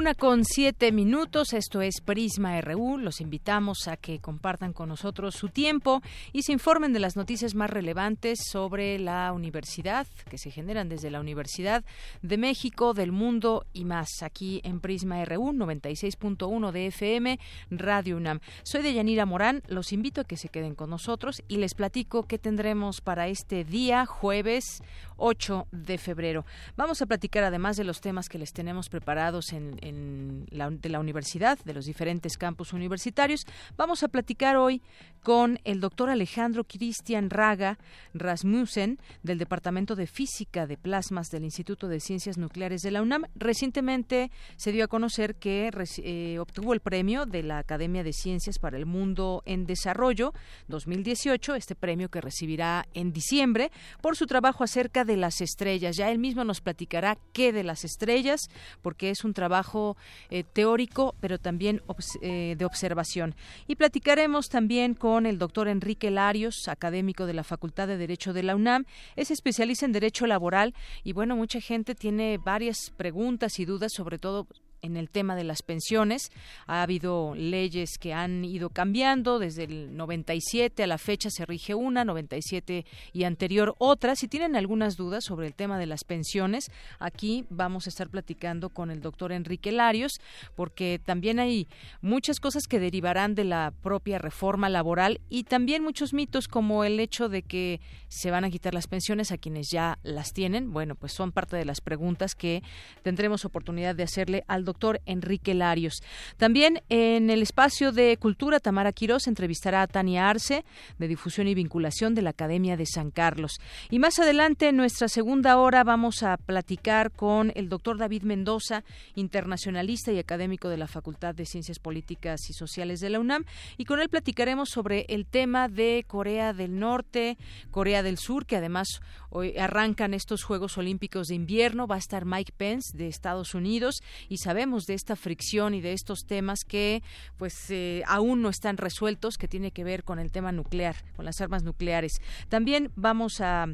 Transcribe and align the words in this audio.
Una 0.00 0.14
con 0.14 0.46
siete 0.46 0.92
minutos, 0.92 1.52
esto 1.52 1.82
es 1.82 2.00
Prisma 2.00 2.58
RU. 2.62 2.96
Los 2.96 3.20
invitamos 3.20 3.86
a 3.86 3.98
que 3.98 4.18
compartan 4.18 4.72
con 4.72 4.88
nosotros 4.88 5.34
su 5.34 5.50
tiempo 5.50 6.00
y 6.32 6.40
se 6.40 6.52
informen 6.52 6.94
de 6.94 7.00
las 7.00 7.16
noticias 7.16 7.54
más 7.54 7.68
relevantes 7.68 8.38
sobre 8.50 8.98
la 8.98 9.30
universidad, 9.34 10.06
que 10.30 10.38
se 10.38 10.50
generan 10.50 10.88
desde 10.88 11.10
la 11.10 11.20
Universidad 11.20 11.84
de 12.22 12.38
México, 12.38 12.94
del 12.94 13.12
mundo 13.12 13.66
y 13.74 13.84
más, 13.84 14.22
aquí 14.22 14.62
en 14.64 14.80
Prisma 14.80 15.22
RU 15.26 15.52
96.1 15.52 16.72
de 16.72 16.86
FM, 16.86 17.38
Radio 17.70 18.16
UNAM. 18.16 18.40
Soy 18.62 18.80
de 18.80 18.94
Yanira 18.94 19.26
Morán, 19.26 19.62
los 19.66 19.92
invito 19.92 20.22
a 20.22 20.24
que 20.24 20.38
se 20.38 20.48
queden 20.48 20.74
con 20.74 20.88
nosotros 20.88 21.42
y 21.46 21.58
les 21.58 21.74
platico 21.74 22.22
qué 22.22 22.38
tendremos 22.38 23.02
para 23.02 23.28
este 23.28 23.64
día, 23.64 24.06
jueves 24.06 24.82
8 25.20 25.68
de 25.70 25.98
febrero. 25.98 26.44
Vamos 26.76 27.02
a 27.02 27.06
platicar 27.06 27.44
además 27.44 27.76
de 27.76 27.84
los 27.84 28.00
temas 28.00 28.28
que 28.28 28.38
les 28.38 28.52
tenemos 28.52 28.88
preparados 28.88 29.52
en, 29.52 30.46
la, 30.50 30.70
de 30.70 30.88
la 30.88 30.98
universidad, 30.98 31.58
de 31.64 31.74
los 31.74 31.84
diferentes 31.84 32.36
campus 32.36 32.72
universitarios. 32.72 33.46
Vamos 33.76 34.02
a 34.02 34.08
platicar 34.08 34.56
hoy 34.56 34.82
con 35.22 35.60
el 35.64 35.80
doctor 35.80 36.10
Alejandro 36.10 36.64
Cristian 36.64 37.30
Raga 37.30 37.78
Rasmussen 38.14 38.98
del 39.22 39.38
Departamento 39.38 39.94
de 39.94 40.06
Física 40.06 40.66
de 40.66 40.76
Plasmas 40.76 41.28
del 41.28 41.44
Instituto 41.44 41.88
de 41.88 42.00
Ciencias 42.00 42.38
Nucleares 42.38 42.82
de 42.82 42.90
la 42.90 43.02
UNAM. 43.02 43.24
Recientemente 43.34 44.30
se 44.56 44.72
dio 44.72 44.84
a 44.84 44.88
conocer 44.88 45.36
que 45.36 45.70
eh, 46.02 46.38
obtuvo 46.38 46.72
el 46.72 46.80
premio 46.80 47.26
de 47.26 47.42
la 47.42 47.58
Academia 47.58 48.02
de 48.02 48.12
Ciencias 48.12 48.58
para 48.58 48.78
el 48.78 48.86
Mundo 48.86 49.42
en 49.44 49.66
Desarrollo 49.66 50.32
2018, 50.68 51.54
este 51.54 51.74
premio 51.74 52.08
que 52.08 52.20
recibirá 52.20 52.86
en 52.94 53.12
diciembre 53.12 53.70
por 54.00 54.16
su 54.16 54.26
trabajo 54.26 54.64
acerca 54.64 55.04
de 55.04 55.09
de 55.10 55.16
las 55.16 55.40
estrellas. 55.40 55.96
Ya 55.96 56.10
él 56.10 56.18
mismo 56.18 56.44
nos 56.44 56.60
platicará 56.60 57.18
qué 57.32 57.52
de 57.52 57.64
las 57.64 57.84
estrellas, 57.84 58.48
porque 58.80 59.10
es 59.10 59.24
un 59.24 59.34
trabajo 59.34 59.96
eh, 60.30 60.44
teórico, 60.44 61.16
pero 61.20 61.38
también 61.38 61.82
eh, 62.22 62.54
de 62.56 62.64
observación. 62.64 63.34
Y 63.66 63.74
platicaremos 63.74 64.48
también 64.48 64.94
con 64.94 65.26
el 65.26 65.38
doctor 65.38 65.66
Enrique 65.66 66.10
Larios, 66.10 66.68
académico 66.68 67.26
de 67.26 67.34
la 67.34 67.42
Facultad 67.42 67.88
de 67.88 67.96
Derecho 67.96 68.32
de 68.32 68.44
la 68.44 68.54
UNAM. 68.54 68.84
Es 69.16 69.32
especialista 69.32 69.84
en 69.84 69.92
Derecho 69.92 70.26
Laboral 70.26 70.74
y, 71.02 71.12
bueno, 71.12 71.34
mucha 71.34 71.60
gente 71.60 71.96
tiene 71.96 72.38
varias 72.38 72.90
preguntas 72.96 73.58
y 73.58 73.64
dudas, 73.64 73.92
sobre 73.92 74.18
todo 74.18 74.46
en 74.82 74.96
el 74.96 75.10
tema 75.10 75.36
de 75.36 75.44
las 75.44 75.62
pensiones. 75.62 76.30
Ha 76.66 76.82
habido 76.82 77.34
leyes 77.34 77.98
que 77.98 78.12
han 78.12 78.44
ido 78.44 78.70
cambiando 78.70 79.38
desde 79.38 79.64
el 79.64 79.96
97 79.96 80.82
a 80.82 80.86
la 80.86 80.98
fecha 80.98 81.30
se 81.30 81.46
rige 81.46 81.74
una, 81.74 82.04
97 82.04 82.84
y 83.12 83.24
anterior 83.24 83.74
otra. 83.78 84.16
Si 84.16 84.28
tienen 84.28 84.56
algunas 84.56 84.96
dudas 84.96 85.24
sobre 85.24 85.46
el 85.46 85.54
tema 85.54 85.78
de 85.78 85.86
las 85.86 86.04
pensiones, 86.04 86.70
aquí 86.98 87.44
vamos 87.50 87.86
a 87.86 87.90
estar 87.90 88.08
platicando 88.08 88.70
con 88.70 88.90
el 88.90 89.00
doctor 89.00 89.32
Enrique 89.32 89.72
Larios, 89.72 90.20
porque 90.54 91.00
también 91.04 91.38
hay 91.38 91.68
muchas 92.00 92.40
cosas 92.40 92.66
que 92.66 92.80
derivarán 92.80 93.34
de 93.34 93.44
la 93.44 93.72
propia 93.82 94.18
reforma 94.18 94.68
laboral 94.68 95.20
y 95.28 95.44
también 95.44 95.82
muchos 95.82 96.12
mitos 96.12 96.48
como 96.48 96.84
el 96.84 97.00
hecho 97.00 97.28
de 97.28 97.42
que 97.42 97.80
se 98.08 98.30
van 98.30 98.44
a 98.44 98.50
quitar 98.50 98.74
las 98.74 98.86
pensiones 98.86 99.32
a 99.32 99.38
quienes 99.38 99.70
ya 99.70 99.98
las 100.02 100.32
tienen. 100.32 100.72
Bueno, 100.72 100.94
pues 100.94 101.12
son 101.12 101.32
parte 101.32 101.56
de 101.56 101.64
las 101.64 101.80
preguntas 101.80 102.34
que 102.34 102.62
tendremos 103.02 103.44
oportunidad 103.44 103.94
de 103.94 104.02
hacerle 104.02 104.44
al 104.48 104.64
doctor 104.64 104.69
Enrique 105.06 105.54
Larios. 105.54 106.02
También 106.36 106.82
en 106.88 107.30
el 107.30 107.42
espacio 107.42 107.92
de 107.92 108.16
cultura, 108.16 108.60
Tamara 108.60 108.92
Quirós 108.92 109.26
entrevistará 109.26 109.82
a 109.82 109.86
Tania 109.86 110.28
Arce, 110.28 110.64
de 110.98 111.08
difusión 111.08 111.48
y 111.48 111.54
vinculación 111.54 112.14
de 112.14 112.22
la 112.22 112.30
Academia 112.30 112.76
de 112.76 112.86
San 112.86 113.10
Carlos. 113.10 113.60
Y 113.90 113.98
más 113.98 114.18
adelante, 114.18 114.68
en 114.68 114.76
nuestra 114.76 115.08
segunda 115.08 115.58
hora, 115.58 115.84
vamos 115.84 116.22
a 116.22 116.36
platicar 116.36 117.10
con 117.10 117.52
el 117.54 117.68
doctor 117.68 117.98
David 117.98 118.22
Mendoza, 118.22 118.84
internacionalista 119.14 120.12
y 120.12 120.18
académico 120.18 120.68
de 120.68 120.76
la 120.76 120.86
Facultad 120.86 121.34
de 121.34 121.46
Ciencias 121.46 121.78
Políticas 121.78 122.48
y 122.48 122.52
Sociales 122.52 123.00
de 123.00 123.10
la 123.10 123.20
UNAM, 123.20 123.44
y 123.76 123.84
con 123.84 124.00
él 124.00 124.08
platicaremos 124.08 124.70
sobre 124.70 125.06
el 125.08 125.26
tema 125.26 125.68
de 125.68 126.04
Corea 126.06 126.52
del 126.52 126.78
Norte, 126.78 127.38
Corea 127.70 128.02
del 128.02 128.18
Sur, 128.18 128.46
que 128.46 128.56
además 128.56 129.00
hoy 129.30 129.56
arrancan 129.58 130.14
estos 130.14 130.42
Juegos 130.42 130.78
Olímpicos 130.78 131.28
de 131.28 131.34
invierno. 131.34 131.86
Va 131.86 131.96
a 131.96 131.98
estar 131.98 132.24
Mike 132.24 132.52
Pence 132.56 132.96
de 132.96 133.08
Estados 133.08 133.54
Unidos 133.54 134.02
y 134.28 134.38
saber 134.60 134.70
de 134.86 134.94
esta 134.94 135.16
fricción 135.16 135.72
y 135.74 135.80
de 135.80 135.94
estos 135.94 136.26
temas 136.26 136.64
que 136.64 137.02
pues 137.38 137.70
eh, 137.70 138.02
aún 138.06 138.42
no 138.42 138.50
están 138.50 138.76
resueltos 138.76 139.38
que 139.38 139.48
tiene 139.48 139.70
que 139.70 139.84
ver 139.84 140.04
con 140.04 140.18
el 140.18 140.30
tema 140.30 140.52
nuclear, 140.52 140.96
con 141.16 141.24
las 141.24 141.40
armas 141.40 141.62
nucleares. 141.62 142.20
También 142.50 142.92
vamos 142.94 143.40
a, 143.40 143.66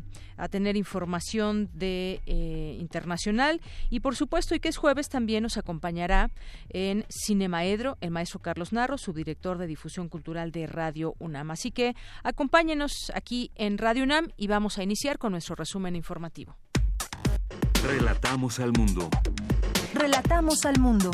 tener 0.51 0.77
información 0.77 1.71
de 1.73 2.21
eh, 2.27 2.77
internacional 2.79 3.61
y 3.91 4.01
por 4.01 4.15
supuesto 4.15 4.55
y 4.55 4.61
que 4.61 4.69
es 4.69 4.77
jueves 4.77 5.09
también 5.09 5.43
nos 5.43 5.57
acompañará 5.57 6.31
en 6.69 7.05
Cinemaedro 7.11 7.97
el 8.01 8.11
maestro 8.11 8.41
Carlos 8.41 8.73
Narro, 8.73 8.97
subdirector 8.97 9.59
de 9.59 9.67
difusión 9.67 10.09
cultural 10.09 10.53
de 10.53 10.67
Radio 10.67 11.15
UNAM. 11.19 11.51
Así 11.51 11.73
que 11.73 11.97
acompáñenos 12.23 13.11
aquí 13.15 13.51
en 13.57 13.79
Radio 13.79 14.05
UNAM 14.05 14.29
y 14.37 14.47
vamos 14.47 14.79
a 14.79 14.85
iniciar 14.85 15.19
con 15.19 15.33
nuestro 15.33 15.57
resumen 15.57 15.97
informativo. 15.97 16.57
Relatamos 17.83 18.61
al 18.61 18.73
mundo. 18.73 19.09
Relatamos 19.99 20.67
al 20.67 20.79
mundo. 20.79 21.11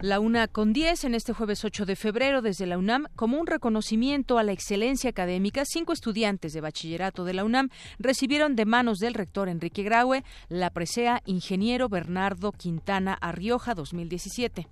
La 0.00 0.20
UNA 0.20 0.46
con 0.46 0.72
10 0.72 1.02
en 1.02 1.16
este 1.16 1.32
jueves 1.32 1.64
8 1.64 1.84
de 1.84 1.96
febrero 1.96 2.40
desde 2.40 2.66
la 2.66 2.78
UNAM 2.78 3.08
como 3.16 3.40
un 3.40 3.48
reconocimiento 3.48 4.38
a 4.38 4.44
la 4.44 4.52
excelencia 4.52 5.10
académica, 5.10 5.64
cinco 5.64 5.92
estudiantes 5.92 6.52
de 6.52 6.60
bachillerato 6.60 7.24
de 7.24 7.34
la 7.34 7.44
UNAM 7.44 7.70
recibieron 7.98 8.54
de 8.54 8.64
manos 8.64 9.00
del 9.00 9.14
rector 9.14 9.48
Enrique 9.48 9.82
Graue 9.82 10.22
la 10.48 10.70
presea 10.70 11.20
Ingeniero 11.26 11.88
Bernardo 11.88 12.52
Quintana 12.52 13.14
Arrioja 13.14 13.74
2017. 13.74 14.68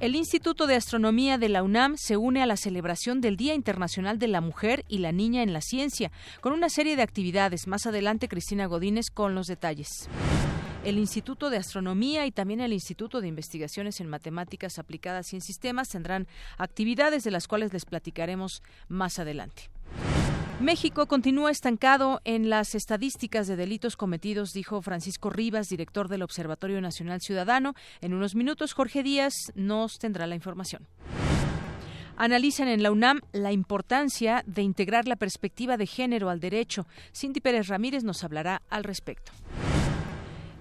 El 0.00 0.16
Instituto 0.16 0.66
de 0.66 0.76
Astronomía 0.76 1.36
de 1.36 1.50
la 1.50 1.62
UNAM 1.62 1.98
se 1.98 2.16
une 2.16 2.42
a 2.42 2.46
la 2.46 2.56
celebración 2.56 3.20
del 3.20 3.36
Día 3.36 3.52
Internacional 3.52 4.18
de 4.18 4.28
la 4.28 4.40
Mujer 4.40 4.82
y 4.88 4.96
la 4.96 5.12
Niña 5.12 5.42
en 5.42 5.52
la 5.52 5.60
Ciencia, 5.60 6.10
con 6.40 6.54
una 6.54 6.70
serie 6.70 6.96
de 6.96 7.02
actividades. 7.02 7.66
Más 7.66 7.84
adelante, 7.84 8.26
Cristina 8.26 8.64
Godínez 8.64 9.10
con 9.12 9.34
los 9.34 9.46
detalles. 9.46 10.08
El 10.84 10.96
Instituto 10.96 11.50
de 11.50 11.58
Astronomía 11.58 12.24
y 12.24 12.32
también 12.32 12.62
el 12.62 12.72
Instituto 12.72 13.20
de 13.20 13.28
Investigaciones 13.28 14.00
en 14.00 14.08
Matemáticas 14.08 14.78
Aplicadas 14.78 15.34
y 15.34 15.36
en 15.36 15.42
Sistemas 15.42 15.90
tendrán 15.90 16.26
actividades 16.56 17.22
de 17.22 17.32
las 17.32 17.46
cuales 17.46 17.74
les 17.74 17.84
platicaremos 17.84 18.62
más 18.88 19.18
adelante. 19.18 19.70
México 20.60 21.06
continúa 21.06 21.50
estancado 21.50 22.20
en 22.24 22.50
las 22.50 22.74
estadísticas 22.74 23.46
de 23.46 23.56
delitos 23.56 23.96
cometidos, 23.96 24.52
dijo 24.52 24.82
Francisco 24.82 25.30
Rivas, 25.30 25.70
director 25.70 26.06
del 26.08 26.22
Observatorio 26.22 26.82
Nacional 26.82 27.22
Ciudadano. 27.22 27.72
En 28.02 28.12
unos 28.12 28.34
minutos, 28.34 28.74
Jorge 28.74 29.02
Díaz 29.02 29.32
nos 29.54 29.98
tendrá 29.98 30.26
la 30.26 30.34
información. 30.34 30.86
Analizan 32.18 32.68
en 32.68 32.82
la 32.82 32.90
UNAM 32.90 33.20
la 33.32 33.52
importancia 33.52 34.44
de 34.46 34.60
integrar 34.60 35.08
la 35.08 35.16
perspectiva 35.16 35.78
de 35.78 35.86
género 35.86 36.28
al 36.28 36.40
derecho. 36.40 36.86
Cindy 37.14 37.40
Pérez 37.40 37.68
Ramírez 37.68 38.04
nos 38.04 38.22
hablará 38.22 38.60
al 38.68 38.84
respecto. 38.84 39.32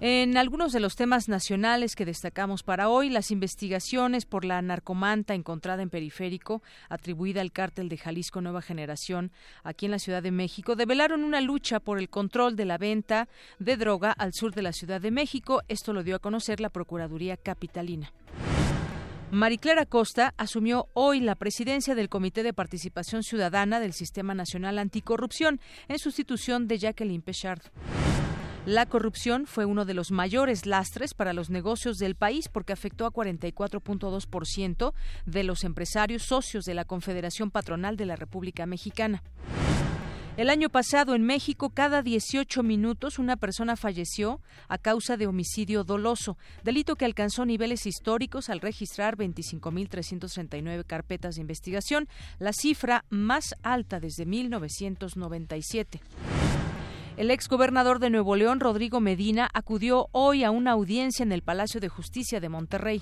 En 0.01 0.38
algunos 0.38 0.72
de 0.72 0.80
los 0.80 0.96
temas 0.96 1.28
nacionales 1.28 1.94
que 1.94 2.06
destacamos 2.06 2.63
para 2.63 2.88
hoy, 2.88 3.10
las 3.10 3.31
investigaciones 3.31 4.25
por 4.25 4.46
la 4.46 4.62
narcomanta 4.62 5.34
encontrada 5.34 5.84
en 5.84 5.90
periférico, 5.90 6.63
atribuida 6.88 7.42
al 7.42 7.51
cártel 7.51 7.90
de 7.90 7.98
Jalisco 7.98 8.40
Nueva 8.40 8.62
Generación, 8.62 9.34
aquí 9.62 9.88
en 9.88 9.92
la 9.92 10.00
Ciudad 10.00 10.24
de 10.24 10.31
México, 10.31 10.78
develaron 10.78 11.25
una 11.25 11.42
lucha 11.42 11.81
por 11.81 12.00
el 12.00 12.07
control 12.07 12.56
de 12.56 12.63
la 12.63 12.78
venta 12.78 13.28
de 13.60 13.75
droga 13.75 14.13
al 14.13 14.31
sur 14.31 14.56
de 14.56 14.62
la 14.62 14.72
Ciudad 14.72 15.01
de 15.01 15.12
México. 15.12 15.63
Esto 15.68 15.92
lo 15.92 16.01
dio 16.01 16.16
a 16.16 16.19
conocer 16.19 16.62
la 16.62 16.69
Procuraduría 16.69 17.36
Capitalina. 17.36 18.13
Mariclara 19.31 19.86
Costa 19.86 20.34
asumió 20.38 20.88
hoy 20.94 21.19
la 21.19 21.36
presidencia 21.36 21.94
del 21.94 22.07
Comité 22.07 22.42
de 22.42 22.54
Participación 22.54 23.22
Ciudadana 23.22 23.81
del 23.81 23.92
Sistema 23.92 24.34
Nacional 24.34 24.80
Anticorrupción 24.80 25.60
en 25.90 26.00
sustitución 26.00 26.69
de 26.69 26.78
Jacqueline 26.78 27.22
Pechard. 27.22 27.63
La 28.69 28.86
corrupción 28.86 29.48
fue 29.48 29.66
uno 29.66 29.83
de 29.83 29.95
los 29.95 30.12
mayores 30.12 30.68
lastres 30.68 31.16
para 31.16 31.33
los 31.33 31.50
negocios 31.50 31.98
del 31.98 32.13
país 32.13 32.50
porque 32.50 32.71
afectó 32.71 33.07
a 33.07 33.12
44.2% 33.12 34.94
de 35.25 35.44
los 35.44 35.63
empresarios 35.63 36.21
socios 36.21 36.66
de 36.66 36.75
la 36.75 36.86
Confederación 36.86 37.50
Patronal 37.50 37.98
de 37.98 38.06
la 38.06 38.16
República 38.16 38.68
Mexicana. 38.68 39.24
El 40.38 40.51
año 40.51 40.69
pasado 40.69 41.16
en 41.16 41.24
México, 41.24 41.71
cada 41.71 42.04
18 42.04 42.62
minutos 42.62 43.18
una 43.18 43.38
persona 43.38 43.75
falleció 43.75 44.39
a 44.68 44.77
causa 44.77 45.18
de 45.18 45.25
homicidio 45.25 45.83
doloso, 45.83 46.38
delito 46.63 46.95
que 46.95 47.06
alcanzó 47.06 47.45
niveles 47.48 47.88
históricos 47.88 48.51
al 48.51 48.62
registrar 48.62 49.18
25.339 49.18 50.86
carpetas 50.86 51.33
de 51.33 51.42
investigación, 51.42 52.07
la 52.38 52.54
cifra 52.54 53.04
más 53.10 53.56
alta 53.63 54.00
desde 54.00 54.27
1997. 54.27 56.01
El 57.19 57.31
exgobernador 57.31 58.00
de 58.00 58.10
Nuevo 58.10 58.38
León, 58.38 58.62
Rodrigo 58.62 59.01
Medina, 59.01 59.50
acudió 59.54 60.07
hoy 60.13 60.45
a 60.45 60.51
una 60.51 60.71
audiencia 60.71 61.21
en 61.21 61.33
el 61.33 61.42
Palacio 61.42 61.81
de 61.81 61.89
Justicia 61.89 62.39
de 62.39 62.48
Monterrey. 62.48 63.01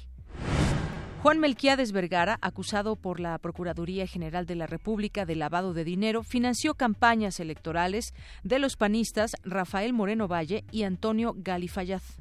Juan 1.21 1.39
Melquiades 1.39 1.91
Vergara, 1.91 2.39
acusado 2.41 2.95
por 2.95 3.19
la 3.19 3.37
Procuraduría 3.37 4.07
General 4.07 4.47
de 4.47 4.55
la 4.55 4.65
República 4.65 5.27
de 5.27 5.35
lavado 5.35 5.75
de 5.75 5.83
dinero, 5.83 6.23
financió 6.23 6.73
campañas 6.73 7.39
electorales 7.39 8.15
de 8.41 8.57
los 8.57 8.75
panistas 8.75 9.35
Rafael 9.43 9.93
Moreno 9.93 10.27
Valle 10.27 10.65
y 10.71 10.81
Antonio 10.81 11.35
Galifayaz. 11.37 12.17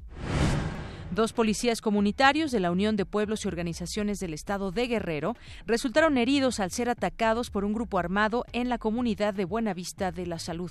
Dos 1.13 1.33
policías 1.33 1.81
comunitarios 1.81 2.51
de 2.51 2.61
la 2.61 2.73
Unión 2.73 2.97
de 2.97 3.07
Pueblos 3.07 3.47
y 3.47 3.49
Organizaciones 3.49 4.19
del 4.19 4.35
Estado 4.35 4.71
de 4.71 4.87
Guerrero 4.87 5.35
resultaron 5.65 6.19
heridos 6.19 6.61
al 6.61 6.73
ser 6.73 6.91
atacados 6.91 7.49
por 7.49 7.65
un 7.65 7.73
grupo 7.73 7.99
armado 7.99 8.45
en 8.53 8.69
la 8.69 8.77
comunidad 8.77 9.33
de 9.33 9.47
Buenavista 9.47 10.13
de 10.13 10.27
la 10.27 10.39
Salud. 10.39 10.71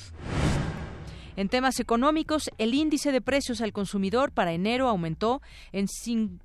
En 1.38 1.50
temas 1.50 1.82
económicos, 1.82 2.50
el 2.58 2.74
índice 2.74 3.12
de 3.12 3.20
precios 3.20 3.60
al 3.60 3.74
consumidor 3.74 4.32
para 4.32 4.54
enero 4.54 4.88
aumentó 4.88 5.42
en, 5.74 5.88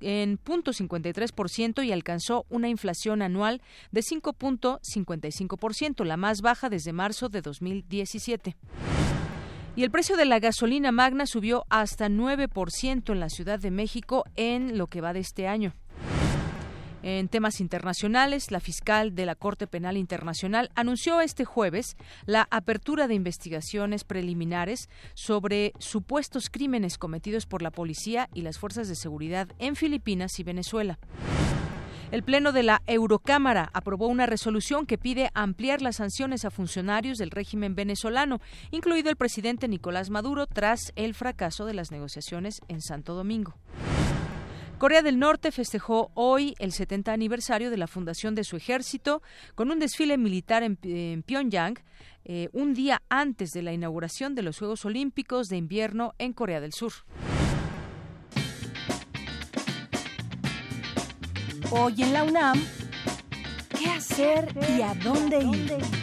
en 0.01 0.37
0.53% 0.37 1.85
y 1.85 1.93
alcanzó 1.93 2.45
una 2.49 2.67
inflación 2.67 3.21
anual 3.21 3.61
de 3.91 4.01
5.55%, 4.01 6.03
la 6.03 6.17
más 6.17 6.41
baja 6.41 6.69
desde 6.69 6.91
marzo 6.91 7.29
de 7.29 7.41
2017. 7.41 8.57
Y 9.77 9.83
el 9.83 9.91
precio 9.91 10.17
de 10.17 10.25
la 10.25 10.39
gasolina 10.39 10.91
magna 10.91 11.25
subió 11.25 11.63
hasta 11.69 12.09
9% 12.09 13.13
en 13.13 13.19
la 13.21 13.29
Ciudad 13.29 13.59
de 13.59 13.71
México 13.71 14.25
en 14.35 14.77
lo 14.77 14.87
que 14.87 14.99
va 14.99 15.13
de 15.13 15.21
este 15.21 15.47
año. 15.47 15.73
En 17.03 17.29
temas 17.29 17.61
internacionales, 17.61 18.51
la 18.51 18.59
fiscal 18.59 19.15
de 19.15 19.25
la 19.25 19.33
Corte 19.33 19.65
Penal 19.65 19.97
Internacional 19.97 20.69
anunció 20.75 21.19
este 21.19 21.45
jueves 21.45 21.97
la 22.27 22.47
apertura 22.51 23.07
de 23.07 23.15
investigaciones 23.15 24.03
preliminares 24.03 24.87
sobre 25.15 25.73
supuestos 25.79 26.51
crímenes 26.51 26.99
cometidos 26.99 27.47
por 27.47 27.63
la 27.63 27.71
policía 27.71 28.29
y 28.35 28.41
las 28.41 28.59
fuerzas 28.59 28.87
de 28.87 28.95
seguridad 28.95 29.47
en 29.57 29.75
Filipinas 29.75 30.39
y 30.39 30.43
Venezuela. 30.43 30.99
El 32.11 32.23
Pleno 32.23 32.51
de 32.51 32.61
la 32.61 32.83
Eurocámara 32.85 33.71
aprobó 33.73 34.07
una 34.07 34.25
resolución 34.25 34.85
que 34.85 34.97
pide 34.97 35.31
ampliar 35.33 35.81
las 35.81 35.95
sanciones 35.95 36.45
a 36.45 36.51
funcionarios 36.51 37.17
del 37.17 37.31
régimen 37.31 37.73
venezolano, 37.73 38.41
incluido 38.69 39.09
el 39.09 39.15
presidente 39.15 39.67
Nicolás 39.69 40.09
Maduro, 40.09 40.45
tras 40.45 40.91
el 40.97 41.15
fracaso 41.15 41.65
de 41.65 41.73
las 41.73 41.89
negociaciones 41.89 42.61
en 42.67 42.81
Santo 42.81 43.15
Domingo. 43.15 43.55
Corea 44.81 45.03
del 45.03 45.19
Norte 45.19 45.51
festejó 45.51 46.09
hoy 46.15 46.55
el 46.57 46.71
70 46.71 47.13
aniversario 47.13 47.69
de 47.69 47.77
la 47.77 47.85
fundación 47.85 48.33
de 48.33 48.43
su 48.43 48.57
ejército 48.57 49.21
con 49.53 49.69
un 49.69 49.77
desfile 49.77 50.17
militar 50.17 50.63
en, 50.63 51.21
Pyongyang, 51.21 51.77
eh, 52.25 52.49
un 52.51 52.73
día 52.73 52.99
antes 53.07 53.51
de 53.51 53.61
la 53.61 53.73
inauguración 53.73 54.33
de 54.33 54.41
los 54.41 54.57
Juegos 54.57 54.83
Olímpicos 54.83 55.49
de 55.49 55.57
Invierno 55.57 56.15
en 56.17 56.33
Corea 56.33 56.59
del 56.61 56.73
Sur. 56.73 56.93
Hoy 61.69 62.01
en 62.01 62.13
la 62.13 62.23
UNAM, 62.23 62.59
¿qué 63.77 63.85
hacer 63.85 64.49
y 64.75 64.81
a 64.81 64.95
dónde 64.95 65.43
ir? 65.43 66.00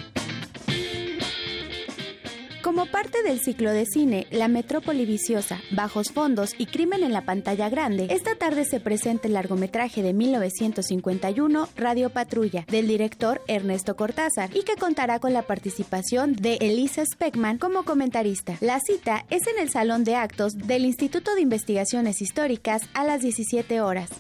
Como 2.63 2.87
parte 2.87 3.23
del 3.23 3.39
ciclo 3.39 3.71
de 3.71 3.87
cine 3.87 4.27
La 4.31 4.49
Metrópoli 4.49 5.07
Viciosa, 5.07 5.61
Bajos 5.71 6.11
Fondos 6.11 6.55
y 6.59 6.67
Crimen 6.67 7.05
en 7.05 7.13
la 7.13 7.25
Pantalla 7.25 7.69
Grande, 7.69 8.09
esta 8.11 8.35
tarde 8.35 8.65
se 8.65 8.81
presenta 8.81 9.29
el 9.29 9.35
largometraje 9.35 10.03
de 10.03 10.13
1951 10.13 11.69
Radio 11.77 12.11
Patrulla, 12.11 12.65
del 12.69 12.89
director 12.89 13.43
Ernesto 13.47 13.95
Cortázar, 13.95 14.51
y 14.57 14.65
que 14.65 14.75
contará 14.75 15.21
con 15.21 15.33
la 15.33 15.43
participación 15.43 16.35
de 16.35 16.55
Elisa 16.57 17.05
Speckman 17.07 17.59
como 17.59 17.85
comentarista. 17.85 18.57
La 18.61 18.81
cita 18.81 19.25
es 19.31 19.47
en 19.47 19.61
el 19.61 19.71
Salón 19.71 20.03
de 20.03 20.17
Actos 20.17 20.55
del 20.55 20.85
Instituto 20.85 21.37
de 21.37 21.43
Investigaciones 21.43 22.21
Históricas 22.21 22.83
a 22.93 23.05
las 23.05 23.23
17 23.23 23.81
horas. 23.81 24.11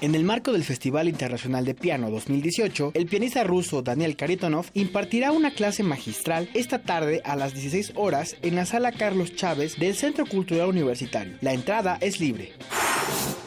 En 0.00 0.14
el 0.14 0.24
marco 0.24 0.52
del 0.52 0.64
Festival 0.64 1.08
Internacional 1.08 1.66
de 1.66 1.74
Piano 1.74 2.10
2018, 2.10 2.92
el 2.94 3.04
pianista 3.04 3.44
ruso 3.44 3.82
Daniel 3.82 4.16
Karitonov 4.16 4.64
impartirá 4.72 5.30
una 5.30 5.50
clase 5.50 5.82
magistral 5.82 6.48
esta 6.54 6.78
tarde 6.78 7.20
a 7.22 7.36
las 7.40 7.54
16 7.54 7.92
horas 7.96 8.36
en 8.42 8.54
la 8.54 8.66
sala 8.66 8.92
Carlos 8.92 9.34
Chávez 9.34 9.78
del 9.78 9.96
Centro 9.96 10.26
Cultural 10.26 10.68
Universitario. 10.68 11.38
La 11.40 11.54
entrada 11.54 11.96
es 12.00 12.20
libre. 12.20 12.52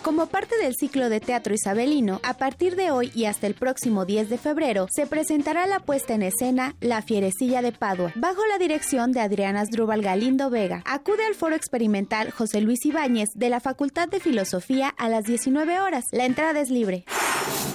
Como 0.04 0.26
parte 0.26 0.58
del 0.58 0.76
ciclo 0.76 1.08
de 1.08 1.22
teatro 1.22 1.54
isabelino, 1.54 2.20
a 2.24 2.34
partir 2.34 2.76
de 2.76 2.92
hoy 2.92 3.10
y 3.16 3.24
hasta 3.24 3.48
el 3.48 3.54
próximo 3.54 4.04
10 4.04 4.30
de 4.30 4.38
febrero 4.38 4.88
se 4.94 5.08
presentará 5.08 5.66
la 5.66 5.80
puesta 5.80 6.14
en 6.14 6.24
escena 6.24 6.76
La 6.82 7.02
Fierecilla 7.02 7.62
de 7.62 7.72
Padua, 7.72 8.12
bajo 8.16 8.46
la 8.48 8.58
dirección 8.58 9.14
de 9.14 9.22
Adriana 9.22 9.62
Asdrúbal 9.62 10.02
Galindo 10.02 10.50
Vega. 10.50 10.84
Acude 10.86 11.26
al 11.26 11.36
foro 11.36 11.56
experimental 11.56 12.32
José 12.32 12.60
Luis 12.60 12.86
Ibáñez 12.86 13.30
de 13.34 13.48
la 13.48 13.62
Facultad 13.62 14.10
de 14.10 14.20
Filosofía 14.20 14.90
a 14.90 15.08
las 15.08 15.24
19 15.24 15.80
horas. 15.80 16.04
La 16.12 16.26
entrada 16.26 16.60
es 16.60 16.70
libre. 16.70 17.06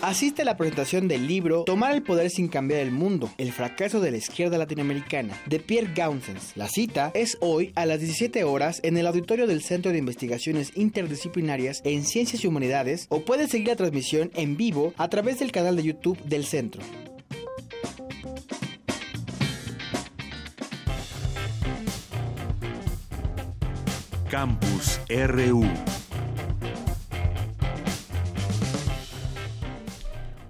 Asiste 0.02 0.42
a 0.42 0.44
la 0.44 0.56
presentación 0.56 1.08
del 1.08 1.26
libro 1.26 1.64
Tomar 1.64 1.92
el 1.92 2.02
poder 2.02 2.30
sin 2.30 2.48
cambiar 2.48 2.80
el 2.80 2.90
mundo, 2.90 3.30
el 3.38 3.52
fracaso 3.52 4.00
de 4.00 4.10
la 4.10 4.18
izquierda 4.18 4.58
latinoamericana, 4.58 5.40
de 5.46 5.60
Pierre 5.60 5.92
Gaunsens. 5.94 6.52
La 6.56 6.68
cita 6.68 7.10
es 7.14 7.38
hoy 7.40 7.72
a 7.74 7.86
las 7.86 8.00
17 8.00 8.44
horas 8.44 8.80
en 8.84 8.96
el 8.96 9.06
auditorio 9.06 9.46
del 9.46 9.62
Centro 9.62 9.92
de 9.92 9.98
Investigaciones 9.98 10.72
Interdisciplinarias 10.76 11.80
en 11.84 12.04
Ciencias 12.04 12.17
y 12.18 12.46
Humanidades 12.46 13.06
o 13.10 13.20
puede 13.20 13.46
seguir 13.46 13.68
la 13.68 13.76
transmisión 13.76 14.32
en 14.34 14.56
vivo 14.56 14.92
a 14.96 15.08
través 15.08 15.38
del 15.38 15.52
canal 15.52 15.76
de 15.76 15.84
YouTube 15.84 16.18
del 16.24 16.44
centro. 16.44 16.82
Campus 24.28 25.00
RU 25.08 25.64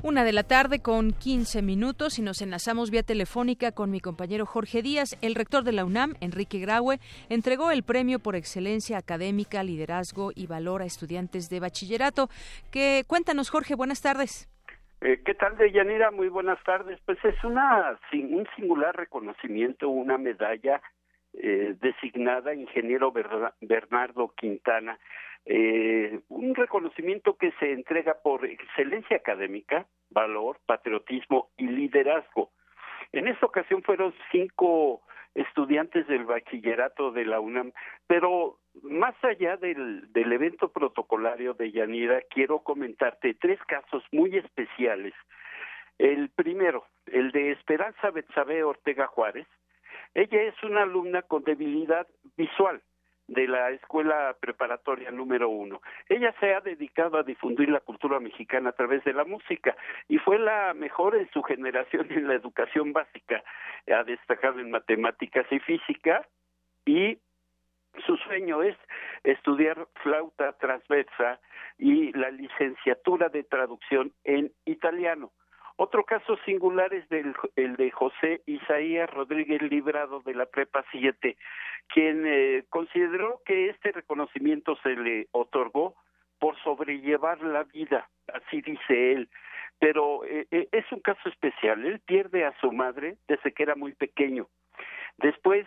Una 0.08 0.24
de 0.24 0.32
la 0.32 0.42
tarde 0.42 0.80
con 0.80 1.12
15 1.12 1.60
minutos 1.60 2.18
y 2.18 2.22
nos 2.22 2.40
enlazamos 2.40 2.90
vía 2.90 3.02
telefónica 3.02 3.72
con 3.72 3.90
mi 3.90 4.00
compañero 4.00 4.46
Jorge 4.46 4.80
Díaz. 4.80 5.18
El 5.20 5.34
rector 5.34 5.64
de 5.64 5.72
la 5.72 5.84
UNAM, 5.84 6.14
Enrique 6.22 6.60
Graue, 6.60 6.96
entregó 7.28 7.70
el 7.70 7.82
premio 7.82 8.18
por 8.18 8.34
excelencia 8.34 8.96
académica, 8.96 9.62
liderazgo 9.62 10.30
y 10.34 10.46
valor 10.46 10.80
a 10.80 10.86
estudiantes 10.86 11.50
de 11.50 11.60
bachillerato. 11.60 12.28
Que 12.72 13.02
cuéntanos, 13.06 13.50
Jorge, 13.50 13.74
buenas 13.74 14.00
tardes. 14.00 14.48
Eh, 15.02 15.20
¿Qué 15.26 15.34
tal, 15.34 15.58
Deyanira? 15.58 16.10
Muy 16.10 16.30
buenas 16.30 16.58
tardes. 16.64 16.98
Pues 17.04 17.22
es 17.22 17.44
una 17.44 18.00
un 18.14 18.48
singular 18.56 18.96
reconocimiento, 18.96 19.90
una 19.90 20.16
medalla 20.16 20.80
eh, 21.34 21.76
designada 21.82 22.54
ingeniero 22.54 23.12
Bernardo 23.60 24.32
Quintana 24.34 24.98
eh, 25.50 26.20
un 26.28 26.54
reconocimiento 26.54 27.36
que 27.38 27.52
se 27.52 27.72
entrega 27.72 28.18
por 28.22 28.44
excelencia 28.44 29.16
académica, 29.16 29.86
valor, 30.10 30.58
patriotismo 30.66 31.50
y 31.56 31.66
liderazgo. 31.66 32.50
En 33.12 33.28
esta 33.28 33.46
ocasión 33.46 33.82
fueron 33.82 34.14
cinco 34.30 35.02
estudiantes 35.34 36.06
del 36.08 36.24
bachillerato 36.24 37.12
de 37.12 37.24
la 37.24 37.40
UNAM, 37.40 37.72
pero 38.06 38.58
más 38.82 39.14
allá 39.22 39.56
del, 39.56 40.12
del 40.12 40.32
evento 40.32 40.70
protocolario 40.70 41.54
de 41.54 41.70
Yanira, 41.70 42.20
quiero 42.30 42.60
comentarte 42.60 43.34
tres 43.34 43.58
casos 43.66 44.02
muy 44.12 44.36
especiales. 44.36 45.14
El 45.98 46.30
primero, 46.30 46.84
el 47.06 47.32
de 47.32 47.52
Esperanza 47.52 48.10
Betsabe 48.10 48.62
Ortega 48.62 49.06
Juárez. 49.06 49.46
Ella 50.14 50.42
es 50.42 50.54
una 50.62 50.82
alumna 50.82 51.22
con 51.22 51.44
debilidad 51.44 52.06
visual 52.36 52.82
de 53.28 53.46
la 53.46 53.70
escuela 53.70 54.34
preparatoria 54.40 55.10
número 55.10 55.48
uno. 55.48 55.80
Ella 56.08 56.34
se 56.40 56.54
ha 56.54 56.60
dedicado 56.60 57.18
a 57.18 57.22
difundir 57.22 57.68
la 57.68 57.80
cultura 57.80 58.18
mexicana 58.18 58.70
a 58.70 58.72
través 58.72 59.04
de 59.04 59.12
la 59.12 59.24
música 59.24 59.76
y 60.08 60.18
fue 60.18 60.38
la 60.38 60.74
mejor 60.74 61.14
en 61.14 61.30
su 61.30 61.42
generación 61.42 62.10
en 62.10 62.26
la 62.26 62.34
educación 62.34 62.92
básica. 62.92 63.44
Ha 63.92 64.02
destacado 64.04 64.58
en 64.60 64.70
matemáticas 64.70 65.46
y 65.50 65.58
física 65.60 66.26
y 66.86 67.18
su 68.06 68.16
sueño 68.16 68.62
es 68.62 68.76
estudiar 69.24 69.86
flauta 70.02 70.52
transversa 70.54 71.40
y 71.78 72.12
la 72.12 72.30
licenciatura 72.30 73.28
de 73.28 73.44
traducción 73.44 74.12
en 74.24 74.52
italiano. 74.64 75.32
Otro 75.80 76.02
caso 76.02 76.36
singular 76.44 76.92
es 76.92 77.04
el 77.54 77.76
de 77.76 77.90
José 77.92 78.42
Isaías 78.46 79.08
Rodríguez 79.10 79.62
Librado 79.62 80.18
de 80.22 80.34
la 80.34 80.46
Prepa 80.46 80.84
7, 80.90 81.36
quien 81.86 82.26
eh, 82.26 82.64
consideró 82.68 83.40
que 83.46 83.68
este 83.68 83.92
reconocimiento 83.92 84.76
se 84.82 84.96
le 84.96 85.28
otorgó 85.30 85.94
por 86.40 86.60
sobrellevar 86.64 87.40
la 87.42 87.62
vida, 87.62 88.08
así 88.26 88.60
dice 88.60 89.12
él. 89.12 89.28
Pero 89.78 90.24
eh, 90.24 90.48
eh, 90.50 90.68
es 90.72 90.84
un 90.90 90.98
caso 90.98 91.28
especial. 91.28 91.86
Él 91.86 92.00
pierde 92.00 92.44
a 92.44 92.58
su 92.60 92.72
madre 92.72 93.14
desde 93.28 93.52
que 93.52 93.62
era 93.62 93.76
muy 93.76 93.92
pequeño. 93.92 94.48
Después 95.18 95.64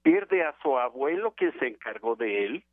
pierde 0.00 0.42
a 0.42 0.54
su 0.62 0.78
abuelo, 0.78 1.32
quien 1.32 1.52
se 1.58 1.66
encargó 1.66 2.16
de 2.16 2.46
él, 2.46 2.64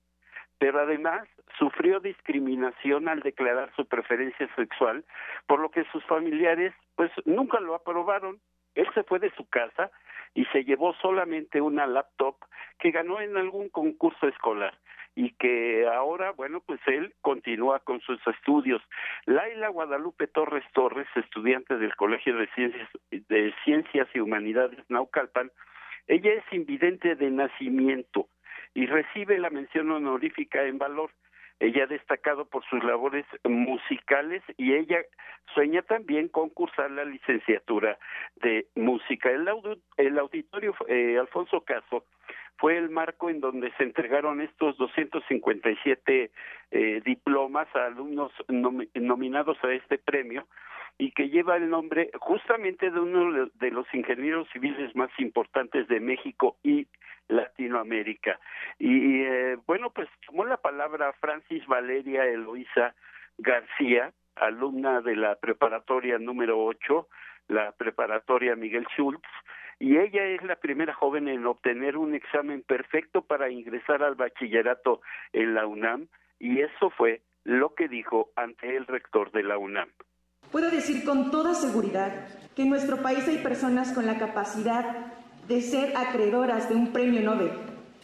pero 0.59 0.79
además 0.79 1.27
sufrió 1.57 1.99
discriminación 1.99 3.07
al 3.07 3.21
declarar 3.21 3.71
su 3.75 3.85
preferencia 3.85 4.47
sexual, 4.55 5.05
por 5.47 5.59
lo 5.59 5.69
que 5.69 5.85
sus 5.91 6.03
familiares 6.05 6.73
pues 6.95 7.11
nunca 7.25 7.59
lo 7.59 7.75
aprobaron. 7.75 8.39
Él 8.75 8.87
se 8.93 9.03
fue 9.03 9.19
de 9.19 9.31
su 9.35 9.47
casa 9.49 9.91
y 10.33 10.45
se 10.45 10.63
llevó 10.63 10.93
solamente 10.95 11.61
una 11.61 11.87
laptop 11.87 12.35
que 12.79 12.91
ganó 12.91 13.19
en 13.21 13.37
algún 13.37 13.69
concurso 13.69 14.27
escolar 14.27 14.77
y 15.15 15.31
que 15.31 15.87
ahora, 15.87 16.31
bueno, 16.31 16.61
pues 16.63 16.79
él 16.85 17.15
continúa 17.21 17.79
con 17.79 17.99
sus 18.01 18.19
estudios. 18.27 18.83
Laila 19.25 19.69
Guadalupe 19.69 20.27
Torres 20.27 20.63
Torres, 20.73 21.07
estudiante 21.15 21.75
del 21.77 21.95
Colegio 21.95 22.37
de 22.37 22.47
Ciencias, 22.53 22.87
de 23.09 23.51
Ciencias 23.63 24.07
y 24.13 24.19
Humanidades 24.19 24.79
Naucalpan, 24.89 25.51
ella 26.05 26.33
es 26.33 26.43
invidente 26.51 27.15
de 27.15 27.31
nacimiento 27.31 28.27
y 28.73 28.85
recibe 28.85 29.39
la 29.39 29.49
mención 29.49 29.91
honorífica 29.91 30.63
en 30.63 30.77
valor. 30.77 31.11
Ella 31.59 31.85
ha 31.85 31.87
destacado 31.87 32.45
por 32.45 32.63
sus 32.65 32.83
labores 32.83 33.25
musicales 33.43 34.43
y 34.57 34.73
ella 34.73 34.99
sueña 35.55 35.81
también 35.81 36.27
concursar 36.27 36.91
la 36.91 37.03
licenciatura 37.03 37.97
de 38.35 38.67
música. 38.75 39.31
El, 39.31 39.49
el 39.97 40.19
auditorio 40.19 40.75
eh, 40.87 41.17
Alfonso 41.19 41.61
Caso 41.61 42.05
fue 42.57 42.77
el 42.77 42.89
marco 42.89 43.29
en 43.29 43.39
donde 43.39 43.71
se 43.77 43.83
entregaron 43.83 44.41
estos 44.41 44.77
257 44.77 46.31
eh, 46.71 47.01
diplomas 47.05 47.67
a 47.75 47.85
alumnos 47.85 48.31
nominados 48.47 49.57
a 49.63 49.71
este 49.73 49.97
premio 49.97 50.47
y 50.97 51.11
que 51.11 51.29
lleva 51.29 51.57
el 51.57 51.69
nombre 51.69 52.09
justamente 52.19 52.89
de 52.89 52.99
uno 52.99 53.49
de 53.53 53.71
los 53.71 53.85
ingenieros 53.93 54.47
civiles 54.51 54.95
más 54.95 55.11
importantes 55.19 55.87
de 55.87 55.99
México 55.99 56.57
y 56.63 56.87
Latinoamérica. 57.27 58.39
Y 58.79 59.21
eh, 59.21 59.57
bueno, 59.67 59.91
pues 59.91 60.09
tomó 60.25 60.45
la 60.45 60.57
palabra 60.57 61.13
Francis 61.19 61.65
Valeria 61.67 62.25
Eloisa 62.25 62.95
García, 63.37 64.11
alumna 64.35 65.01
de 65.01 65.15
la 65.15 65.35
preparatoria 65.35 66.17
número 66.17 66.63
8, 66.63 67.07
la 67.49 67.71
preparatoria 67.73 68.55
Miguel 68.55 68.87
Schultz, 68.95 69.29
y 69.79 69.97
ella 69.97 70.25
es 70.25 70.43
la 70.43 70.55
primera 70.55 70.93
joven 70.93 71.27
en 71.27 71.45
obtener 71.45 71.97
un 71.97 72.15
examen 72.15 72.63
perfecto 72.63 73.21
para 73.21 73.49
ingresar 73.49 74.03
al 74.03 74.15
bachillerato 74.15 75.01
en 75.33 75.53
la 75.53 75.67
UNAM, 75.67 76.07
y 76.39 76.61
eso 76.61 76.89
fue 76.89 77.21
lo 77.43 77.75
que 77.75 77.87
dijo 77.87 78.31
ante 78.35 78.75
el 78.75 78.85
rector 78.87 79.31
de 79.31 79.43
la 79.43 79.57
UNAM. 79.57 79.89
Puedo 80.51 80.71
decir 80.71 81.03
con 81.03 81.29
toda 81.29 81.53
seguridad 81.53 82.27
que 82.55 82.63
en 82.63 82.69
nuestro 82.69 83.01
país 83.01 83.27
hay 83.27 83.37
personas 83.37 83.93
con 83.93 84.05
la 84.05 84.17
capacidad 84.17 85.13
de 85.47 85.61
ser 85.61 85.95
acreedoras 85.95 86.69
de 86.69 86.75
un 86.75 86.91
premio 86.91 87.21
Nobel, 87.21 87.51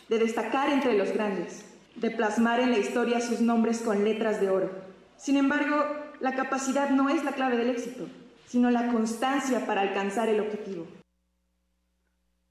de 0.10 0.20
destacar 0.20 0.70
entre 0.70 0.98
los 0.98 1.12
grandes, 1.14 1.70
de 1.96 2.12
plasmar 2.12 2.60
en 2.60 2.72
la 2.72 2.78
historia 2.78 3.20
sus 3.20 3.42
nombres 3.42 3.82
con 3.82 4.04
letras 4.04 4.40
de 4.40 4.50
oro. 4.50 4.72
Sin 5.18 5.38
embargo, 5.38 5.86
la 6.20 6.36
capacidad 6.36 6.90
no 6.90 7.10
es 7.10 7.24
la 7.24 7.32
clave 7.32 7.58
del 7.58 7.70
éxito, 7.70 8.08
sino 8.46 8.70
la 8.72 8.88
constancia 8.88 9.66
para 9.66 9.82
alcanzar 9.82 10.30
el 10.30 10.40
objetivo. 10.40 10.86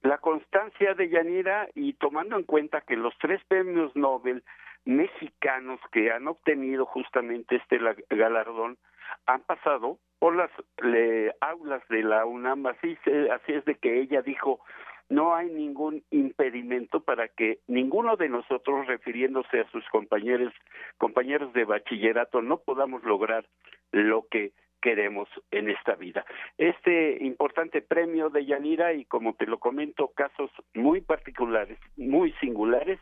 La 0.02 0.18
constancia 0.18 0.94
de 0.94 1.09
Yanira 1.09 1.68
y 1.75 1.92
tomando 1.94 2.37
en 2.37 2.44
cuenta 2.44 2.80
que 2.80 2.97
los 2.97 3.16
tres 3.18 3.40
premios 3.47 3.94
Nobel 3.94 4.42
mexicanos 4.85 5.80
que 5.92 6.11
han 6.11 6.26
obtenido 6.26 6.87
justamente 6.87 7.56
este 7.56 7.78
galardón 8.11 8.78
han 9.26 9.42
pasado 9.42 9.99
por 10.18 10.35
las 10.35 10.50
aulas 11.40 11.82
de 11.88 12.02
la 12.02 12.25
UNAM, 12.25 12.66
así, 12.66 12.97
así 13.32 13.52
es 13.52 13.64
de 13.64 13.76
que 13.76 14.00
ella 14.00 14.23
dijo, 14.23 14.61
no 15.09 15.35
hay 15.35 15.50
ningún 15.50 16.02
impedimento 16.11 17.00
para 17.00 17.28
que 17.28 17.59
ninguno 17.66 18.16
de 18.16 18.28
nosotros, 18.28 18.87
refiriéndose 18.87 19.61
a 19.61 19.71
sus 19.71 19.87
compañeros, 19.90 20.52
compañeros 20.99 21.52
de 21.52 21.64
bachillerato, 21.64 22.40
no 22.40 22.59
podamos 22.59 23.04
lograr 23.04 23.44
lo 23.92 24.26
que 24.30 24.52
queremos 24.83 25.29
en 25.51 25.71
esta 25.71 25.95
vida. 25.95 26.27
Este 26.59 27.25
importante 27.25 27.81
premio 27.81 28.29
de 28.29 28.45
Yanira 28.45 28.93
y 28.93 29.07
como 29.07 29.35
te 29.35 29.47
lo 29.47 29.59
comento, 29.59 30.09
casos 30.09 30.51
muy 30.75 31.01
particulares, 31.01 31.79
muy 31.97 32.33
singulares 32.41 32.99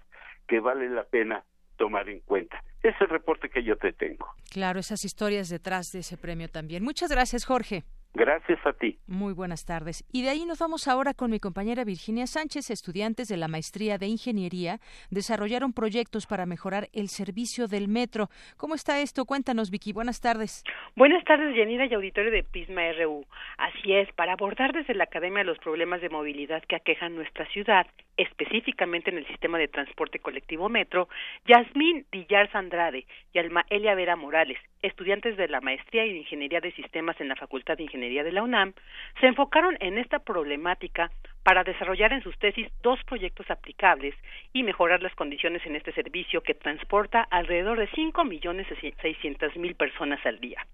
que 0.47 0.61
valen 0.61 0.95
la 0.95 1.05
pena 1.05 1.45
tomar 1.77 2.09
en 2.09 2.21
cuenta. 2.21 2.63
Es 2.83 2.95
el 3.01 3.09
reporte 3.09 3.49
que 3.49 3.65
yo 3.65 3.77
te 3.77 3.93
tengo. 3.93 4.29
Claro, 4.53 4.79
esas 4.79 5.05
historias 5.05 5.49
detrás 5.49 5.91
de 5.93 6.01
ese 6.01 6.17
premio 6.17 6.49
también. 6.49 6.85
Muchas 6.85 7.11
gracias, 7.11 7.45
Jorge. 7.45 7.85
Gracias 8.13 8.59
a 8.67 8.73
ti. 8.73 8.99
Muy 9.07 9.33
buenas 9.35 9.65
tardes. 9.65 10.05
Y 10.13 10.23
de 10.23 10.31
ahí 10.31 10.45
nos 10.45 10.59
vamos 10.59 10.89
ahora 10.89 11.15
con 11.15 11.31
mi 11.31 11.39
compañera 11.39 11.85
Virginia 11.85 12.27
Sánchez. 12.27 12.71
Estudiantes 12.71 13.29
de 13.29 13.37
la 13.37 13.47
maestría 13.47 13.99
de 13.99 14.07
Ingeniería 14.07 14.81
desarrollaron 15.11 15.73
proyectos 15.73 16.27
para 16.27 16.45
mejorar 16.45 16.89
el 16.93 17.09
servicio 17.09 17.69
del 17.69 17.87
metro. 17.87 18.29
¿Cómo 18.57 18.75
está 18.75 19.01
esto? 19.01 19.27
Cuéntanos, 19.27 19.71
Vicky. 19.71 19.93
Buenas 19.93 20.21
tardes. 20.21 20.65
Buenas 20.97 21.25
tardes, 21.25 21.57
Yanira 21.57 21.87
y 21.87 21.95
auditorio 21.95 22.33
de 22.33 22.43
Pisma 22.43 22.83
RU. 22.99 23.25
Así 23.59 23.93
es, 23.93 24.13
para 24.15 24.33
abordar 24.33 24.73
desde 24.73 24.95
la 24.95 25.05
Academia 25.05 25.45
los 25.45 25.59
problemas 25.59 26.01
de 26.01 26.09
movilidad 26.09 26.65
que 26.65 26.75
aquejan 26.75 27.15
nuestra 27.15 27.47
ciudad, 27.47 27.87
específicamente 28.17 29.11
en 29.11 29.19
el 29.19 29.27
sistema 29.29 29.57
de 29.57 29.69
transporte 29.69 30.19
colectivo 30.19 30.69
metro, 30.69 31.09
Yasmín 31.47 32.07
Dillar 32.11 32.51
Andrade 32.55 33.07
y 33.33 33.39
Alma 33.39 33.65
Elia 33.71 33.95
Vera 33.95 34.17
Morales, 34.17 34.59
estudiantes 34.83 35.37
de 35.37 35.47
la 35.49 35.61
maestría 35.61 36.05
en 36.05 36.17
Ingeniería 36.17 36.61
de 36.61 36.73
Sistemas 36.73 37.21
en 37.21 37.29
la 37.29 37.37
Facultad 37.37 37.77
de 37.77 37.85
Ingeniería 37.85 38.00
de 38.01 38.33
la 38.33 38.43
UNAM, 38.43 38.73
se 39.21 39.27
enfocaron 39.27 39.77
en 39.81 39.99
esta 39.99 40.19
problemática 40.19 41.11
para 41.43 41.65
desarrollar 41.65 42.13
en 42.13 42.23
sus 42.23 42.39
tesis 42.39 42.69
dos 42.83 43.03
proyectos 43.05 43.51
aplicables 43.51 44.15
y 44.53 44.63
mejorar 44.63 45.03
las 45.03 45.15
condiciones 45.15 45.65
en 45.65 45.75
este 45.75 45.93
servicio 45.93 46.43
que 46.43 46.55
transporta 46.55 47.23
alrededor 47.31 47.79
de 47.79 47.89
cinco 47.95 48.25
millones 48.25 48.67
seiscientas 49.01 49.53
personas 49.77 50.25
al 50.27 50.39
día. 50.41 50.67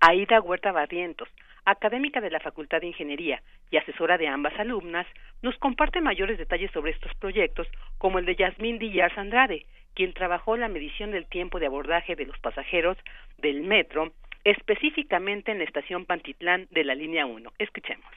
Aida 0.00 0.40
Huerta 0.40 0.72
Barrientos, 0.72 1.28
académica 1.64 2.20
de 2.20 2.30
la 2.30 2.40
Facultad 2.40 2.80
de 2.80 2.88
Ingeniería 2.88 3.42
y 3.70 3.76
asesora 3.76 4.18
de 4.18 4.28
ambas 4.28 4.58
alumnas, 4.58 5.06
nos 5.42 5.56
comparte 5.58 6.00
mayores 6.00 6.38
detalles 6.38 6.70
sobre 6.72 6.92
estos 6.92 7.12
proyectos, 7.14 7.66
como 7.98 8.18
el 8.18 8.26
de 8.26 8.36
Yasmín 8.36 8.78
Díaz 8.78 9.16
Andrade, 9.16 9.66
quien 9.94 10.12
trabajó 10.12 10.56
la 10.56 10.68
medición 10.68 11.12
del 11.12 11.26
tiempo 11.26 11.58
de 11.58 11.66
abordaje 11.66 12.16
de 12.16 12.26
los 12.26 12.38
pasajeros 12.38 12.98
del 13.38 13.62
metro, 13.62 14.12
específicamente 14.44 15.52
en 15.52 15.58
la 15.58 15.64
estación 15.64 16.04
Pantitlán 16.04 16.68
de 16.70 16.84
la 16.84 16.94
línea 16.94 17.26
1. 17.26 17.52
Escuchemos 17.58 18.12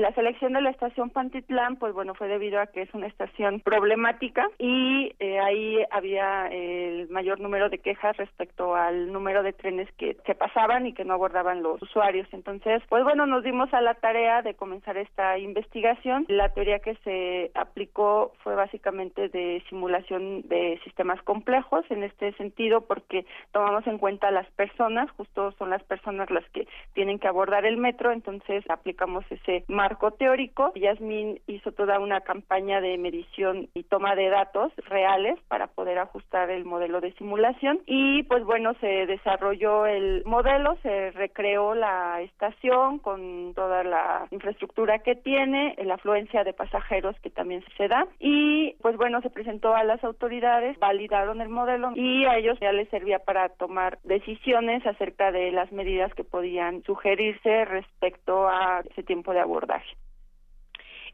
la 0.00 0.12
selección 0.12 0.52
de 0.52 0.62
la 0.62 0.70
estación 0.70 1.10
Pantitlán, 1.10 1.76
pues 1.76 1.92
bueno, 1.94 2.14
fue 2.14 2.28
debido 2.28 2.60
a 2.60 2.66
que 2.66 2.82
es 2.82 2.94
una 2.94 3.06
estación 3.06 3.60
problemática 3.60 4.48
y 4.58 5.12
eh, 5.18 5.38
ahí 5.40 5.78
había 5.90 6.48
el 6.48 7.08
mayor 7.10 7.40
número 7.40 7.68
de 7.68 7.78
quejas 7.78 8.16
respecto 8.16 8.74
al 8.74 9.12
número 9.12 9.42
de 9.42 9.52
trenes 9.52 9.88
que, 9.96 10.16
que 10.24 10.34
pasaban 10.34 10.86
y 10.86 10.92
que 10.92 11.04
no 11.04 11.14
abordaban 11.14 11.62
los 11.62 11.80
usuarios. 11.82 12.26
Entonces, 12.32 12.82
pues 12.88 13.04
bueno, 13.04 13.26
nos 13.26 13.44
dimos 13.44 13.72
a 13.72 13.80
la 13.80 13.94
tarea 13.94 14.42
de 14.42 14.54
comenzar 14.54 14.96
esta 14.96 15.38
investigación. 15.38 16.24
La 16.28 16.48
teoría 16.50 16.78
que 16.80 16.94
se 17.04 17.50
aplicó 17.54 18.32
fue 18.42 18.54
básicamente 18.54 19.28
de 19.28 19.62
simulación 19.68 20.42
de 20.48 20.80
sistemas 20.84 21.20
complejos 21.22 21.84
en 21.90 22.02
este 22.02 22.32
sentido 22.32 22.82
porque 22.82 23.26
tomamos 23.52 23.86
en 23.86 23.98
cuenta 23.98 24.30
las 24.30 24.48
personas, 24.52 25.10
justo 25.12 25.52
son 25.52 25.70
las 25.70 25.82
personas 25.84 26.30
las 26.30 26.44
que 26.50 26.66
tienen 26.94 27.18
que 27.18 27.28
abordar 27.28 27.64
el 27.64 27.76
metro, 27.76 28.12
entonces 28.12 28.64
aplicamos 28.68 29.24
ese 29.30 29.64
marco 29.84 30.12
teórico. 30.12 30.72
Yasmín 30.76 31.40
hizo 31.46 31.70
toda 31.72 32.00
una 32.00 32.22
campaña 32.22 32.80
de 32.80 32.96
medición 32.96 33.68
y 33.74 33.82
toma 33.82 34.14
de 34.14 34.30
datos 34.30 34.72
reales 34.88 35.38
para 35.48 35.66
poder 35.66 35.98
ajustar 35.98 36.48
el 36.48 36.64
modelo 36.64 37.02
de 37.02 37.12
simulación 37.18 37.80
y 37.84 38.22
pues 38.22 38.44
bueno, 38.44 38.72
se 38.80 39.04
desarrolló 39.04 39.84
el 39.84 40.22
modelo, 40.24 40.78
se 40.80 41.10
recreó 41.10 41.74
la 41.74 42.22
estación 42.22 42.98
con 42.98 43.52
toda 43.54 43.84
la 43.84 44.26
infraestructura 44.30 45.00
que 45.00 45.16
tiene, 45.16 45.76
la 45.84 45.96
afluencia 45.96 46.44
de 46.44 46.54
pasajeros 46.54 47.14
que 47.20 47.28
también 47.28 47.62
se 47.76 47.86
da 47.86 48.06
y 48.18 48.76
pues 48.80 48.96
bueno, 48.96 49.20
se 49.20 49.28
presentó 49.28 49.74
a 49.74 49.84
las 49.84 50.02
autoridades, 50.02 50.78
validaron 50.78 51.42
el 51.42 51.50
modelo 51.50 51.92
y 51.94 52.24
a 52.24 52.38
ellos 52.38 52.58
ya 52.58 52.72
les 52.72 52.88
servía 52.88 53.18
para 53.18 53.50
tomar 53.50 53.98
decisiones 54.02 54.86
acerca 54.86 55.30
de 55.30 55.52
las 55.52 55.70
medidas 55.72 56.14
que 56.14 56.24
podían 56.24 56.82
sugerirse 56.84 57.66
respecto 57.66 58.48
a 58.48 58.82
ese 58.90 59.02
tiempo 59.02 59.34
de 59.34 59.40
abordaje. 59.40 59.63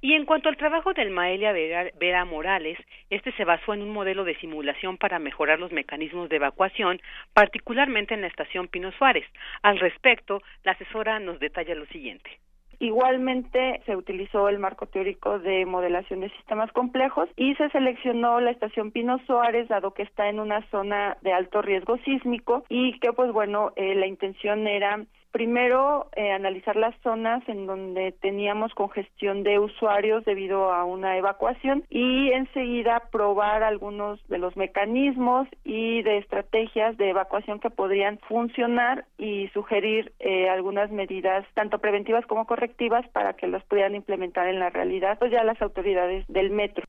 Y 0.02 0.14
en 0.14 0.24
cuanto 0.24 0.48
al 0.48 0.56
trabajo 0.56 0.94
del 0.94 1.10
Maelia 1.10 1.52
Vera, 1.52 2.24
Morales, 2.24 2.78
este 3.10 3.32
se 3.32 3.44
basó 3.44 3.74
en 3.74 3.82
un 3.82 3.90
modelo 3.90 4.24
de 4.24 4.34
simulación 4.36 4.96
para 4.96 5.18
mejorar 5.18 5.58
los 5.58 5.72
mecanismos 5.72 6.30
de 6.30 6.36
evacuación, 6.36 7.02
particularmente 7.34 8.14
en 8.14 8.22
la 8.22 8.28
estación 8.28 8.68
Pino 8.68 8.92
Suárez. 8.92 9.26
Al 9.62 9.78
respecto, 9.78 10.42
la 10.64 10.72
asesora 10.72 11.18
nos 11.18 11.38
detalla 11.38 11.74
lo 11.74 11.84
siguiente. 11.86 12.30
Igualmente 12.78 13.82
se 13.84 13.94
utilizó 13.94 14.48
el 14.48 14.58
marco 14.58 14.86
teórico 14.86 15.38
de 15.38 15.66
modelación 15.66 16.20
de 16.20 16.30
sistemas 16.30 16.72
complejos 16.72 17.28
y 17.36 17.54
se 17.56 17.68
seleccionó 17.68 18.40
la 18.40 18.52
estación 18.52 18.90
Pino 18.90 19.18
Suárez, 19.26 19.68
dado 19.68 19.92
que 19.92 20.02
está 20.02 20.30
en 20.30 20.40
una 20.40 20.62
zona 20.70 21.18
de 21.20 21.34
alto 21.34 21.60
riesgo 21.60 21.98
sísmico 21.98 22.64
y 22.70 22.98
que, 23.00 23.12
pues 23.12 23.32
bueno, 23.32 23.72
eh, 23.76 23.94
la 23.96 24.06
intención 24.06 24.66
era 24.66 25.04
Primero, 25.32 26.08
eh, 26.16 26.32
analizar 26.32 26.74
las 26.74 26.94
zonas 27.02 27.48
en 27.48 27.66
donde 27.66 28.10
teníamos 28.10 28.74
congestión 28.74 29.44
de 29.44 29.60
usuarios 29.60 30.24
debido 30.24 30.72
a 30.72 30.84
una 30.84 31.16
evacuación 31.16 31.84
y 31.88 32.32
enseguida 32.32 33.04
probar 33.12 33.62
algunos 33.62 34.18
de 34.26 34.38
los 34.38 34.56
mecanismos 34.56 35.46
y 35.62 36.02
de 36.02 36.18
estrategias 36.18 36.96
de 36.96 37.10
evacuación 37.10 37.60
que 37.60 37.70
podrían 37.70 38.18
funcionar 38.28 39.04
y 39.18 39.48
sugerir 39.48 40.12
eh, 40.18 40.48
algunas 40.48 40.90
medidas 40.90 41.46
tanto 41.54 41.78
preventivas 41.78 42.26
como 42.26 42.46
correctivas 42.46 43.08
para 43.10 43.34
que 43.34 43.46
las 43.46 43.62
pudieran 43.64 43.94
implementar 43.94 44.48
en 44.48 44.58
la 44.58 44.70
realidad 44.70 45.16
pues 45.20 45.30
ya 45.30 45.44
las 45.44 45.62
autoridades 45.62 46.26
del 46.26 46.50
metro. 46.50 46.84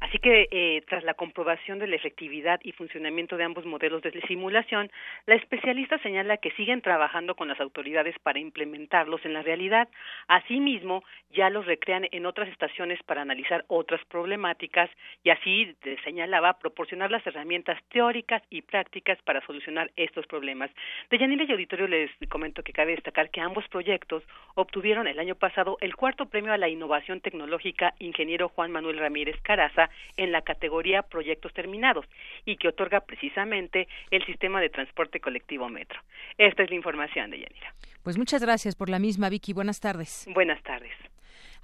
Así 0.00 0.18
que, 0.18 0.48
eh, 0.50 0.82
tras 0.88 1.04
la 1.04 1.14
comprobación 1.14 1.78
de 1.78 1.86
la 1.86 1.96
efectividad 1.96 2.60
y 2.62 2.72
funcionamiento 2.72 3.36
de 3.36 3.44
ambos 3.44 3.64
modelos 3.64 4.02
de 4.02 4.12
simulación, 4.26 4.90
la 5.26 5.34
especialista 5.34 5.98
señala 5.98 6.36
que 6.36 6.50
siguen 6.52 6.82
trabajando 6.82 7.34
con 7.34 7.48
las 7.48 7.60
autoridades 7.60 8.18
para 8.20 8.38
implementarlos 8.38 9.24
en 9.24 9.32
la 9.32 9.42
realidad. 9.42 9.88
Asimismo, 10.28 11.04
ya 11.30 11.50
los 11.50 11.66
recrean 11.66 12.06
en 12.10 12.26
otras 12.26 12.48
estaciones 12.48 13.02
para 13.02 13.22
analizar 13.22 13.64
otras 13.68 14.04
problemáticas 14.06 14.90
y 15.22 15.30
así, 15.30 15.74
señalaba, 16.04 16.58
proporcionar 16.58 17.10
las 17.10 17.26
herramientas 17.26 17.78
teóricas 17.90 18.42
y 18.50 18.62
prácticas 18.62 19.20
para 19.22 19.44
solucionar 19.46 19.90
estos 19.96 20.26
problemas. 20.26 20.70
De 21.10 21.18
Yanila 21.18 21.44
y 21.44 21.52
Auditorio 21.52 21.86
les 21.86 22.10
comento 22.28 22.62
que 22.62 22.72
cabe 22.72 22.92
destacar 22.92 23.30
que 23.30 23.40
ambos 23.40 23.66
proyectos 23.68 24.22
obtuvieron 24.54 25.06
el 25.06 25.18
año 25.18 25.34
pasado 25.34 25.78
el 25.80 25.94
cuarto 25.96 26.26
premio 26.26 26.52
a 26.52 26.58
la 26.58 26.68
innovación 26.68 27.20
tecnológica 27.20 27.94
Ingeniero 27.98 28.48
Juan 28.48 28.70
Manuel 28.72 28.98
Ramírez 28.98 29.40
Caraza 29.42 29.83
en 30.16 30.32
la 30.32 30.42
categoría 30.42 31.02
Proyectos 31.02 31.52
Terminados 31.52 32.06
y 32.44 32.56
que 32.56 32.68
otorga 32.68 33.00
precisamente 33.00 33.88
el 34.10 34.24
sistema 34.26 34.60
de 34.60 34.70
transporte 34.70 35.20
colectivo 35.20 35.68
Metro. 35.68 36.00
Esta 36.38 36.62
es 36.62 36.70
la 36.70 36.76
información 36.76 37.30
de 37.30 37.40
Yanira. 37.40 37.74
Pues 38.02 38.18
muchas 38.18 38.42
gracias 38.42 38.74
por 38.76 38.88
la 38.88 38.98
misma, 38.98 39.28
Vicky. 39.28 39.52
Buenas 39.52 39.80
tardes. 39.80 40.26
Buenas 40.32 40.62
tardes. 40.62 40.92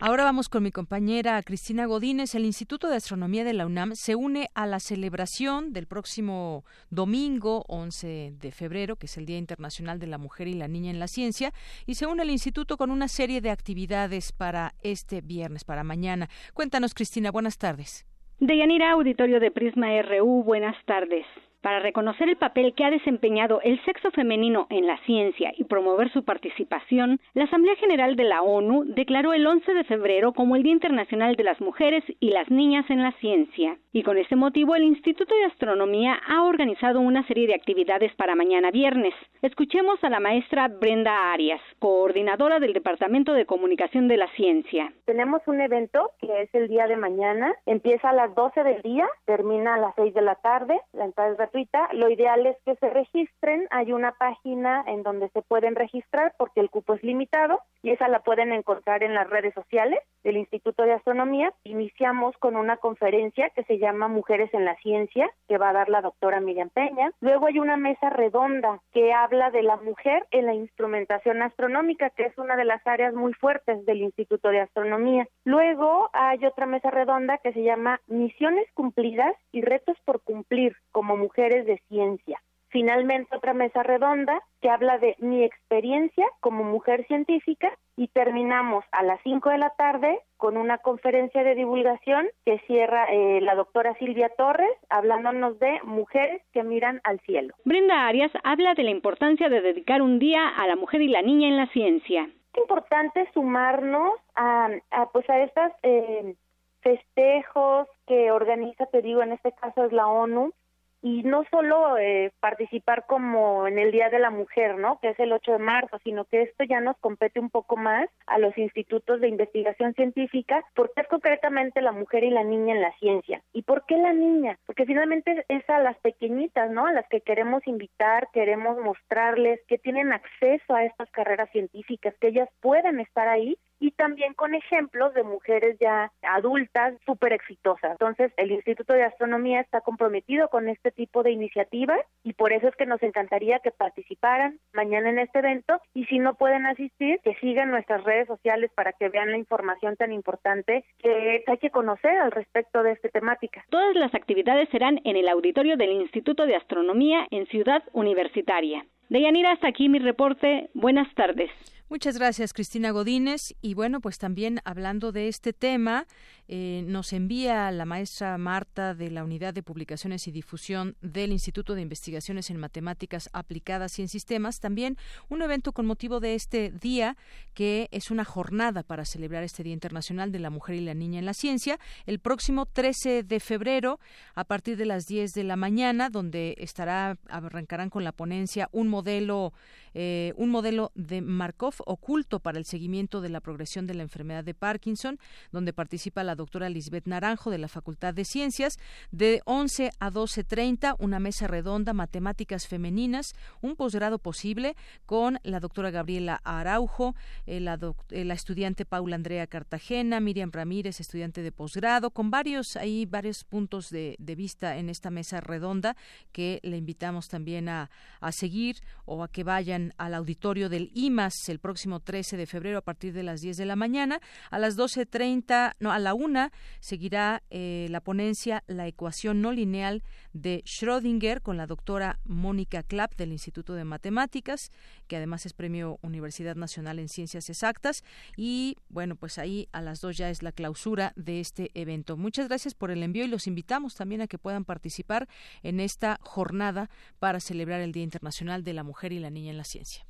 Ahora 0.03 0.25
vamos 0.25 0.49
con 0.49 0.62
mi 0.62 0.73
compañera 0.73 1.43
Cristina 1.43 1.85
Godínez. 1.85 2.35
El 2.35 2.47
Instituto 2.47 2.89
de 2.89 2.97
Astronomía 2.97 3.45
de 3.45 3.53
la 3.53 3.67
UNAM 3.67 3.95
se 3.95 4.15
une 4.15 4.49
a 4.55 4.65
la 4.65 4.81
celebración 4.81 5.75
del 5.75 5.87
próximo 5.87 6.65
domingo 6.89 7.67
11 7.69 8.33
de 8.41 8.50
febrero, 8.50 8.97
que 8.97 9.05
es 9.05 9.19
el 9.19 9.27
Día 9.27 9.37
Internacional 9.37 9.99
de 9.99 10.07
la 10.07 10.17
Mujer 10.17 10.49
y 10.49 10.55
la 10.55 10.69
Niña 10.69 10.91
en 10.91 11.00
la 11.00 11.07
Ciencia, 11.07 11.53
y 11.85 11.97
se 11.97 12.07
une 12.07 12.23
el 12.23 12.31
instituto 12.31 12.79
con 12.79 12.91
una 12.91 13.09
serie 13.09 13.43
de 13.43 13.50
actividades 13.50 14.33
para 14.33 14.73
este 14.83 15.21
viernes, 15.21 15.65
para 15.65 15.85
mañana. 15.85 16.31
Cuéntanos, 16.55 16.95
Cristina, 16.95 17.31
buenas 17.31 17.59
tardes. 17.59 18.07
Deyanira, 18.41 18.93
auditorio 18.93 19.39
de 19.39 19.51
Prisma 19.51 19.89
RU, 20.01 20.43
buenas 20.43 20.83
tardes. 20.87 21.27
Para 21.62 21.81
reconocer 21.81 22.26
el 22.31 22.37
papel 22.37 22.73
que 22.75 22.85
ha 22.85 22.90
desempeñado 22.90 23.61
el 23.62 23.85
sexo 23.85 24.11
femenino 24.12 24.67
en 24.71 24.87
la 24.87 24.97
ciencia 25.05 25.52
y 25.59 25.64
promover 25.64 26.11
su 26.11 26.25
participación, 26.25 27.21
la 27.35 27.45
Asamblea 27.45 27.76
General 27.76 28.17
de 28.17 28.25
la 28.25 28.40
ONU 28.40 28.85
declaró 28.87 29.35
el 29.35 29.47
11 29.47 29.75
de 29.75 29.85
febrero 29.85 30.33
como 30.33 30.57
el 30.57 30.62
Día 30.62 30.73
Internacional 30.73 31.37
de 31.37 31.45
las 31.45 31.61
Mujeres 31.61 32.02
y 32.19 32.31
las 32.31 32.50
Niñas 32.50 32.88
en 32.88 33.02
la 33.02 33.12
Ciencia. 33.21 33.76
Y 33.93 34.05
con 34.05 34.17
este 34.17 34.37
motivo, 34.37 34.75
el 34.75 34.85
Instituto 34.85 35.35
de 35.35 35.45
Astronomía 35.47 36.19
ha 36.29 36.45
organizado 36.45 37.00
una 37.00 37.26
serie 37.26 37.47
de 37.47 37.55
actividades 37.55 38.14
para 38.14 38.35
mañana 38.35 38.71
viernes. 38.71 39.12
Escuchemos 39.43 40.02
a 40.02 40.09
la 40.09 40.21
maestra 40.21 40.69
Brenda 40.69 41.33
Arias, 41.33 41.61
coordinadora 41.79 42.59
del 42.59 42.73
Departamento 42.73 43.35
de 43.35 43.45
Comunicación 43.45 44.09
de 44.09 44.17
la 44.17 44.29
Ciencia. 44.29 44.93
Tenemos 45.05 45.43
un 45.47 45.61
evento 45.61 46.12
que 46.21 46.43
es 46.43 46.55
el 46.55 46.69
día 46.69 46.87
de 46.87 46.97
mañana. 46.97 47.52
Empieza 47.67 48.11
a 48.11 48.14
las 48.14 48.35
12 48.35 48.62
del 48.62 48.81
día, 48.81 49.07
termina 49.26 49.75
a 49.75 49.79
las 49.79 49.95
6 49.97 50.14
de 50.14 50.23
la 50.23 50.37
tarde. 50.37 50.81
La 50.93 51.05
entrada 51.05 51.33
es 51.33 51.50
lo 51.92 52.09
ideal 52.09 52.47
es 52.47 52.57
que 52.64 52.76
se 52.76 52.90
registren. 52.90 53.66
Hay 53.71 53.92
una 53.92 54.12
página 54.12 54.85
en 54.87 55.02
donde 55.02 55.28
se 55.30 55.43
pueden 55.43 55.75
registrar 55.75 56.34
porque 56.39 56.60
el 56.60 56.71
cupo 56.71 56.95
es 56.95 57.02
limitado 57.02 57.60
y 57.82 57.91
esa 57.91 58.08
la 58.08 58.21
pueden 58.21 58.52
encontrar 58.52 59.02
en 59.02 59.15
las 59.15 59.28
redes 59.28 59.54
sociales 59.54 59.99
del 60.23 60.36
Instituto 60.36 60.82
de 60.84 60.93
Astronomía. 60.93 61.52
Iniciamos 61.65 62.36
con 62.39 62.56
una 62.56 62.76
conferencia 62.76 63.50
que 63.50 63.65
se 63.65 63.78
llama 63.78 64.08
Mujeres 64.08 64.52
en 64.52 64.65
la 64.65 64.76
Ciencia, 64.76 65.30
que 65.49 65.58
va 65.58 65.71
a 65.71 65.73
dar 65.73 65.89
la 65.89 66.02
doctora 66.02 66.41
Miriam 66.41 66.71
Peña. 66.71 67.10
Luego 67.21 67.47
hay 67.47 67.58
una 67.58 67.76
mesa 67.76 68.10
redonda 68.10 68.80
que 68.93 69.13
habla 69.13 69.50
de 69.50 69.63
la 69.63 69.76
mujer 69.76 70.26
en 70.30 70.47
la 70.47 70.54
instrumentación 70.54 71.43
astronómica, 71.43 72.10
que 72.10 72.25
es 72.25 72.39
una 72.39 72.56
de 72.56 72.65
las 72.65 72.86
áreas 72.86 73.15
muy 73.15 73.32
fuertes 73.34 73.84
del 73.86 74.02
Instituto 74.02 74.50
de 74.50 74.60
Astronomía. 74.60 75.26
Luego 75.45 76.10
hay 76.13 76.45
otra 76.45 76.67
mesa 76.67 76.91
redonda 76.91 77.39
que 77.39 77.52
se 77.52 77.63
llama 77.63 78.00
Misiones 78.06 78.67
cumplidas 78.75 79.34
y 79.52 79.63
retos 79.63 79.97
por 80.04 80.21
cumplir 80.23 80.76
como 80.93 81.17
mujer 81.17 81.40
de 81.49 81.81
ciencia. 81.89 82.41
Finalmente, 82.69 83.35
otra 83.35 83.53
mesa 83.53 83.83
redonda 83.83 84.41
que 84.61 84.71
habla 84.71 84.99
de 84.99 85.17
mi 85.19 85.43
experiencia 85.43 86.25
como 86.41 86.63
mujer 86.63 87.05
científica 87.07 87.73
y 87.97 88.09
terminamos 88.09 88.85
a 88.93 89.03
las 89.03 89.21
5 89.25 89.50
de 89.50 89.59
la 89.59 89.71
tarde 89.71 90.21
con 90.37 90.57
una 90.57 90.79
conferencia 90.79 91.43
de 91.43 91.57
divulgación 91.57 92.29
que 92.45 92.61
cierra 92.67 93.07
eh, 93.07 93.41
la 93.41 93.57
doctora 93.57 93.95
Silvia 93.95 94.31
Torres 94.37 94.71
hablándonos 94.89 95.59
de 95.59 95.81
mujeres 95.83 96.43
que 96.53 96.63
miran 96.63 97.00
al 97.03 97.19
cielo. 97.21 97.55
Brenda 97.65 98.07
Arias 98.07 98.31
habla 98.45 98.75
de 98.75 98.85
la 98.85 98.91
importancia 98.91 99.49
de 99.49 99.63
dedicar 99.63 100.00
un 100.00 100.21
día 100.21 100.49
a 100.49 100.67
la 100.69 100.76
mujer 100.76 101.03
y 101.03 101.09
la 101.09 101.23
niña 101.23 101.49
en 101.49 101.57
la 101.57 101.67
ciencia. 101.69 102.31
Es 102.53 102.61
importante 102.61 103.29
sumarnos 103.35 104.15
a, 104.37 104.69
pues 105.13 105.29
a 105.29 105.41
estas 105.41 105.73
eh, 105.83 106.37
festejos 106.83 107.89
que 108.07 108.31
organiza, 108.31 108.87
te 108.87 109.03
digo, 109.03 109.23
en 109.23 109.33
este 109.33 109.53
caso 109.53 109.85
es 109.85 109.93
la 109.93 110.07
ONU, 110.07 110.53
y 111.02 111.23
no 111.23 111.45
solo 111.50 111.97
eh, 111.99 112.32
participar 112.41 113.06
como 113.06 113.67
en 113.67 113.78
el 113.78 113.91
Día 113.91 114.10
de 114.10 114.19
la 114.19 114.30
Mujer, 114.30 114.76
¿no? 114.76 114.99
Que 115.00 115.10
es 115.10 115.21
el 115.21 115.32
8 115.32 115.52
de 115.52 115.58
marzo, 115.58 115.99
sino 116.04 116.25
que 116.25 116.43
esto 116.43 116.65
ya 116.65 116.80
nos 116.80 116.97
compete 116.99 117.41
un 117.41 117.50
poco 117.50 117.76
más 117.76 118.08
a 118.26 118.39
los 118.39 118.56
institutos 118.58 119.21
de 119.21 119.28
investigación 119.28 119.95
científica, 119.95 120.65
porque 120.75 121.00
es 121.00 121.08
concretamente 121.08 121.80
la 121.80 121.93
mujer 121.93 122.25
y 122.25 122.30
la 122.30 122.45
niña 122.45 122.75
en 122.75 122.82
la 122.82 122.93
ciencia. 122.99 123.43
¿Y 123.52 123.63
por 123.63 123.86
qué 123.86 123.97
la 123.97 124.13
niña? 124.13 124.58
Porque 124.67 124.86
finalmente 124.86 125.45
es 125.49 125.69
a 125.71 125.78
las 125.80 125.97
pequeñitas, 125.99 126.71
¿no? 126.71 126.86
A 126.86 126.93
las 126.93 127.08
que 127.08 127.21
queremos 127.23 127.67
invitar, 127.67 128.28
queremos 128.32 128.78
mostrarles 128.78 129.60
que 129.69 129.78
tienen 129.78 130.13
acceso 130.13 130.75
a 130.75 130.84
estas 130.84 131.10
carreras 131.10 131.50
científicas, 131.50 132.15
que 132.21 132.28
ellas 132.28 132.49
pueden 132.60 133.00
estar 133.00 133.28
ahí 133.28 133.56
y 133.80 133.90
también 133.93 134.34
con 134.34 134.54
ejemplos 134.54 135.14
de 135.14 135.25
mujeres 135.25 135.76
ya 135.80 136.12
adultas 136.23 136.95
súper 137.06 137.32
exitosas. 137.32 137.93
Entonces, 137.93 138.32
el 138.36 138.52
Instituto 138.52 138.93
de 138.93 139.04
Astronomía 139.04 139.60
está 139.60 139.80
comprometido 139.80 140.49
con 140.49 140.69
este 140.69 140.93
tipo 140.93 141.23
de 141.23 141.32
iniciativas 141.32 141.99
y 142.23 142.34
por 142.34 142.52
eso 142.52 142.69
es 142.69 142.76
que 142.76 142.86
nos 142.86 143.02
encantaría 143.02 143.58
que 143.60 143.71
participaran 143.71 144.58
mañana 144.73 145.10
en 145.10 145.19
este 145.19 145.38
evento 145.40 145.80
y 145.95 146.04
si 146.04 146.19
no 146.19 146.34
pueden 146.34 146.66
asistir, 146.66 147.19
que 147.25 147.34
sigan 147.36 147.71
nuestras 147.71 148.04
redes 148.04 148.28
sociales 148.28 148.71
para 148.75 148.93
que 148.93 149.08
vean 149.08 149.30
la 149.30 149.38
información 149.38 149.97
tan 149.97 150.12
importante 150.12 150.84
que 150.99 151.43
hay 151.47 151.58
que 151.58 151.71
conocer 151.71 152.16
al 152.19 152.30
respecto 152.30 152.82
de 152.82 152.93
esta 152.93 153.08
temática. 153.08 153.64
Todas 153.71 153.97
las 153.97 154.14
actividades 154.14 154.69
serán 154.69 155.00
en 155.04 155.16
el 155.16 155.28
auditorio 155.28 155.76
del 155.76 155.93
Instituto 155.93 156.47
de 156.47 156.56
Astronomía 156.56 157.26
en 157.30 157.47
Ciudad 157.47 157.82
Universitaria. 157.93 158.84
Deyanira, 159.08 159.52
hasta 159.52 159.69
aquí 159.69 159.88
mi 159.88 159.99
reporte. 159.99 160.71
Buenas 160.75 161.12
tardes. 161.14 161.50
Muchas 161.91 162.17
gracias, 162.17 162.53
Cristina 162.53 162.93
Godínez. 162.93 163.57
Y 163.63 163.75
bueno, 163.75 164.00
pues 164.00 164.19
también 164.19 164.61
hablando 164.65 165.11
de 165.11 165.26
este 165.26 165.53
tema, 165.53 166.07
eh, 166.52 166.82
nos 166.84 167.13
envía 167.13 167.71
la 167.71 167.84
maestra 167.84 168.36
Marta 168.36 168.93
de 168.93 169.08
la 169.08 169.23
Unidad 169.23 169.54
de 169.54 169.63
Publicaciones 169.63 170.26
y 170.26 170.32
Difusión 170.32 170.97
del 171.00 171.30
Instituto 171.30 171.76
de 171.76 171.82
Investigaciones 171.82 172.50
en 172.50 172.56
Matemáticas 172.56 173.30
Aplicadas 173.32 173.97
y 174.00 174.02
en 174.02 174.08
Sistemas. 174.08 174.58
También 174.58 174.97
un 175.28 175.43
evento 175.43 175.71
con 175.71 175.86
motivo 175.86 176.19
de 176.19 176.34
este 176.34 176.73
día, 176.73 177.17
que 177.54 177.89
es 177.93 178.10
una 178.10 178.25
jornada 178.25 178.82
para 178.82 179.04
celebrar 179.04 179.45
este 179.45 179.63
Día 179.63 179.75
Internacional 179.75 180.32
de 180.32 180.41
la 180.41 180.50
Mujer 180.50 180.75
y 180.75 180.80
la 180.80 180.95
Niña 180.95 181.21
en 181.21 181.26
la 181.26 181.34
Ciencia, 181.34 181.78
el 182.04 182.19
próximo 182.19 182.67
13 182.67 183.23
de 183.23 183.39
febrero, 183.39 184.00
a 184.34 184.43
partir 184.43 184.76
de 184.76 184.86
las 184.86 185.06
10 185.06 185.30
de 185.34 185.45
la 185.45 185.54
mañana, 185.54 186.10
donde 186.10 186.56
estará, 186.58 187.17
arrancarán 187.28 187.91
con 187.91 188.02
la 188.02 188.10
ponencia 188.10 188.69
un 188.73 188.89
modelo 188.89 189.52
eh, 189.95 190.32
un 190.36 190.50
modelo 190.50 190.93
de 190.95 191.21
Markov 191.21 191.75
oculto 191.84 192.39
para 192.39 192.58
el 192.58 192.65
seguimiento 192.65 193.21
de 193.21 193.28
la 193.28 193.41
progresión 193.41 193.86
de 193.86 193.95
la 193.95 194.02
enfermedad 194.02 194.45
de 194.45 194.54
Parkinson, 194.54 195.19
donde 195.50 195.73
participa 195.73 196.23
la 196.23 196.36
doctora 196.41 196.69
Lisbeth 196.69 197.07
Naranjo 197.07 197.50
de 197.50 197.59
la 197.59 197.69
Facultad 197.69 198.15
de 198.15 198.25
Ciencias. 198.25 198.79
De 199.11 199.43
11 199.45 199.91
a 199.99 200.11
12.30, 200.11 200.97
una 200.99 201.21
mesa 201.21 201.47
redonda, 201.47 201.93
matemáticas 201.93 202.67
femeninas, 202.67 203.35
un 203.61 203.76
posgrado 203.76 204.19
posible 204.19 204.75
con 205.07 205.39
la 205.43 205.61
doctora 205.61 205.91
Gabriela 205.91 206.41
Araujo, 206.45 207.15
eh, 207.47 207.61
la, 207.61 207.79
eh, 208.11 208.25
la, 208.25 208.35
estudiante 208.35 208.85
Paula 208.85 209.17
Andrea 209.17 209.47
Cartagena, 209.47 210.21
Miriam 210.21 210.50
Ramírez, 210.53 211.00
estudiante 211.00 211.43
de 211.43 211.53
posgrado, 211.53 212.11
con 212.11 212.31
varios, 212.31 212.76
ahí 212.76 213.07
varios 213.07 213.45
puntos 213.45 213.91
de, 213.91 214.17
vista 214.19 214.79
en 214.79 214.89
esta 214.89 215.11
mesa 215.11 215.41
redonda 215.41 215.97
que 216.33 216.61
le 216.63 216.76
invitamos 216.76 217.29
también 217.29 217.69
a, 217.69 217.91
a 218.21 218.33
seguir 218.33 218.76
o 219.05 219.23
a 219.25 219.29
que 219.29 219.43
vayan 219.45 219.93
al 219.99 220.15
auditorio 220.15 220.69
del 220.69 220.91
IMAS 220.95 221.49
el 221.49 221.59
próximo 221.59 222.00
13 222.00 222.37
de 222.37 222.47
febrero 222.47 222.79
a 222.79 222.83
partir 222.83 223.13
de 223.13 223.23
las 223.23 223.41
10 223.41 223.57
de 223.57 223.67
la 223.67 223.76
mañana. 223.76 224.21
A 224.50 224.59
las 224.59 224.79
12.30, 224.79 225.75
no, 225.81 225.93
a 225.93 225.99
la 225.99 226.15
una 226.30 226.52
seguirá 226.78 227.43
eh, 227.50 227.88
la 227.90 228.00
ponencia 228.00 228.62
La 228.69 228.86
ecuación 228.86 229.43
no 229.43 229.52
lineal 229.52 230.02
de 230.32 230.62
Schrödinger 230.64 231.43
con 231.43 231.56
la 231.56 231.66
doctora 231.66 232.21
Mónica 232.25 232.84
Klapp 232.84 233.16
del 233.16 233.32
Instituto 233.32 233.75
de 233.75 233.84
Matemáticas, 233.84 234.71
que 235.08 235.16
además 235.16 235.45
es 235.45 235.52
premio 235.52 235.99
Universidad 236.02 236.54
Nacional 236.54 237.00
en 237.00 237.08
Ciencias 237.08 237.50
Exactas. 237.50 238.04
Y 238.36 238.76
bueno, 238.88 239.16
pues 239.16 239.38
ahí 239.38 239.69
a 239.73 239.82
las 239.82 240.00
dos 240.00 240.16
ya 240.16 240.30
es 240.30 240.43
la 240.43 240.52
clausura 240.52 241.12
de 241.16 241.40
este 241.40 241.71
evento. 241.75 242.16
Muchas 242.16 242.47
gracias 242.47 242.75
por 242.75 242.93
el 242.93 243.02
envío 243.02 243.25
y 243.25 243.28
los 243.28 243.49
invitamos 243.49 243.97
también 243.97 244.21
a 244.21 244.28
que 244.28 244.38
puedan 244.38 244.64
participar 244.64 245.28
en 245.64 245.80
esta 245.80 246.19
jornada 246.23 246.90
para 247.19 247.40
celebrar 247.40 247.80
el 247.80 247.93
Día 247.93 248.04
Internacional 248.04 248.62
de 248.62 248.75
la 248.75 248.84
Mujer 248.84 249.12
y 249.12 249.19
la 249.19 249.30
Niña 249.30 249.50
en 249.50 249.58
la 249.58 249.64
Ciencia. 249.64 250.10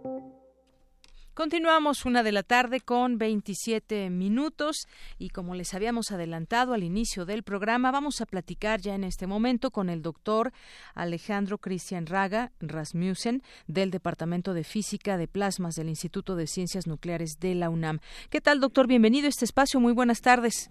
Continuamos 1.33 2.03
una 2.03 2.23
de 2.23 2.33
la 2.33 2.43
tarde 2.43 2.81
con 2.81 3.17
27 3.17 4.09
minutos 4.09 4.89
y 5.17 5.29
como 5.29 5.55
les 5.55 5.73
habíamos 5.73 6.11
adelantado 6.11 6.73
al 6.73 6.83
inicio 6.83 7.23
del 7.23 7.43
programa, 7.43 7.89
vamos 7.89 8.19
a 8.19 8.25
platicar 8.25 8.81
ya 8.81 8.95
en 8.95 9.05
este 9.05 9.27
momento 9.27 9.71
con 9.71 9.89
el 9.89 10.01
doctor 10.01 10.51
Alejandro 10.93 11.57
Cristian 11.57 12.05
Raga 12.05 12.51
Rasmussen 12.59 13.43
del 13.67 13.91
Departamento 13.91 14.53
de 14.53 14.65
Física 14.65 15.15
de 15.15 15.29
Plasmas 15.29 15.75
del 15.75 15.87
Instituto 15.87 16.35
de 16.35 16.47
Ciencias 16.47 16.85
Nucleares 16.85 17.39
de 17.39 17.55
la 17.55 17.69
UNAM. 17.69 17.99
¿Qué 18.29 18.41
tal, 18.41 18.59
doctor? 18.59 18.87
Bienvenido 18.87 19.27
a 19.27 19.29
este 19.29 19.45
espacio. 19.45 19.79
Muy 19.79 19.93
buenas 19.93 20.19
tardes. 20.19 20.69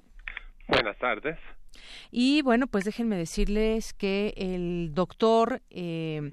Buenas 0.69 0.99
tardes. 0.99 1.39
Y 2.11 2.43
bueno, 2.43 2.67
pues 2.67 2.85
déjenme 2.85 3.17
decirles 3.17 3.95
que 3.95 4.35
el 4.37 4.93
doctor 4.93 5.63
eh, 5.71 6.33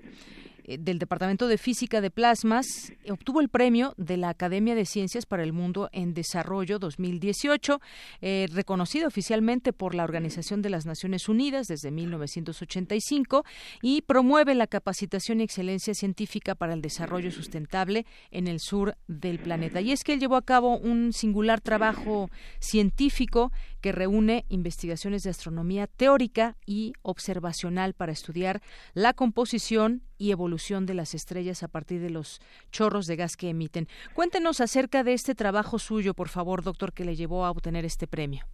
del 0.67 0.99
Departamento 0.99 1.47
de 1.47 1.57
Física 1.57 2.01
de 2.01 2.11
Plasmas 2.11 2.91
obtuvo 3.09 3.39
el 3.39 3.47
premio 3.47 3.93
de 3.97 4.17
la 4.17 4.29
Academia 4.29 4.75
de 4.75 4.85
Ciencias 4.85 5.25
para 5.25 5.43
el 5.43 5.53
Mundo 5.53 5.89
en 5.93 6.13
Desarrollo 6.13 6.77
2018, 6.77 7.79
eh, 8.21 8.47
reconocido 8.51 9.07
oficialmente 9.07 9.71
por 9.71 9.95
la 9.95 10.03
Organización 10.03 10.61
de 10.61 10.69
las 10.69 10.85
Naciones 10.85 11.29
Unidas 11.29 11.67
desde 11.67 11.91
1985 11.91 13.45
y 13.81 14.01
promueve 14.01 14.55
la 14.55 14.67
capacitación 14.67 15.39
y 15.39 15.43
excelencia 15.43 15.93
científica 15.93 16.53
para 16.53 16.73
el 16.73 16.81
desarrollo 16.81 17.31
sustentable 17.31 18.05
en 18.31 18.47
el 18.47 18.59
sur 18.59 18.97
del 19.07 19.39
planeta. 19.39 19.79
Y 19.79 19.91
es 19.91 20.03
que 20.03 20.13
él 20.13 20.19
llevó 20.19 20.35
a 20.35 20.41
cabo 20.41 20.77
un 20.77 21.13
singular 21.13 21.61
trabajo 21.61 22.29
científico 22.59 23.51
que 23.81 23.91
reúne 23.91 24.45
investigaciones 24.49 25.23
de 25.23 25.29
astronomía 25.29 25.87
teórica 25.87 26.55
y 26.65 26.93
observacional 27.01 27.93
para 27.93 28.11
estudiar 28.11 28.61
la 28.93 29.13
composición 29.13 30.01
y 30.17 30.31
evolución 30.31 30.85
de 30.85 30.93
las 30.93 31.13
estrellas 31.13 31.63
a 31.63 31.67
partir 31.67 32.01
de 32.01 32.09
los 32.09 32.39
chorros 32.71 33.07
de 33.07 33.15
gas 33.15 33.37
que 33.37 33.49
emiten. 33.49 33.87
Cuéntenos 34.13 34.61
acerca 34.61 35.03
de 35.03 35.13
este 35.13 35.35
trabajo 35.35 35.79
suyo, 35.79 36.13
por 36.13 36.29
favor, 36.29 36.63
doctor, 36.63 36.93
que 36.93 37.05
le 37.05 37.15
llevó 37.15 37.45
a 37.45 37.51
obtener 37.51 37.85
este 37.85 38.07
premio. 38.07 38.45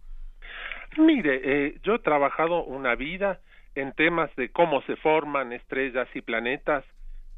Mire, 0.96 1.40
eh, 1.42 1.78
yo 1.82 1.96
he 1.96 1.98
trabajado 1.98 2.64
una 2.64 2.94
vida 2.94 3.40
en 3.74 3.92
temas 3.92 4.34
de 4.36 4.50
cómo 4.50 4.82
se 4.82 4.96
forman 4.96 5.52
estrellas 5.52 6.08
y 6.14 6.20
planetas 6.20 6.84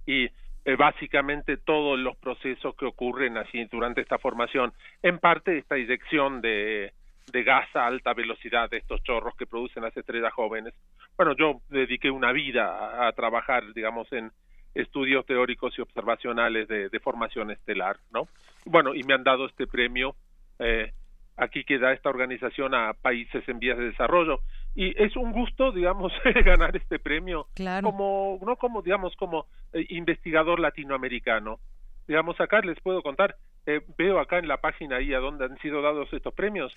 y 0.05 0.29
eh, 0.67 0.77
básicamente 0.77 1.57
todos 1.57 1.99
los 1.99 2.17
procesos 2.17 2.75
que 2.75 2.87
ocurren 2.87 3.37
así 3.37 3.65
durante 3.67 4.01
esta 4.01 4.19
formación. 4.19 4.73
En 5.03 5.19
parte 5.19 5.59
esta 5.59 5.79
inyección 5.79 6.41
de 6.41 6.93
de 7.33 7.43
gas 7.43 7.69
a 7.75 7.87
alta 7.87 8.15
velocidad 8.15 8.71
de 8.71 8.79
estos 8.79 9.03
chorros 9.03 9.35
que 9.37 9.47
producen 9.47 9.83
las 9.83 9.97
estrellas 9.97 10.33
jóvenes. 10.33 10.75
Bueno, 11.17 11.35
yo 11.37 11.61
dediqué 11.69 12.11
una 12.11 12.33
vida 12.33 13.07
a, 13.07 13.13
trabajar, 13.13 13.73
digamos, 13.75 14.11
en 14.13 14.31
estudios 14.75 15.27
teóricos 15.27 15.77
y 15.79 15.81
observacionales 15.81 16.69
de, 16.69 17.01
formación 17.01 17.51
estelar, 17.51 17.97
¿no? 18.13 18.29
Bueno, 18.65 18.95
y 18.95 19.03
me 19.03 19.15
han 19.15 19.25
dado 19.25 19.47
este 19.47 19.67
premio 19.67 20.15
eh, 20.59 20.93
aquí 21.37 21.65
que 21.65 21.79
da 21.79 21.93
esta 21.93 22.09
organización 22.09 22.75
a 22.75 22.95
países 22.95 23.47
en 23.49 23.59
vías 23.59 23.79
de 23.79 23.91
desarrollo 23.91 24.41
y 24.75 25.01
es 25.03 25.17
un 25.17 25.33
gusto 25.33 25.71
digamos 25.71 26.13
ganar 26.45 26.75
este 26.77 26.99
premio 26.99 27.47
como 27.83 28.39
no 28.43 28.57
como 28.57 28.81
digamos 28.81 29.15
como 29.17 29.47
eh, 29.75 29.85
investigador 29.91 30.61
latinoamericano 30.61 31.61
digamos 32.09 32.41
acá 32.41 32.61
les 32.61 32.81
puedo 32.81 33.03
contar 33.03 33.37
eh, 33.67 33.81
veo 33.99 34.21
acá 34.21 34.39
en 34.39 34.49
la 34.49 34.59
página 34.59 34.97
ahí 34.97 35.13
a 35.13 35.19
donde 35.19 35.45
han 35.45 35.59
sido 35.59 35.83
dados 35.83 36.13
estos 36.13 36.33
premios. 36.35 36.73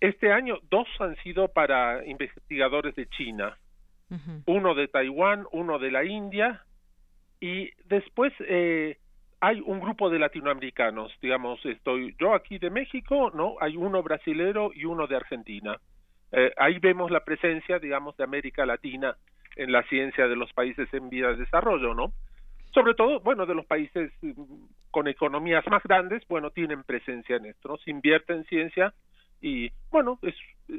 Este 0.00 0.32
año 0.32 0.58
dos 0.70 0.86
han 1.00 1.16
sido 1.16 1.48
para 1.48 2.06
investigadores 2.06 2.94
de 2.94 3.06
China, 3.08 3.56
uno 4.46 4.74
de 4.74 4.86
Taiwán, 4.86 5.46
uno 5.50 5.78
de 5.78 5.90
la 5.90 6.04
India 6.04 6.62
y 7.40 7.70
después 7.86 8.32
eh, 8.40 8.98
hay 9.40 9.60
un 9.60 9.80
grupo 9.80 10.08
de 10.08 10.20
latinoamericanos, 10.20 11.12
digamos, 11.20 11.64
estoy 11.66 12.14
yo 12.20 12.34
aquí 12.34 12.58
de 12.58 12.70
México, 12.70 13.32
no, 13.34 13.56
hay 13.60 13.76
uno 13.76 14.02
brasilero 14.02 14.70
y 14.74 14.84
uno 14.84 15.06
de 15.06 15.16
Argentina. 15.16 15.76
Eh, 16.32 16.52
ahí 16.56 16.78
vemos 16.78 17.10
la 17.10 17.24
presencia, 17.24 17.78
digamos, 17.78 18.16
de 18.16 18.24
América 18.24 18.64
Latina 18.64 19.16
en 19.56 19.72
la 19.72 19.82
ciencia 19.84 20.28
de 20.28 20.36
los 20.36 20.52
países 20.52 20.92
en 20.94 21.08
vía 21.08 21.28
de 21.28 21.36
desarrollo, 21.36 21.94
¿no? 21.94 22.12
sobre 22.76 22.92
todo, 22.92 23.20
bueno, 23.20 23.46
de 23.46 23.54
los 23.54 23.64
países 23.64 24.12
mm, 24.20 24.34
con 24.96 25.08
economías 25.08 25.62
más 25.70 25.82
grandes, 25.82 26.22
bueno, 26.26 26.52
tienen 26.52 26.82
presencia 26.82 27.36
en 27.36 27.44
esto, 27.44 27.68
¿no? 27.68 27.76
Se 27.76 27.90
invierte 27.90 28.32
en 28.32 28.46
ciencia 28.46 28.94
y, 29.42 29.70
bueno, 29.90 30.18
es, 30.22 30.34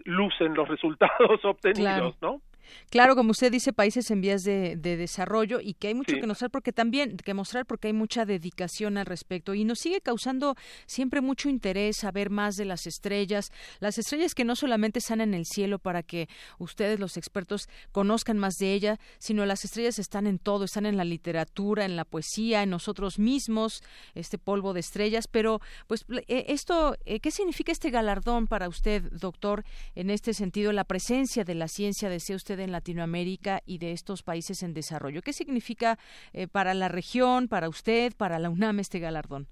lucen 0.06 0.56
los 0.56 0.68
resultados 0.74 1.46
obtenidos, 1.46 2.20
¿no? 2.20 2.42
Claro, 2.90 3.16
como 3.16 3.32
usted 3.32 3.52
dice, 3.52 3.74
países 3.74 4.10
en 4.12 4.22
vías 4.22 4.44
de, 4.44 4.78
desarrollo 4.78 5.60
y 5.62 5.74
que 5.74 5.90
hay 5.90 5.94
mucho 5.94 6.16
que 6.16 6.26
mostrar 6.28 6.50
porque 6.50 6.72
también 6.72 7.18
que 7.18 7.34
mostrar 7.34 7.66
porque 7.66 7.88
hay 7.88 7.94
mucha 7.94 8.26
dedicación 8.26 8.98
al 8.98 9.06
respecto 9.06 9.54
y 9.54 9.64
nos 9.64 9.80
sigue 9.80 10.02
causando 10.02 10.56
siempre 10.86 11.22
mucho 11.22 11.50
interés 11.50 11.98
saber 11.98 12.30
más 12.30 12.56
de 12.56 12.66
las 12.66 12.88
estrellas, 12.88 13.52
las 13.80 13.98
estrellas 13.98 14.34
que 14.34 14.46
no 14.46 14.56
solamente 14.56 15.00
están 15.00 15.22
en 15.22 15.34
el 15.34 15.46
cielo 15.46 15.80
para 15.80 16.04
que 16.04 16.28
ustedes 16.58 17.00
los 17.00 17.18
expertos 17.18 17.68
conozcan 17.92 18.38
más 18.38 18.56
de 18.56 18.74
ella, 18.74 19.00
sino 19.20 19.46
las 19.46 19.66
estrellas 19.66 20.00
están 20.00 20.28
en 20.28 20.40
todo, 20.40 20.64
están 20.66 20.86
en 20.86 20.98
la 20.98 21.04
literatura, 21.04 21.86
en 21.86 21.96
la 21.96 22.06
poesía, 22.06 22.64
en 22.64 22.70
nosotros 22.70 23.20
mismos, 23.20 23.84
este 24.16 24.38
polvo 24.38 24.74
de 24.74 24.80
estrellas, 24.80 25.28
pero 25.28 25.62
pues 25.88 26.06
eh, 26.28 26.46
esto 26.48 26.96
eh, 27.06 27.20
¿qué 27.20 27.32
significa 27.32 27.72
este 27.72 27.90
galardón 27.90 28.48
para 28.48 28.68
usted, 28.68 29.04
doctor, 29.12 29.64
en 29.96 30.10
este 30.10 30.34
sentido 30.34 30.72
la 30.72 30.84
presencia 30.84 31.44
de 31.44 31.56
la 31.56 31.68
ciencia 31.68 32.10
desea 32.10 32.36
usted 32.36 32.57
en 32.64 32.72
Latinoamérica 32.72 33.62
y 33.66 33.78
de 33.78 33.92
estos 33.92 34.24
países 34.24 34.64
en 34.64 34.74
desarrollo. 34.74 35.22
¿Qué 35.22 35.34
significa 35.34 35.98
eh, 36.34 36.48
para 36.48 36.74
la 36.74 36.88
región, 36.90 37.48
para 37.48 37.70
usted, 37.70 38.14
para 38.18 38.40
la 38.40 38.50
UNAM 38.50 38.80
este 38.80 39.00
galardón? 39.00 39.48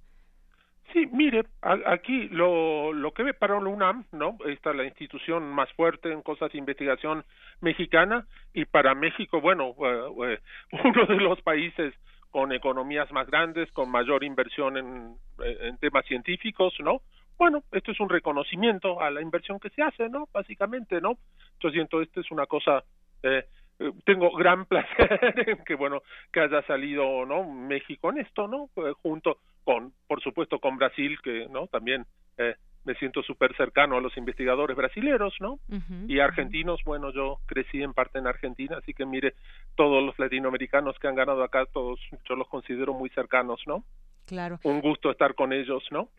Sí, 0.94 1.08
mire, 1.12 1.44
aquí 1.62 2.30
lo, 2.30 2.94
lo 2.94 3.12
que 3.12 3.24
ve 3.24 3.34
para 3.34 3.60
la 3.60 3.70
UNAM, 3.70 4.06
¿no? 4.12 4.38
Esta 4.46 4.70
es 4.70 4.76
la 4.76 4.86
institución 4.86 5.44
más 5.50 5.72
fuerte 5.74 6.12
en 6.12 6.22
cosas 6.22 6.52
de 6.52 6.60
investigación 6.60 7.26
mexicana 7.60 8.26
y 8.54 8.66
para 8.66 8.96
México, 8.96 9.42
bueno, 9.42 9.76
eh, 9.84 10.10
eh, 10.26 10.40
uno 10.84 11.06
de 11.06 11.16
los 11.16 11.42
países 11.42 11.94
con 12.30 12.52
economías 12.52 13.12
más 13.12 13.28
grandes, 13.28 13.72
con 13.72 13.90
mayor 13.90 14.24
inversión 14.24 14.78
en, 14.78 15.16
en 15.40 15.78
temas 15.78 16.06
científicos, 16.06 16.74
¿no? 16.80 17.02
bueno, 17.38 17.64
esto 17.72 17.92
es 17.92 18.00
un 18.00 18.10
reconocimiento 18.10 19.02
a 19.02 19.12
la 19.12 19.22
inversión 19.22 19.60
que 19.60 19.70
se 19.70 19.82
hace, 19.82 20.10
¿no? 20.10 20.28
Básicamente, 20.34 21.02
¿no? 21.02 21.18
Yo 21.60 21.70
siento, 21.70 22.02
esto 22.02 22.22
es 22.22 22.32
una 22.32 22.46
cosa, 22.46 22.84
eh, 23.26 23.46
eh 23.80 23.92
tengo 24.06 24.32
gran 24.36 24.66
placer 24.68 25.44
en 25.48 25.64
que, 25.66 25.76
bueno, 25.76 26.02
que 26.32 26.42
haya 26.42 26.62
salido, 26.64 27.26
¿no? 27.26 27.44
México 27.44 28.10
en 28.10 28.20
esto, 28.20 28.48
¿no? 28.48 28.70
Eh, 28.78 28.94
junto 29.02 29.40
con, 29.64 29.94
por 30.08 30.22
supuesto, 30.22 30.60
con 30.60 30.78
Brasil, 30.78 31.18
que, 31.24 31.48
¿no? 31.50 31.68
También 31.68 32.06
eh, 32.38 32.56
me 32.86 32.94
siento 32.96 33.24
súper 33.24 33.56
cercano 33.58 33.98
a 33.98 34.02
los 34.02 34.16
investigadores 34.16 34.78
brasileros, 34.78 35.34
¿no? 35.40 35.60
y 36.08 36.20
argentinos, 36.20 36.80
bueno, 36.86 37.12
yo 37.12 37.40
crecí 37.48 37.82
en 37.82 37.94
parte 37.94 38.20
en 38.20 38.28
Argentina, 38.28 38.78
así 38.78 38.94
que 38.94 39.08
mire, 39.08 39.34
todos 39.76 40.04
los 40.04 40.18
latinoamericanos 40.20 40.98
que 41.00 41.08
han 41.08 41.16
ganado 41.16 41.44
acá, 41.44 41.66
todos 41.66 42.00
yo 42.30 42.36
los 42.36 42.48
considero 42.48 42.94
muy 42.94 43.10
cercanos, 43.10 43.60
¿no? 43.66 43.84
Claro. 44.28 44.60
Un 44.64 44.82
gusto 44.82 45.10
estar 45.10 45.34
con 45.34 45.52
ellos, 45.52 45.84
¿no? 45.90 46.10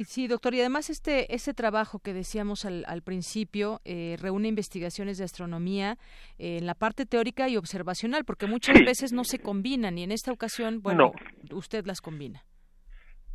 Sí, 0.00 0.28
doctor, 0.28 0.54
y 0.54 0.60
además 0.60 0.90
este, 0.90 1.34
ese 1.34 1.54
trabajo 1.54 2.00
que 2.00 2.12
decíamos 2.12 2.64
al, 2.64 2.84
al 2.86 3.02
principio 3.02 3.80
eh, 3.84 4.16
reúne 4.20 4.48
investigaciones 4.48 5.18
de 5.18 5.24
astronomía 5.24 5.96
eh, 6.38 6.58
en 6.58 6.66
la 6.66 6.74
parte 6.74 7.06
teórica 7.06 7.48
y 7.48 7.56
observacional, 7.56 8.24
porque 8.24 8.46
muchas 8.46 8.78
veces 8.84 9.12
no 9.12 9.24
se 9.24 9.38
combinan 9.38 9.96
y 9.98 10.02
en 10.02 10.12
esta 10.12 10.32
ocasión, 10.32 10.82
bueno, 10.82 11.12
usted 11.50 11.86
las 11.86 12.00
combina. 12.00 12.44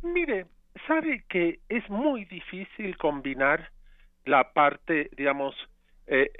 Mire, 0.02 0.46
sabe 0.86 1.24
que 1.28 1.60
es 1.68 1.88
muy 1.90 2.24
difícil 2.26 2.96
combinar 2.96 3.70
la 4.24 4.52
parte, 4.52 5.10
digamos, 5.16 5.54
eh, 6.06 6.30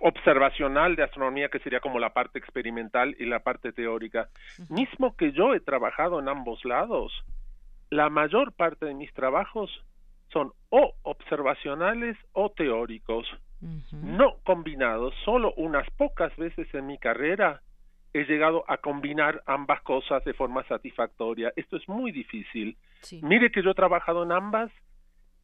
observacional 0.00 0.96
de 0.96 1.04
astronomía, 1.04 1.48
que 1.48 1.58
sería 1.60 1.80
como 1.80 1.98
la 1.98 2.12
parte 2.12 2.38
experimental, 2.38 3.16
y 3.18 3.24
la 3.24 3.40
parte 3.40 3.72
teórica. 3.72 4.28
Mismo 4.68 5.16
que 5.16 5.32
yo 5.32 5.54
he 5.54 5.60
trabajado 5.60 6.20
en 6.20 6.28
ambos 6.28 6.64
lados, 6.64 7.12
la 7.90 8.10
mayor 8.10 8.52
parte 8.52 8.86
de 8.86 8.94
mis 8.94 9.12
trabajos 9.12 9.70
son 10.32 10.52
o 10.70 10.94
observacionales 11.02 12.16
o 12.32 12.50
teóricos, 12.50 13.26
no 13.92 14.36
combinados. 14.44 15.14
Solo 15.24 15.54
unas 15.56 15.88
pocas 15.90 16.34
veces 16.36 16.72
en 16.74 16.86
mi 16.86 16.98
carrera 16.98 17.62
he 18.12 18.24
llegado 18.24 18.64
a 18.68 18.78
combinar 18.78 19.42
ambas 19.46 19.82
cosas 19.82 20.24
de 20.24 20.34
forma 20.34 20.64
satisfactoria. 20.64 21.52
Esto 21.56 21.76
es 21.76 21.88
muy 21.88 22.12
difícil. 22.12 22.76
Mire 23.22 23.50
que 23.50 23.62
yo 23.62 23.70
he 23.70 23.74
trabajado 23.74 24.24
en 24.24 24.32
ambas 24.32 24.70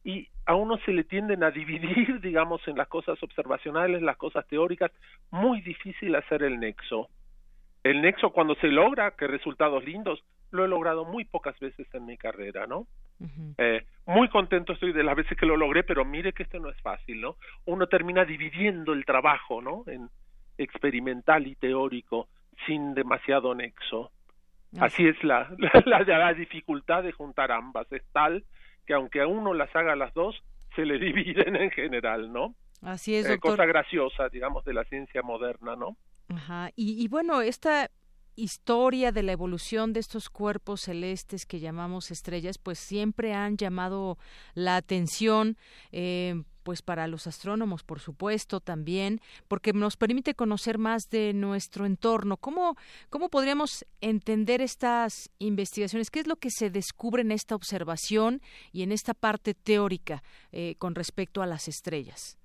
y 0.03 0.27
a 0.45 0.55
uno 0.55 0.77
se 0.85 0.91
le 0.91 1.03
tienden 1.03 1.43
a 1.43 1.51
dividir, 1.51 2.19
digamos, 2.21 2.67
en 2.67 2.77
las 2.77 2.87
cosas 2.87 3.21
observacionales, 3.23 4.01
las 4.01 4.17
cosas 4.17 4.45
teóricas. 4.47 4.91
Muy 5.31 5.61
difícil 5.61 6.15
hacer 6.15 6.43
el 6.43 6.59
nexo. 6.59 7.07
El 7.83 8.01
nexo 8.01 8.31
cuando 8.31 8.55
se 8.55 8.67
logra, 8.67 9.11
que 9.11 9.27
resultados 9.27 9.83
lindos, 9.83 10.23
lo 10.53 10.63
he 10.63 10.67
logrado 10.67 11.03
muy 11.03 11.25
pocas 11.25 11.59
veces 11.59 11.87
en 11.93 12.05
mi 12.05 12.15
carrera, 12.15 12.67
¿no? 12.67 12.87
eh, 13.57 13.85
muy 14.05 14.29
contento 14.29 14.73
estoy 14.73 14.91
de 14.91 15.03
las 15.03 15.15
veces 15.15 15.37
que 15.37 15.45
lo 15.45 15.57
logré, 15.57 15.83
pero 15.83 16.05
mire 16.05 16.33
que 16.33 16.43
esto 16.43 16.59
no 16.59 16.69
es 16.69 16.79
fácil, 16.81 17.21
¿no? 17.21 17.37
Uno 17.65 17.87
termina 17.87 18.25
dividiendo 18.25 18.93
el 18.93 19.05
trabajo, 19.05 19.61
¿no? 19.61 19.83
En 19.87 20.09
experimental 20.57 21.47
y 21.47 21.55
teórico, 21.55 22.27
sin 22.65 22.93
demasiado 22.93 23.55
nexo. 23.55 24.11
Así 24.79 25.07
es 25.07 25.21
la, 25.23 25.49
la, 25.85 25.99
la, 26.01 26.33
dificultad 26.33 27.03
de 27.03 27.11
juntar 27.11 27.51
ambas, 27.51 27.91
es 27.91 28.03
tal 28.11 28.43
que 28.85 28.93
aunque 28.93 29.21
a 29.21 29.27
uno 29.27 29.53
las 29.53 29.73
haga 29.75 29.95
las 29.95 30.13
dos, 30.13 30.43
se 30.75 30.85
le 30.85 30.99
dividen 31.05 31.55
en 31.55 31.71
general, 31.71 32.31
¿no? 32.31 32.53
Así 32.81 33.15
es, 33.15 33.25
eh, 33.25 33.29
doctor. 33.29 33.51
cosa 33.51 33.65
graciosa, 33.65 34.29
digamos, 34.29 34.65
de 34.65 34.73
la 34.73 34.83
ciencia 34.83 35.21
moderna, 35.23 35.75
¿no? 35.75 35.95
Ajá. 36.29 36.69
Y, 36.75 37.03
y 37.03 37.07
bueno, 37.07 37.41
esta 37.41 37.89
historia 38.35 39.11
de 39.11 39.23
la 39.23 39.31
evolución 39.31 39.93
de 39.93 39.99
estos 39.99 40.29
cuerpos 40.29 40.81
celestes 40.81 41.45
que 41.45 41.59
llamamos 41.59 42.11
estrellas, 42.11 42.57
pues 42.57 42.79
siempre 42.79 43.33
han 43.33 43.57
llamado 43.57 44.17
la 44.53 44.75
atención. 44.75 45.57
Eh, 45.91 46.43
pues 46.63 46.81
para 46.81 47.07
los 47.07 47.27
astrónomos, 47.27 47.83
por 47.83 47.99
supuesto, 47.99 48.59
también, 48.59 49.19
porque 49.47 49.73
nos 49.73 49.97
permite 49.97 50.33
conocer 50.33 50.77
más 50.77 51.09
de 51.09 51.33
nuestro 51.33 51.85
entorno. 51.85 52.37
¿Cómo, 52.37 52.75
cómo 53.09 53.29
podríamos 53.29 53.85
entender 54.01 54.61
estas 54.61 55.29
investigaciones? 55.39 56.09
¿Qué 56.09 56.21
es 56.21 56.27
lo 56.27 56.37
que 56.37 56.49
se 56.49 56.69
descubre 56.69 57.21
en 57.21 57.31
esta 57.31 57.55
observación 57.55 58.41
y 58.71 58.83
en 58.83 58.91
esta 58.91 59.13
parte 59.13 59.53
teórica 59.53 60.23
eh, 60.51 60.75
con 60.77 60.95
respecto 60.95 61.41
a 61.41 61.47
las 61.47 61.67
estrellas? 61.67 62.39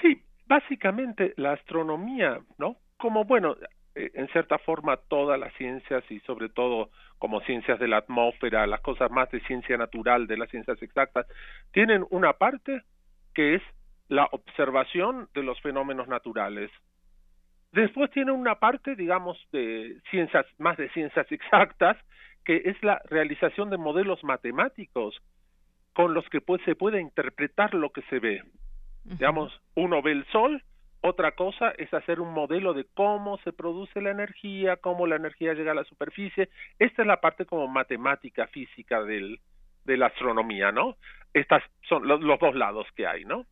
Sí, 0.00 0.22
básicamente 0.46 1.34
la 1.36 1.52
astronomía, 1.52 2.40
¿no? 2.58 2.76
Como, 2.96 3.24
bueno, 3.24 3.54
en 4.14 4.28
cierta 4.28 4.58
forma 4.58 4.96
todas 4.96 5.38
las 5.38 5.52
ciencias 5.54 6.04
y 6.10 6.20
sobre 6.20 6.48
todo 6.48 6.90
como 7.18 7.40
ciencias 7.42 7.78
de 7.78 7.88
la 7.88 7.98
atmósfera, 7.98 8.66
las 8.66 8.80
cosas 8.80 9.10
más 9.10 9.30
de 9.30 9.40
ciencia 9.40 9.76
natural, 9.76 10.26
de 10.26 10.36
las 10.36 10.50
ciencias 10.50 10.80
exactas, 10.82 11.26
tienen 11.72 12.06
una 12.10 12.34
parte 12.34 12.82
que 13.34 13.56
es 13.56 13.62
la 14.08 14.26
observación 14.30 15.28
de 15.34 15.42
los 15.42 15.60
fenómenos 15.60 16.08
naturales. 16.08 16.70
Después 17.72 18.10
tiene 18.10 18.32
una 18.32 18.54
parte, 18.54 18.94
digamos, 18.94 19.36
de 19.52 20.00
ciencias, 20.10 20.46
más 20.58 20.76
de 20.76 20.88
ciencias 20.90 21.26
exactas, 21.32 21.96
que 22.44 22.62
es 22.64 22.82
la 22.82 23.00
realización 23.04 23.68
de 23.68 23.76
modelos 23.76 24.22
matemáticos 24.24 25.20
con 25.92 26.14
los 26.14 26.26
que 26.30 26.40
pues, 26.40 26.62
se 26.64 26.76
puede 26.76 27.00
interpretar 27.00 27.74
lo 27.74 27.90
que 27.90 28.02
se 28.02 28.20
ve. 28.20 28.42
Digamos, 29.04 29.52
uno 29.74 30.02
ve 30.02 30.12
el 30.12 30.24
sol 30.26 30.62
otra 31.00 31.32
cosa 31.32 31.70
es 31.78 31.92
hacer 31.94 32.20
un 32.20 32.32
modelo 32.32 32.74
de 32.74 32.84
cómo 32.94 33.38
se 33.38 33.52
produce 33.52 34.00
la 34.00 34.10
energía, 34.10 34.76
cómo 34.76 35.06
la 35.06 35.16
energía 35.16 35.54
llega 35.54 35.72
a 35.72 35.76
la 35.76 35.84
superficie. 35.84 36.48
Esta 36.78 37.02
es 37.02 37.08
la 37.08 37.20
parte 37.20 37.46
como 37.46 37.68
matemática 37.68 38.46
física 38.48 39.02
del, 39.02 39.40
de 39.84 39.96
la 39.96 40.06
astronomía, 40.06 40.72
¿no? 40.72 40.96
Estas 41.32 41.62
son 41.88 42.06
los, 42.06 42.20
los 42.20 42.38
dos 42.40 42.54
lados 42.54 42.86
que 42.96 43.06
hay, 43.06 43.24
¿no? 43.24 43.46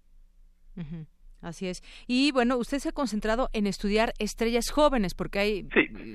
Así 1.43 1.69
es. 1.69 1.83
Y 2.07 2.33
bueno, 2.33 2.57
usted 2.57 2.79
se 2.79 2.89
ha 2.89 2.93
concentrado 2.93 3.51
en 3.53 3.67
estudiar 3.67 4.13
estrellas 4.19 4.71
jóvenes, 4.71 5.15
porque 5.15 5.39
hay, 5.39 5.69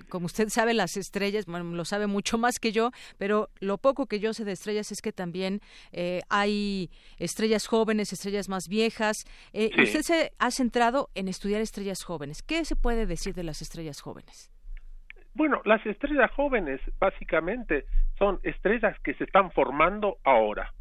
como 0.10 0.26
usted 0.26 0.50
sabe, 0.50 0.74
las 0.74 0.98
estrellas, 0.98 1.46
bueno, 1.46 1.76
lo 1.76 1.86
sabe 1.86 2.08
mucho 2.08 2.38
más 2.38 2.60
que 2.60 2.72
yo, 2.72 2.92
pero 3.18 3.50
lo 3.60 3.78
poco 3.78 4.08
que 4.08 4.20
yo 4.20 4.34
sé 4.34 4.46
de 4.46 4.52
estrellas 4.52 4.92
es 4.92 5.02
que 5.02 5.12
también 5.12 5.62
eh, 5.92 6.22
hay 6.30 6.90
estrellas 7.18 7.68
jóvenes, 7.68 8.12
estrellas 8.14 8.50
más 8.50 8.68
viejas. 8.68 9.18
Eh, 9.54 9.70
Usted 9.82 10.02
se 10.02 10.32
ha 10.40 10.52
centrado 10.52 11.10
en 11.16 11.28
estudiar 11.28 11.62
estrellas 11.62 12.04
jóvenes. 12.04 12.42
¿Qué 12.42 12.66
se 12.66 12.76
puede 12.76 13.06
decir 13.06 13.34
de 13.34 13.44
las 13.44 13.62
estrellas 13.62 14.02
jóvenes? 14.02 14.52
Bueno, 15.34 15.62
las 15.64 15.86
estrellas 15.86 16.30
jóvenes 16.32 16.82
básicamente 17.00 17.86
son 18.18 18.40
estrellas 18.44 18.98
que 19.04 19.14
se 19.14 19.24
están 19.24 19.52
formando 19.52 20.18
ahora 20.24 20.74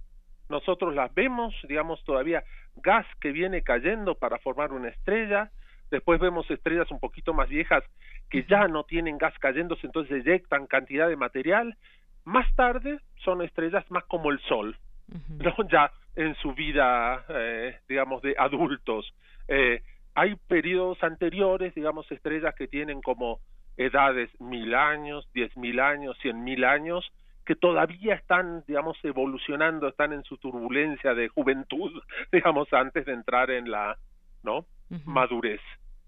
nosotros 0.51 0.95
las 0.95 1.15
vemos, 1.15 1.55
digamos, 1.69 2.03
todavía 2.05 2.45
gas 2.77 3.07
que 3.21 3.33
viene 3.33 3.63
cayendo 3.63 4.15
para 4.17 4.39
formar 4.39 4.73
una 4.73 4.89
estrella, 4.89 5.51
después 5.91 6.21
vemos 6.21 6.51
estrellas 6.51 6.91
un 6.91 7.01
poquito 7.01 7.33
más 7.33 7.49
viejas 7.49 7.85
que 8.29 8.45
ya 8.45 8.69
no 8.69 8.85
tienen 8.85 9.19
gas 9.19 9.35
cayéndose, 9.39 9.87
entonces 9.87 10.25
eyectan 10.25 10.67
cantidad 10.67 11.09
de 11.09 11.17
material, 11.17 11.77
más 12.25 12.47
tarde 12.55 12.99
son 13.25 13.43
estrellas 13.43 13.85
más 13.91 14.05
como 14.05 14.31
el 14.31 14.41
Sol, 14.43 14.77
¿no? 15.09 15.55
ya 15.71 15.91
en 16.17 16.35
su 16.37 16.53
vida, 16.53 17.25
eh, 17.29 17.79
digamos, 17.89 18.23
de 18.23 18.35
adultos. 18.39 19.13
Eh, 19.49 19.83
hay 20.15 20.37
periodos 20.49 21.03
anteriores, 21.03 21.75
digamos, 21.75 22.11
estrellas 22.11 22.55
que 22.55 22.69
tienen 22.69 23.01
como 23.01 23.41
edades 23.77 24.29
mil 24.41 24.75
años, 24.75 25.29
diez 25.33 25.57
mil 25.57 25.81
años, 25.81 26.17
cien 26.21 26.45
mil 26.45 26.65
años, 26.65 27.11
que 27.51 27.57
todavía 27.57 28.15
están, 28.15 28.63
digamos, 28.69 28.97
evolucionando, 29.03 29.89
están 29.89 30.13
en 30.13 30.23
su 30.23 30.37
turbulencia 30.37 31.15
de 31.15 31.27
juventud, 31.27 31.91
digamos, 32.33 32.73
antes 32.73 33.05
de 33.05 33.13
entrar 33.13 33.51
en 33.51 33.69
la, 33.69 33.99
¿no? 34.45 34.67
Madurez. 35.05 35.61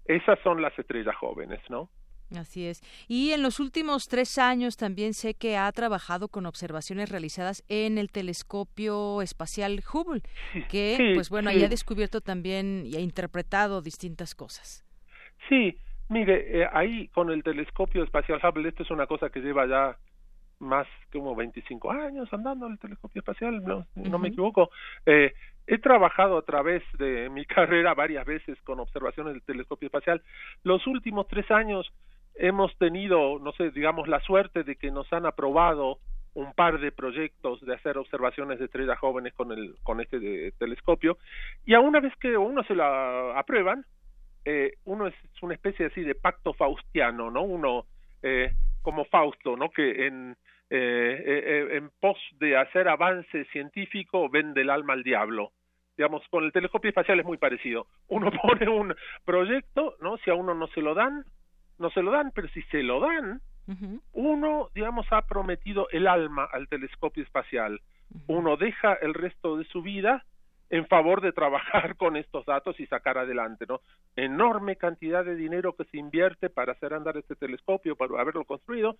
Esas 0.05 0.39
son 0.41 0.61
las 0.61 0.71
estrellas 0.79 1.17
jóvenes, 1.17 1.59
¿no? 1.67 1.89
Así 2.33 2.65
es. 2.65 2.81
Y 3.09 3.31
en 3.31 3.43
los 3.43 3.59
últimos 3.59 4.07
tres 4.07 4.37
años 4.37 4.77
también 4.77 5.13
sé 5.13 5.33
que 5.33 5.57
ha 5.57 5.69
trabajado 5.73 6.29
con 6.29 6.45
observaciones 6.45 7.09
realizadas 7.09 7.61
en 7.67 7.97
el 7.97 8.09
telescopio 8.09 9.21
espacial 9.21 9.83
Hubble, 9.93 10.21
que, 10.69 11.11
pues 11.13 11.29
bueno, 11.29 11.49
ahí 11.49 11.61
ha 11.61 11.67
descubierto 11.67 12.21
también 12.21 12.83
y 12.85 12.95
ha 12.95 13.01
interpretado 13.01 13.81
distintas 13.81 14.33
cosas. 14.33 14.85
Sí, 15.49 15.77
mire, 16.07 16.61
eh, 16.61 16.69
ahí 16.71 17.09
con 17.09 17.31
el 17.31 17.43
telescopio 17.43 18.05
espacial 18.05 18.39
Hubble, 18.41 18.69
esto 18.69 18.83
es 18.83 18.91
una 18.91 19.07
cosa 19.07 19.29
que 19.29 19.41
lleva 19.41 19.67
ya 19.67 19.97
más 20.63 20.87
como 21.11 21.35
25 21.35 21.91
años 21.91 22.31
andando 22.33 22.67
el 22.67 22.79
telescopio 22.79 23.19
espacial, 23.19 23.63
no, 23.63 23.85
no 23.95 24.19
me 24.19 24.29
equivoco. 24.29 24.69
Eh, 25.05 25.33
he 25.67 25.77
trabajado 25.77 26.37
a 26.37 26.41
través 26.43 26.83
de 26.97 27.29
mi 27.29 27.45
carrera 27.45 27.93
varias 27.93 28.25
veces 28.25 28.59
con 28.63 28.79
observaciones 28.79 29.33
del 29.33 29.43
telescopio 29.43 29.87
espacial. 29.87 30.21
Los 30.63 30.85
últimos 30.87 31.27
tres 31.27 31.49
años 31.51 31.91
hemos 32.35 32.75
tenido, 32.77 33.39
no 33.39 33.51
sé, 33.53 33.71
digamos, 33.71 34.07
la 34.07 34.19
suerte 34.21 34.63
de 34.63 34.75
que 34.75 34.91
nos 34.91 35.11
han 35.13 35.25
aprobado 35.25 35.99
un 36.35 36.53
par 36.53 36.79
de 36.79 36.91
proyectos 36.91 37.61
de 37.61 37.75
hacer 37.75 37.97
observaciones 37.97 38.59
de 38.59 38.65
estrellas 38.65 38.97
jóvenes 38.97 39.33
con 39.33 39.51
el 39.51 39.75
con 39.83 40.01
este 40.01 40.51
telescopio 40.57 41.17
y 41.63 41.75
a 41.75 41.79
una 41.79 41.99
vez 41.99 42.11
que 42.19 42.35
uno 42.35 42.63
se 42.63 42.75
la 42.75 43.37
aprueban 43.37 43.85
eh, 44.43 44.73
uno 44.85 45.05
es 45.05 45.13
una 45.41 45.53
especie 45.53 45.85
así 45.85 46.01
de 46.01 46.15
pacto 46.15 46.53
faustiano 46.53 47.29
no 47.29 47.43
uno 47.43 47.85
eh, 48.23 48.51
como 48.81 49.05
Fausto 49.05 49.55
no 49.55 49.69
que 49.69 50.07
en 50.07 50.35
eh, 50.75 51.21
eh, 51.23 51.77
en 51.77 51.91
pos 51.99 52.17
de 52.39 52.57
hacer 52.57 52.87
avance 52.87 53.45
científico 53.51 54.27
vende 54.27 54.61
el 54.61 54.71
alma 54.71 54.93
al 54.93 55.03
diablo. 55.03 55.51
Digamos, 55.95 56.27
con 56.29 56.43
el 56.43 56.51
telescopio 56.51 56.89
espacial 56.89 57.19
es 57.19 57.25
muy 57.27 57.37
parecido. 57.37 57.85
Uno 58.07 58.31
pone 58.41 58.67
un 58.67 58.95
proyecto, 59.23 59.95
¿no? 60.01 60.17
Si 60.17 60.31
a 60.31 60.33
uno 60.33 60.55
no 60.55 60.65
se 60.67 60.81
lo 60.81 60.95
dan, 60.95 61.25
no 61.77 61.91
se 61.91 62.01
lo 62.01 62.09
dan, 62.09 62.31
pero 62.33 62.47
si 62.47 62.63
se 62.63 62.81
lo 62.81 62.99
dan, 62.99 63.39
uno, 64.13 64.69
digamos, 64.73 65.05
ha 65.11 65.21
prometido 65.27 65.87
el 65.91 66.07
alma 66.07 66.49
al 66.51 66.67
telescopio 66.67 67.23
espacial. 67.23 67.79
Uno 68.25 68.57
deja 68.57 68.93
el 68.93 69.13
resto 69.13 69.57
de 69.57 69.65
su 69.65 69.83
vida 69.83 70.25
en 70.71 70.87
favor 70.87 71.21
de 71.21 71.33
trabajar 71.33 71.95
con 71.97 72.17
estos 72.17 72.47
datos 72.47 72.79
y 72.79 72.87
sacar 72.87 73.19
adelante, 73.19 73.65
¿no? 73.67 73.81
Enorme 74.15 74.75
cantidad 74.75 75.23
de 75.23 75.35
dinero 75.35 75.75
que 75.75 75.85
se 75.85 75.97
invierte 75.97 76.49
para 76.49 76.71
hacer 76.71 76.95
andar 76.95 77.15
este 77.15 77.35
telescopio, 77.35 77.95
para 77.95 78.19
haberlo 78.19 78.43
construido, 78.43 78.97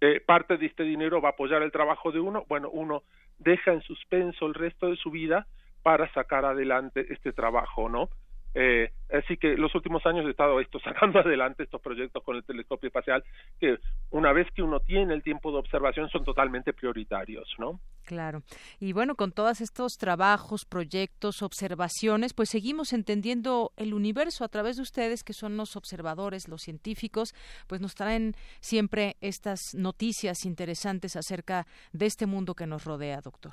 eh, 0.00 0.20
parte 0.20 0.56
de 0.56 0.66
este 0.66 0.84
dinero 0.84 1.20
va 1.20 1.30
a 1.30 1.32
apoyar 1.32 1.62
el 1.62 1.72
trabajo 1.72 2.12
de 2.12 2.20
uno, 2.20 2.44
bueno, 2.48 2.70
uno 2.70 3.02
deja 3.38 3.72
en 3.72 3.82
suspenso 3.82 4.46
el 4.46 4.54
resto 4.54 4.88
de 4.88 4.96
su 4.96 5.10
vida 5.10 5.46
para 5.82 6.12
sacar 6.12 6.44
adelante 6.44 7.06
este 7.12 7.32
trabajo, 7.32 7.88
¿no? 7.88 8.08
Eh, 8.54 8.90
así 9.12 9.36
que 9.36 9.56
los 9.56 9.74
últimos 9.74 10.04
años 10.06 10.26
he 10.26 10.30
estado 10.30 10.58
sacando 10.84 11.20
adelante 11.20 11.62
estos 11.62 11.80
proyectos 11.80 12.22
con 12.22 12.36
el 12.36 12.44
telescopio 12.44 12.88
espacial 12.88 13.22
que 13.60 13.78
una 14.10 14.32
vez 14.32 14.48
que 14.54 14.62
uno 14.62 14.80
tiene 14.80 15.14
el 15.14 15.22
tiempo 15.22 15.52
de 15.52 15.58
observación 15.58 16.08
son 16.08 16.24
totalmente 16.24 16.72
prioritarios, 16.72 17.48
¿no? 17.58 17.80
Claro. 18.04 18.42
Y 18.80 18.94
bueno, 18.94 19.16
con 19.16 19.32
todos 19.32 19.60
estos 19.60 19.98
trabajos, 19.98 20.64
proyectos, 20.64 21.42
observaciones, 21.42 22.32
pues 22.32 22.48
seguimos 22.48 22.94
entendiendo 22.94 23.72
el 23.76 23.92
universo 23.92 24.44
a 24.44 24.48
través 24.48 24.76
de 24.76 24.82
ustedes, 24.82 25.22
que 25.22 25.34
son 25.34 25.56
los 25.58 25.76
observadores, 25.76 26.48
los 26.48 26.62
científicos, 26.62 27.34
pues 27.66 27.82
nos 27.82 27.94
traen 27.94 28.34
siempre 28.60 29.16
estas 29.20 29.60
noticias 29.74 30.46
interesantes 30.46 31.16
acerca 31.16 31.66
de 31.92 32.06
este 32.06 32.26
mundo 32.26 32.54
que 32.54 32.66
nos 32.66 32.84
rodea, 32.84 33.20
doctor. 33.20 33.52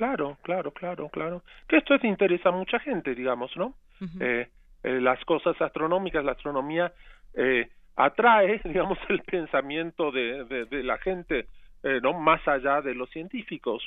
Claro, 0.00 0.38
claro, 0.40 0.70
claro, 0.70 1.10
claro. 1.10 1.42
Que 1.68 1.76
esto 1.76 1.94
es, 1.94 2.02
interesa 2.04 2.48
a 2.48 2.52
mucha 2.52 2.78
gente, 2.78 3.14
digamos, 3.14 3.54
¿no? 3.54 3.74
Eh, 4.18 4.48
eh, 4.82 4.98
las 4.98 5.22
cosas 5.26 5.60
astronómicas, 5.60 6.24
la 6.24 6.32
astronomía 6.32 6.90
eh, 7.34 7.68
atrae, 7.96 8.62
digamos, 8.64 8.96
el 9.10 9.20
pensamiento 9.20 10.10
de, 10.10 10.46
de, 10.70 10.82
la 10.82 10.96
gente, 10.96 11.48
eh, 11.82 12.00
no 12.02 12.14
más 12.14 12.40
allá 12.48 12.80
de 12.80 12.94
los 12.94 13.10
científicos. 13.10 13.86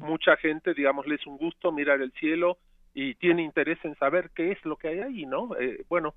Mucha 0.00 0.36
gente, 0.36 0.74
digamos, 0.74 1.06
le 1.06 1.14
es 1.14 1.24
un 1.28 1.36
gusto 1.36 1.70
mirar 1.70 2.02
el 2.02 2.10
cielo 2.14 2.58
y 2.92 3.14
tiene 3.14 3.44
interés 3.44 3.78
en 3.84 3.94
saber 3.94 4.30
qué 4.34 4.50
es 4.50 4.64
lo 4.64 4.74
que 4.74 4.88
hay 4.88 4.98
ahí, 4.98 5.26
¿no? 5.26 5.50
bueno, 5.88 6.14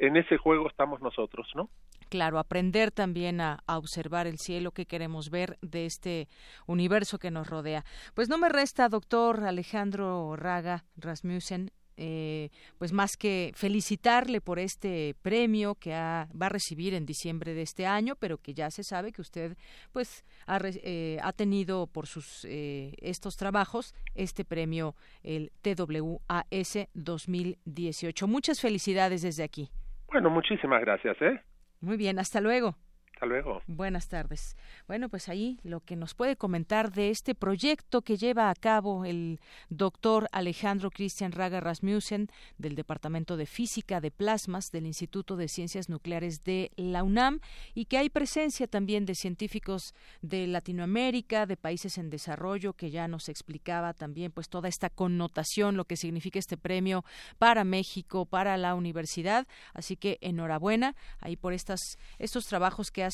en 0.00 0.16
ese 0.16 0.38
juego 0.38 0.68
estamos 0.68 1.00
nosotros, 1.02 1.46
¿no? 1.54 1.68
Claro, 2.08 2.38
aprender 2.38 2.90
también 2.90 3.40
a, 3.40 3.62
observar 3.66 4.26
el 4.26 4.38
cielo 4.38 4.72
que 4.72 4.86
queremos 4.86 5.30
ver 5.30 5.58
de 5.62 5.86
este 5.86 6.26
universo 6.66 7.18
que 7.18 7.30
nos 7.30 7.48
rodea. 7.48 7.84
Pues 8.14 8.28
no 8.28 8.38
me 8.38 8.48
resta, 8.48 8.88
doctor 8.88 9.44
Alejandro 9.44 10.34
Raga 10.36 10.84
Rasmussen, 10.96 11.70
eh, 11.96 12.48
pues 12.78 12.92
más 12.92 13.16
que 13.18 13.52
felicitarle 13.54 14.40
por 14.40 14.58
este 14.58 15.14
premio 15.20 15.74
que 15.74 15.90
va 15.90 16.46
a 16.46 16.48
recibir 16.48 16.94
en 16.94 17.04
diciembre 17.04 17.52
de 17.52 17.62
este 17.62 17.86
año, 17.86 18.16
pero 18.16 18.38
que 18.38 18.54
ya 18.54 18.70
se 18.70 18.82
sabe 18.82 19.12
que 19.12 19.20
usted 19.20 19.56
pues 19.92 20.24
ha, 20.46 20.58
eh, 20.64 21.20
tenido 21.36 21.86
por 21.86 22.06
sus 22.06 22.46
eh, 22.46 22.94
estos 23.02 23.36
trabajos 23.36 23.94
este 24.14 24.46
premio 24.46 24.96
el 25.22 25.52
TWAS 25.60 26.88
2018. 26.94 28.26
Muchas 28.26 28.60
felicidades 28.60 29.20
desde 29.20 29.44
aquí. 29.44 29.70
Bueno, 30.10 30.30
muchísimas 30.30 30.80
gracias, 30.80 31.16
¿eh? 31.22 31.40
Muy 31.80 31.96
bien, 31.96 32.18
hasta 32.18 32.40
luego 32.40 32.76
luego. 33.26 33.62
Buenas 33.66 34.08
tardes. 34.08 34.56
Bueno, 34.86 35.08
pues 35.08 35.28
ahí 35.28 35.58
lo 35.62 35.80
que 35.80 35.96
nos 35.96 36.14
puede 36.14 36.36
comentar 36.36 36.92
de 36.92 37.10
este 37.10 37.34
proyecto 37.34 38.02
que 38.02 38.16
lleva 38.16 38.50
a 38.50 38.54
cabo 38.54 39.04
el 39.04 39.40
doctor 39.68 40.28
Alejandro 40.32 40.90
Christian 40.90 41.32
Raga 41.32 41.60
Rasmussen 41.60 42.28
del 42.58 42.74
Departamento 42.74 43.36
de 43.36 43.46
Física 43.46 44.00
de 44.00 44.10
Plasmas 44.10 44.70
del 44.70 44.86
Instituto 44.86 45.36
de 45.36 45.48
Ciencias 45.48 45.88
Nucleares 45.88 46.44
de 46.44 46.70
la 46.76 47.02
UNAM 47.02 47.40
y 47.74 47.86
que 47.86 47.98
hay 47.98 48.10
presencia 48.10 48.66
también 48.66 49.06
de 49.06 49.14
científicos 49.14 49.94
de 50.22 50.46
Latinoamérica, 50.46 51.46
de 51.46 51.56
países 51.56 51.98
en 51.98 52.10
desarrollo, 52.10 52.72
que 52.72 52.90
ya 52.90 53.08
nos 53.08 53.28
explicaba 53.28 53.94
también 53.94 54.32
pues 54.32 54.48
toda 54.48 54.68
esta 54.68 54.90
connotación, 54.90 55.76
lo 55.76 55.84
que 55.84 55.96
significa 55.96 56.38
este 56.38 56.56
premio 56.56 57.04
para 57.38 57.64
México, 57.64 58.26
para 58.26 58.56
la 58.56 58.74
universidad. 58.74 59.46
Así 59.74 59.96
que 59.96 60.18
enhorabuena 60.20 60.96
ahí 61.20 61.36
por 61.36 61.52
estas, 61.52 61.98
estos 62.18 62.46
trabajos 62.46 62.90
que 62.90 63.04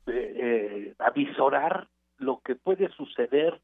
eh, 0.06 0.36
eh, 0.36 0.94
avisorar 0.98 1.88
lo 2.18 2.40
que 2.40 2.54
puede 2.54 2.88
suceder 2.90 3.60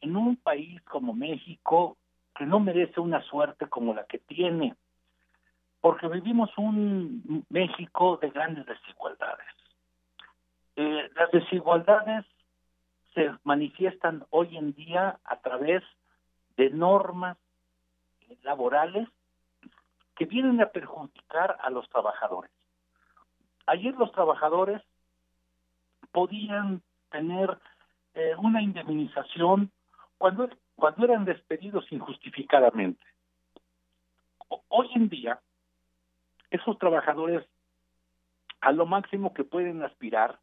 en 0.00 0.16
un 0.16 0.36
país 0.36 0.80
como 0.82 1.12
México 1.12 1.96
que 2.34 2.46
no 2.46 2.60
merece 2.60 3.00
una 3.00 3.22
suerte 3.22 3.66
como 3.68 3.94
la 3.94 4.04
que 4.06 4.18
tiene 4.18 4.74
porque 5.82 6.06
vivimos 6.06 6.48
un 6.56 7.44
México 7.50 8.16
de 8.22 8.30
grandes 8.30 8.64
desigualdades. 8.64 9.46
Eh, 10.76 11.10
las 11.16 11.30
desigualdades 11.32 12.24
se 13.14 13.32
manifiestan 13.42 14.24
hoy 14.30 14.56
en 14.56 14.72
día 14.74 15.18
a 15.24 15.40
través 15.40 15.82
de 16.56 16.70
normas 16.70 17.36
laborales 18.42 19.08
que 20.14 20.24
vienen 20.24 20.60
a 20.60 20.66
perjudicar 20.66 21.58
a 21.60 21.68
los 21.68 21.88
trabajadores. 21.88 22.52
Ayer 23.66 23.92
los 23.94 24.12
trabajadores 24.12 24.80
podían 26.12 26.80
tener 27.10 27.58
eh, 28.14 28.34
una 28.38 28.62
indemnización 28.62 29.72
cuando, 30.16 30.48
cuando 30.76 31.04
eran 31.06 31.24
despedidos 31.24 31.90
injustificadamente. 31.90 33.04
hoy 34.68 34.88
en 34.94 35.08
día, 35.08 35.40
esos 36.52 36.78
trabajadores 36.78 37.44
a 38.60 38.72
lo 38.72 38.86
máximo 38.86 39.34
que 39.34 39.44
pueden 39.44 39.82
aspirar 39.82 40.38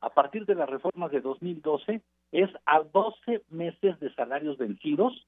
a 0.00 0.10
partir 0.10 0.44
de 0.46 0.54
las 0.54 0.68
reformas 0.68 1.10
de 1.10 1.20
2012 1.20 2.02
es 2.32 2.50
a 2.66 2.80
12 2.80 3.42
meses 3.50 3.98
de 4.00 4.14
salarios 4.14 4.58
vencidos 4.58 5.26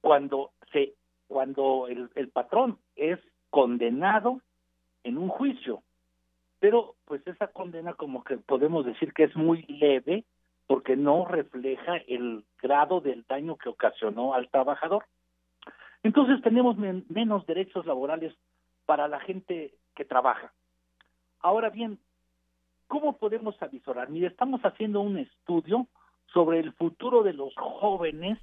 cuando 0.00 0.50
se 0.72 0.94
cuando 1.28 1.86
el, 1.88 2.08
el 2.14 2.28
patrón 2.28 2.78
es 2.94 3.18
condenado 3.50 4.40
en 5.02 5.18
un 5.18 5.28
juicio. 5.28 5.82
Pero 6.60 6.94
pues 7.04 7.26
esa 7.26 7.48
condena 7.48 7.94
como 7.94 8.24
que 8.24 8.38
podemos 8.38 8.86
decir 8.86 9.12
que 9.12 9.24
es 9.24 9.36
muy 9.36 9.62
leve 9.62 10.24
porque 10.66 10.96
no 10.96 11.26
refleja 11.26 11.96
el 12.08 12.44
grado 12.62 13.00
del 13.00 13.24
daño 13.28 13.56
que 13.56 13.68
ocasionó 13.68 14.34
al 14.34 14.48
trabajador. 14.48 15.04
Entonces 16.02 16.40
tenemos 16.42 16.76
menos 16.78 17.46
derechos 17.46 17.84
laborales 17.84 18.32
para 18.86 19.08
la 19.08 19.20
gente 19.20 19.74
que 19.94 20.04
trabaja. 20.04 20.52
Ahora 21.40 21.70
bien, 21.70 21.98
¿cómo 22.86 23.18
podemos 23.18 23.60
avisorar? 23.62 24.08
Mire, 24.08 24.28
estamos 24.28 24.60
haciendo 24.62 25.00
un 25.00 25.18
estudio 25.18 25.86
sobre 26.32 26.60
el 26.60 26.72
futuro 26.72 27.22
de 27.22 27.32
los 27.32 27.54
jóvenes 27.56 28.38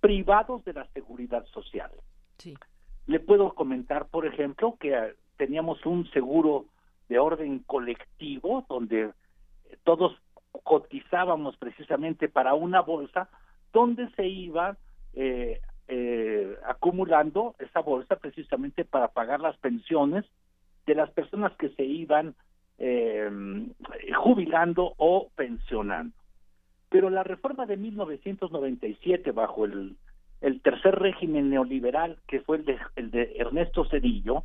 privados 0.00 0.64
de 0.64 0.74
la 0.74 0.86
seguridad 0.92 1.44
social. 1.46 1.90
Sí. 2.38 2.54
Le 3.06 3.20
puedo 3.20 3.54
comentar, 3.54 4.08
por 4.08 4.26
ejemplo, 4.26 4.76
que 4.78 4.92
eh, 4.92 5.14
teníamos 5.36 5.84
un 5.86 6.10
seguro 6.10 6.66
de 7.08 7.18
orden 7.18 7.60
colectivo 7.60 8.66
donde 8.68 9.12
todos 9.84 10.14
cotizábamos 10.64 11.56
precisamente 11.56 12.28
para 12.28 12.54
una 12.54 12.80
bolsa 12.80 13.28
donde 13.72 14.10
se 14.10 14.26
iba 14.26 14.76
eh, 15.14 15.60
eh, 15.88 16.56
acumulando 16.66 17.54
esa 17.58 17.80
bolsa 17.80 18.16
precisamente 18.16 18.84
para 18.84 19.08
pagar 19.08 19.40
las 19.40 19.56
pensiones 19.58 20.24
de 20.86 20.94
las 20.94 21.10
personas 21.10 21.52
que 21.56 21.68
se 21.70 21.84
iban 21.84 22.34
eh, 22.78 23.30
jubilando 24.16 24.94
o 24.96 25.30
pensionando. 25.34 26.14
Pero 26.88 27.10
la 27.10 27.22
reforma 27.22 27.66
de 27.66 27.76
1997 27.76 29.32
bajo 29.32 29.64
el, 29.64 29.96
tercer 30.62 30.94
régimen 30.94 31.50
neoliberal, 31.50 32.18
que 32.28 32.40
fue 32.40 32.58
el 32.58 32.64
de, 32.64 32.78
el 32.96 33.10
de 33.10 33.34
Ernesto 33.36 33.84
Cedillo, 33.86 34.44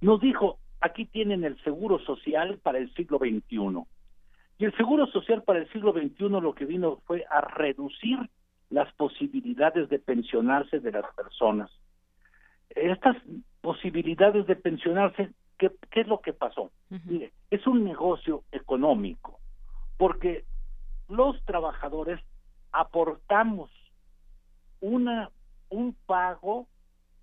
nos 0.00 0.20
dijo, 0.20 0.58
aquí 0.80 1.06
tienen 1.06 1.44
el 1.44 1.62
seguro 1.62 1.98
social 2.00 2.58
para 2.62 2.78
el 2.78 2.92
siglo 2.94 3.18
XXI. 3.18 3.84
Y 4.58 4.64
el 4.64 4.76
seguro 4.76 5.06
social 5.06 5.42
para 5.42 5.58
el 5.58 5.68
siglo 5.70 5.92
XXI 5.92 6.28
lo 6.28 6.54
que 6.54 6.64
vino 6.64 7.02
fue 7.06 7.24
a 7.30 7.40
reducir 7.40 8.18
las 8.70 8.92
posibilidades 8.94 9.88
de 9.88 9.98
pensionarse 9.98 10.80
de 10.80 10.92
las 10.92 11.04
personas. 11.14 11.70
Estas 12.70 13.16
posibilidades 13.60 14.46
de 14.46 14.56
pensionarse, 14.56 15.30
¿qué, 15.58 15.70
qué 15.90 16.00
es 16.00 16.08
lo 16.08 16.20
que 16.20 16.32
pasó? 16.32 16.70
Mire, 17.04 17.32
es 17.50 17.66
un 17.66 17.84
negocio 17.84 18.42
económico, 18.52 19.38
porque 19.96 20.44
los 21.08 21.42
trabajadores 21.44 22.20
aportamos 22.72 23.70
una 24.80 25.30
un 25.68 25.96
pago 26.06 26.66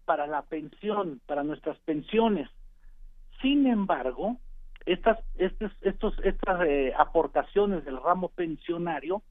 para 0.06 0.28
la 0.28 0.41
pensión, 0.44 1.22
para 1.26 1.44
nuestras 1.44 1.78
pensiones. 1.80 2.50
Sin 3.41 3.68
embargo, 3.68 4.38
estas 4.86 5.20
estos, 5.36 5.72
estos 5.82 6.14
estas 6.24 6.62
eh, 6.68 6.94
aportaciones 6.98 7.86
del 7.86 8.02
ramo 8.02 8.30
pensionario 8.30 9.22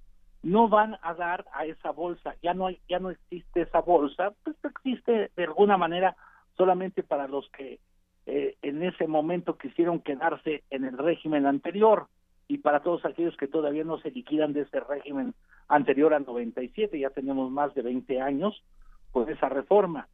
no 0.43 0.69
van 0.69 0.97
a 1.03 1.15
dar 1.15 1.45
a 1.53 1.67
esa 1.67 1.91
bolsa, 1.93 2.35
ya 2.43 2.53
no 2.55 2.67
hay, 2.67 2.81
ya 2.89 2.99
no 2.99 3.11
existe 3.11 3.63
esa 3.63 3.81
bolsa, 3.81 4.33
pues 4.43 4.57
existe 4.65 5.31
de 5.37 5.45
alguna 5.45 5.77
manera 5.77 6.17
solamente 6.57 7.03
para 7.03 7.29
los 7.29 7.49
que 7.51 7.79
eh, 8.27 8.57
en 8.63 8.83
ese 8.83 9.07
momento 9.07 9.57
quisieron 9.57 10.01
quedarse 10.01 10.65
en 10.71 10.85
el 10.85 10.99
régimen 10.99 11.47
anterior 11.47 12.09
y 12.49 12.59
para 12.59 12.81
todos 12.81 13.05
aquellos 13.05 13.37
que 13.37 13.49
todavía 13.49 13.85
no 13.85 13.99
se 13.99 14.11
liquidan 14.11 14.53
de 14.53 14.63
ese 14.63 14.81
régimen 14.81 15.35
anterior 15.69 16.13
al 16.13 16.27
97, 16.27 16.99
ya 16.99 17.11
tenemos 17.11 17.51
más 17.51 17.73
de 17.75 17.83
20 17.83 18.21
años 18.21 18.63
con 19.11 19.29
esa 19.29 19.49
reforma. 19.49 20.09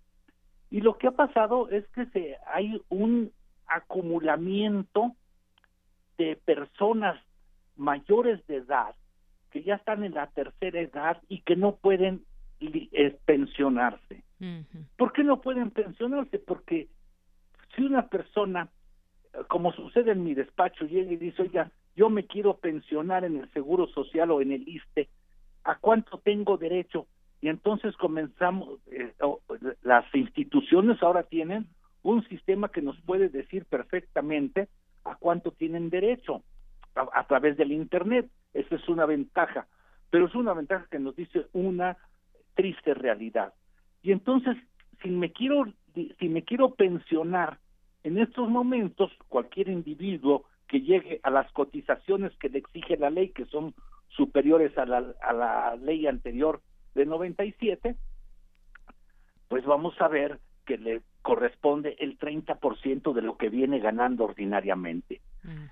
Y 0.71 0.83
lo 0.83 0.99
que 0.99 1.09
ha 1.09 1.13
pasado 1.13 1.69
es 1.71 1.87
que 1.89 2.07
se 2.07 2.37
hay 2.47 2.81
un 2.91 3.33
acumulamiento 3.67 5.13
de 6.19 6.37
personas 6.37 7.19
mayores 7.77 8.47
de 8.47 8.57
edad 8.57 8.95
que 9.51 9.63
ya 9.63 9.77
están 9.77 10.05
en 10.05 10.15
la 10.15 10.29
tercera 10.29 10.81
edad 10.81 11.23
y 11.29 11.41
que 11.41 11.57
no 11.57 11.77
pueden 11.77 12.25
pensionarse. 13.25 14.25
¿Por 14.97 15.13
qué 15.13 15.25
no 15.25 15.41
pueden 15.41 15.71
pensionarse? 15.71 16.39
Porque 16.39 16.89
si 17.75 17.83
una 17.83 18.09
persona, 18.09 18.69
como 19.49 19.73
sucede 19.73 20.13
en 20.13 20.25
mi 20.25 20.35
despacho, 20.35 20.87
llega 20.87 21.13
y 21.13 21.17
dice, 21.17 21.43
oiga, 21.43 21.71
yo 21.97 22.09
me 22.11 22.27
quiero 22.27 22.59
pensionar 22.59 23.25
en 23.25 23.37
el 23.37 23.51
Seguro 23.53 23.89
Social 23.89 24.31
o 24.31 24.41
en 24.41 24.53
el 24.53 24.69
ISTE, 24.69 25.09
¿a 25.65 25.77
cuánto 25.77 26.19
tengo 26.19 26.57
derecho? 26.57 27.07
Y 27.41 27.49
entonces 27.49 27.97
comenzamos, 27.97 28.81
eh, 28.87 29.13
las 29.83 30.05
instituciones 30.15 31.03
ahora 31.03 31.25
tienen 31.25 31.67
un 32.03 32.27
sistema 32.29 32.69
que 32.71 32.83
nos 32.83 33.01
puede 33.03 33.29
decir 33.29 33.65
perfectamente 33.67 34.69
a 35.05 35.17
cuánto 35.17 35.53
tienen 35.53 35.91
derecho 35.91 36.43
a, 36.95 37.27
través 37.27 37.57
del 37.57 37.73
Internet. 37.73 38.29
Esa 38.55 38.75
es 38.75 38.89
una 38.89 39.07
ventaja, 39.07 39.67
pero 40.11 40.27
es 40.27 40.35
una 40.35 40.53
ventaja 40.53 40.87
que 40.91 40.99
nos 40.99 41.17
dice 41.17 41.47
una 41.53 41.97
triste 42.55 42.95
realidad. 42.95 43.55
Y 44.03 44.13
entonces, 44.13 44.57
si 45.03 45.11
me 45.11 45.33
quiero, 45.33 45.67
si 46.19 46.29
me 46.29 46.43
quiero 46.43 46.75
pensionar 46.75 47.59
en 48.05 48.19
estos 48.19 48.49
momentos, 48.49 49.13
cualquier 49.29 49.69
individuo 49.69 50.45
que 50.67 50.81
llegue 50.81 51.21
a 51.23 51.31
las 51.31 51.51
cotizaciones 51.53 52.37
que 52.39 52.49
le 52.49 52.59
exige 52.59 52.97
la 52.97 53.11
ley, 53.11 53.31
que 53.31 53.47
son 53.47 53.75
superiores 54.09 54.77
a 54.79 54.87
la, 54.87 55.15
a 55.23 55.33
la 55.33 55.77
ley 55.77 56.07
anterior 56.07 56.61
de 56.95 57.07
97, 57.07 57.97
pues 59.49 59.65
vamos 59.65 59.95
a 60.01 60.09
ver 60.09 60.39
que 60.67 60.79
le 60.79 61.03
corresponde 61.23 61.97
el 61.99 62.19
30% 62.19 63.13
de 63.13 63.23
lo 63.23 63.37
que 63.37 63.49
viene 63.49 63.79
ganando 63.79 64.25
ordinariamente. 64.25 65.21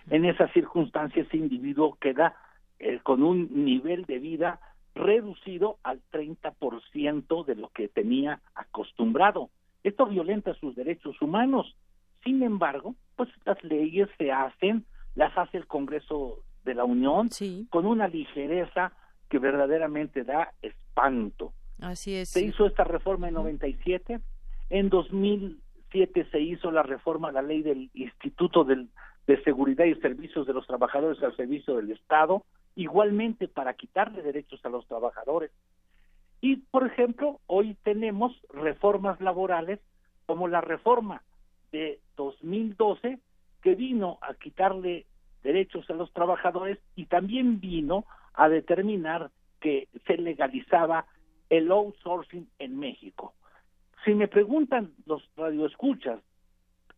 En 0.09 0.25
esas 0.25 0.51
circunstancias, 0.53 1.27
ese 1.27 1.37
individuo 1.37 1.99
queda 2.01 2.35
eh, 2.79 3.01
con 3.03 3.23
un 3.23 3.65
nivel 3.65 4.05
de 4.05 4.19
vida 4.19 4.61
reducido 4.95 5.79
al 5.83 6.01
30% 6.11 7.45
de 7.45 7.55
lo 7.55 7.69
que 7.69 7.89
tenía 7.89 8.41
acostumbrado. 8.55 9.51
Esto 9.85 10.07
violenta 10.07 10.55
sus 10.55 10.75
derechos 10.75 11.21
humanos. 11.21 11.77
Sin 12.25 12.43
embargo, 12.43 12.95
pues 13.15 13.29
las 13.45 13.63
leyes 13.63 14.09
se 14.19 14.33
hacen, 14.33 14.85
las 15.15 15.37
hace 15.37 15.59
el 15.59 15.67
Congreso 15.67 16.43
de 16.65 16.75
la 16.75 16.85
Unión 16.85 17.29
con 17.71 17.87
una 17.87 18.09
ligereza 18.09 18.93
que 19.29 19.39
verdaderamente 19.39 20.25
da 20.25 20.53
espanto. 20.63 21.53
Así 21.81 22.15
es. 22.15 22.31
Se 22.31 22.43
hizo 22.43 22.67
esta 22.67 22.85
reforma 22.85 23.29
en 23.29 23.35
97, 23.35 24.21
en 24.71 24.89
2007 24.89 26.27
se 26.31 26.41
hizo 26.41 26.71
la 26.71 26.83
reforma 26.83 27.29
a 27.29 27.33
la 27.33 27.43
ley 27.43 27.63
del 27.63 27.91
Instituto 27.95 28.65
del, 28.65 28.89
de 29.27 29.43
Seguridad 29.43 29.85
y 29.85 29.95
Servicios 29.97 30.47
de 30.47 30.55
los 30.55 30.67
Trabajadores 30.67 31.23
al 31.23 31.37
Servicio 31.37 31.77
del 31.77 31.93
Estado, 31.93 32.45
igualmente 32.77 33.49
para 33.49 33.75
quitarle 33.75 34.23
derechos 34.23 34.65
a 34.65 34.69
los 34.69 34.87
trabajadores. 34.87 35.51
Y, 36.41 36.57
por 36.57 36.87
ejemplo, 36.87 37.41
hoy 37.47 37.77
tenemos 37.83 38.39
reformas 38.51 39.21
laborales 39.21 39.81
como 40.27 40.47
la 40.47 40.61
reforma 40.61 41.23
de 41.73 41.99
2012 42.17 43.19
que 43.63 43.75
vino 43.75 44.19
a 44.21 44.35
quitarle 44.35 45.07
derechos 45.43 45.89
a 45.91 45.95
los 45.95 46.13
trabajadores 46.13 46.79
y 46.95 47.07
también 47.07 47.61
vino 47.61 48.05
a 48.35 48.49
determinar 48.49 49.31
que 49.61 49.89
se 50.07 50.19
legalizaba 50.19 51.07
el 51.49 51.71
outsourcing 51.71 52.49
en 52.59 52.79
México. 52.79 53.33
Si 54.05 54.15
me 54.15 54.29
preguntan 54.29 54.93
los 55.07 55.29
radioescuchas, 55.37 56.21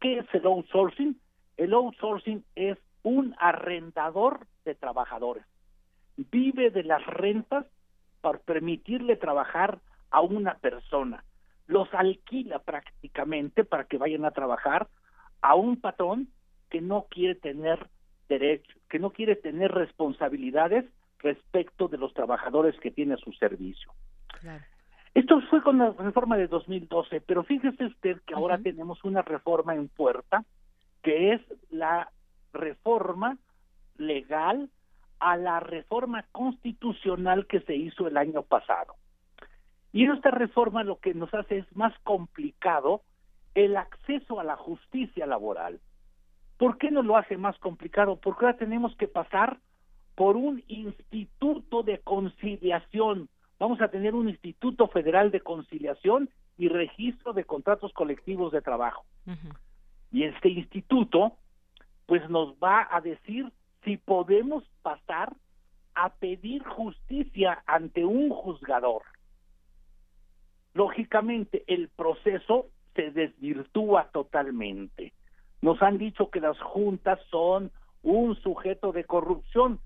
¿qué 0.00 0.18
es 0.18 0.26
el 0.32 0.46
outsourcing? 0.46 1.18
El 1.56 1.72
outsourcing 1.72 2.44
es 2.54 2.78
un 3.02 3.34
arrendador 3.38 4.46
de 4.64 4.74
trabajadores. 4.74 5.44
Vive 6.18 6.70
de 6.70 6.82
las 6.82 7.04
rentas 7.06 7.64
para 8.20 8.38
permitirle 8.38 9.16
trabajar 9.16 9.78
a 10.10 10.20
una 10.20 10.54
persona. 10.54 11.24
Los 11.66 11.92
alquila 11.94 12.58
prácticamente 12.58 13.64
para 13.64 13.84
que 13.84 13.98
vayan 13.98 14.24
a 14.24 14.32
trabajar 14.32 14.88
a 15.42 15.54
un 15.54 15.80
patrón 15.80 16.28
que 16.70 16.80
no 16.80 17.06
quiere 17.08 17.36
tener 17.36 17.86
derecho, 18.28 18.76
que 18.90 18.98
no 18.98 19.10
quiere 19.10 19.36
tener 19.36 19.70
responsabilidades 19.70 20.84
respecto 21.20 21.88
de 21.88 21.98
los 21.98 22.12
trabajadores 22.14 22.78
que 22.80 22.90
tiene 22.90 23.14
a 23.14 23.18
su 23.18 23.32
servicio. 23.32 23.92
Claro. 24.40 24.64
Esto 25.14 25.40
fue 25.50 25.62
con 25.62 25.78
la 25.78 25.90
reforma 25.92 26.36
de 26.36 26.46
2012, 26.46 27.20
pero 27.22 27.42
fíjese 27.42 27.86
usted 27.86 28.20
que 28.26 28.34
ahora 28.34 28.58
tenemos 28.58 29.02
una 29.04 29.22
reforma 29.22 29.74
en 29.74 29.88
puerta, 29.88 30.44
que 31.02 31.32
es 31.32 31.40
la 31.70 32.10
reforma 32.52 33.38
legal 33.96 34.68
a 35.20 35.36
la 35.36 35.60
reforma 35.60 36.24
constitucional 36.32 37.46
que 37.46 37.60
se 37.60 37.74
hizo 37.74 38.06
el 38.06 38.16
año 38.16 38.42
pasado. 38.42 38.94
Y 39.92 40.06
esta 40.06 40.30
reforma 40.30 40.84
lo 40.84 40.98
que 40.98 41.14
nos 41.14 41.32
hace 41.34 41.58
es 41.58 41.76
más 41.76 41.98
complicado 42.00 43.02
el 43.54 43.76
acceso 43.76 44.38
a 44.38 44.44
la 44.44 44.56
justicia 44.56 45.26
laboral. 45.26 45.80
¿Por 46.56 46.78
qué 46.78 46.90
nos 46.90 47.04
lo 47.04 47.16
hace 47.16 47.36
más 47.36 47.58
complicado? 47.58 48.16
Porque 48.16 48.44
ahora 48.44 48.58
tenemos 48.58 48.94
que 48.96 49.08
pasar 49.08 49.58
por 50.14 50.36
un 50.36 50.62
instituto 50.68 51.82
de 51.82 51.98
conciliación 52.00 53.28
vamos 53.58 53.80
a 53.80 53.88
tener 53.88 54.14
un 54.14 54.28
Instituto 54.28 54.88
Federal 54.88 55.30
de 55.30 55.40
Conciliación 55.40 56.30
y 56.56 56.68
Registro 56.68 57.32
de 57.32 57.44
Contratos 57.44 57.92
Colectivos 57.92 58.52
de 58.52 58.62
Trabajo. 58.62 59.04
Y 60.10 60.24
este 60.24 60.48
instituto, 60.48 61.32
pues 62.06 62.28
nos 62.30 62.54
va 62.54 62.88
a 62.90 63.00
decir 63.00 63.50
si 63.84 63.96
podemos 63.96 64.64
pasar 64.82 65.34
a 65.94 66.10
pedir 66.10 66.62
justicia 66.64 67.62
ante 67.66 68.04
un 68.04 68.30
juzgador. 68.30 69.02
Lógicamente, 70.74 71.64
el 71.66 71.88
proceso 71.88 72.66
se 72.94 73.10
desvirtúa 73.10 74.10
totalmente. 74.12 75.12
Nos 75.60 75.82
han 75.82 75.98
dicho 75.98 76.30
que 76.30 76.40
las 76.40 76.58
juntas 76.60 77.18
son 77.30 77.72
un 78.02 78.36
sujeto 78.36 78.92
de 78.92 79.04
corrupción, 79.04 79.80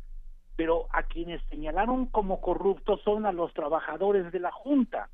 pero 0.56 0.86
a 0.90 1.04
quienes 1.04 1.42
señalaron 1.48 2.06
como 2.06 2.42
corruptos 2.42 3.00
son 3.02 3.24
a 3.24 3.32
los 3.32 3.54
trabajadores 3.54 4.30
de 4.32 4.40
la 4.40 4.52
junta. 4.52 5.08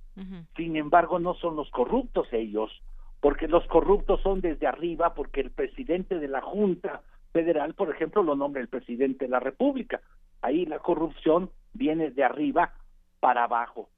Sin 0.57 0.75
embargo, 0.75 1.21
no 1.21 1.35
son 1.35 1.55
los 1.55 1.71
corruptos 1.71 2.27
ellos, 2.33 2.73
porque 3.21 3.47
los 3.47 3.65
corruptos 3.69 4.21
son 4.23 4.41
desde 4.41 4.67
arriba, 4.67 5.15
porque 5.15 5.41
el 5.41 5.53
presidente 5.53 6.19
de 6.19 6.27
la 6.27 6.41
junta 6.41 7.03
federal, 7.39 7.75
por 7.75 7.89
ejemplo, 7.89 8.25
lo 8.25 8.35
nombra 8.35 8.61
el 8.61 8.67
presidente 8.67 9.27
de 9.27 9.31
la 9.31 9.39
República. 9.39 10.01
Ahí 10.43 10.67
la 10.67 10.81
corrupción 10.81 11.51
viene 11.73 12.11
de 12.11 12.25
arriba 12.25 12.73
para 13.21 13.45
abajo. 13.45 13.89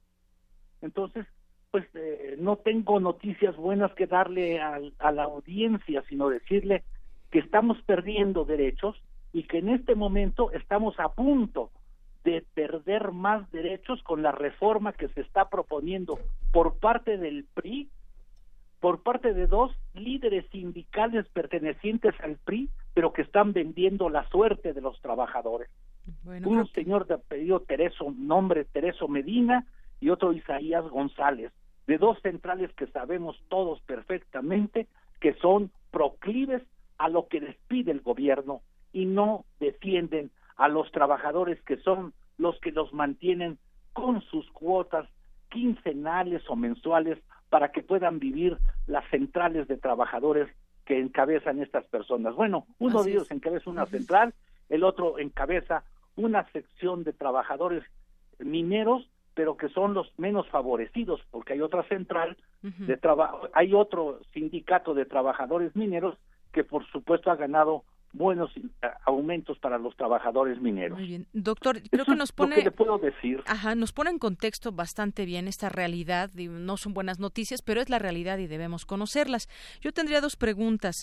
Entonces, 0.81 1.25
pues 1.71 1.85
eh, 1.95 2.35
no 2.37 2.57
tengo 2.57 2.99
noticias 2.99 3.55
buenas 3.55 3.91
que 3.93 4.05
darle 4.05 4.61
a, 4.61 4.79
a 4.99 5.11
la 5.11 5.23
audiencia, 5.23 6.03
sino 6.07 6.29
decirle 6.29 6.83
que 7.31 7.39
estamos 7.39 7.81
perdiendo 7.87 8.45
derechos 8.45 8.95
y 9.33 9.43
que 9.43 9.57
en 9.57 9.69
este 9.69 9.95
momento 9.95 10.51
estamos 10.51 10.99
a 10.99 11.09
punto 11.09 11.71
de 12.23 12.45
perder 12.53 13.11
más 13.11 13.49
derechos 13.51 14.03
con 14.03 14.21
la 14.21 14.31
reforma 14.31 14.93
que 14.93 15.07
se 15.09 15.21
está 15.21 15.49
proponiendo 15.49 16.19
por 16.53 16.77
parte 16.77 17.17
del 17.17 17.45
PRI, 17.55 17.89
por 18.81 19.03
parte 19.03 19.33
de 19.33 19.47
dos 19.47 19.71
líderes 19.93 20.45
sindicales 20.51 21.27
pertenecientes 21.29 22.13
al 22.19 22.37
PRI, 22.37 22.69
pero 22.93 23.13
que 23.13 23.21
están 23.21 23.53
vendiendo 23.53 24.09
la 24.09 24.27
suerte 24.29 24.73
de 24.73 24.81
los 24.81 24.99
trabajadores. 25.01 25.69
Un 26.25 26.67
señor 26.73 27.05
de 27.05 27.13
apellido 27.13 27.59
Tereso, 27.61 28.11
nombre 28.17 28.65
Tereso 28.65 29.07
Medina, 29.07 29.65
y 30.01 30.09
otro 30.09 30.33
Isaías 30.33 30.83
González, 30.89 31.53
de 31.85 31.99
dos 31.99 32.19
centrales 32.21 32.73
que 32.73 32.87
sabemos 32.87 33.39
todos 33.49 33.79
perfectamente 33.81 34.87
que 35.19 35.35
son 35.35 35.71
proclives 35.91 36.63
a 36.97 37.07
lo 37.07 37.27
que 37.27 37.39
les 37.39 37.55
pide 37.67 37.91
el 37.91 38.01
gobierno 38.01 38.61
y 38.91 39.05
no 39.05 39.45
defienden 39.59 40.31
a 40.57 40.67
los 40.67 40.91
trabajadores 40.91 41.61
que 41.61 41.77
son 41.77 42.13
los 42.37 42.59
que 42.61 42.71
los 42.71 42.91
mantienen 42.93 43.59
con 43.93 44.21
sus 44.21 44.49
cuotas 44.51 45.07
quincenales 45.49 46.41
o 46.49 46.55
mensuales 46.55 47.19
para 47.51 47.73
que 47.73 47.83
puedan 47.83 48.17
vivir 48.17 48.57
las 48.87 49.03
centrales 49.09 49.67
de 49.67 49.75
trabajadores 49.75 50.47
que 50.85 50.97
encabezan 50.97 51.61
estas 51.61 51.85
personas. 51.87 52.33
Bueno, 52.33 52.65
uno 52.79 53.03
de 53.03 53.11
ellos 53.11 53.29
encabeza 53.29 53.69
una 53.69 53.85
central, 53.87 54.33
el 54.69 54.85
otro 54.85 55.19
encabeza 55.19 55.83
una 56.15 56.49
sección 56.53 57.03
de 57.03 57.11
trabajadores 57.11 57.83
mineros, 58.39 59.05
pero 59.33 59.57
que 59.57 59.67
son 59.67 59.93
los 59.93 60.17
menos 60.17 60.47
favorecidos, 60.47 61.19
porque 61.29 61.51
hay 61.51 61.61
otra 61.61 61.83
central 61.89 62.37
de 62.61 62.95
trabajo, 62.95 63.49
hay 63.53 63.73
otro 63.73 64.21
sindicato 64.33 64.93
de 64.93 65.05
trabajadores 65.05 65.75
mineros 65.75 66.17
que 66.53 66.63
por 66.63 66.85
supuesto 66.87 67.31
ha 67.31 67.35
ganado 67.35 67.83
buenos 68.13 68.51
eh, 68.57 68.61
aumentos 69.05 69.57
para 69.59 69.77
los 69.77 69.95
trabajadores 69.95 70.61
mineros. 70.61 70.97
Muy 70.97 71.07
bien. 71.07 71.27
Doctor, 71.33 71.81
creo 71.89 72.05
que 72.05 72.15
nos 72.15 72.31
pone... 72.31 72.57
le 72.57 72.71
puedo 72.71 72.97
decir. 72.97 73.41
Ajá, 73.45 73.75
nos 73.75 73.93
pone 73.93 74.09
en 74.09 74.19
contexto 74.19 74.71
bastante 74.71 75.25
bien 75.25 75.47
esta 75.47 75.69
realidad. 75.69 76.31
No 76.33 76.77
son 76.77 76.93
buenas 76.93 77.19
noticias, 77.19 77.61
pero 77.61 77.81
es 77.81 77.89
la 77.89 77.99
realidad 77.99 78.37
y 78.37 78.47
debemos 78.47 78.85
conocerlas. 78.85 79.47
Yo 79.81 79.91
tendría 79.91 80.21
dos 80.21 80.35
preguntas. 80.35 80.95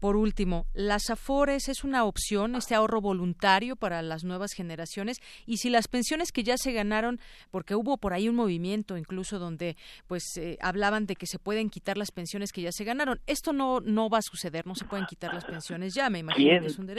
Por 0.00 0.16
último, 0.16 0.66
¿las 0.74 1.10
AFORES 1.10 1.68
es 1.68 1.84
una 1.84 2.04
opción, 2.04 2.54
este 2.56 2.74
ahorro 2.74 3.00
voluntario 3.00 3.76
para 3.76 4.02
las 4.02 4.24
nuevas 4.24 4.52
generaciones? 4.52 5.18
Y 5.46 5.58
si 5.58 5.70
las 5.70 5.88
pensiones 5.88 6.32
que 6.32 6.42
ya 6.42 6.56
se 6.56 6.72
ganaron, 6.72 7.20
porque 7.50 7.74
hubo 7.74 7.96
por 7.96 8.12
ahí 8.12 8.28
un 8.28 8.36
movimiento 8.36 8.96
incluso 8.96 9.38
donde 9.38 9.76
pues 10.06 10.36
eh, 10.36 10.58
hablaban 10.60 11.06
de 11.06 11.16
que 11.16 11.26
se 11.26 11.38
pueden 11.38 11.70
quitar 11.70 11.96
las 11.96 12.10
pensiones 12.10 12.52
que 12.52 12.62
ya 12.62 12.72
se 12.72 12.84
ganaron. 12.84 13.20
Esto 13.26 13.52
no, 13.52 13.80
no 13.80 14.08
va 14.08 14.18
a 14.18 14.22
suceder, 14.22 14.66
no 14.66 14.74
se 14.74 14.84
pueden 14.84 15.06
quitar 15.06 15.34
las 15.34 15.44
pensiones 15.44 15.94
ya, 15.94 16.10
me 16.10 16.20
imagino. 16.20 16.41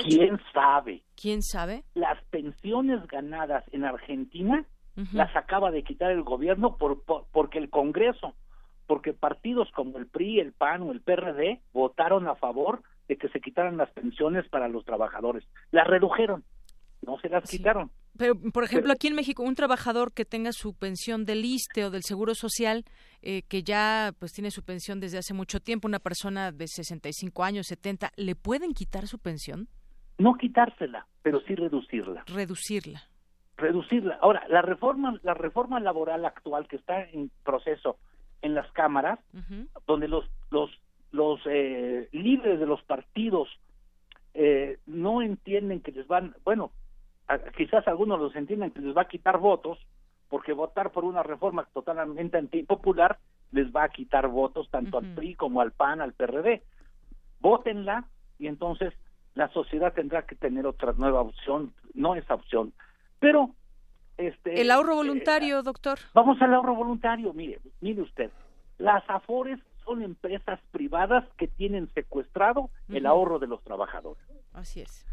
¿Quién, 0.04 0.40
sabe? 0.54 1.04
¿Quién 1.16 1.42
sabe? 1.42 1.84
Las 1.94 2.22
pensiones 2.26 3.06
ganadas 3.08 3.64
en 3.72 3.86
Argentina 3.86 4.66
las 5.12 5.36
acaba 5.36 5.72
de 5.72 5.84
quitar 5.84 6.12
el 6.12 6.22
gobierno 6.22 6.78
por, 6.78 7.04
porque 7.32 7.58
el 7.58 7.72
Congreso, 7.72 8.36
porque 8.86 9.14
partidos 9.14 9.72
como 9.72 9.98
el 9.98 10.06
PRI, 10.06 10.40
el 10.40 10.54
PAN 10.54 10.84
o 10.84 10.92
el 10.92 11.02
PRD 11.02 11.62
votaron 11.74 12.28
a 12.28 12.36
favor 12.36 12.84
de 13.08 13.18
que 13.18 13.28
se 13.30 13.42
quitaran 13.42 13.78
las 13.78 13.90
pensiones 13.90 14.48
para 14.50 14.68
los 14.68 14.86
trabajadores. 14.86 15.44
Las 15.72 15.88
redujeron, 15.88 16.44
no 17.06 17.20
se 17.20 17.30
las 17.30 17.50
quitaron. 17.50 17.92
Pero, 18.18 18.36
por 18.54 18.64
ejemplo, 18.64 18.92
aquí 18.92 19.08
en 19.08 19.16
México, 19.16 19.44
un 19.44 19.56
trabajador 19.56 20.14
que 20.14 20.26
tenga 20.26 20.52
su 20.52 20.76
pensión 20.76 21.26
del 21.26 21.44
ISTE 21.44 21.86
o 21.86 21.90
del 21.90 22.04
Seguro 22.04 22.36
Social, 22.36 22.86
eh, 23.22 23.42
que 23.50 23.64
ya 23.64 24.14
pues 24.20 24.34
tiene 24.34 24.52
su 24.52 24.64
pensión 24.64 25.00
desde 25.00 25.18
hace 25.18 25.34
mucho 25.34 25.60
tiempo, 25.60 25.88
una 25.88 26.00
persona 26.00 26.52
de 26.52 26.68
65 26.68 27.44
años, 27.44 27.68
70, 27.68 28.12
¿le 28.16 28.36
pueden 28.36 28.74
quitar 28.74 29.08
su 29.08 29.20
pensión? 29.20 29.68
No 30.20 30.36
quitársela, 30.36 31.08
pero 31.24 31.42
sí 31.42 31.56
reducirla. 31.56 32.24
Reducirla. 32.28 33.04
Reducirla. 33.58 34.20
Ahora, 34.22 34.46
la 34.48 34.62
reforma, 34.62 35.20
la 35.24 35.34
reforma 35.34 35.80
laboral 35.80 36.26
actual 36.26 36.68
que 36.68 36.76
está 36.76 37.04
en 37.04 37.32
proceso 37.44 37.98
en 38.42 38.54
las 38.54 38.70
cámaras, 38.74 39.20
donde 39.88 40.08
los 40.08 40.26
los 40.52 40.70
los 41.12 41.40
eh, 41.46 42.10
líderes 42.12 42.60
de 42.60 42.66
los 42.66 42.82
partidos 42.84 43.48
eh, 44.34 44.80
no 44.88 45.22
entienden 45.22 45.80
que 45.80 45.92
les 45.92 46.08
van, 46.08 46.36
bueno, 46.44 46.72
quizás 47.56 47.88
algunos 47.88 48.20
los 48.20 48.36
entienden 48.36 48.72
que 48.72 48.82
les 48.82 48.96
va 48.96 49.04
a 49.04 49.08
quitar 49.08 49.38
votos, 49.38 49.78
porque 50.30 50.54
votar 50.54 50.92
por 50.92 51.06
una 51.06 51.24
reforma 51.24 51.68
totalmente 51.74 52.38
antipopular 52.38 53.20
les 53.52 53.72
va 53.72 53.84
a 53.84 53.90
quitar 53.90 54.28
votos 54.28 54.70
tanto 54.70 54.98
al 54.98 55.14
PRI 55.14 55.36
como 55.36 55.62
al 55.62 55.72
PAN, 55.72 56.02
al 56.02 56.14
PRD. 56.14 56.64
Vótenla 57.40 58.06
y 58.40 58.48
entonces 58.48 58.94
la 59.36 59.50
sociedad 59.50 59.94
tendrá 59.94 60.26
que 60.26 60.36
tener 60.36 60.66
otra 60.66 60.94
nueva 60.94 61.22
opción, 61.22 61.74
no 61.94 62.16
esa 62.16 62.36
opción. 62.36 62.74
Pero 63.20 63.52
este 64.18 64.60
el 64.60 64.72
ahorro 64.72 64.96
voluntario, 64.96 65.60
eh, 65.60 65.64
doctor. 65.64 66.00
Vamos 66.14 66.42
al 66.42 66.54
ahorro 66.54 66.76
voluntario, 66.76 67.34
mire, 67.34 67.60
mire 67.82 68.02
usted. 68.02 68.32
Las 68.78 69.08
Afores 69.10 69.60
son 69.86 70.02
empresas 70.02 70.60
privadas 70.72 71.26
que 71.38 71.48
tienen 71.48 71.90
secuestrado 71.94 72.70
el 72.90 73.06
ahorro 73.06 73.40
de 73.40 73.48
los 73.48 73.64
trabajadores. 73.64 74.24
Así 74.54 74.82
es. 74.82 75.06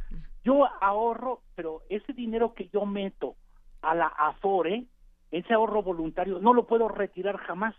Yo 0.45 0.67
ahorro, 0.81 1.43
pero 1.55 1.83
ese 1.89 2.13
dinero 2.13 2.55
que 2.55 2.69
yo 2.69 2.87
meto 2.87 3.37
a 3.83 3.95
la 3.95 4.07
Afore, 4.07 4.87
ese 5.31 5.53
ahorro 5.53 5.83
voluntario, 5.83 6.39
no 6.39 6.55
lo 6.55 6.67
puedo 6.67 6.89
retirar 6.89 7.37
jamás. 7.39 7.75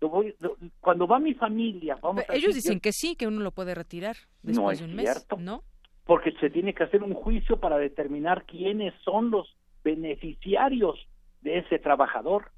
Lo 0.00 0.10
voy, 0.10 0.34
cuando 0.80 1.06
va 1.06 1.18
mi 1.18 1.32
familia, 1.34 1.98
vamos 2.02 2.24
ellos 2.28 2.54
dicen 2.54 2.80
que 2.80 2.92
sí, 2.92 3.16
que 3.16 3.26
uno 3.26 3.40
lo 3.40 3.50
puede 3.50 3.74
retirar 3.74 4.16
después 4.42 4.78
de 4.78 4.84
un 4.84 4.94
mes, 4.94 5.26
¿no? 5.38 5.62
Porque 6.04 6.32
se 6.32 6.50
tiene 6.50 6.74
que 6.74 6.84
hacer 6.84 7.02
un 7.02 7.14
juicio 7.14 7.58
para 7.58 7.78
determinar 7.78 8.44
quiénes 8.44 8.94
son 9.02 9.30
los 9.30 9.56
beneficiarios 9.82 11.08
de 11.40 11.58
ese 11.58 11.78
trabajador. 11.78 12.52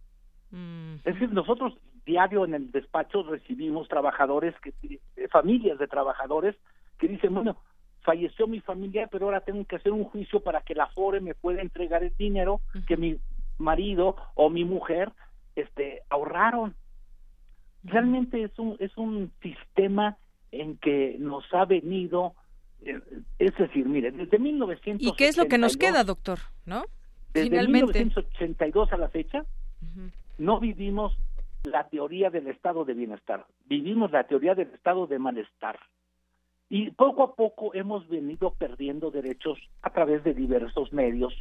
Es 0.50 1.14
decir, 1.14 1.30
nosotros 1.32 1.74
diario 2.08 2.46
en 2.46 2.54
el 2.54 2.70
despacho 2.72 3.22
recibimos 3.22 3.86
trabajadores, 3.86 4.54
que, 4.60 4.72
familias 5.30 5.78
de 5.78 5.86
trabajadores 5.86 6.56
que 6.98 7.06
dicen, 7.06 7.34
bueno, 7.34 7.58
falleció 8.02 8.46
mi 8.46 8.60
familia, 8.60 9.08
pero 9.10 9.26
ahora 9.26 9.40
tengo 9.40 9.64
que 9.64 9.76
hacer 9.76 9.92
un 9.92 10.04
juicio 10.04 10.40
para 10.40 10.60
que 10.62 10.74
la 10.74 10.86
FORE 10.88 11.20
me 11.20 11.34
pueda 11.34 11.62
entregar 11.62 12.02
el 12.02 12.16
dinero 12.16 12.60
que 12.86 12.96
mi 12.96 13.18
marido 13.58 14.16
o 14.34 14.50
mi 14.50 14.64
mujer 14.64 15.12
este 15.56 16.02
ahorraron. 16.08 16.74
Realmente 17.84 18.42
es 18.42 18.58
un 18.58 18.76
es 18.78 18.96
un 18.96 19.32
sistema 19.42 20.16
en 20.52 20.76
que 20.78 21.16
nos 21.18 21.44
ha 21.52 21.64
venido 21.64 22.34
eh, 22.82 23.00
es 23.38 23.56
decir, 23.56 23.86
mire, 23.86 24.10
desde 24.12 24.38
1982 24.38 25.12
¿Y 25.12 25.16
qué 25.16 25.28
es 25.28 25.36
lo 25.36 25.46
que 25.46 25.58
nos 25.58 25.76
queda, 25.76 26.04
doctor? 26.04 26.38
¿No? 26.64 26.84
Desde 27.32 27.50
Finalmente. 27.50 27.98
1982 27.98 28.92
a 28.92 28.96
la 28.96 29.08
fecha 29.08 29.44
no 30.38 30.60
vivimos 30.60 31.16
la 31.64 31.88
teoría 31.88 32.30
del 32.30 32.46
estado 32.46 32.84
de 32.84 32.94
bienestar, 32.94 33.44
vivimos 33.66 34.12
la 34.12 34.24
teoría 34.24 34.54
del 34.54 34.68
estado 34.72 35.06
de 35.06 35.18
malestar. 35.18 35.78
Y 36.70 36.90
poco 36.90 37.22
a 37.22 37.34
poco 37.34 37.72
hemos 37.74 38.06
venido 38.08 38.52
perdiendo 38.52 39.10
derechos 39.10 39.58
a 39.82 39.90
través 39.90 40.22
de 40.24 40.34
diversos 40.34 40.92
medios 40.92 41.34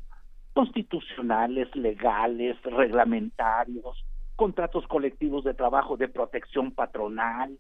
constitucionales, 0.54 1.74
legales, 1.76 2.62
reglamentarios, 2.64 4.06
contratos 4.36 4.88
colectivos 4.88 5.44
de 5.44 5.54
trabajo 5.54 5.98
de 5.98 6.08
protección 6.08 6.72
patronal, 6.72 7.58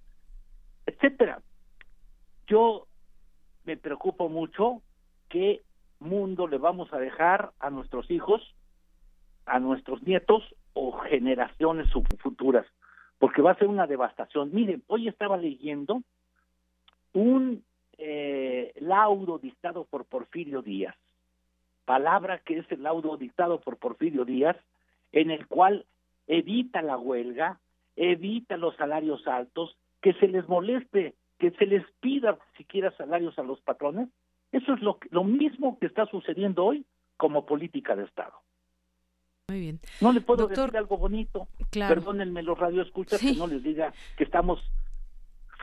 etcétera. 0.85 1.41
Yo 2.47 2.87
me 3.65 3.75
preocupo 3.75 4.29
mucho 4.29 4.81
qué 5.27 5.61
mundo 5.99 6.47
le 6.47 6.57
vamos 6.57 6.93
a 6.93 6.99
dejar 6.99 7.51
a 7.59 7.69
nuestros 7.69 8.09
hijos, 8.09 8.41
a 9.45 9.59
nuestros 9.59 10.01
nietos 10.03 10.43
o 10.73 10.93
generaciones 10.99 11.91
futuras, 12.19 12.65
porque 13.19 13.41
va 13.41 13.51
a 13.51 13.57
ser 13.57 13.67
una 13.67 13.87
devastación. 13.87 14.51
Miren, 14.53 14.83
hoy 14.87 15.07
estaba 15.07 15.35
leyendo 15.35 16.01
un 17.17 17.63
eh, 17.97 18.73
laudo 18.79 19.39
dictado 19.39 19.85
por 19.85 20.05
Porfirio 20.05 20.61
Díaz, 20.61 20.95
palabra 21.83 22.39
que 22.45 22.59
es 22.59 22.71
el 22.71 22.83
laudo 22.83 23.17
dictado 23.17 23.59
por 23.59 23.77
Porfirio 23.77 24.23
Díaz, 24.23 24.55
en 25.11 25.31
el 25.31 25.47
cual 25.47 25.87
evita 26.27 26.83
la 26.83 26.95
huelga, 26.95 27.59
evita 27.95 28.55
los 28.55 28.75
salarios 28.75 29.27
altos, 29.27 29.75
que 29.99 30.13
se 30.13 30.27
les 30.27 30.47
moleste 30.47 31.15
que 31.39 31.51
se 31.51 31.65
les 31.67 31.83
pida 32.01 32.37
siquiera 32.55 32.91
salarios 32.97 33.37
a 33.37 33.43
los 33.43 33.59
patrones, 33.61 34.09
eso 34.51 34.73
es 34.73 34.81
lo, 34.81 34.97
lo 35.11 35.23
mismo 35.23 35.77
que 35.79 35.85
está 35.85 36.05
sucediendo 36.07 36.65
hoy 36.65 36.83
como 37.15 37.45
política 37.45 37.95
de 37.95 38.05
Estado. 38.05 38.33
Muy 39.49 39.59
bien. 39.59 39.79
No 40.01 40.11
le 40.11 40.21
puedo 40.21 40.47
decir 40.47 40.75
algo 40.75 40.97
bonito. 40.97 41.47
Perdónenme 41.71 42.41
los 42.41 42.57
radioescuchas 42.57 43.21
que 43.21 43.33
no 43.33 43.47
les 43.47 43.63
diga 43.63 43.93
que 44.17 44.23
estamos 44.23 44.59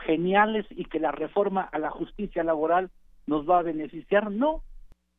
geniales 0.06 0.66
y 0.70 0.84
que 0.84 1.00
la 1.00 1.12
reforma 1.12 1.62
a 1.62 1.78
la 1.78 1.90
justicia 1.90 2.44
laboral 2.44 2.90
nos 3.26 3.48
va 3.48 3.58
a 3.58 3.62
beneficiar. 3.62 4.30
No, 4.30 4.62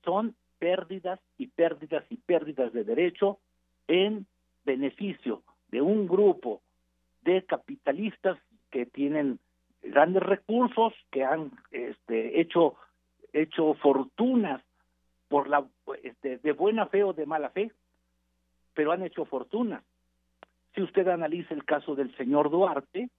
son 0.04 0.36
pérdidas 0.60 1.20
y 1.38 1.48
pérdidas 1.48 2.04
y 2.10 2.18
pérdidas 2.18 2.72
de 2.74 2.84
derecho 2.84 3.40
en 3.88 4.26
beneficio 4.66 5.44
de 5.70 5.82
un 5.82 6.08
grupo 6.08 6.62
de 7.24 7.44
capitalistas 7.44 8.38
que 8.72 8.86
tienen 8.86 9.40
grandes 9.82 10.24
recursos, 10.24 10.94
que 11.12 11.24
han 11.24 11.52
este, 11.72 12.40
hecho 12.40 12.76
hecho 13.34 13.74
fortunas 13.76 14.62
por 15.28 15.50
la 15.50 15.66
este, 16.04 16.38
de 16.38 16.52
buena 16.54 16.88
fe 16.88 17.04
o 17.04 17.14
de 17.14 17.26
mala 17.26 17.50
fe, 17.50 17.72
pero 18.74 18.92
han 18.92 19.04
hecho 19.04 19.26
fortunas. 19.26 19.84
Si 20.74 20.82
usted 20.82 21.08
analiza 21.08 21.54
el 21.54 21.66
caso 21.66 21.96
del 21.96 22.16
señor 22.16 22.50
Duarte, 22.50 23.10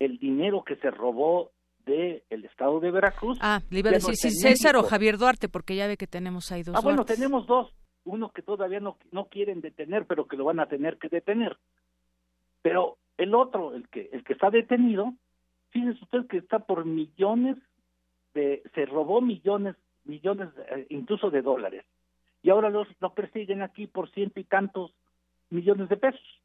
el 0.00 0.18
dinero 0.18 0.64
que 0.64 0.74
se 0.76 0.90
robó 0.90 1.52
del 1.86 2.22
el 2.30 2.44
estado 2.46 2.80
de 2.80 2.90
Veracruz. 2.90 3.38
Ah, 3.40 3.60
le 3.70 3.78
iba 3.78 3.90
a 3.90 3.92
decir 3.92 4.16
César 4.16 4.76
o 4.76 4.82
Javier 4.82 5.18
Duarte, 5.18 5.48
porque 5.48 5.76
ya 5.76 5.86
ve 5.86 5.96
que 5.96 6.06
tenemos 6.06 6.50
ahí 6.50 6.62
dos. 6.64 6.74
Ah, 6.74 6.80
bueno, 6.82 7.04
tenemos 7.04 7.46
dos. 7.46 7.72
Uno 8.04 8.30
que 8.30 8.42
todavía 8.42 8.80
no, 8.80 8.96
no 9.12 9.26
quieren 9.26 9.60
detener, 9.60 10.06
pero 10.06 10.26
que 10.26 10.36
lo 10.36 10.44
van 10.44 10.58
a 10.58 10.66
tener 10.66 10.98
que 10.98 11.08
detener. 11.08 11.56
Pero 12.62 12.96
el 13.18 13.34
otro, 13.34 13.74
el 13.74 13.88
que, 13.88 14.08
el 14.12 14.24
que 14.24 14.32
está 14.32 14.50
detenido, 14.50 15.12
fíjese 15.70 16.02
usted 16.02 16.26
que 16.26 16.38
está 16.38 16.60
por 16.60 16.86
millones 16.86 17.56
de, 18.34 18.62
se 18.74 18.86
robó 18.86 19.20
millones, 19.20 19.76
millones 20.04 20.48
eh, 20.74 20.86
incluso 20.88 21.30
de 21.30 21.42
dólares. 21.42 21.84
Y 22.42 22.48
ahora 22.48 22.70
los, 22.70 22.88
lo 23.00 23.12
persiguen 23.12 23.60
aquí 23.60 23.86
por 23.86 24.10
ciento 24.10 24.40
y 24.40 24.44
tantos 24.44 24.92
millones 25.50 25.90
de 25.90 25.98
pesos. 25.98 26.39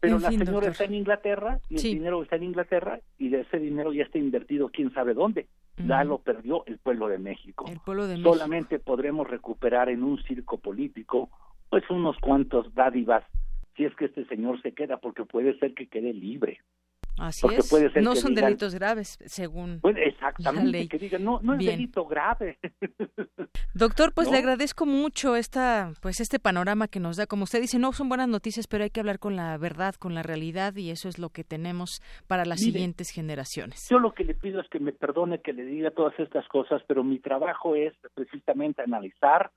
Pero 0.00 0.18
la 0.18 0.30
señora 0.30 0.68
está 0.68 0.84
en 0.84 0.94
Inglaterra 0.94 1.58
y 1.68 1.76
el 1.76 1.82
dinero 1.82 2.22
está 2.22 2.36
en 2.36 2.44
Inglaterra 2.44 3.00
y 3.18 3.30
de 3.30 3.40
ese 3.40 3.58
dinero 3.58 3.92
ya 3.92 4.04
está 4.04 4.18
invertido 4.18 4.68
quién 4.68 4.92
sabe 4.92 5.14
dónde. 5.14 5.46
Ya 5.76 6.02
lo 6.02 6.18
perdió 6.18 6.64
el 6.66 6.78
pueblo 6.78 7.08
de 7.08 7.18
México. 7.18 7.66
El 7.68 7.78
pueblo 7.78 8.06
de 8.06 8.20
Solamente 8.20 8.78
podremos 8.80 9.28
recuperar 9.28 9.88
en 9.88 10.02
un 10.02 10.20
circo 10.24 10.58
político 10.58 11.30
pues 11.70 11.88
unos 11.90 12.16
cuantos 12.18 12.74
dádivas 12.74 13.24
si 13.78 13.84
es 13.84 13.94
que 13.94 14.06
este 14.06 14.26
señor 14.26 14.60
se 14.60 14.72
queda, 14.72 14.96
porque 14.96 15.24
puede 15.24 15.56
ser 15.60 15.72
que 15.72 15.86
quede 15.86 16.12
libre. 16.12 16.58
Así 17.18 17.46
es. 17.52 17.72
no 18.02 18.14
son 18.14 18.34
delitos 18.34 18.74
graves, 18.74 19.18
según 19.26 19.80
exactamente, 19.96 20.88
que 20.88 20.98
digan, 20.98 21.24
no, 21.24 21.40
no 21.42 21.54
es 21.54 21.64
delito 21.64 22.06
grave. 22.06 22.58
Doctor, 23.74 24.12
pues 24.14 24.30
le 24.30 24.38
agradezco 24.38 24.86
mucho 24.86 25.36
esta, 25.36 25.92
pues 26.00 26.20
este 26.20 26.38
panorama 26.38 26.88
que 26.88 27.00
nos 27.00 27.16
da. 27.16 27.26
Como 27.26 27.44
usted 27.44 27.60
dice, 27.60 27.78
no 27.78 27.92
son 27.92 28.08
buenas 28.08 28.28
noticias, 28.28 28.66
pero 28.66 28.84
hay 28.84 28.90
que 28.90 29.00
hablar 29.00 29.18
con 29.18 29.36
la 29.36 29.56
verdad, 29.58 29.94
con 29.94 30.14
la 30.14 30.22
realidad, 30.22 30.74
y 30.76 30.90
eso 30.90 31.08
es 31.08 31.18
lo 31.18 31.30
que 31.30 31.44
tenemos 31.44 32.02
para 32.26 32.44
las 32.44 32.60
siguientes 32.60 33.10
generaciones. 33.10 33.88
Yo 33.88 33.98
lo 33.98 34.12
que 34.12 34.24
le 34.24 34.34
pido 34.34 34.60
es 34.60 34.68
que 34.68 34.80
me 34.80 34.92
perdone 34.92 35.40
que 35.40 35.52
le 35.52 35.64
diga 35.64 35.90
todas 35.90 36.18
estas 36.18 36.46
cosas, 36.48 36.82
pero 36.86 37.04
mi 37.04 37.18
trabajo 37.18 37.74
es 37.74 37.94
precisamente 38.14 38.82
analizar 38.82 39.50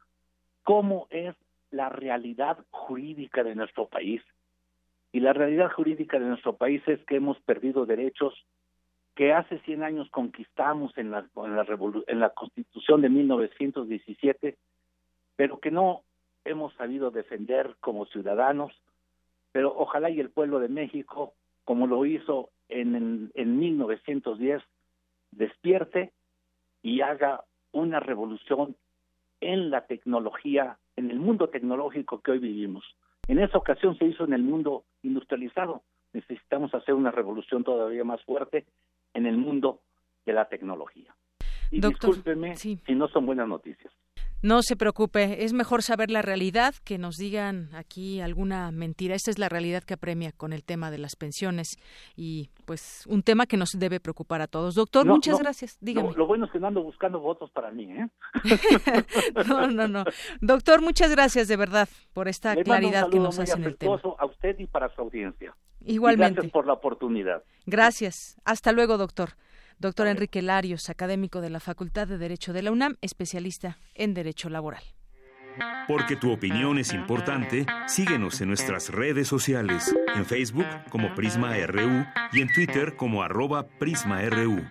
cómo 0.63 1.07
es 1.09 1.35
la 1.71 1.89
realidad 1.89 2.57
jurídica 2.69 3.43
de 3.43 3.55
nuestro 3.55 3.87
país. 3.87 4.21
Y 5.11 5.19
la 5.19 5.33
realidad 5.33 5.71
jurídica 5.71 6.19
de 6.19 6.25
nuestro 6.25 6.55
país 6.55 6.81
es 6.87 7.03
que 7.05 7.17
hemos 7.17 7.39
perdido 7.41 7.85
derechos 7.85 8.33
que 9.15 9.33
hace 9.33 9.59
100 9.59 9.83
años 9.83 10.09
conquistamos 10.09 10.97
en 10.97 11.11
la, 11.11 11.25
en 11.35 12.03
en 12.07 12.19
la 12.19 12.29
Constitución 12.29 13.01
de 13.01 13.09
1917, 13.09 14.57
pero 15.35 15.59
que 15.59 15.71
no 15.71 16.03
hemos 16.45 16.73
sabido 16.75 17.11
defender 17.11 17.75
como 17.81 18.05
ciudadanos, 18.05 18.71
pero 19.51 19.73
ojalá 19.77 20.09
y 20.09 20.19
el 20.19 20.29
pueblo 20.29 20.59
de 20.59 20.69
México, 20.69 21.33
como 21.65 21.87
lo 21.87 22.05
hizo 22.05 22.49
en, 22.69 22.95
en, 22.95 23.31
en 23.35 23.59
1910, 23.59 24.61
despierte 25.31 26.11
y 26.81 27.01
haga 27.01 27.43
una 27.73 27.99
revolución 27.99 28.75
en 29.41 29.69
la 29.69 29.85
tecnología, 29.85 30.77
en 30.95 31.11
el 31.11 31.19
mundo 31.19 31.49
tecnológico 31.49 32.21
que 32.21 32.31
hoy 32.31 32.39
vivimos. 32.39 32.83
En 33.27 33.39
esa 33.39 33.57
ocasión 33.57 33.97
se 33.97 34.05
hizo 34.05 34.23
en 34.23 34.33
el 34.33 34.43
mundo 34.43 34.83
industrializado. 35.03 35.83
Necesitamos 36.13 36.73
hacer 36.73 36.93
una 36.93 37.11
revolución 37.11 37.63
todavía 37.63 38.03
más 38.03 38.21
fuerte 38.23 38.65
en 39.13 39.25
el 39.25 39.37
mundo 39.37 39.81
de 40.25 40.33
la 40.33 40.49
tecnología. 40.49 41.15
Y 41.71 41.79
discúlpeme 41.79 42.55
si 42.55 42.79
no 42.89 43.07
son 43.07 43.25
buenas 43.25 43.47
noticias. 43.47 43.93
No 44.43 44.63
se 44.63 44.75
preocupe, 44.75 45.43
es 45.43 45.53
mejor 45.53 45.83
saber 45.83 46.09
la 46.09 46.23
realidad 46.23 46.73
que 46.83 46.97
nos 46.97 47.17
digan 47.17 47.69
aquí 47.73 48.21
alguna 48.21 48.71
mentira. 48.71 49.13
Esta 49.13 49.29
es 49.29 49.37
la 49.37 49.49
realidad 49.49 49.83
que 49.83 49.93
apremia 49.93 50.31
con 50.31 50.51
el 50.51 50.63
tema 50.63 50.89
de 50.89 50.97
las 50.97 51.15
pensiones 51.15 51.77
y 52.15 52.49
pues 52.65 53.05
un 53.07 53.21
tema 53.21 53.45
que 53.45 53.57
nos 53.57 53.69
debe 53.77 53.99
preocupar 53.99 54.41
a 54.41 54.47
todos. 54.47 54.73
Doctor, 54.73 55.05
muchas 55.05 55.39
gracias. 55.39 55.77
Dígame. 55.79 56.11
lo 56.15 56.25
bueno 56.25 56.45
es 56.45 56.51
que 56.51 56.59
no 56.59 56.67
ando 56.67 56.81
buscando 56.81 57.19
votos 57.19 57.51
para 57.51 57.71
mí, 57.71 57.91
¿eh? 57.91 58.07
no, 59.47 59.67
no, 59.67 59.87
no. 59.87 60.05
Doctor, 60.41 60.81
muchas 60.81 61.11
gracias 61.11 61.47
de 61.47 61.57
verdad 61.57 61.87
por 62.13 62.27
esta 62.27 62.55
claridad 62.55 63.09
que 63.09 63.19
nos 63.19 63.37
hace 63.37 63.53
en 63.53 63.65
el 63.65 63.77
tema. 63.77 63.99
a 64.17 64.25
usted 64.25 64.57
y 64.59 64.65
para 64.65 64.89
su 64.95 65.01
audiencia. 65.01 65.55
Igualmente. 65.85 66.33
gracias 66.35 66.51
por 66.51 66.65
la 66.65 66.73
oportunidad. 66.73 67.43
Gracias. 67.65 68.39
Hasta 68.43 68.71
luego, 68.71 68.97
doctor. 68.97 69.31
Doctor 69.81 70.05
Enrique 70.05 70.43
Larios, 70.43 70.91
académico 70.91 71.41
de 71.41 71.49
la 71.49 71.59
Facultad 71.59 72.07
de 72.07 72.19
Derecho 72.19 72.53
de 72.53 72.61
la 72.61 72.71
UNAM, 72.71 72.97
especialista 73.01 73.79
en 73.95 74.13
Derecho 74.13 74.47
Laboral. 74.47 74.83
Porque 75.87 76.15
tu 76.15 76.31
opinión 76.31 76.77
es 76.77 76.93
importante, 76.93 77.65
síguenos 77.87 78.39
en 78.41 78.49
nuestras 78.49 78.89
redes 78.89 79.27
sociales, 79.27 79.91
en 80.15 80.27
Facebook 80.27 80.67
como 80.91 81.15
Prisma 81.15 81.57
RU 81.65 82.05
y 82.31 82.41
en 82.41 82.53
Twitter 82.53 82.95
como 82.95 83.23
arroba 83.23 83.67
PrismaRU. 83.79 84.61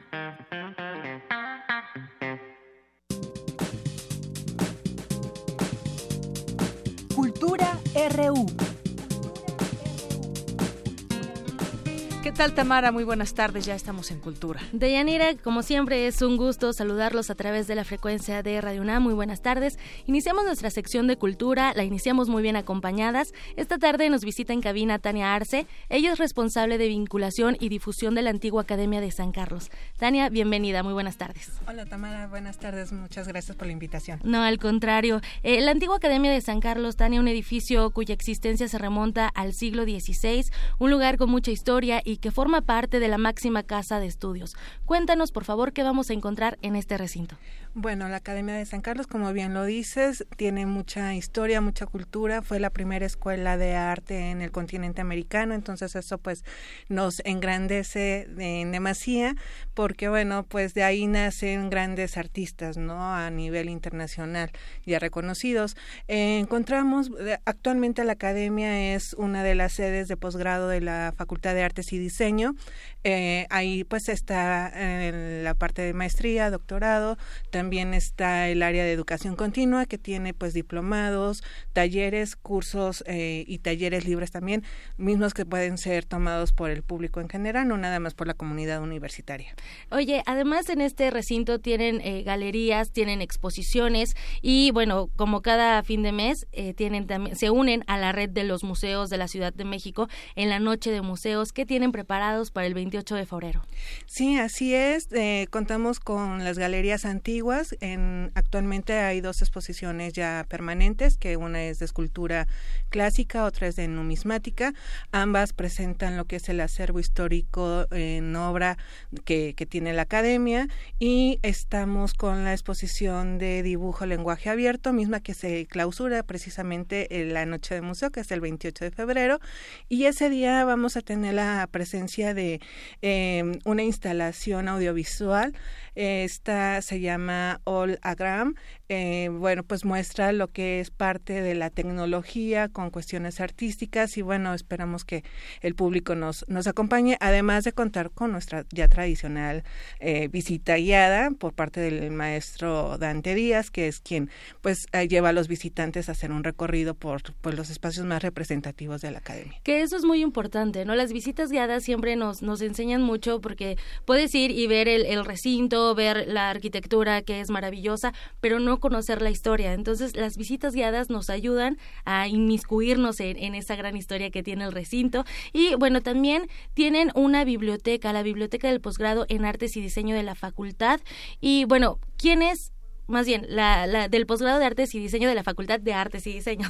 Tal, 12.41 12.55
Tamara? 12.55 12.91
Muy 12.91 13.05
buenas 13.05 13.35
tardes, 13.35 13.67
ya 13.67 13.75
estamos 13.75 14.11
en 14.11 14.19
Cultura. 14.19 14.63
Deyanira, 14.73 15.37
como 15.37 15.63
siempre, 15.63 16.07
es 16.07 16.23
un 16.23 16.39
gusto 16.39 16.73
saludarlos 16.73 17.29
a 17.29 17.35
través 17.35 17.67
de 17.67 17.75
la 17.75 17.85
frecuencia 17.85 18.43
de 18.43 18.63
Radio 18.63 18.81
UNAM. 18.81 19.03
Muy 19.03 19.13
buenas 19.13 19.43
tardes. 19.43 19.79
Iniciamos 20.07 20.47
nuestra 20.47 20.71
sección 20.71 21.07
de 21.07 21.19
Cultura, 21.19 21.75
la 21.77 21.85
iniciamos 21.85 22.31
muy 22.31 22.43
bien 22.43 22.57
acompañadas. 22.57 23.35
Esta 23.57 23.77
tarde 23.77 24.09
nos 24.09 24.25
visita 24.25 24.55
en 24.55 24.63
cabina 24.63 24.99
Tania 24.99 25.35
Arce. 25.35 25.67
Ella 25.91 26.15
es 26.15 26.19
responsable 26.19 26.79
de 26.79 26.89
vinculación 26.89 27.59
y 27.61 27.69
difusión 27.69 28.15
de 28.15 28.23
la 28.23 28.31
antigua 28.31 28.63
Academia 28.63 29.03
de 29.03 29.11
San 29.11 29.33
Carlos. 29.33 29.71
Tania, 29.99 30.31
bienvenida, 30.31 30.83
muy 30.83 30.95
buenas 30.95 31.19
tardes. 31.19 31.53
Hola, 31.69 31.85
Tamara, 31.85 32.27
buenas 32.27 32.59
tardes. 32.59 32.91
Muchas 32.91 33.29
gracias 33.29 33.55
por 33.55 33.67
la 33.67 33.75
invitación. 33.75 34.19
No, 34.25 34.43
al 34.43 34.59
contrario. 34.59 35.21
Eh, 35.43 35.61
la 35.61 35.73
antigua 35.73 35.97
Academia 35.97 36.33
de 36.33 36.41
San 36.41 36.61
Carlos, 36.61 36.97
Tania, 36.97 37.21
un 37.21 37.29
edificio 37.29 37.91
cuya 37.91 38.15
existencia 38.15 38.67
se 38.67 38.79
remonta 38.79 39.29
al 39.29 39.53
siglo 39.53 39.85
XVI, 39.85 40.47
un 40.79 40.91
lugar 40.91 41.19
con 41.19 41.29
mucha 41.29 41.51
historia 41.51 42.01
y 42.03 42.17
que 42.17 42.30
forma 42.31 42.61
parte 42.63 43.01
de 43.01 43.09
la 43.09 43.19
máxima 43.19 43.63
casa 43.63 44.01
de 44.01 44.07
estudios. 44.07 44.57
Cuéntanos, 44.87 45.33
por 45.33 45.45
favor, 45.45 45.73
qué 45.73 45.83
vamos 45.83 46.11
a 46.11 46.13
encontrar 46.13 46.59
en 46.63 46.77
este 46.77 46.99
recinto. 46.99 47.37
Bueno, 47.75 48.09
la 48.09 48.17
Academia 48.17 48.57
de 48.57 48.67
San 48.67 48.81
Carlos, 48.81 49.07
como 49.07 49.33
bien 49.33 49.55
lo 49.55 49.65
dices, 49.65 50.27
tiene 50.37 50.67
mucha 50.67 51.15
historia, 51.15 51.61
mucha 51.61 51.87
cultura. 51.87 52.43
Fue 52.43 52.59
la 52.59 52.71
primera 52.71 53.07
escuela 53.07 53.57
de 53.57 53.77
arte 53.77 54.31
en 54.31 54.43
el 54.43 54.51
continente 54.51 55.01
americano, 55.01 55.55
entonces 55.55 55.95
eso 55.95 56.19
pues 56.19 56.43
nos 56.89 57.23
engrandece 57.25 58.27
en 58.39 58.73
demasía, 58.73 59.37
porque 59.73 60.09
bueno, 60.09 60.43
pues 60.43 60.75
de 60.75 60.83
ahí 60.83 61.07
nacen 61.07 61.71
grandes 61.71 62.17
artistas, 62.17 62.77
¿no? 62.77 63.15
A 63.15 63.31
nivel 63.31 63.69
internacional 63.69 64.51
ya 64.85 64.99
reconocidos. 64.99 65.77
encontramos, 66.09 67.13
actualmente 67.45 68.03
la 68.03 68.15
Academia 68.15 68.97
es 68.97 69.15
una 69.15 69.45
de 69.45 69.55
las 69.55 69.75
sedes 69.75 70.09
de 70.09 70.17
posgrado 70.17 70.67
de 70.67 70.81
la 70.81 71.15
Facultad 71.17 71.55
de 71.55 71.63
Artes 71.63 71.93
y 71.93 71.99
Diseño. 71.99 72.57
Eh, 73.05 73.47
ahí 73.49 73.85
pues 73.85 74.09
está 74.09 74.73
en 74.75 75.45
la 75.45 75.55
parte 75.55 75.83
de 75.83 75.95
maestría, 75.95 76.51
doctorado, 76.51 77.17
también 77.51 77.60
está 77.95 78.49
el 78.49 78.63
área 78.63 78.85
de 78.85 78.93
educación 78.93 79.37
continua 79.37 79.87
que 79.87 79.99
tiene 79.99 80.33
pues 80.33 80.55
diplomados, 80.55 81.45
talleres, 81.73 82.37
cursos 82.37 83.05
eh, 83.07 83.45
y 83.47 83.59
talleres 83.59 84.07
libres 84.07 84.31
también, 84.31 84.65
mismos 84.97 85.35
que 85.35 85.45
pueden 85.45 85.77
ser 85.77 86.05
tomados 86.05 86.53
por 86.53 86.71
el 86.71 86.83
público 86.83 87.21
en 87.21 87.29
general, 87.29 87.69
no 87.69 87.77
nada 87.77 88.01
más 88.01 88.15
por 88.15 88.27
la 88.27 88.35
comunidad 88.35 88.83
universitaria. 88.83 89.55
Oye, 89.91 90.23
además 90.27 90.69
en 90.71 90.81
este 90.81 91.11
recinto 91.11 91.59
tienen 91.59 92.01
eh, 92.01 92.23
galerías, 92.23 92.93
tienen 92.93 93.21
exposiciones 93.21 94.17
y 94.41 94.71
bueno, 94.73 95.11
como 95.17 95.43
cada 95.43 95.83
fin 95.83 96.03
de 96.03 96.13
mes 96.13 96.47
eh, 96.53 96.73
tienen 96.73 97.07
también 97.07 97.37
se 97.37 97.51
unen 97.51 97.85
a 97.87 97.99
la 97.99 98.13
red 98.13 98.31
de 98.31 98.45
los 98.45 98.65
museos 98.65 99.11
de 99.11 99.19
la 99.19 99.29
Ciudad 99.29 99.53
de 99.53 99.65
México 99.65 100.09
en 100.35 100.49
la 100.49 100.59
noche 100.61 100.91
de 100.91 101.03
museos 101.03 101.53
que 101.53 101.67
tienen 101.67 101.93
preparados 101.93 102.51
para 102.51 102.67
el 102.67 102.75
28 102.75 103.15
de 103.17 103.27
febrero. 103.27 103.63
Sí, 104.07 104.39
así 104.39 104.75
es. 104.75 105.09
contamos 105.51 106.01
con 106.01 106.43
las 106.43 106.59
galerías 106.59 107.05
antiguas. 107.05 107.50
En, 107.81 108.31
actualmente 108.35 108.99
hay 108.99 109.21
dos 109.21 109.43
exposiciones 109.43 110.13
ya 110.13 110.47
permanentes, 110.49 111.17
que 111.17 111.37
una 111.37 111.65
es 111.65 111.79
de 111.81 111.85
escultura 111.85 112.47
clásica, 112.91 113.45
otra 113.45 113.67
es 113.67 113.77
de 113.77 113.89
numismática. 113.89 114.73
Ambas 115.13 115.53
presentan 115.53 116.17
lo 116.17 116.27
que 116.27 116.37
es 116.37 116.49
el 116.49 116.61
acervo 116.61 117.01
histórico 117.01 117.87
en 117.91 118.35
obra 118.37 118.79
que, 119.25 119.55
que 119.57 119.67
tiene 119.67 119.93
la 119.93 120.03
academia 120.03 120.69
y 120.99 121.39
estamos 121.43 122.15
con 122.15 122.45
la 122.45 122.53
exposición 122.53 123.39
de 123.39 123.63
dibujo 123.63 124.07
lenguaje 124.07 124.51
abierto, 124.51 124.93
misma 124.93 125.21
que 125.21 125.35
se 125.35 125.67
clausura 125.67 126.23
precisamente 126.23 127.21
en 127.21 127.35
la 127.35 127.47
noche 127.47 127.75
de 127.75 127.83
museo, 127.83 128.11
que 128.11 128.21
es 128.21 128.31
el 128.31 128.41
28 128.41 128.85
de 128.85 128.91
febrero. 128.91 129.41
Y 129.89 130.05
ese 130.05 130.31
día 130.31 130.65
vamos 130.65 130.97
a 130.97 131.03
tener 131.03 131.35
la 131.35 131.69
presencia 131.71 132.35
de 132.35 132.61
eh, 133.03 133.59
una 133.65 133.83
instalación 133.83 134.69
audiovisual 134.69 135.55
esta 135.95 136.83
se 136.83 137.01
llama 137.01 137.61
All 137.65 137.99
Agram. 138.03 138.55
Eh, 138.93 139.29
bueno, 139.31 139.63
pues 139.63 139.85
muestra 139.85 140.33
lo 140.33 140.49
que 140.49 140.81
es 140.81 140.91
parte 140.91 141.43
de 141.43 141.55
la 141.55 141.71
tecnología 141.71 142.69
con 142.69 142.91
cuestiones 142.91 143.41
artísticas 143.41 144.17
y 144.17 144.23
bueno, 144.23 144.53
esperamos 144.53 145.05
que 145.05 145.23
el 145.61 145.77
público 145.77 146.17
nos, 146.17 146.45
nos 146.49 146.67
acompañe, 146.67 147.17
además 147.21 147.63
de 147.63 147.73
contar 147.73 148.11
con 148.11 148.33
nuestra 148.33 148.67
ya 148.73 148.89
tradicional 148.89 149.63
eh, 150.01 150.27
visita 150.27 150.75
guiada 150.75 151.31
por 151.31 151.53
parte 151.53 151.79
del 151.79 152.11
maestro 152.11 152.99
Dante 152.99 153.37
Díaz, 153.37 153.71
que 153.71 153.87
es 153.87 154.01
quien 154.01 154.29
pues 154.61 154.89
eh, 154.91 155.07
lleva 155.07 155.29
a 155.29 155.33
los 155.33 155.47
visitantes 155.47 156.09
a 156.09 156.13
hacer 156.13 156.33
un 156.33 156.43
recorrido 156.43 156.95
por, 156.95 157.23
por 157.35 157.55
los 157.55 157.71
espacios 157.71 158.05
más 158.07 158.25
representativos 158.25 159.03
de 159.03 159.13
la 159.13 159.19
academia. 159.19 159.61
Que 159.63 159.83
eso 159.83 159.97
es 159.97 160.03
muy 160.03 160.21
importante, 160.21 160.85
¿no? 160.85 160.97
Las 160.97 161.13
visitas 161.13 161.51
guiadas 161.51 161.85
siempre 161.85 162.17
nos, 162.17 162.43
nos 162.43 162.61
enseñan 162.61 163.03
mucho 163.03 163.41
porque 163.41 163.79
puedes 164.05 164.35
ir 164.35 164.51
y 164.51 164.67
ver 164.67 164.89
el 164.89 165.25
recinto, 165.25 165.95
ver 165.95 166.27
la 166.27 166.51
arquitectura 166.51 167.23
que 167.23 167.39
es 167.39 167.51
maravillosa, 167.51 168.13
pero 168.41 168.59
no 168.59 168.80
conocer 168.81 169.23
la 169.23 169.31
historia. 169.31 169.73
Entonces, 169.73 170.17
las 170.17 170.37
visitas 170.37 170.75
guiadas 170.75 171.11
nos 171.11 171.31
ayudan 171.31 171.79
a 172.05 172.29
inmiscuirnos 172.29 173.21
en, 173.21 173.55
esa 173.55 173.77
gran 173.77 173.97
historia 173.97 174.31
que 174.31 174.43
tiene 174.43 174.65
el 174.65 174.73
recinto. 174.73 175.25
Y 175.53 175.75
bueno, 175.77 176.01
también 176.01 176.49
tienen 176.75 177.11
una 177.15 177.45
biblioteca, 177.45 178.13
la 178.13 178.23
biblioteca 178.23 178.69
del 178.69 178.81
posgrado 178.81 179.27
en 179.29 179.45
artes 179.45 179.77
y 179.77 179.81
diseño 179.81 180.15
de 180.15 180.23
la 180.23 180.35
facultad. 180.35 181.01
Y 181.41 181.65
bueno, 181.65 181.99
¿quiénes 182.17 182.73
más 183.11 183.27
bien, 183.27 183.45
la, 183.49 184.09
del 184.09 184.27
posgrado 184.27 184.59
de 184.59 184.65
Artes 184.65 184.95
y 184.95 184.99
Diseño 184.99 185.29
de 185.29 185.35
la 185.35 185.43
Facultad 185.43 185.81
de 185.81 185.93
Artes 185.93 186.27
y 186.27 186.33
Diseño. 186.33 186.69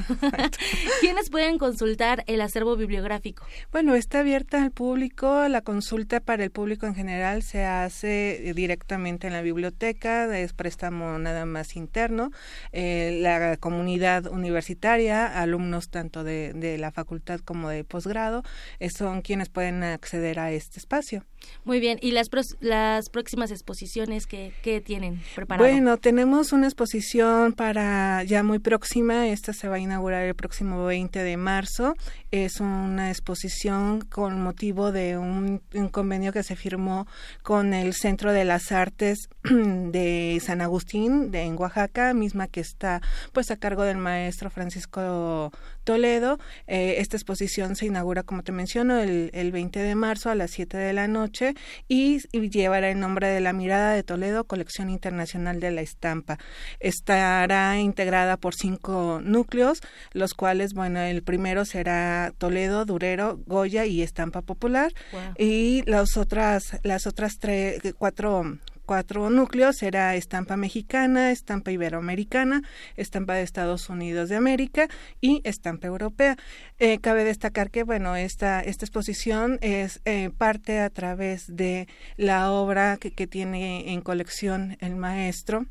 ¿Quiénes 1.00 1.30
pueden 1.30 1.58
consultar 1.58 2.24
el 2.26 2.40
acervo 2.40 2.76
bibliográfico? 2.76 3.44
Bueno, 3.70 3.94
está 3.94 4.20
abierta 4.20 4.62
al 4.62 4.70
público. 4.70 5.46
La 5.48 5.60
consulta 5.62 6.20
para 6.20 6.44
el 6.44 6.50
público 6.50 6.86
en 6.86 6.94
general 6.94 7.42
se 7.42 7.64
hace 7.64 8.52
directamente 8.54 9.26
en 9.26 9.32
la 9.32 9.42
biblioteca, 9.42 10.38
es 10.38 10.52
préstamo 10.52 11.18
nada 11.18 11.44
más 11.44 11.76
interno. 11.76 12.30
Eh, 12.72 13.18
la 13.22 13.56
comunidad 13.58 14.26
universitaria, 14.26 15.26
alumnos 15.26 15.90
tanto 15.90 16.24
de, 16.24 16.52
de 16.54 16.78
la 16.78 16.90
facultad 16.90 17.40
como 17.40 17.68
de 17.68 17.84
posgrado, 17.84 18.42
eh, 18.78 18.90
son 18.90 19.22
quienes 19.22 19.48
pueden 19.48 19.82
acceder 19.82 20.38
a 20.38 20.50
este 20.52 20.78
espacio. 20.78 21.24
Muy 21.64 21.80
bien, 21.80 21.98
¿y 22.00 22.12
las, 22.12 22.30
las 22.60 23.10
próximas 23.10 23.50
exposiciones 23.50 24.26
que, 24.26 24.52
que 24.62 24.80
tienen 24.80 25.20
preparadas? 25.34 25.70
Bueno, 25.70 25.96
tenemos 25.98 26.29
tenemos 26.30 26.52
una 26.52 26.68
exposición 26.68 27.54
para 27.54 28.22
ya 28.22 28.44
muy 28.44 28.60
próxima, 28.60 29.26
esta 29.26 29.52
se 29.52 29.66
va 29.66 29.74
a 29.74 29.78
inaugurar 29.80 30.22
el 30.22 30.36
próximo 30.36 30.84
20 30.84 31.24
de 31.24 31.36
marzo. 31.36 31.96
Es 32.30 32.60
una 32.60 33.10
exposición 33.10 34.02
con 34.02 34.40
motivo 34.40 34.92
de 34.92 35.18
un, 35.18 35.60
convenio 35.90 36.32
que 36.32 36.44
se 36.44 36.54
firmó 36.54 37.08
con 37.42 37.74
el 37.74 37.94
Centro 37.94 38.32
de 38.32 38.44
las 38.44 38.70
Artes 38.70 39.28
de 39.44 40.40
San 40.44 40.60
Agustín 40.60 41.30
de 41.30 41.42
en 41.42 41.58
Oaxaca, 41.58 42.12
misma 42.14 42.46
que 42.46 42.60
está 42.60 43.00
pues 43.32 43.50
a 43.50 43.56
cargo 43.56 43.84
del 43.84 43.96
maestro 43.96 44.50
Francisco 44.50 45.52
Toledo. 45.84 46.38
Eh, 46.66 46.96
esta 46.98 47.16
exposición 47.16 47.76
se 47.76 47.86
inaugura, 47.86 48.22
como 48.22 48.42
te 48.42 48.52
menciono, 48.52 48.98
el, 48.98 49.30
el 49.32 49.52
20 49.52 49.78
de 49.80 49.94
marzo 49.94 50.30
a 50.30 50.34
las 50.34 50.50
7 50.50 50.76
de 50.76 50.92
la 50.92 51.08
noche 51.08 51.54
y, 51.88 52.20
y 52.32 52.50
llevará 52.50 52.90
el 52.90 53.00
nombre 53.00 53.28
de 53.28 53.40
La 53.40 53.52
Mirada 53.52 53.92
de 53.92 54.02
Toledo, 54.02 54.44
colección 54.44 54.90
internacional 54.90 55.60
de 55.60 55.70
la 55.70 55.80
estampa 55.80 56.38
Estará 56.78 57.78
integrada 57.78 58.36
por 58.36 58.54
cinco 58.54 59.20
núcleos, 59.22 59.80
los 60.12 60.34
cuales, 60.34 60.74
bueno, 60.74 61.00
el 61.00 61.22
primero 61.22 61.64
será 61.64 62.32
Toledo, 62.38 62.84
Durero, 62.84 63.38
Goya 63.46 63.86
y 63.86 64.02
Estampa 64.02 64.42
Popular. 64.42 64.92
Y 65.38 65.82
las 65.86 66.16
otras, 66.16 66.78
las 66.82 67.06
otras 67.06 67.38
tres, 67.38 67.80
cuatro 67.98 68.58
cuatro 68.90 69.30
núcleos 69.30 69.76
será 69.76 70.16
estampa 70.16 70.56
mexicana, 70.56 71.30
estampa 71.30 71.70
iberoamericana, 71.70 72.62
estampa 72.96 73.34
de 73.34 73.42
Estados 73.42 73.88
Unidos 73.88 74.28
de 74.28 74.34
América 74.34 74.88
y 75.20 75.42
estampa 75.44 75.86
europea. 75.86 76.36
Eh, 76.80 76.98
cabe 76.98 77.22
destacar 77.22 77.70
que 77.70 77.84
bueno 77.84 78.16
esta 78.16 78.60
esta 78.60 78.84
exposición 78.84 79.60
es 79.60 80.00
eh, 80.06 80.30
parte 80.36 80.80
a 80.80 80.90
través 80.90 81.54
de 81.54 81.86
la 82.16 82.50
obra 82.50 82.96
que 82.96 83.28
tiene 83.28 83.92
en 83.92 84.00
colección 84.00 84.76
el 84.80 84.96
maestro 84.96 85.66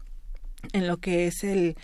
en 0.74 0.88
lo 0.88 0.98
que 0.98 1.28
es 1.28 1.44
el, 1.44 1.76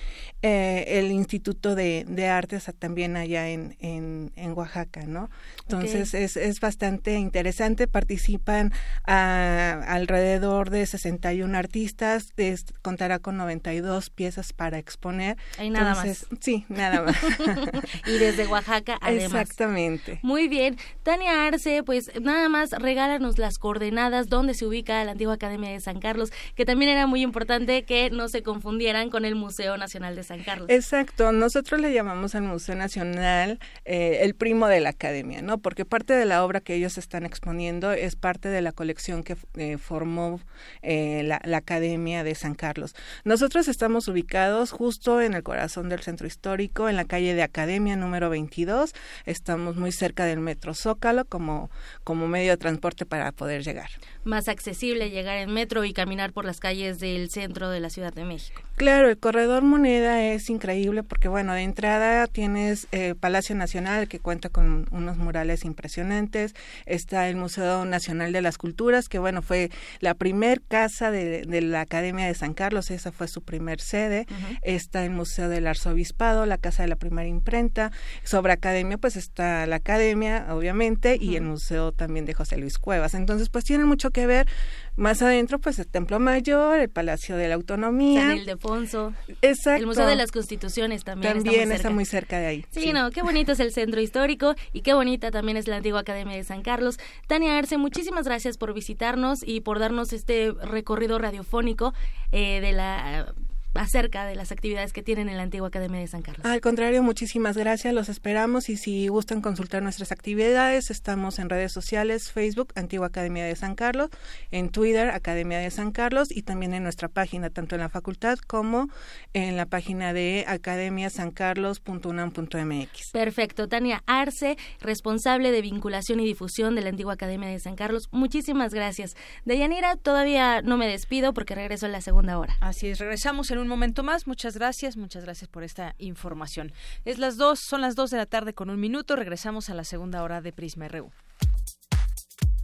eh, 0.42 1.00
el 1.00 1.12
Instituto 1.12 1.76
de, 1.76 2.06
de 2.08 2.28
Artes 2.28 2.70
también 2.78 3.16
allá 3.16 3.50
en, 3.50 3.78
en, 3.80 4.32
en 4.36 4.52
Oaxaca, 4.52 5.06
¿no? 5.06 5.30
Entonces 5.62 6.14
es, 6.14 6.36
es 6.36 6.60
bastante 6.60 7.16
interesante, 7.16 7.88
participan 7.88 8.74
a, 9.06 9.82
alrededor 9.88 10.70
de 10.70 10.86
61 10.86 11.58
artistas, 11.58 12.34
contará 12.82 13.20
con 13.20 13.38
92 13.38 14.10
piezas 14.10 14.52
para 14.52 14.78
exponer. 14.78 15.38
Hay 15.58 15.70
nada 15.70 15.96
más. 15.96 16.28
Sí, 16.42 16.66
nada 16.68 17.02
más. 17.02 17.16
y 18.08 18.18
desde 18.18 18.46
Oaxaca 18.48 18.98
además. 19.02 19.42
Exactamente. 19.42 20.20
Muy 20.22 20.48
bien. 20.48 20.78
Tania 21.04 21.48
Arce, 21.48 21.82
pues 21.84 22.12
nada 22.22 22.50
más 22.50 22.72
regálanos 22.72 23.38
las 23.38 23.58
coordenadas 23.58 24.28
donde 24.28 24.54
se 24.54 24.66
ubica 24.66 25.04
la 25.06 25.12
antigua 25.12 25.36
Academia 25.36 25.72
de 25.72 25.80
San 25.80 26.00
Carlos, 26.00 26.32
que 26.56 26.66
también 26.66 26.92
era 26.92 27.08
muy 27.08 27.22
importante 27.22 27.84
que 27.86 28.10
no 28.10 28.28
se 28.28 28.44
confunda 28.44 28.65
confundieran 28.66 29.12
con 29.12 29.26
el 29.26 29.36
Museo 29.36 29.78
Nacional 29.78 30.16
de 30.16 30.24
San 30.24 30.42
Carlos. 30.42 30.68
Exacto, 30.72 31.32
nosotros 31.32 31.80
le 31.80 31.94
llamamos 31.94 32.34
al 32.34 32.42
Museo 32.42 32.74
Nacional 32.74 33.60
eh, 33.86 34.22
el 34.22 34.34
primo 34.34 34.68
de 34.68 34.80
la 34.80 34.90
academia, 34.90 35.44
¿no? 35.44 35.60
Porque 35.60 35.86
parte 35.86 36.14
de 36.14 36.26
la 36.26 36.44
obra 36.44 36.62
que 36.62 36.74
ellos 36.74 36.98
están 36.98 37.28
exponiendo 37.28 37.92
es 37.92 38.16
parte 38.16 38.50
de 38.50 38.64
la 38.64 38.72
colección 38.72 39.24
que 39.24 39.38
eh, 39.54 39.78
formó 39.78 40.42
eh, 40.82 41.22
la, 41.24 41.40
la, 41.46 41.58
Academia 41.58 42.24
de 42.24 42.34
San 42.34 42.56
Carlos. 42.56 42.96
Nosotros 43.24 43.68
estamos 43.68 44.08
ubicados 44.08 44.72
justo 44.72 45.22
en 45.22 45.36
el 45.36 45.44
corazón 45.44 45.88
del 45.88 46.00
centro 46.00 46.26
histórico, 46.26 46.90
en 46.90 46.96
la 46.96 47.06
calle 47.06 47.36
de 47.36 47.44
Academia 47.44 47.96
número 47.96 48.32
22. 48.32 48.94
Estamos 49.26 49.76
muy 49.76 49.92
cerca 49.92 50.26
del 50.26 50.40
Metro 50.40 50.74
Zócalo 50.74 51.26
como, 51.26 51.70
como 52.04 52.28
medio 52.28 52.50
de 52.50 52.58
transporte 52.58 53.06
para 53.06 53.32
poder 53.32 53.64
llegar. 53.64 53.92
Más 54.24 54.48
accesible 54.48 55.12
llegar 55.12 55.38
en 55.38 55.54
metro 55.54 55.86
y 55.86 55.94
caminar 55.94 56.34
por 56.34 56.46
las 56.46 56.60
calles 56.60 57.00
del 57.00 57.30
centro 57.30 57.70
de 57.70 57.80
la 57.80 57.92
Ciudad 57.92 58.12
de 58.12 58.26
México. 58.26 58.55
Claro, 58.76 59.10
el 59.10 59.18
corredor 59.18 59.64
moneda 59.64 60.22
es 60.22 60.50
increíble 60.50 61.02
porque, 61.02 61.30
bueno, 61.30 61.54
de 61.54 61.62
entrada 61.62 62.28
tienes 62.28 62.90
eh, 62.92 63.16
Palacio 63.18 63.56
Nacional 63.56 64.10
que 64.10 64.20
cuenta 64.20 64.50
con 64.50 64.86
unos 64.92 65.16
murales 65.16 65.64
impresionantes, 65.64 66.54
está 66.86 67.30
el 67.30 67.38
Museo 67.38 67.86
Nacional 67.86 68.34
de 68.34 68.42
las 68.42 68.58
Culturas, 68.58 69.08
que, 69.08 69.18
bueno, 69.18 69.42
fue 69.42 69.72
la 70.02 70.14
primer 70.14 70.62
casa 70.62 71.10
de, 71.10 71.46
la 71.62 71.80
Academia 71.80 72.26
de 72.26 72.34
San 72.34 72.54
Carlos, 72.54 72.92
esa 72.92 73.14
fue 73.14 73.30
su 73.30 73.42
primer 73.42 73.80
sede, 73.80 74.26
está 74.62 75.06
el 75.06 75.12
Museo 75.12 75.48
del 75.48 75.68
Arzobispado, 75.68 76.46
la 76.46 76.58
Casa 76.58 76.84
de 76.84 76.90
la 76.90 76.98
Primera 76.98 77.30
Imprenta, 77.30 77.94
sobre 78.24 78.52
Academia, 78.52 78.98
pues 78.98 79.16
está 79.16 79.66
la 79.68 79.78
Academia, 79.78 80.48
obviamente, 80.50 81.18
y 81.18 81.38
el 81.38 81.44
Museo 81.44 81.94
también 81.94 82.26
de 82.26 82.34
José 82.34 82.58
Luis 82.58 82.78
Cuevas. 82.78 83.14
Entonces, 83.14 83.48
pues 83.48 83.64
tienen 83.64 83.88
mucho 83.88 84.12
que 84.12 84.28
ver 84.28 84.48
más 84.96 85.22
adentro, 85.22 85.60
pues 85.60 85.78
el 85.80 85.88
Templo 85.88 86.20
Mayor, 86.20 86.80
el 86.80 86.90
Palacio 86.90 87.36
de 87.36 87.48
la 87.48 87.56
Autonomía. 87.56 88.22
San 88.22 88.38
Ildefonso. 88.38 89.14
Exacto. 89.42 89.82
El 89.82 89.88
Museo 89.88 90.08
de 90.08 90.16
las 90.16 90.32
Constituciones 90.32 91.04
también. 91.04 91.34
También 91.34 91.72
está 91.72 91.90
muy, 91.90 92.06
cerca. 92.06 92.40
de 92.40 92.46
ahí. 92.46 92.66
Sí, 92.72 92.94
no, 92.94 93.12
qué 93.12 93.22
bonito 93.22 93.52
es 93.52 93.60
el 93.60 93.72
centro 93.72 94.00
histórico 94.00 94.56
y 94.74 94.82
qué 94.82 94.94
bonita 94.94 95.32
también 95.32 95.58
es 95.58 95.68
la 95.68 95.78
antigua 95.78 96.00
Academia 96.02 96.36
de 96.36 96.44
San 96.44 96.62
Carlos. 96.62 96.98
Tania 97.28 97.58
Arce, 97.58 97.78
muchísimas 97.78 98.26
gracias 98.26 98.58
por 98.58 98.74
visitarnos 98.74 99.40
y 99.46 99.62
por 99.62 99.80
darnos 99.80 100.14
este 100.14 100.52
recorrido 100.52 101.20
radiofónico 101.20 101.94
eh, 102.32 102.62
de 102.62 102.72
la 102.72 103.34
acerca 103.76 104.26
de 104.26 104.36
las 104.36 104.52
actividades 104.52 104.94
que 104.94 105.04
tienen 105.04 105.30
en 105.30 105.38
la 105.38 105.44
antigua 105.44 105.68
Academia 105.68 106.00
de 106.00 106.08
San 106.08 106.22
Carlos. 106.22 106.46
Al 106.46 106.62
contrario, 106.62 107.04
muchísimas 107.04 107.58
gracias, 107.58 107.94
los 107.94 108.10
esperamos 108.10 108.70
y 108.70 108.78
si 108.78 109.08
gustan 109.08 109.42
consultar 109.42 109.84
nuestras 109.84 110.12
actividades, 110.12 110.90
estamos 110.90 111.40
en 111.40 111.50
redes 111.50 111.72
sociales, 111.72 112.32
Facebook, 112.32 112.72
Antigua 112.76 113.08
Academia 113.08 113.46
de 113.46 113.56
San 113.56 113.76
Carlos, 113.76 114.10
en 114.52 114.70
Twitter, 114.70 115.10
Academia 115.10 115.60
de 115.60 115.72
San 115.72 115.92
Carlos 115.92 116.30
y 116.32 116.44
también 116.44 116.74
en 116.74 116.84
nuestra 116.84 117.10
página, 117.10 117.50
tanto 117.50 117.76
en 117.76 117.82
la 117.82 117.90
facultad 117.90 118.38
como 118.40 118.90
en 119.34 119.58
la 119.58 119.66
página 119.66 120.14
de 120.14 120.46
academiasancarlos.unam.mx. 120.48 123.12
Perfecto, 123.12 123.68
Tania 123.68 124.04
Arce, 124.06 124.58
responsable 124.80 125.52
de 125.52 125.62
vinculación 125.62 126.20
y 126.20 126.26
difusión 126.26 126.76
de 126.76 126.82
la 126.82 126.90
Antigua 126.90 127.14
Academia 127.14 127.50
de 127.50 127.60
San 127.60 127.76
Carlos, 127.76 128.08
muchísimas 128.12 128.74
gracias. 128.74 129.16
Deyanira, 129.46 129.96
todavía 129.96 130.62
no 130.62 130.78
me 130.78 130.88
despido 130.88 131.34
porque 131.34 131.56
regreso 131.56 131.86
en 131.86 131.92
la 131.92 132.02
segunda 132.02 132.40
hora. 132.40 132.58
Así 132.62 132.88
es, 132.88 133.00
regresamos 133.00 133.52
en 133.52 133.60
un 133.60 133.65
un 133.66 133.70
momento 133.70 134.04
más. 134.04 134.28
Muchas 134.28 134.56
gracias, 134.56 134.96
muchas 134.96 135.24
gracias 135.24 135.50
por 135.50 135.64
esta 135.64 135.96
información. 135.98 136.72
Es 137.04 137.18
las 137.18 137.38
dos, 137.38 137.60
son 137.60 137.82
las 137.82 137.96
dos 137.96 138.12
de 138.12 138.18
la 138.18 138.26
tarde 138.26 138.54
con 138.54 138.70
un 138.70 138.80
minuto. 138.80 139.16
Regresamos 139.16 139.70
a 139.70 139.74
la 139.74 139.84
segunda 139.84 140.24
hora 140.24 140.42
de 140.42 140.54
Prisma 140.54 140.88
RU. 140.88 141.12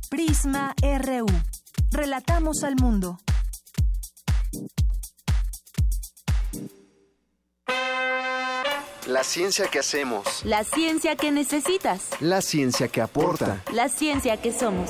Prisma 0.10 0.74
RU. 0.82 1.26
Relatamos 1.92 2.64
al 2.64 2.76
mundo. 2.76 3.20
La 9.08 9.24
ciencia 9.24 9.68
que 9.68 9.80
hacemos. 9.80 10.46
La 10.46 10.64
ciencia 10.64 11.16
que 11.16 11.32
necesitas. 11.32 12.10
La 12.22 12.42
ciencia 12.42 12.88
que 12.88 13.02
aporta. 13.02 13.62
La 13.74 13.90
ciencia 13.90 14.38
que 14.38 14.54
somos. 14.54 14.90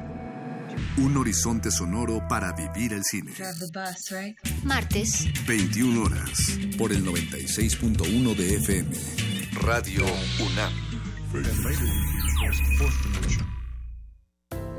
Un 0.97 1.15
horizonte 1.15 1.71
sonoro 1.71 2.21
para 2.27 2.51
vivir 2.51 2.91
el 2.93 3.03
cine. 3.03 3.31
Martes. 4.63 5.25
21 5.47 6.03
horas. 6.03 6.59
Por 6.77 6.91
el 6.91 7.05
96.1 7.05 8.35
de 8.35 8.55
FM. 8.55 8.89
Radio 9.61 10.03
UNAM. 10.45 10.73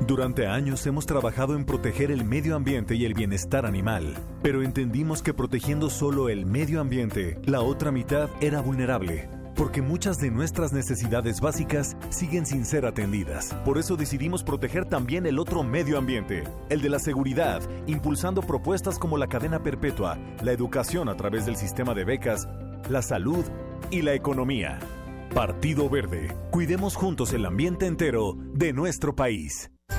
Durante 0.05 0.45
años 0.45 0.85
hemos 0.85 1.05
trabajado 1.07 1.55
en 1.55 1.65
proteger 1.65 2.11
el 2.11 2.25
medio 2.25 2.55
ambiente 2.55 2.95
y 2.95 3.05
el 3.05 3.15
bienestar 3.15 3.65
animal, 3.65 4.15
pero 4.43 4.61
entendimos 4.61 5.23
que 5.23 5.33
protegiendo 5.33 5.89
solo 5.89 6.29
el 6.29 6.45
medio 6.45 6.79
ambiente, 6.79 7.39
la 7.45 7.61
otra 7.61 7.91
mitad 7.91 8.29
era 8.39 8.61
vulnerable 8.61 9.29
porque 9.55 9.81
muchas 9.81 10.19
de 10.19 10.31
nuestras 10.31 10.73
necesidades 10.73 11.41
básicas 11.41 11.97
siguen 12.09 12.45
sin 12.45 12.65
ser 12.65 12.85
atendidas. 12.85 13.53
Por 13.65 13.77
eso 13.77 13.95
decidimos 13.95 14.43
proteger 14.43 14.85
también 14.85 15.25
el 15.25 15.39
otro 15.39 15.63
medio 15.63 15.97
ambiente, 15.97 16.43
el 16.69 16.81
de 16.81 16.89
la 16.89 16.99
seguridad, 16.99 17.61
impulsando 17.87 18.41
propuestas 18.41 18.99
como 18.99 19.17
la 19.17 19.27
cadena 19.27 19.61
perpetua, 19.61 20.17
la 20.41 20.51
educación 20.51 21.09
a 21.09 21.15
través 21.15 21.45
del 21.45 21.55
sistema 21.55 21.93
de 21.93 22.05
becas, 22.05 22.47
la 22.89 23.01
salud 23.01 23.45
y 23.91 24.01
la 24.01 24.13
economía. 24.13 24.79
Partido 25.33 25.89
Verde, 25.89 26.35
cuidemos 26.51 26.95
juntos 26.95 27.33
el 27.33 27.45
ambiente 27.45 27.87
entero 27.87 28.37
de 28.53 28.71
nuestro 28.71 29.15
país. 29.15 29.72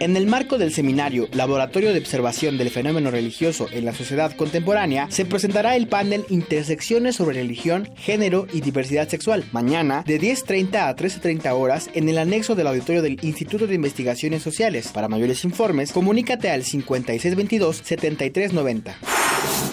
En 0.00 0.16
el 0.16 0.26
marco 0.26 0.56
del 0.56 0.72
seminario 0.72 1.28
Laboratorio 1.34 1.92
de 1.92 1.98
Observación 1.98 2.56
del 2.56 2.70
Fenómeno 2.70 3.10
Religioso 3.10 3.66
en 3.70 3.84
la 3.84 3.92
Sociedad 3.92 4.34
Contemporánea, 4.34 5.10
se 5.10 5.26
presentará 5.26 5.76
el 5.76 5.88
panel 5.88 6.24
Intersecciones 6.30 7.16
sobre 7.16 7.36
Religión, 7.36 7.90
Género 7.96 8.46
y 8.50 8.62
Diversidad 8.62 9.10
Sexual, 9.10 9.44
mañana 9.52 10.02
de 10.06 10.18
10.30 10.18 10.88
a 10.88 10.96
13.30 10.96 11.52
horas 11.52 11.90
en 11.92 12.08
el 12.08 12.16
anexo 12.16 12.54
del 12.54 12.68
auditorio 12.68 13.02
del 13.02 13.22
Instituto 13.22 13.66
de 13.66 13.74
Investigaciones 13.74 14.42
Sociales. 14.42 14.88
Para 14.88 15.08
mayores 15.08 15.44
informes, 15.44 15.92
comunícate 15.92 16.48
al 16.48 16.64
5622-7390. 16.64 18.94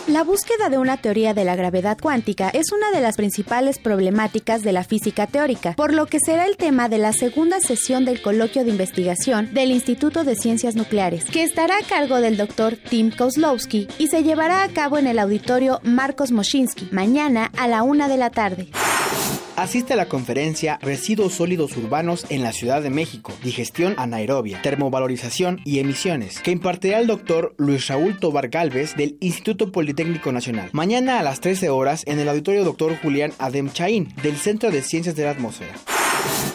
La 0.08 0.24
búsqueda 0.24 0.70
de 0.70 0.78
una 0.78 0.98
teoría 0.98 1.34
de 1.34 1.44
la 1.44 1.58
gravedad 1.58 1.98
cuántica 2.02 2.50
es 2.50 2.72
una 2.72 2.92
de 2.92 3.02
las 3.02 3.18
principales 3.18 3.78
problemáticas 3.78 4.64
de 4.64 4.72
la 4.72 4.86
física 4.86 5.28
teórica, 5.28 5.74
por 5.74 5.94
lo 5.94 6.06
que 6.06 6.20
será 6.20 6.46
el 6.46 6.56
tema 6.56 6.88
de 6.88 6.98
la 6.98 7.12
segunda 7.12 7.60
sesión 7.60 8.06
del 8.06 8.22
coloquio 8.22 8.64
de 8.64 8.72
investigación 8.72 9.54
del 9.54 9.72
Instituto 9.72 10.17
de 10.24 10.36
Ciencias 10.36 10.76
Nucleares, 10.76 11.26
que 11.26 11.44
estará 11.44 11.78
a 11.78 11.88
cargo 11.88 12.22
del 12.22 12.38
doctor 12.38 12.76
Tim 12.76 13.12
Kozlowski 13.12 13.88
y 13.98 14.08
se 14.08 14.24
llevará 14.24 14.64
a 14.64 14.70
cabo 14.70 14.98
en 14.98 15.08
el 15.08 15.20
auditorio 15.20 15.80
Marcos 15.84 16.32
Moschinsky, 16.32 16.90
mañana 16.92 17.52
a 17.58 17.68
la 17.68 17.84
una 17.84 18.08
de 18.08 18.18
la 18.18 18.30
tarde. 18.30 18.68
Asiste 19.58 19.94
a 19.94 19.98
la 19.98 20.08
conferencia 20.08 20.78
Residuos 20.84 21.34
sólidos 21.34 21.76
urbanos 21.78 22.28
en 22.30 22.44
la 22.44 22.54
Ciudad 22.54 22.80
de 22.84 22.92
México, 22.92 23.34
digestión 23.44 23.96
anaerobia, 23.98 24.62
termovalorización 24.62 25.62
y 25.66 25.80
emisiones, 25.80 26.40
que 26.42 26.52
impartirá 26.52 27.00
el 27.00 27.08
doctor 27.08 27.56
Luis 27.58 27.88
Raúl 27.88 28.20
Tobar 28.20 28.50
Galvez 28.50 28.96
del 28.96 29.18
Instituto 29.20 29.72
Politécnico 29.72 30.32
Nacional. 30.32 30.70
Mañana 30.74 31.18
a 31.20 31.24
las 31.24 31.42
13 31.42 31.72
horas 31.72 32.04
en 32.06 32.20
el 32.20 32.30
auditorio 32.30 32.64
doctor 32.64 32.96
Julián 33.02 33.34
Adem 33.40 33.72
Chaín 33.72 34.14
del 34.22 34.38
Centro 34.38 34.70
de 34.70 34.84
Ciencias 34.84 35.16
de 35.16 35.24
la 35.24 35.32
Atmósfera. 35.32 35.74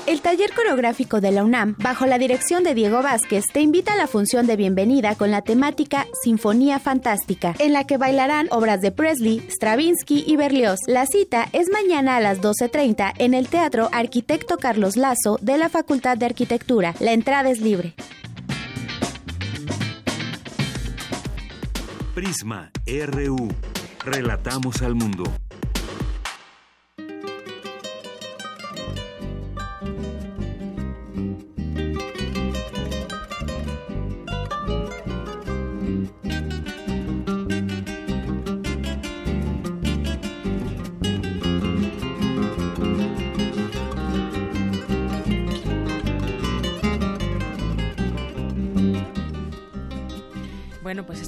El 0.06 0.20
taller 0.20 0.52
coreográfico 0.52 1.20
de 1.20 1.30
la 1.30 1.44
UNAM, 1.44 1.76
bajo 1.78 2.06
la 2.06 2.18
dirección 2.18 2.64
de 2.64 2.74
Diego 2.74 3.02
Vázquez, 3.02 3.44
te 3.52 3.60
invita 3.60 3.94
a 3.94 3.96
la 3.96 4.06
función 4.06 4.46
de 4.46 4.56
bienvenida 4.56 5.14
con 5.14 5.30
la 5.30 5.42
temática 5.42 6.06
Sinfonía 6.22 6.80
Fantástica, 6.80 7.54
en 7.58 7.72
la 7.72 7.84
que 7.84 7.98
bailarán 7.98 8.48
obras 8.50 8.80
de 8.80 8.90
Presley, 8.90 9.46
Stravinsky 9.48 10.24
y 10.26 10.36
Berlioz. 10.36 10.80
La 10.86 11.06
cita 11.06 11.48
es 11.52 11.70
mañana 11.70 12.16
a 12.16 12.20
las 12.20 12.40
12.30 12.40 13.14
en 13.18 13.34
el 13.34 13.48
Teatro 13.48 13.88
Arquitecto 13.92 14.58
Carlos 14.58 14.96
Lazo 14.96 15.38
de 15.40 15.56
la 15.56 15.68
Facultad 15.68 16.16
de 16.16 16.26
Arquitectura. 16.26 16.94
La 16.98 17.12
entrada 17.12 17.48
es 17.48 17.60
libre. 17.60 17.94
Prisma 22.14 22.70
RU. 22.86 23.48
Relatamos 24.04 24.82
al 24.82 24.94
mundo. 24.94 25.24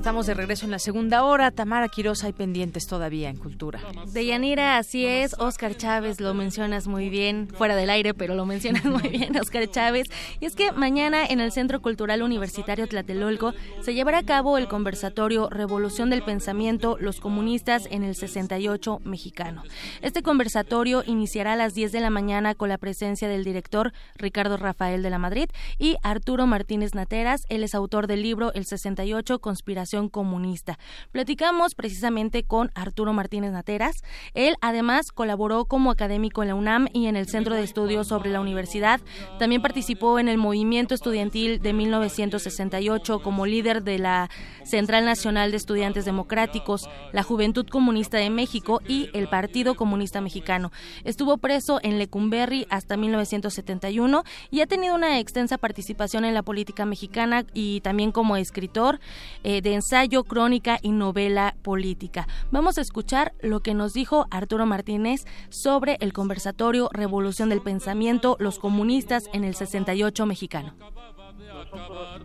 Estamos 0.05 0.27
de 0.27 0.35
regreso 0.35 0.67
en 0.67 0.71
la 0.71 0.79
segunda 0.79 1.25
hora. 1.25 1.51
Tamara 1.51 1.89
Quiroz 1.89 2.25
hay 2.25 2.35
pendientes 2.35 2.87
todavía 2.87 3.31
en 3.31 3.39
cultura. 3.39 3.81
De 4.13 4.27
Yanira, 4.27 4.77
así 4.77 5.07
es. 5.07 5.35
Oscar 5.39 5.79
Chávez, 5.79 6.21
lo 6.21 6.35
mencionas 6.35 6.87
muy 6.87 7.09
bien, 7.09 7.49
fuera 7.49 7.75
del 7.75 7.89
aire, 7.89 8.13
pero 8.13 8.35
lo 8.35 8.45
mencionas 8.45 8.85
muy 8.85 9.09
bien, 9.09 9.35
Oscar 9.41 9.67
Chávez. 9.71 10.09
Y 10.41 10.45
es 10.45 10.57
que 10.57 10.73
mañana 10.73 11.25
en 11.25 11.41
el 11.41 11.53
Centro 11.53 11.81
Cultural 11.81 12.21
Universitario 12.21 12.87
Tlatelolco 12.87 13.55
se 13.81 13.95
llevará 13.95 14.19
a 14.19 14.25
cabo 14.25 14.59
el 14.59 14.69
conversatorio 14.69 15.49
Revolución 15.49 16.11
del 16.11 16.23
Pensamiento, 16.23 16.99
los 17.01 17.19
comunistas 17.19 17.89
en 17.91 18.05
el 18.05 18.15
68 18.15 19.01
mexicano. 19.05 19.63
Este 20.03 20.23
conversatorio 20.23 21.03
iniciará 21.07 21.55
a 21.55 21.57
las 21.57 21.73
10 21.73 21.93
de 21.93 22.01
la 22.01 22.11
mañana 22.11 22.55
con 22.55 22.69
la 22.69 22.77
presencia 22.77 23.27
del 23.27 23.43
director 23.43 23.95
Ricardo 24.17 24.59
Rafael 24.59 25.03
de 25.03 25.09
la 25.09 25.19
Madrid 25.19 25.49
y 25.79 25.97
Arturo 26.03 26.47
Martínez 26.47 26.95
Nateras. 26.95 27.47
Él 27.49 27.65
es 27.65 27.75
autor 27.75 28.07
del 28.07 28.21
libro 28.21 28.53
El 28.53 28.67
68 28.67 29.39
conspiración 29.39 29.94
comunista. 30.09 30.79
Platicamos 31.13 31.75
precisamente 31.75 32.43
con 32.43 32.71
Arturo 32.75 33.13
Martínez 33.13 33.53
Nateras. 33.53 33.97
Él 34.35 34.57
además 34.61 35.13
colaboró 35.13 35.65
como 35.67 35.91
académico 35.91 36.43
en 36.43 36.49
la 36.49 36.55
UNAM 36.55 36.89
y 36.93 37.07
en 37.07 37.17
el 37.17 37.29
Centro 37.29 37.55
de 37.55 37.63
Estudios 37.63 38.09
sobre 38.09 38.31
la 38.31 38.41
Universidad. 38.41 39.01
También 39.39 39.63
participó 39.63 40.19
en 40.19 40.29
el 40.29 40.39
movimiento 40.39 40.95
estudiantil 40.95 41.61
de 41.61 41.73
1968 41.73 43.21
como 43.21 43.47
líder 43.47 43.83
de 43.85 43.99
la 43.99 44.31
Central 44.65 45.05
Nacional 45.05 45.51
de 45.51 45.57
Estudiantes 45.57 46.05
Democráticos, 46.05 46.89
la 47.13 47.23
Juventud 47.23 47.67
Comunista 47.67 48.19
de 48.19 48.31
México 48.31 48.81
y 48.87 49.11
el 49.15 49.29
Partido 49.29 49.77
Comunista 49.77 50.21
Mexicano. 50.21 50.73
Estuvo 51.05 51.39
preso 51.39 51.79
en 51.83 51.99
Lecumberri 51.99 52.67
hasta 52.71 52.97
1971 52.97 54.25
y 54.51 54.61
ha 54.61 54.67
tenido 54.67 54.95
una 54.95 55.21
extensa 55.21 55.59
participación 55.59 56.25
en 56.25 56.35
la 56.35 56.43
política 56.43 56.85
mexicana 56.85 57.45
y 57.53 57.81
también 57.83 58.11
como 58.11 58.37
escritor. 58.37 58.99
Eh, 59.43 59.61
de 59.61 59.75
ensayo, 59.85 60.25
crónica 60.25 60.79
y 60.81 60.93
novela 60.93 61.57
política. 61.63 62.25
Vamos 62.51 62.79
a 62.79 62.81
escuchar 62.81 63.33
lo 63.43 63.61
que 63.61 63.75
nos 63.75 63.93
dijo 63.93 64.25
Arturo 64.31 64.65
Martínez 64.65 65.27
sobre 65.51 65.99
el 66.01 66.15
conversatorio 66.15 66.89
Revolución 66.91 67.51
del 67.51 67.61
Pensamiento, 67.61 68.39
los 68.41 68.59
comunistas 68.59 69.29
en 69.35 69.45
el 69.45 69.55
68 69.55 70.25
mexicano. 70.25 70.73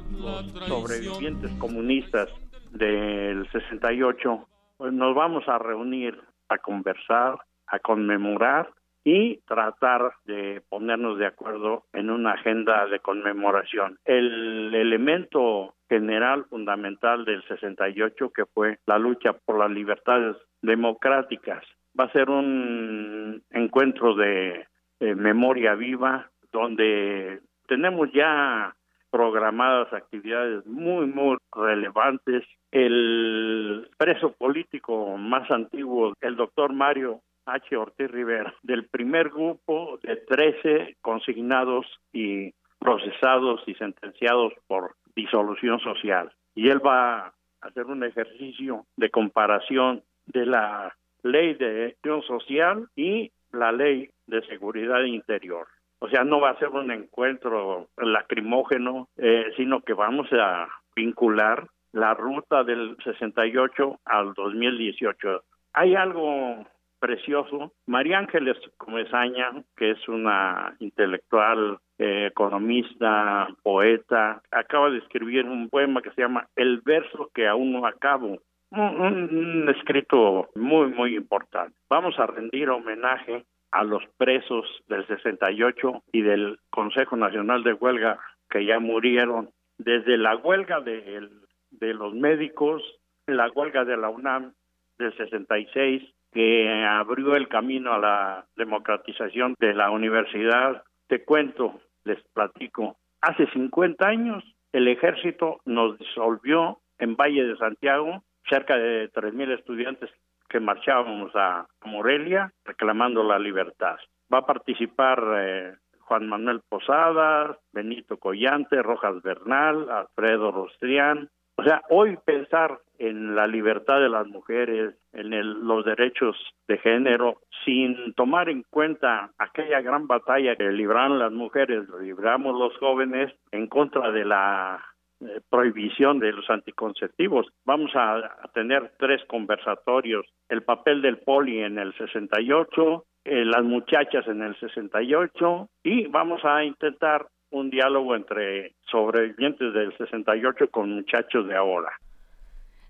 los 0.09 0.69
sobrevivientes 0.69 1.51
comunistas 1.59 2.29
del 2.71 3.45
68, 3.51 4.47
pues 4.77 4.93
nos 4.93 5.13
vamos 5.13 5.43
a 5.49 5.59
reunir 5.59 6.17
a 6.47 6.59
conversar, 6.59 7.39
a 7.67 7.79
conmemorar 7.79 8.69
y 9.03 9.37
tratar 9.47 10.11
de 10.25 10.61
ponernos 10.69 11.17
de 11.17 11.27
acuerdo 11.27 11.83
en 11.93 12.09
una 12.09 12.33
agenda 12.33 12.85
de 12.87 12.99
conmemoración. 12.99 13.97
El 14.05 14.73
elemento 14.75 15.75
general 15.87 16.45
fundamental 16.49 17.25
del 17.25 17.43
68 17.47 18.31
que 18.31 18.45
fue 18.45 18.77
la 18.85 18.99
lucha 18.99 19.33
por 19.33 19.57
las 19.57 19.71
libertades 19.71 20.35
democráticas. 20.61 21.63
Va 21.99 22.05
a 22.05 22.11
ser 22.11 22.29
un 22.29 23.41
encuentro 23.51 24.15
de, 24.15 24.65
memoria 24.99 25.75
viva 25.75 26.29
donde 26.51 27.39
tenemos 27.67 28.11
ya 28.11 28.75
programadas 29.09 29.91
actividades 29.93 30.65
muy, 30.67 31.07
muy 31.07 31.37
relevantes. 31.53 32.43
El 32.71 33.89
preso 33.97 34.33
político 34.33 35.17
más 35.17 35.49
antiguo, 35.49 36.13
el 36.21 36.35
doctor 36.35 36.73
Mario 36.73 37.21
H. 37.45 37.75
Ortiz 37.75 38.09
Rivera, 38.11 38.53
del 38.63 38.85
primer 38.87 39.29
grupo 39.29 39.99
de 40.03 40.15
13 40.17 40.97
consignados 41.01 41.85
y 42.13 42.53
procesados 42.79 43.61
y 43.67 43.75
sentenciados 43.75 44.53
por 44.67 44.95
disolución 45.15 45.79
social. 45.79 46.31
Y 46.55 46.69
él 46.69 46.85
va 46.85 47.19
a 47.19 47.33
hacer 47.61 47.85
un 47.85 48.03
ejercicio 48.03 48.85
de 48.95 49.09
comparación 49.09 50.03
de 50.27 50.45
la 50.45 50.95
ley 51.23 51.55
de 51.55 51.87
acción 51.87 52.21
social 52.23 52.87
y 52.95 53.31
la 53.51 53.71
ley 53.71 54.09
de 54.27 54.41
seguridad 54.47 55.03
interior. 55.03 55.67
O 55.99 56.07
sea, 56.07 56.23
no 56.23 56.39
va 56.39 56.51
a 56.51 56.59
ser 56.59 56.69
un 56.69 56.91
encuentro 56.91 57.89
lacrimógeno, 57.97 59.09
eh, 59.17 59.51
sino 59.57 59.81
que 59.81 59.93
vamos 59.93 60.27
a 60.31 60.67
vincular 60.95 61.67
la 61.91 62.13
ruta 62.13 62.63
del 62.63 62.95
68 63.03 63.99
al 64.05 64.33
2018. 64.33 65.43
Hay 65.73 65.95
algo 65.95 66.65
precioso. 66.99 67.71
María 67.87 68.19
Ángeles 68.19 68.57
Comezaña, 68.77 69.63
que 69.75 69.91
es 69.91 70.07
una 70.07 70.75
intelectual, 70.79 71.79
eh, 71.97 72.27
economista, 72.27 73.47
poeta, 73.63 74.41
acaba 74.51 74.89
de 74.89 74.99
escribir 74.99 75.45
un 75.45 75.69
poema 75.69 76.01
que 76.01 76.11
se 76.11 76.21
llama 76.21 76.47
El 76.55 76.81
verso 76.81 77.29
que 77.33 77.47
aún 77.47 77.73
no 77.73 77.85
acabo. 77.85 78.39
Un, 78.71 79.67
escrito 79.75 80.49
muy, 80.55 80.87
muy 80.87 81.15
importante. 81.15 81.75
Vamos 81.89 82.19
a 82.19 82.27
rendir 82.27 82.69
homenaje 82.69 83.43
a 83.71 83.83
los 83.83 84.03
presos 84.17 84.65
del 84.87 85.05
68 85.07 86.03
y 86.11 86.21
del 86.21 86.59
Consejo 86.69 87.15
Nacional 87.15 87.63
de 87.63 87.73
Huelga 87.73 88.19
que 88.49 88.65
ya 88.65 88.79
murieron 88.79 89.49
desde 89.77 90.17
la 90.17 90.35
huelga 90.35 90.81
de, 90.81 91.29
de 91.71 91.93
los 91.93 92.13
médicos, 92.13 92.83
la 93.25 93.49
huelga 93.49 93.85
de 93.85 93.97
la 93.97 94.09
UNAM 94.09 94.53
del 94.97 95.15
66 95.17 96.03
que 96.31 96.85
abrió 96.85 97.35
el 97.35 97.47
camino 97.47 97.93
a 97.93 97.99
la 97.99 98.45
democratización 98.55 99.55
de 99.59 99.73
la 99.73 99.91
universidad. 99.91 100.83
Te 101.07 101.23
cuento, 101.23 101.79
les 102.03 102.21
platico, 102.33 102.97
hace 103.21 103.47
50 103.47 104.05
años 104.05 104.43
el 104.71 104.87
ejército 104.87 105.59
nos 105.65 105.97
disolvió 105.97 106.79
en 106.99 107.15
Valle 107.15 107.43
de 107.43 107.57
Santiago, 107.57 108.23
cerca 108.47 108.77
de 108.77 109.11
3.000 109.11 109.57
estudiantes 109.57 110.09
que 110.49 110.59
marchábamos 110.59 111.31
a 111.35 111.67
Morelia 111.85 112.51
reclamando 112.65 113.23
la 113.23 113.39
libertad. 113.39 113.97
Va 114.33 114.39
a 114.39 114.45
participar 114.45 115.23
eh, 115.37 115.73
Juan 116.01 116.27
Manuel 116.27 116.61
Posadas, 116.67 117.57
Benito 117.71 118.17
Collante, 118.17 118.81
Rojas 118.81 119.21
Bernal, 119.21 119.89
Alfredo 119.89 120.51
Rostrián. 120.51 121.29
O 121.59 121.63
sea, 121.63 121.81
hoy 121.89 122.17
pensar 122.23 122.79
en 122.99 123.35
la 123.35 123.45
libertad 123.45 123.99
de 123.99 124.07
las 124.07 124.25
mujeres, 124.27 124.95
en 125.11 125.67
los 125.67 125.83
derechos 125.83 126.37
de 126.69 126.77
género, 126.77 127.41
sin 127.65 128.13
tomar 128.13 128.47
en 128.47 128.63
cuenta 128.69 129.31
aquella 129.37 129.81
gran 129.81 130.07
batalla 130.07 130.55
que 130.55 130.71
libraron 130.71 131.19
las 131.19 131.33
mujeres, 131.33 131.83
libramos 131.99 132.57
los 132.57 132.77
jóvenes 132.77 133.33
en 133.51 133.67
contra 133.67 134.09
de 134.09 134.23
la 134.23 134.81
eh, 135.19 135.41
prohibición 135.49 136.19
de 136.19 136.31
los 136.31 136.49
anticonceptivos. 136.49 137.47
Vamos 137.65 137.91
a, 137.93 138.21
tener 138.53 138.93
tres 138.97 139.21
conversatorios, 139.27 140.25
el 140.47 140.63
papel 140.63 141.01
del 141.01 141.17
poli 141.17 141.59
en 141.59 141.77
el 141.77 141.93
68, 141.97 143.03
eh, 143.25 143.43
las 143.43 143.65
muchachas 143.65 144.25
en 144.29 144.43
el 144.43 144.57
68 144.61 145.67
y 145.83 146.07
vamos 146.07 146.39
a 146.45 146.63
intentar 146.63 147.27
un 147.51 147.69
diálogo 147.69 148.15
entre 148.15 148.75
sobrevivientes 148.91 149.73
del 149.73 149.95
68 149.97 150.69
con 150.71 150.91
muchachos 150.91 151.47
de 151.47 151.55
ahora. 151.55 151.91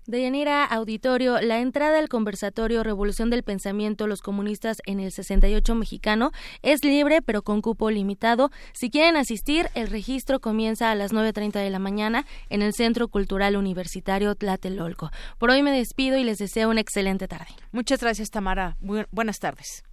Deyanira 0.06 0.64
Auditorio, 0.64 1.40
la 1.40 1.60
entrada 1.60 1.98
al 1.98 2.08
conversatorio 2.08 2.82
Revolución 2.82 3.30
del 3.30 3.44
Pensamiento 3.44 4.06
Los 4.06 4.22
Comunistas 4.22 4.78
en 4.86 4.98
el 4.98 5.12
68 5.12 5.74
mexicano 5.74 6.32
es 6.62 6.84
libre 6.84 7.20
pero 7.22 7.42
con 7.42 7.60
cupo 7.60 7.90
limitado. 7.90 8.50
Si 8.72 8.90
quieren 8.90 9.16
asistir, 9.16 9.66
el 9.74 9.88
registro 9.88 10.40
comienza 10.40 10.90
a 10.90 10.94
las 10.94 11.12
9.30 11.12 11.62
de 11.62 11.70
la 11.70 11.78
mañana 11.78 12.24
en 12.48 12.62
el 12.62 12.72
Centro 12.72 13.08
Cultural 13.08 13.56
Universitario 13.56 14.34
Tlatelolco. 14.34 15.10
Por 15.38 15.50
hoy 15.50 15.62
me 15.62 15.70
despido 15.70 16.18
y 16.18 16.24
les 16.24 16.38
deseo 16.38 16.70
una 16.70 16.80
excelente 16.80 17.28
tarde. 17.28 17.54
Muchas 17.70 18.00
gracias, 18.00 18.30
Tamara. 18.30 18.76
buenas 19.12 19.38
tardes. 19.38 19.89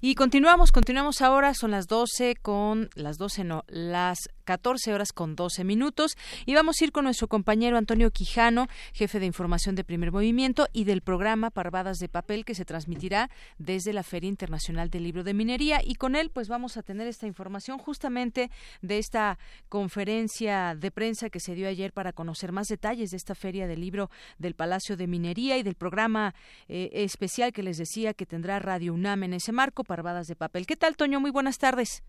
Y 0.00 0.14
continuamos, 0.14 0.72
continuamos 0.72 1.22
ahora, 1.22 1.54
son 1.54 1.70
las 1.70 1.86
12 1.86 2.36
con, 2.36 2.90
las 2.94 3.18
12 3.18 3.44
no, 3.44 3.64
las 3.68 4.18
14 4.44 4.94
horas 4.94 5.12
con 5.12 5.36
12 5.36 5.64
minutos. 5.64 6.12
Y 6.46 6.54
vamos 6.54 6.76
a 6.80 6.84
ir 6.84 6.92
con 6.92 7.04
nuestro 7.04 7.28
compañero 7.28 7.76
Antonio 7.76 8.10
Quijano, 8.10 8.68
jefe 8.92 9.18
de 9.20 9.26
información 9.26 9.74
de 9.74 9.84
Primer 9.84 10.12
Movimiento 10.12 10.68
y 10.72 10.84
del 10.84 11.00
programa 11.00 11.50
Parvadas 11.50 11.98
de 11.98 12.08
Papel 12.08 12.44
que 12.44 12.54
se 12.54 12.64
transmitirá 12.64 13.30
desde 13.58 13.92
la 13.92 14.02
Feria 14.02 14.28
Internacional 14.28 14.90
del 14.90 15.04
Libro 15.04 15.24
de 15.24 15.34
Minería. 15.34 15.80
Y 15.82 15.96
con 15.96 16.16
él 16.16 16.30
pues 16.30 16.48
vamos 16.48 16.76
a 16.76 16.82
tener 16.82 17.06
esta 17.06 17.26
información 17.26 17.78
justamente 17.78 18.50
de 18.82 18.98
esta 18.98 19.38
conferencia 19.68 20.74
de 20.74 20.90
prensa 20.90 21.30
que 21.30 21.40
se 21.40 21.54
dio 21.54 21.68
ayer 21.68 21.92
para 21.92 22.12
conocer 22.12 22.52
más 22.52 22.68
detalles 22.68 23.10
de 23.10 23.16
esta 23.16 23.34
Feria 23.34 23.66
del 23.66 23.80
Libro 23.80 24.10
del 24.38 24.54
Palacio 24.54 24.96
de 24.96 25.06
Minería 25.06 25.58
y 25.58 25.62
del 25.62 25.74
programa 25.74 26.34
eh, 26.68 26.90
especial 26.92 27.52
que 27.52 27.62
les 27.62 27.78
decía 27.78 28.14
que 28.14 28.26
tendrá 28.26 28.58
Radio 28.58 28.94
UNAM 28.94 29.24
en 29.24 29.34
ese 29.34 29.52
marco, 29.52 29.73
Parvadas 29.82 30.28
de 30.28 30.36
Papel. 30.36 30.66
¿Qué 30.66 30.76
tal, 30.76 30.96
Toño? 30.96 31.18
Muy 31.18 31.32
buenas 31.32 31.58
tardes. 31.58 32.04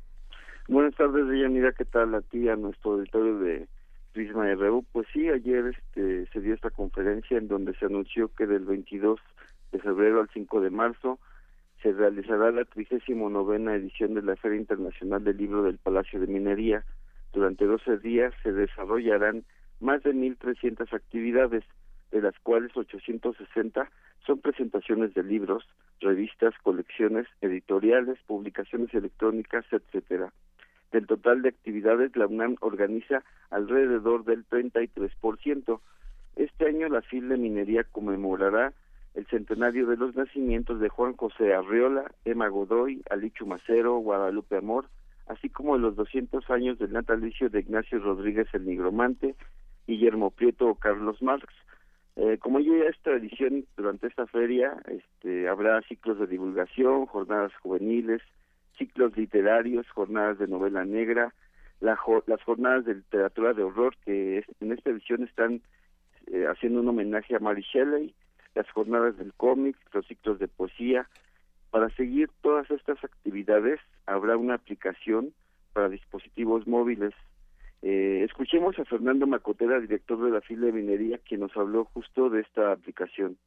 Buenas 0.68 0.96
tardes, 0.96 1.26
Mira 1.26 1.72
¿Qué 1.74 1.86
tal 1.86 2.14
a 2.16 2.22
ti, 2.22 2.50
a 2.50 2.56
nuestro 2.56 2.94
auditorio 2.94 3.40
de 3.40 3.68
Prisma 4.14 4.54
RU? 4.54 4.84
Pues 4.92 5.08
sí, 5.14 5.30
ayer 5.30 5.68
este, 5.68 6.28
se 6.32 6.42
dio 6.42 6.54
esta 6.54 6.70
conferencia 6.70 7.38
en 7.38 7.48
donde 7.48 7.74
se 7.76 7.86
anunció 7.86 8.28
que 8.30 8.46
del 8.46 8.66
22 8.66 9.20
de 9.72 9.80
febrero 9.80 10.22
al 10.22 10.30
5 10.34 10.62
de 10.62 10.70
marzo 10.70 11.20
se 11.82 11.92
realizará 11.92 12.52
la 12.52 12.66
39 12.66 13.76
edición 13.76 14.16
de 14.16 14.24
la 14.24 14.36
Feria 14.38 14.58
Internacional 14.58 15.24
del 15.24 15.38
Libro 15.38 15.62
del 15.62 15.78
Palacio 15.78 16.20
de 16.20 16.26
Minería. 16.26 16.84
Durante 17.32 17.66
12 17.66 17.98
días 18.00 18.34
se 18.42 18.52
desarrollarán 18.52 19.44
más 19.80 20.02
de 20.02 20.14
1.300 20.14 20.92
actividades, 20.94 21.64
de 22.12 22.22
las 22.22 22.34
cuales 22.40 22.76
860 22.76 23.88
son 24.26 24.40
presentaciones 24.40 25.14
de 25.14 25.24
libros, 25.24 25.64
revistas, 26.00 26.54
colecciones, 26.64 27.28
editoriales, 27.42 28.18
publicaciones 28.26 28.94
electrónicas, 28.94 29.66
etcétera. 29.72 30.34
Del 30.92 31.08
total 31.08 31.42
de 31.42 31.50
actividades, 31.50 32.16
la 32.16 32.28
UNAM 32.28 32.56
organiza 32.62 33.24
alrededor 33.50 34.24
del 34.26 34.48
33%. 34.48 35.80
Este 36.36 36.68
año 36.68 36.90
la 36.90 37.02
FIL 37.02 37.30
de 37.30 37.38
Minería 37.38 37.84
conmemorará 37.84 38.74
el 39.14 39.26
centenario 39.28 39.88
de 39.88 39.98
los 39.98 40.16
nacimientos 40.16 40.80
de 40.80 40.90
Juan 40.90 41.14
José 41.14 41.54
Arriola, 41.54 42.12
Emma 42.26 42.50
Godoy, 42.50 43.02
Alichu 43.10 43.46
Macero, 43.46 43.98
Guadalupe 43.98 44.58
Amor, 44.58 44.88
así 45.28 45.50
como 45.50 45.78
los 45.78 45.96
200 45.96 46.50
años 46.50 46.78
del 46.80 46.92
natalicio 46.92 47.50
de 47.50 47.62
Ignacio 47.62 48.00
Rodríguez 48.00 48.48
el 48.54 48.66
Nigromante, 48.66 49.36
Guillermo 49.88 50.32
Prieto 50.32 50.68
o 50.68 50.76
Carlos 50.76 51.22
Marx. 51.22 51.48
Eh, 52.18 52.38
como 52.40 52.60
ya 52.60 52.72
es 52.90 52.98
tradición 53.02 53.66
durante 53.76 54.08
esta 54.08 54.26
feria, 54.28 54.78
este, 54.88 55.50
habrá 55.50 55.82
ciclos 55.82 56.18
de 56.20 56.28
divulgación, 56.28 57.06
jornadas 57.08 57.52
juveniles, 57.62 58.22
ciclos 58.78 59.16
literarios, 59.18 59.90
jornadas 59.90 60.40
de 60.40 60.48
novela 60.48 60.86
negra, 60.86 61.34
las 61.82 62.00
jornadas 62.00 62.86
de 62.86 62.96
literatura 62.96 63.54
de 63.54 63.64
horror 63.64 63.96
que 64.06 64.46
en 64.62 64.72
esta 64.72 64.90
edición 64.90 65.24
están 65.24 65.62
eh, 66.28 66.46
haciendo 66.48 66.80
un 66.80 66.88
homenaje 66.88 67.36
a 67.36 67.40
Mary 67.40 67.62
Shelley, 67.62 68.14
las 68.56 68.70
jornadas 68.72 69.18
del 69.18 69.34
cómic, 69.34 69.76
los 69.94 70.08
ciclos 70.08 70.40
de 70.40 70.48
poesía. 70.48 71.08
Para 71.70 71.90
seguir 71.90 72.30
todas 72.42 72.72
estas 72.72 73.04
actividades 73.04 73.80
habrá 74.06 74.38
una 74.38 74.56
aplicación 74.56 75.34
para 75.74 75.90
dispositivos 75.90 76.66
móviles. 76.66 77.14
Eh, 77.88 78.24
escuchemos 78.24 78.80
a 78.80 78.86
Fernando 78.86 79.28
Macotera, 79.28 79.80
director 79.80 80.20
de 80.26 80.32
la 80.32 80.42
fila 80.42 80.66
de 80.66 80.72
minería, 80.72 81.20
quien 81.20 81.42
nos 81.42 81.56
habló 81.56 81.86
justo 81.94 82.32
de 82.32 82.42
esta 82.42 82.72
aplicación. 82.72 83.38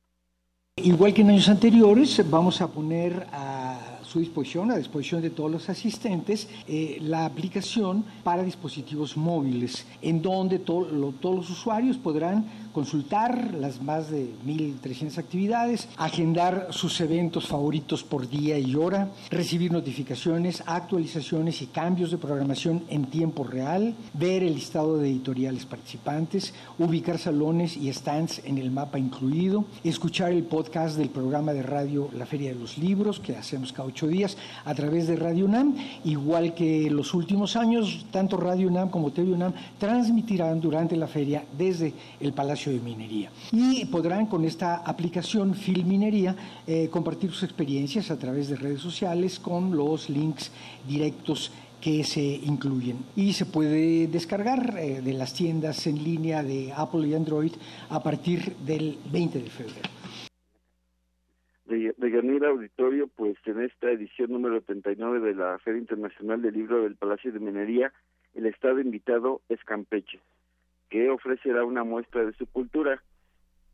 Igual 0.76 1.12
que 1.12 1.22
en 1.22 1.30
años 1.30 1.48
anteriores, 1.48 2.24
vamos 2.30 2.62
a 2.62 2.72
poner 2.72 3.26
a 3.32 3.98
su 4.02 4.20
disposición, 4.20 4.70
a 4.70 4.76
disposición 4.76 5.22
de 5.22 5.30
todos 5.30 5.50
los 5.50 5.68
asistentes, 5.68 6.48
eh, 6.68 6.98
la 7.00 7.26
aplicación 7.26 8.04
para 8.22 8.44
dispositivos 8.44 9.16
móviles, 9.16 9.88
en 10.02 10.22
donde 10.22 10.60
todos 10.60 10.92
los 10.92 11.50
usuarios 11.50 11.98
podrán 11.98 12.44
consultar 12.72 13.54
las 13.54 13.82
más 13.82 14.10
de 14.10 14.30
1.300 14.46 15.18
actividades, 15.18 15.88
agendar 15.96 16.68
sus 16.70 17.00
eventos 17.00 17.46
favoritos 17.46 18.04
por 18.04 18.28
día 18.28 18.58
y 18.58 18.74
hora, 18.74 19.10
recibir 19.30 19.72
notificaciones, 19.72 20.62
actualizaciones 20.66 21.62
y 21.62 21.66
cambios 21.66 22.10
de 22.10 22.18
programación 22.18 22.84
en 22.88 23.06
tiempo 23.06 23.44
real, 23.44 23.94
ver 24.14 24.42
el 24.42 24.54
listado 24.54 24.98
de 24.98 25.08
editoriales 25.08 25.66
participantes, 25.66 26.54
ubicar 26.78 27.18
salones 27.18 27.76
y 27.76 27.92
stands 27.92 28.42
en 28.44 28.58
el 28.58 28.70
mapa 28.70 28.98
incluido, 28.98 29.64
escuchar 29.84 30.32
el 30.32 30.44
podcast 30.44 30.96
del 30.96 31.10
programa 31.10 31.52
de 31.52 31.62
radio 31.62 32.08
La 32.16 32.26
Feria 32.26 32.50
de 32.50 32.60
los 32.60 32.78
Libros 32.78 33.20
que 33.20 33.36
hacemos 33.36 33.72
cada 33.72 33.88
ocho 33.88 34.06
días 34.06 34.36
a 34.64 34.74
través 34.74 35.06
de 35.06 35.16
Radio 35.16 35.44
UNAM, 35.46 35.74
igual 36.04 36.54
que 36.54 36.90
los 36.90 37.14
últimos 37.14 37.56
años, 37.56 38.06
tanto 38.10 38.36
Radio 38.36 38.68
UNAM 38.68 38.90
como 38.90 39.12
TV 39.12 39.32
UNAM 39.32 39.52
transmitirán 39.78 40.60
durante 40.60 40.96
la 40.96 41.06
feria 41.06 41.44
desde 41.56 41.94
el 42.20 42.32
Palacio 42.32 42.57
de 42.66 42.80
Minería. 42.80 43.30
Y 43.52 43.86
podrán 43.86 44.26
con 44.26 44.44
esta 44.44 44.78
aplicación 44.78 45.54
Filminería 45.54 46.34
eh, 46.66 46.88
compartir 46.90 47.30
sus 47.30 47.44
experiencias 47.44 48.10
a 48.10 48.18
través 48.18 48.48
de 48.48 48.56
redes 48.56 48.80
sociales 48.80 49.38
con 49.38 49.76
los 49.76 50.10
links 50.10 50.50
directos 50.86 51.52
que 51.80 52.02
se 52.02 52.20
incluyen 52.20 52.98
y 53.14 53.32
se 53.32 53.46
puede 53.46 54.08
descargar 54.08 54.76
eh, 54.76 55.00
de 55.00 55.12
las 55.12 55.34
tiendas 55.34 55.86
en 55.86 56.02
línea 56.02 56.42
de 56.42 56.72
Apple 56.76 57.06
y 57.06 57.14
Android 57.14 57.52
a 57.88 58.02
partir 58.02 58.56
del 58.66 58.98
20 59.12 59.38
de 59.38 59.50
febrero. 59.50 59.88
De, 61.66 61.94
Deyanira 61.96 62.48
Auditorio, 62.48 63.08
pues 63.14 63.36
en 63.44 63.62
esta 63.62 63.90
edición 63.90 64.32
número 64.32 64.60
39 64.62 65.20
de 65.20 65.34
la 65.34 65.58
Feria 65.60 65.78
Internacional 65.78 66.42
del 66.42 66.54
Libro 66.54 66.82
del 66.82 66.96
Palacio 66.96 67.30
de 67.30 67.38
Minería, 67.38 67.92
el 68.34 68.46
estado 68.46 68.80
invitado 68.80 69.42
es 69.48 69.62
Campeche, 69.64 70.20
que 70.88 71.10
ofrecerá 71.10 71.64
una 71.64 71.84
muestra 71.84 72.24
de 72.24 72.32
su 72.32 72.46
cultura. 72.46 73.02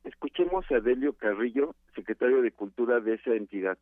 Escuchemos 0.04 0.70
a 0.70 0.80
Delio 0.80 1.14
Carrillo, 1.14 1.74
secretario 1.94 2.42
de 2.42 2.52
Cultura 2.52 3.00
de 3.00 3.14
esa 3.14 3.34
entidad. 3.34 3.78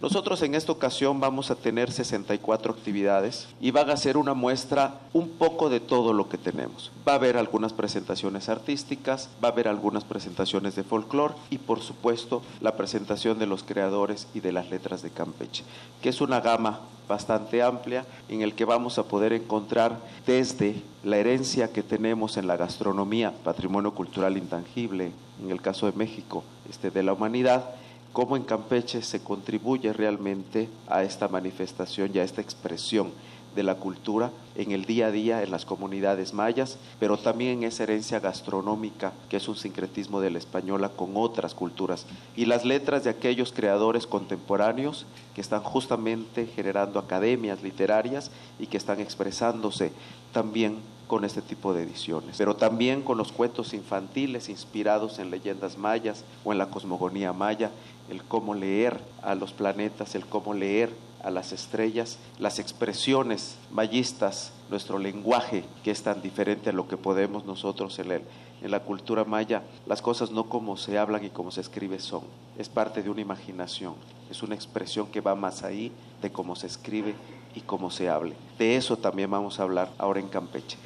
Nosotros 0.00 0.42
en 0.42 0.54
esta 0.54 0.70
ocasión 0.70 1.18
vamos 1.18 1.50
a 1.50 1.56
tener 1.56 1.90
64 1.90 2.72
actividades 2.72 3.48
y 3.60 3.72
van 3.72 3.90
a 3.90 3.96
ser 3.96 4.16
una 4.16 4.32
muestra 4.32 5.00
un 5.12 5.28
poco 5.28 5.68
de 5.68 5.80
todo 5.80 6.12
lo 6.12 6.28
que 6.28 6.38
tenemos. 6.38 6.92
Va 7.06 7.14
a 7.14 7.16
haber 7.16 7.36
algunas 7.36 7.72
presentaciones 7.72 8.48
artísticas, 8.48 9.28
va 9.42 9.48
a 9.48 9.50
haber 9.50 9.66
algunas 9.66 10.04
presentaciones 10.04 10.76
de 10.76 10.84
folclore 10.84 11.34
y 11.50 11.58
por 11.58 11.80
supuesto 11.80 12.42
la 12.60 12.76
presentación 12.76 13.40
de 13.40 13.46
los 13.46 13.64
creadores 13.64 14.28
y 14.34 14.40
de 14.40 14.52
las 14.52 14.70
letras 14.70 15.02
de 15.02 15.10
Campeche, 15.10 15.64
que 16.00 16.10
es 16.10 16.20
una 16.20 16.38
gama 16.40 16.78
bastante 17.08 17.60
amplia 17.60 18.06
en 18.28 18.42
el 18.42 18.54
que 18.54 18.64
vamos 18.64 18.98
a 18.98 19.04
poder 19.04 19.32
encontrar 19.32 19.98
desde 20.28 20.80
la 21.02 21.16
herencia 21.16 21.72
que 21.72 21.82
tenemos 21.82 22.36
en 22.36 22.46
la 22.46 22.56
gastronomía, 22.56 23.34
patrimonio 23.42 23.92
cultural 23.94 24.36
intangible, 24.36 25.10
en 25.42 25.50
el 25.50 25.60
caso 25.60 25.86
de 25.86 25.98
México, 25.98 26.44
este 26.70 26.92
de 26.92 27.02
la 27.02 27.14
humanidad, 27.14 27.74
cómo 28.12 28.36
en 28.36 28.44
Campeche 28.44 29.02
se 29.02 29.22
contribuye 29.22 29.92
realmente 29.92 30.68
a 30.88 31.02
esta 31.02 31.28
manifestación 31.28 32.10
y 32.14 32.18
a 32.18 32.24
esta 32.24 32.40
expresión 32.40 33.12
de 33.54 33.62
la 33.62 33.74
cultura 33.76 34.30
en 34.54 34.72
el 34.72 34.84
día 34.84 35.06
a 35.06 35.10
día 35.10 35.42
en 35.42 35.50
las 35.50 35.64
comunidades 35.64 36.32
mayas, 36.32 36.78
pero 37.00 37.16
también 37.16 37.58
en 37.58 37.64
esa 37.64 37.84
herencia 37.84 38.20
gastronómica 38.20 39.12
que 39.28 39.38
es 39.38 39.48
un 39.48 39.56
sincretismo 39.56 40.20
de 40.20 40.30
la 40.30 40.38
española 40.38 40.90
con 40.90 41.16
otras 41.16 41.54
culturas. 41.54 42.06
Y 42.36 42.44
las 42.44 42.64
letras 42.64 43.04
de 43.04 43.10
aquellos 43.10 43.52
creadores 43.52 44.06
contemporáneos 44.06 45.06
que 45.34 45.40
están 45.40 45.62
justamente 45.62 46.46
generando 46.46 46.98
academias 46.98 47.62
literarias 47.62 48.30
y 48.58 48.66
que 48.66 48.76
están 48.76 49.00
expresándose 49.00 49.92
también 50.32 50.78
con 51.08 51.24
este 51.24 51.40
tipo 51.40 51.72
de 51.72 51.82
ediciones, 51.82 52.36
pero 52.36 52.54
también 52.54 53.02
con 53.02 53.16
los 53.16 53.32
cuentos 53.32 53.72
infantiles 53.72 54.50
inspirados 54.50 55.18
en 55.18 55.30
leyendas 55.30 55.78
mayas 55.78 56.22
o 56.44 56.52
en 56.52 56.58
la 56.58 56.66
cosmogonía 56.66 57.32
maya, 57.32 57.70
el 58.10 58.22
cómo 58.22 58.54
leer 58.54 58.98
a 59.22 59.34
los 59.34 59.52
planetas, 59.52 60.14
el 60.14 60.26
cómo 60.26 60.54
leer 60.54 60.90
a 61.22 61.30
las 61.30 61.52
estrellas, 61.52 62.18
las 62.38 62.58
expresiones 62.58 63.58
mayistas, 63.72 64.54
nuestro 64.70 64.98
lenguaje 64.98 65.64
que 65.82 65.90
es 65.90 66.02
tan 66.02 66.22
diferente 66.22 66.70
a 66.70 66.72
lo 66.72 66.88
que 66.88 66.96
podemos 66.96 67.44
nosotros 67.44 67.98
en, 67.98 68.12
en 68.12 68.70
la 68.70 68.80
cultura 68.80 69.24
maya, 69.24 69.62
las 69.86 70.02
cosas 70.02 70.30
no 70.30 70.44
como 70.48 70.76
se 70.76 70.98
hablan 70.98 71.24
y 71.24 71.30
como 71.30 71.50
se 71.50 71.60
escribe 71.60 71.98
son, 71.98 72.22
es 72.56 72.68
parte 72.68 73.02
de 73.02 73.10
una 73.10 73.20
imaginación, 73.20 73.94
es 74.30 74.42
una 74.42 74.54
expresión 74.54 75.10
que 75.10 75.20
va 75.20 75.34
más 75.34 75.64
ahí 75.64 75.92
de 76.22 76.30
cómo 76.30 76.56
se 76.56 76.66
escribe 76.66 77.14
y 77.54 77.60
cómo 77.60 77.90
se 77.90 78.08
hable. 78.08 78.34
De 78.58 78.76
eso 78.76 78.96
también 78.96 79.30
vamos 79.30 79.58
a 79.58 79.64
hablar 79.64 79.88
ahora 79.98 80.20
en 80.20 80.28
Campeche. 80.28 80.78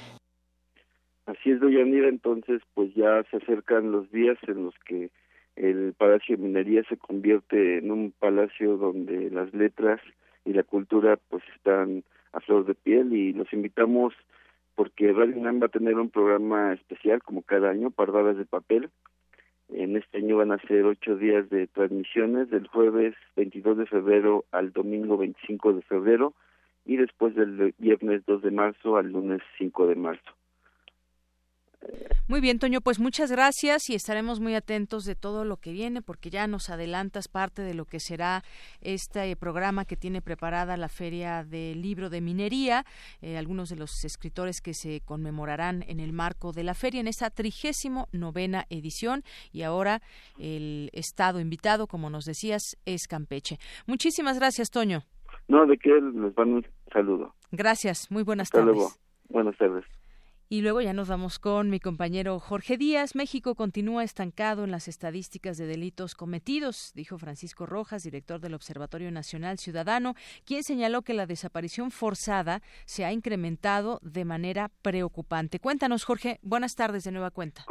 Así 1.26 1.50
es, 1.50 1.60
Doyanira, 1.60 2.08
entonces 2.08 2.62
pues 2.74 2.92
ya 2.94 3.22
se 3.30 3.36
acercan 3.36 3.92
los 3.92 4.10
días 4.10 4.36
en 4.48 4.64
los 4.64 4.74
que 4.86 5.10
el 5.56 5.94
Palacio 5.96 6.36
de 6.36 6.42
Minería 6.42 6.82
se 6.88 6.96
convierte 6.96 7.78
en 7.78 7.90
un 7.90 8.12
palacio 8.12 8.76
donde 8.76 9.30
las 9.30 9.52
letras 9.52 10.00
y 10.44 10.52
la 10.52 10.62
cultura 10.62 11.18
pues 11.28 11.42
están 11.54 12.04
a 12.32 12.40
flor 12.40 12.64
de 12.64 12.74
piel 12.74 13.12
y 13.12 13.32
los 13.32 13.52
invitamos 13.52 14.14
porque 14.74 15.12
Radio 15.12 15.36
UNAM 15.36 15.60
va 15.60 15.66
a 15.66 15.76
tener 15.76 15.94
un 15.98 16.08
programa 16.08 16.72
especial 16.72 17.22
como 17.22 17.42
cada 17.42 17.70
año, 17.70 17.90
Pardadas 17.90 18.36
de 18.36 18.46
Papel. 18.46 18.90
En 19.68 19.96
este 19.96 20.18
año 20.18 20.38
van 20.38 20.52
a 20.52 20.58
ser 20.60 20.84
ocho 20.84 21.16
días 21.16 21.48
de 21.50 21.66
transmisiones, 21.66 22.50
del 22.50 22.66
jueves 22.66 23.14
22 23.36 23.78
de 23.78 23.86
febrero 23.86 24.44
al 24.50 24.72
domingo 24.72 25.16
25 25.18 25.74
de 25.74 25.82
febrero 25.82 26.34
y 26.84 26.96
después 26.96 27.34
del 27.34 27.74
viernes 27.78 28.24
2 28.26 28.42
de 28.42 28.50
marzo 28.50 28.96
al 28.96 29.12
lunes 29.12 29.40
5 29.58 29.86
de 29.86 29.94
marzo. 29.94 30.32
Muy 32.28 32.40
bien, 32.40 32.58
Toño, 32.58 32.80
pues 32.80 32.98
muchas 32.98 33.30
gracias 33.30 33.90
y 33.90 33.94
estaremos 33.94 34.40
muy 34.40 34.54
atentos 34.54 35.04
de 35.04 35.14
todo 35.14 35.44
lo 35.44 35.58
que 35.58 35.72
viene 35.72 36.02
porque 36.02 36.30
ya 36.30 36.46
nos 36.46 36.70
adelantas 36.70 37.28
parte 37.28 37.62
de 37.62 37.74
lo 37.74 37.84
que 37.84 38.00
será 38.00 38.42
este 38.80 39.36
programa 39.36 39.84
que 39.84 39.96
tiene 39.96 40.22
preparada 40.22 40.76
la 40.76 40.88
Feria 40.88 41.44
del 41.44 41.82
Libro 41.82 42.10
de 42.10 42.20
Minería, 42.20 42.86
eh, 43.20 43.36
algunos 43.36 43.68
de 43.68 43.76
los 43.76 44.04
escritores 44.04 44.60
que 44.60 44.72
se 44.72 45.00
conmemorarán 45.04 45.84
en 45.88 46.00
el 46.00 46.12
marco 46.12 46.52
de 46.52 46.64
la 46.64 46.74
feria 46.74 47.00
en 47.00 47.08
esta 47.08 47.28
trigésimo 47.28 48.08
novena 48.12 48.64
edición 48.70 49.24
y 49.52 49.62
ahora 49.62 50.00
el 50.38 50.90
estado 50.92 51.40
invitado, 51.40 51.86
como 51.86 52.08
nos 52.08 52.24
decías, 52.24 52.78
es 52.86 53.08
Campeche. 53.08 53.58
Muchísimas 53.86 54.38
gracias, 54.38 54.70
Toño. 54.70 55.02
No, 55.48 55.66
de 55.66 55.76
qué 55.76 55.90
les 55.90 56.34
van 56.34 56.52
un 56.54 56.66
saludo. 56.92 57.34
Gracias, 57.50 58.10
muy 58.10 58.22
buenas 58.22 58.46
Hasta 58.46 58.60
tardes. 58.60 58.76
Luego. 58.76 58.90
Buenas 59.28 59.56
tardes. 59.58 59.84
Y 60.52 60.60
luego 60.60 60.82
ya 60.82 60.92
nos 60.92 61.08
vamos 61.08 61.38
con 61.38 61.70
mi 61.70 61.80
compañero 61.80 62.38
Jorge 62.38 62.76
Díaz. 62.76 63.16
México 63.16 63.54
continúa 63.54 64.04
estancado 64.04 64.64
en 64.64 64.70
las 64.70 64.86
estadísticas 64.86 65.56
de 65.56 65.64
delitos 65.64 66.14
cometidos, 66.14 66.92
dijo 66.94 67.16
Francisco 67.16 67.64
Rojas, 67.64 68.02
director 68.02 68.38
del 68.38 68.52
Observatorio 68.52 69.10
Nacional 69.10 69.56
Ciudadano, 69.56 70.12
quien 70.46 70.62
señaló 70.62 71.00
que 71.00 71.14
la 71.14 71.24
desaparición 71.24 71.90
forzada 71.90 72.60
se 72.84 73.06
ha 73.06 73.12
incrementado 73.12 73.98
de 74.02 74.26
manera 74.26 74.68
preocupante. 74.82 75.58
Cuéntanos, 75.58 76.04
Jorge. 76.04 76.38
Buenas 76.42 76.76
tardes 76.76 77.04
de 77.04 77.12
nueva 77.12 77.30
cuenta. 77.30 77.64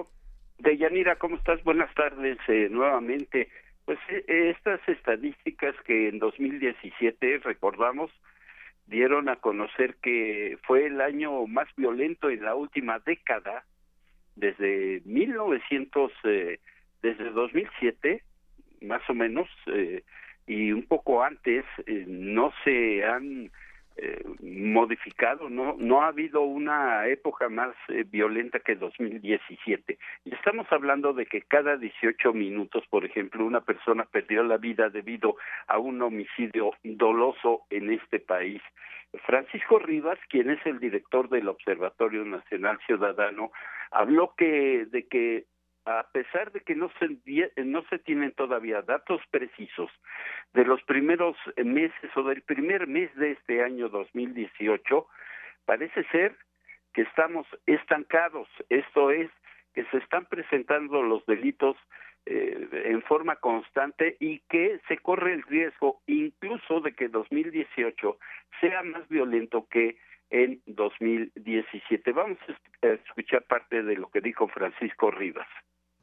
Deyanira, 0.58 1.18
¿cómo 1.18 1.36
estás? 1.36 1.64
Buenas 1.64 1.94
tardes 1.94 2.40
eh, 2.48 2.68
nuevamente. 2.72 3.50
Pues 3.86 4.00
eh, 4.10 4.56
estas 4.58 4.80
estadísticas 4.90 5.76
que 5.86 6.10
en 6.10 6.18
2017 6.18 7.42
recordamos 7.44 8.10
dieron 8.92 9.30
a 9.30 9.38
conocer 9.38 9.96
que 10.04 10.58
fue 10.64 10.86
el 10.86 11.00
año 11.00 11.48
más 11.48 11.68
violento 11.78 12.30
en 12.30 12.44
la 12.44 12.56
última 12.56 13.00
década, 13.00 13.64
desde 14.36 15.02
1900, 15.06 16.12
eh, 16.26 16.60
desde 17.02 17.32
2007, 17.32 18.22
más 18.82 19.02
o 19.10 19.14
menos, 19.14 19.48
eh, 19.68 20.04
y 20.46 20.74
un 20.74 20.84
poco 20.84 21.24
antes, 21.24 21.64
eh, 21.88 22.04
no 22.06 22.52
se 22.66 23.06
han 23.06 23.50
eh, 23.98 24.24
modificado, 24.42 25.50
no 25.50 25.76
no 25.78 26.02
ha 26.02 26.08
habido 26.08 26.42
una 26.42 27.08
época 27.08 27.50
más 27.50 27.76
eh, 27.90 28.06
violenta 28.10 28.60
que 28.60 28.76
2017. 28.76 29.98
Y 30.26 30.34
estamos 30.34 30.66
hablando 30.72 31.14
de 31.14 31.26
que 31.26 31.42
cada 31.42 31.78
18 31.78 32.34
minutos, 32.34 32.84
por 32.90 33.06
ejemplo, 33.06 33.46
una 33.46 33.62
persona 33.62 34.06
perdió 34.06 34.44
la 34.44 34.58
vida 34.58 34.90
debido 34.90 35.36
a 35.68 35.78
un 35.78 36.02
homicidio 36.02 36.72
doloso 36.84 37.64
en 37.70 37.92
este 37.92 38.20
país. 38.20 38.62
Francisco 39.26 39.78
Rivas, 39.80 40.18
quien 40.30 40.50
es 40.50 40.66
el 40.66 40.80
director 40.80 41.28
del 41.30 41.50
Observatorio 41.50 42.24
Nacional 42.24 42.80
Ciudadano, 42.86 43.52
habló 43.92 44.34
que 44.38 44.86
de 44.86 45.08
que 45.08 45.46
a 45.86 46.08
pesar 46.12 46.52
de 46.52 46.62
que 46.62 46.76
no 46.76 46.92
se, 47.00 47.08
no 47.64 47.84
se 47.90 48.00
tienen 48.00 48.32
todavía 48.34 48.82
datos 48.82 49.22
precisos 49.32 49.90
de 50.54 50.66
los 50.66 50.82
primeros 50.84 51.36
meses 51.58 52.12
o 52.16 52.24
del 52.24 52.42
primer 52.44 52.88
mes 52.88 53.14
de 53.16 53.32
este 53.32 53.64
año 53.64 53.90
2018, 53.90 55.08
parece 55.66 56.04
ser 56.12 56.36
que 56.94 57.02
estamos 57.02 57.48
estancados. 57.66 58.48
Esto 58.70 59.12
es, 59.12 59.30
que 59.74 59.86
se 59.86 59.98
están 59.98 60.26
presentando 60.26 61.02
los 61.02 61.26
delitos 61.26 61.78
eh, 62.26 62.68
en 62.86 63.02
forma 63.04 63.38
constante 63.38 64.18
y 64.20 64.40
que 64.50 64.80
se 64.88 64.98
corre 64.98 65.34
el 65.34 65.44
riesgo 65.44 66.02
incluso 66.08 66.82
de 66.82 66.94
que 66.94 67.08
2018 67.08 68.18
sea 68.60 68.84
más 68.84 69.08
violento 69.08 69.66
que 69.70 69.98
en 70.30 70.62
2017. 70.66 72.12
Vamos 72.12 72.38
a 72.82 72.88
escuchar 72.88 73.44
parte 73.44 73.82
de 73.82 73.96
lo 73.96 74.10
que 74.10 74.22
dijo 74.22 74.48
Francisco 74.50 75.10
Rivas 75.10 75.48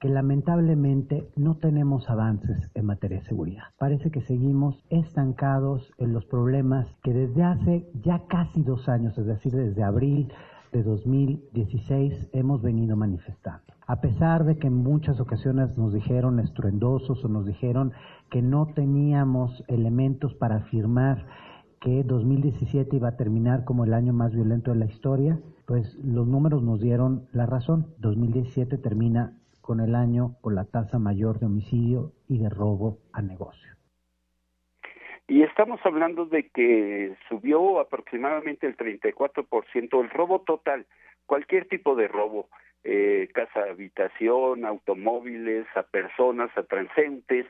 que 0.01 0.09
lamentablemente 0.09 1.29
no 1.37 1.57
tenemos 1.57 2.09
avances 2.09 2.71
en 2.75 2.87
materia 2.87 3.19
de 3.19 3.27
seguridad. 3.27 3.65
Parece 3.79 4.11
que 4.11 4.21
seguimos 4.23 4.83
estancados 4.91 5.93
en 5.99 6.13
los 6.13 6.25
problemas 6.27 6.87
que 7.03 7.13
desde 7.13 7.43
hace 7.43 7.91
ya 8.03 8.23
casi 8.29 8.63
dos 8.63 8.89
años, 8.89 9.17
es 9.19 9.27
decir, 9.27 9.53
desde 9.53 9.83
abril 9.83 10.33
de 10.73 10.83
2016 10.83 12.29
hemos 12.33 12.63
venido 12.63 12.97
manifestando. 12.97 13.65
A 13.87 14.01
pesar 14.01 14.45
de 14.45 14.59
que 14.59 14.67
en 14.67 14.75
muchas 14.75 15.19
ocasiones 15.19 15.77
nos 15.79 15.95
dijeron 15.95 16.41
estruendosos 16.41 17.25
o 17.25 17.29
nos 17.29 17.47
dijeron 17.47 17.93
que 18.31 18.43
no 18.43 18.67
teníamos 18.75 19.65
elementos 19.67 20.35
para 20.35 20.57
afirmar 20.57 21.25
que 21.81 22.05
2017 22.05 22.97
iba 22.97 23.09
a 23.09 23.17
terminar 23.17 23.65
como 23.65 23.85
el 23.85 23.95
año 23.95 24.13
más 24.13 24.35
violento 24.35 24.73
de 24.73 24.79
la 24.79 24.87
historia, 24.87 25.41
pues 25.67 25.95
los 26.05 26.27
números 26.27 26.63
nos 26.63 26.81
dieron 26.81 27.29
la 27.33 27.47
razón. 27.47 27.87
2017 27.99 28.77
termina 28.79 29.38
con 29.69 29.81
el 29.81 29.95
año 29.95 30.37
con 30.41 30.55
la 30.55 30.65
tasa 30.65 30.99
mayor 30.99 31.41
de 31.41 31.45
homicidio 31.45 32.13
y 32.27 32.39
de 32.39 32.49
robo 32.49 33.01
a 33.13 33.21
negocio. 33.21 33.71
Y 35.27 35.43
estamos 35.43 35.79
hablando 35.85 36.25
de 36.25 36.49
que 36.49 37.15
subió 37.29 37.79
aproximadamente 37.79 38.67
el 38.67 38.79
34% 38.79 40.01
el 40.01 40.09
robo 40.09 40.41
total, 40.41 40.87
cualquier 41.27 41.69
tipo 41.69 41.97
de 41.97 42.09
robo, 42.09 42.49
eh, 42.83 43.29
casa 43.35 43.65
habitación, 43.69 44.65
automóviles, 44.65 45.67
a 45.77 45.83
personas, 45.83 46.49
a 46.57 46.63
transeúntes, 46.63 47.45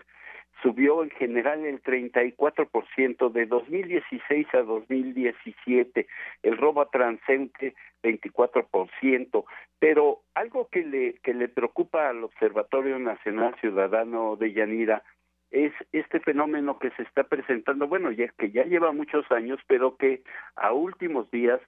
subió 0.63 1.03
en 1.03 1.11
general 1.11 1.65
el 1.65 1.83
34% 1.83 3.31
de 3.31 3.47
2016 3.47 4.47
a 4.55 4.63
2017, 4.63 6.07
el 6.43 6.57
robo 6.57 6.81
a 6.81 6.91
transeúnte 6.91 7.75
24%, 8.03 9.45
pero 9.79 10.21
algo 10.35 10.69
que 10.69 10.85
le 10.85 11.15
que 11.23 11.35
le 11.35 11.49
preocupa 11.49 12.09
al 12.09 12.25
Observatorio 12.25 12.99
Nacional 12.99 13.55
Ciudadano 13.61 14.37
de 14.37 14.53
Yanira 14.53 15.03
es 15.51 15.73
este 15.93 16.21
fenómeno 16.21 16.79
que 16.79 16.91
se 16.91 17.03
está 17.03 17.25
presentando, 17.25 17.87
bueno, 17.87 18.11
ya 18.11 18.29
que 18.37 18.51
ya 18.51 18.65
lleva 18.65 18.93
muchos 18.93 19.31
años, 19.31 19.59
pero 19.67 19.97
que 19.97 20.23
a 20.57 20.73
últimos 20.73 21.31
días 21.31 21.61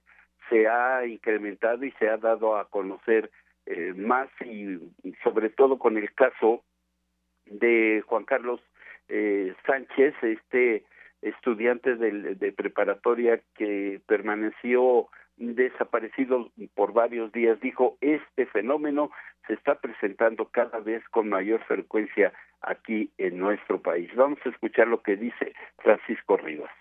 se 0.49 0.67
ha 0.67 1.05
incrementado 1.05 1.83
y 1.85 1.91
se 1.93 2.09
ha 2.09 2.17
dado 2.17 2.57
a 2.57 2.69
conocer 2.69 3.31
eh, 3.65 3.93
más 3.95 4.29
y, 4.45 4.77
sobre 5.23 5.49
todo 5.49 5.79
con 5.79 5.97
el 5.97 6.13
caso 6.13 6.63
de 7.45 8.03
Juan 8.05 8.25
Carlos 8.25 8.61
eh, 9.09 9.53
Sánchez, 9.65 10.13
este 10.21 10.85
estudiante 11.21 11.95
de, 11.95 12.35
de 12.35 12.51
preparatoria 12.51 13.41
que 13.55 14.01
permaneció 14.07 15.07
desaparecido 15.37 16.51
por 16.75 16.93
varios 16.93 17.31
días, 17.31 17.59
dijo, 17.61 17.97
este 18.01 18.45
fenómeno 18.47 19.11
se 19.47 19.53
está 19.53 19.75
presentando 19.75 20.45
cada 20.45 20.79
vez 20.79 21.03
con 21.09 21.29
mayor 21.29 21.63
frecuencia 21.65 22.31
aquí 22.61 23.11
en 23.17 23.39
nuestro 23.39 23.81
país. 23.81 24.09
Vamos 24.15 24.39
a 24.45 24.49
escuchar 24.49 24.87
lo 24.87 25.01
que 25.01 25.15
dice 25.15 25.53
Francisco 25.77 26.37
Rivas 26.37 26.71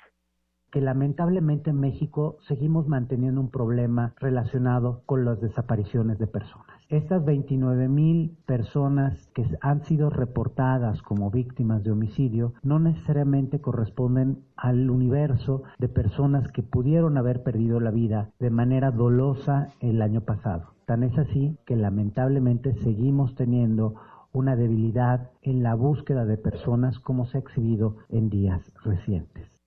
que 0.71 0.81
lamentablemente 0.81 1.71
en 1.71 1.81
México 1.81 2.39
seguimos 2.47 2.87
manteniendo 2.87 3.41
un 3.41 3.51
problema 3.51 4.15
relacionado 4.21 5.03
con 5.05 5.25
las 5.25 5.41
desapariciones 5.41 6.19
de 6.19 6.27
personas. 6.27 6.80
Estas 6.91 7.25
29 7.25 7.89
mil 7.89 8.37
personas 8.47 9.29
que 9.29 9.47
han 9.61 9.85
sido 9.85 10.11
reportadas 10.11 11.03
como 11.03 11.31
víctimas 11.31 11.85
de 11.85 11.93
homicidio 11.93 12.55
no 12.65 12.81
necesariamente 12.81 13.61
corresponden 13.61 14.43
al 14.57 14.91
universo 14.91 15.62
de 15.79 15.89
personas 15.89 16.51
que 16.51 16.65
pudieron 16.65 17.17
haber 17.17 17.45
perdido 17.45 17.79
la 17.79 17.93
vida 17.93 18.33
de 18.41 18.51
manera 18.51 18.91
dolosa 18.91 19.69
el 19.79 20.03
año 20.03 20.23
pasado. 20.23 20.75
Tan 20.85 21.05
es 21.05 21.17
así 21.17 21.57
que 21.65 21.77
lamentablemente 21.77 22.75
seguimos 22.83 23.37
teniendo 23.37 23.95
una 24.33 24.57
debilidad 24.57 25.31
en 25.43 25.62
la 25.62 25.77
búsqueda 25.77 26.25
de 26.25 26.39
personas 26.39 26.99
como 26.99 27.25
se 27.27 27.39
ha 27.39 27.41
exhibido 27.41 27.99
en 28.09 28.31
días 28.31 28.73
recientes. 28.83 29.60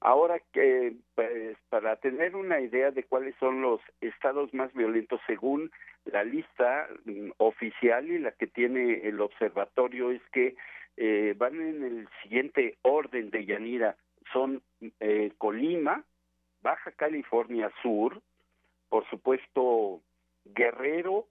Ahora 0.00 0.40
que, 0.52 0.94
pues, 1.14 1.58
para 1.68 1.96
tener 1.96 2.34
una 2.34 2.60
idea 2.60 2.90
de 2.90 3.04
cuáles 3.04 3.34
son 3.36 3.60
los 3.60 3.80
estados 4.00 4.52
más 4.54 4.72
violentos 4.72 5.20
según 5.26 5.70
la 6.06 6.24
lista 6.24 6.88
mm, 7.04 7.32
oficial 7.36 8.08
y 8.10 8.18
la 8.18 8.32
que 8.32 8.46
tiene 8.46 9.06
el 9.06 9.20
observatorio 9.20 10.10
es 10.10 10.22
que 10.32 10.56
eh, 10.96 11.34
van 11.36 11.60
en 11.60 11.82
el 11.82 12.08
siguiente 12.22 12.78
orden 12.82 13.30
de 13.30 13.44
Yanira. 13.44 13.96
Son 14.32 14.62
eh, 15.00 15.32
Colima, 15.36 16.02
Baja 16.62 16.92
California 16.92 17.70
Sur, 17.82 18.22
por 18.88 19.08
supuesto 19.10 20.00
Guerrero, 20.44 21.26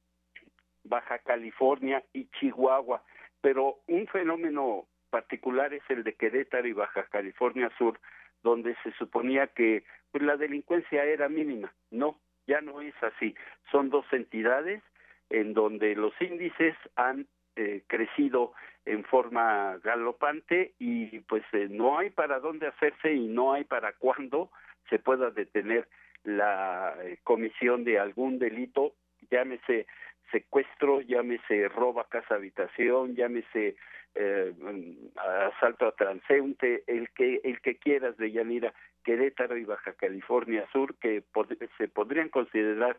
Baja 0.84 1.18
California 1.20 2.04
y 2.14 2.26
Chihuahua. 2.40 3.04
Pero 3.42 3.80
un 3.88 4.06
fenómeno 4.08 4.86
particular 5.10 5.74
es 5.74 5.84
el 5.90 6.04
de 6.04 6.14
Querétaro 6.14 6.68
y 6.68 6.74
Baja 6.74 7.04
California 7.06 7.72
Sur, 7.78 8.00
donde 8.44 8.76
se 8.84 8.92
suponía 8.94 9.48
que 9.48 9.84
pues, 10.12 10.24
la 10.24 10.38
delincuencia 10.38 11.04
era 11.04 11.30
mínima. 11.30 11.74
No, 11.92 12.20
ya 12.48 12.62
no 12.62 12.82
es 12.82 12.96
así. 13.02 13.36
Son 13.72 13.90
dos 13.90 14.06
entidades 14.12 14.82
en 15.30 15.54
donde 15.54 15.96
los 15.96 16.14
índices 16.22 16.76
han 16.96 17.28
eh, 17.56 17.84
crecido 17.88 18.54
en 18.86 19.04
forma 19.04 19.78
galopante 19.84 20.74
y 20.80 21.20
pues 21.22 21.44
eh, 21.54 21.68
no 21.70 22.00
hay 22.00 22.10
para 22.10 22.40
dónde 22.40 22.68
hacerse 22.68 23.14
y 23.14 23.28
no 23.28 23.54
hay 23.54 23.66
para 23.66 23.94
cuándo 23.94 24.50
se 24.90 24.98
pueda 24.98 25.30
detener 25.30 25.88
la 26.24 26.96
eh, 27.04 27.18
comisión 27.24 27.84
de 27.84 28.00
algún 28.00 28.40
delito, 28.40 28.96
llámese 29.30 29.88
secuestro, 30.32 31.02
llámese 31.02 31.68
roba 31.70 32.08
casa 32.10 32.36
habitación, 32.36 33.16
llámese 33.16 33.76
eh, 34.16 34.54
asalto 35.16 35.88
a 35.88 35.92
transeúnte, 35.94 36.84
el 36.88 37.10
que 37.10 37.42
el 37.44 37.62
que 37.62 37.78
quieras 37.78 38.18
de 38.18 38.32
Yanira, 38.32 38.74
Querétaro 39.04 39.58
y 39.58 39.66
Baja 39.66 39.94
California 39.94 40.68
Sur, 40.72 40.96
que 40.96 41.24
se 41.78 41.88
podrían 41.88 42.30
considerar 42.30 42.98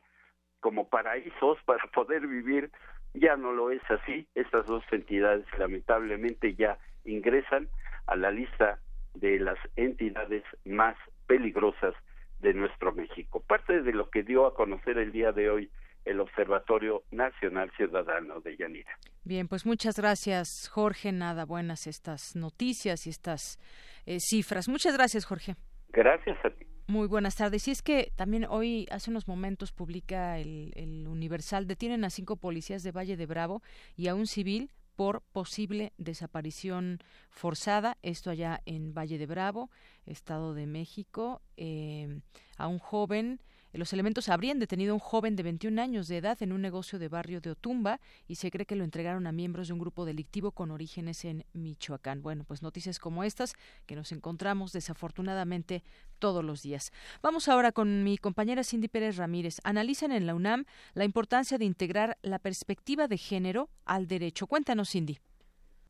como 0.60 0.88
paraísos 0.88 1.58
para 1.64 1.84
poder 1.94 2.26
vivir, 2.26 2.70
ya 3.14 3.36
no 3.36 3.52
lo 3.52 3.70
es 3.70 3.82
así. 3.90 4.26
Estas 4.34 4.66
dos 4.66 4.84
entidades 4.92 5.46
lamentablemente 5.58 6.54
ya 6.54 6.78
ingresan 7.04 7.68
a 8.06 8.16
la 8.16 8.30
lista 8.30 8.78
de 9.14 9.38
las 9.40 9.58
entidades 9.76 10.44
más 10.64 10.96
peligrosas 11.26 11.94
de 12.40 12.54
nuestro 12.54 12.92
México. 12.92 13.42
Parte 13.46 13.82
de 13.82 13.92
lo 13.92 14.10
que 14.10 14.22
dio 14.22 14.46
a 14.46 14.54
conocer 14.54 14.98
el 14.98 15.12
día 15.12 15.32
de 15.32 15.50
hoy 15.50 15.70
el 16.04 16.20
Observatorio 16.20 17.02
Nacional 17.10 17.70
Ciudadano 17.76 18.40
de 18.40 18.56
Yanira. 18.56 18.98
Bien, 19.24 19.48
pues 19.48 19.66
muchas 19.66 19.96
gracias, 19.96 20.68
Jorge. 20.68 21.12
Nada 21.12 21.44
buenas 21.44 21.86
estas 21.86 22.34
noticias 22.36 23.06
y 23.06 23.10
estas 23.10 23.58
eh, 24.06 24.18
cifras. 24.20 24.68
Muchas 24.68 24.94
gracias, 24.94 25.24
Jorge. 25.24 25.56
Gracias 25.90 26.38
a 26.44 26.50
ti. 26.50 26.66
Muy 26.86 27.06
buenas 27.06 27.36
tardes. 27.36 27.68
Y 27.68 27.70
es 27.70 27.82
que 27.82 28.12
también 28.16 28.46
hoy, 28.48 28.86
hace 28.90 29.10
unos 29.10 29.28
momentos, 29.28 29.72
publica 29.72 30.38
el, 30.38 30.72
el 30.74 31.06
Universal, 31.06 31.66
detienen 31.66 32.04
a 32.04 32.10
cinco 32.10 32.36
policías 32.36 32.82
de 32.82 32.92
Valle 32.92 33.16
de 33.16 33.26
Bravo 33.26 33.62
y 33.96 34.08
a 34.08 34.14
un 34.14 34.26
civil 34.26 34.70
por 35.00 35.22
posible 35.32 35.92
desaparición 35.96 36.98
forzada, 37.30 37.96
esto 38.02 38.28
allá 38.28 38.60
en 38.66 38.92
Valle 38.92 39.16
de 39.16 39.26
Bravo, 39.26 39.70
Estado 40.04 40.52
de 40.52 40.66
México, 40.66 41.40
eh, 41.56 42.20
a 42.58 42.68
un 42.68 42.78
joven 42.78 43.40
los 43.78 43.92
elementos 43.92 44.28
habrían 44.28 44.58
detenido 44.58 44.92
a 44.92 44.94
un 44.94 45.00
joven 45.00 45.36
de 45.36 45.42
21 45.42 45.80
años 45.80 46.08
de 46.08 46.16
edad 46.16 46.42
en 46.42 46.52
un 46.52 46.60
negocio 46.60 46.98
de 46.98 47.08
barrio 47.08 47.40
de 47.40 47.50
Otumba 47.50 48.00
y 48.26 48.36
se 48.36 48.50
cree 48.50 48.66
que 48.66 48.76
lo 48.76 48.84
entregaron 48.84 49.26
a 49.26 49.32
miembros 49.32 49.68
de 49.68 49.74
un 49.74 49.78
grupo 49.78 50.04
delictivo 50.04 50.52
con 50.52 50.70
orígenes 50.70 51.24
en 51.24 51.44
Michoacán. 51.52 52.22
Bueno, 52.22 52.44
pues 52.44 52.62
noticias 52.62 52.98
como 52.98 53.24
estas 53.24 53.54
que 53.86 53.96
nos 53.96 54.12
encontramos 54.12 54.72
desafortunadamente 54.72 55.84
todos 56.18 56.44
los 56.44 56.62
días. 56.62 56.92
Vamos 57.22 57.48
ahora 57.48 57.72
con 57.72 58.02
mi 58.02 58.18
compañera 58.18 58.64
Cindy 58.64 58.88
Pérez 58.88 59.16
Ramírez. 59.16 59.58
Analizan 59.64 60.12
en 60.12 60.26
la 60.26 60.34
UNAM 60.34 60.64
la 60.94 61.04
importancia 61.04 61.58
de 61.58 61.64
integrar 61.64 62.18
la 62.22 62.38
perspectiva 62.38 63.08
de 63.08 63.18
género 63.18 63.70
al 63.84 64.06
derecho. 64.06 64.46
Cuéntanos, 64.46 64.90
Cindy. 64.90 65.18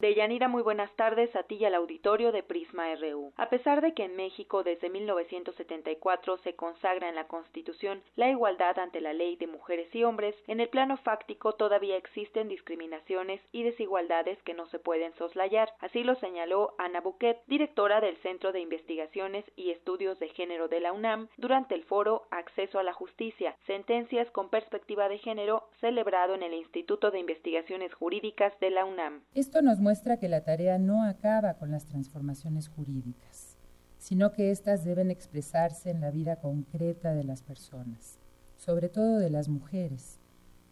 Deyanira, 0.00 0.48
muy 0.48 0.62
buenas 0.62 0.90
tardes 0.96 1.36
a 1.36 1.42
ti 1.42 1.56
y 1.56 1.66
al 1.66 1.74
auditorio 1.74 2.32
de 2.32 2.42
Prisma 2.42 2.94
RU. 2.94 3.34
A 3.36 3.50
pesar 3.50 3.82
de 3.82 3.92
que 3.92 4.04
en 4.04 4.16
México 4.16 4.62
desde 4.62 4.88
1974 4.88 6.38
se 6.38 6.56
consagra 6.56 7.10
en 7.10 7.16
la 7.16 7.26
Constitución 7.26 8.02
la 8.16 8.30
igualdad 8.30 8.78
ante 8.78 9.02
la 9.02 9.12
ley 9.12 9.36
de 9.36 9.46
mujeres 9.46 9.94
y 9.94 10.02
hombres, 10.02 10.34
en 10.46 10.60
el 10.60 10.70
plano 10.70 10.96
fáctico 10.96 11.52
todavía 11.52 11.98
existen 11.98 12.48
discriminaciones 12.48 13.42
y 13.52 13.62
desigualdades 13.62 14.42
que 14.42 14.54
no 14.54 14.64
se 14.70 14.78
pueden 14.78 15.12
soslayar. 15.16 15.68
Así 15.80 16.02
lo 16.02 16.14
señaló 16.14 16.72
Ana 16.78 17.02
Buquet, 17.02 17.42
directora 17.46 18.00
del 18.00 18.16
Centro 18.22 18.52
de 18.52 18.60
Investigaciones 18.60 19.44
y 19.54 19.70
Estudios 19.70 20.18
de 20.18 20.30
Género 20.30 20.68
de 20.68 20.80
la 20.80 20.94
UNAM, 20.94 21.28
durante 21.36 21.74
el 21.74 21.84
foro 21.84 22.22
Acceso 22.30 22.78
a 22.78 22.84
la 22.84 22.94
Justicia, 22.94 23.54
Sentencias 23.66 24.30
con 24.30 24.48
Perspectiva 24.48 25.10
de 25.10 25.18
Género, 25.18 25.68
celebrado 25.82 26.34
en 26.34 26.42
el 26.42 26.54
Instituto 26.54 27.10
de 27.10 27.18
Investigaciones 27.18 27.92
Jurídicas 27.92 28.58
de 28.60 28.70
la 28.70 28.86
UNAM. 28.86 29.24
Esto 29.34 29.60
nos 29.60 29.78
muestra 29.78 29.89
que 30.20 30.28
la 30.28 30.42
tarea 30.42 30.78
no 30.78 31.02
acaba 31.02 31.54
con 31.54 31.70
las 31.70 31.84
transformaciones 31.84 32.68
jurídicas, 32.68 33.56
sino 33.98 34.32
que 34.32 34.50
éstas 34.50 34.84
deben 34.84 35.10
expresarse 35.10 35.90
en 35.90 36.00
la 36.00 36.10
vida 36.10 36.36
concreta 36.36 37.12
de 37.12 37.24
las 37.24 37.42
personas, 37.42 38.18
sobre 38.56 38.88
todo 38.88 39.18
de 39.18 39.30
las 39.30 39.48
mujeres, 39.48 40.18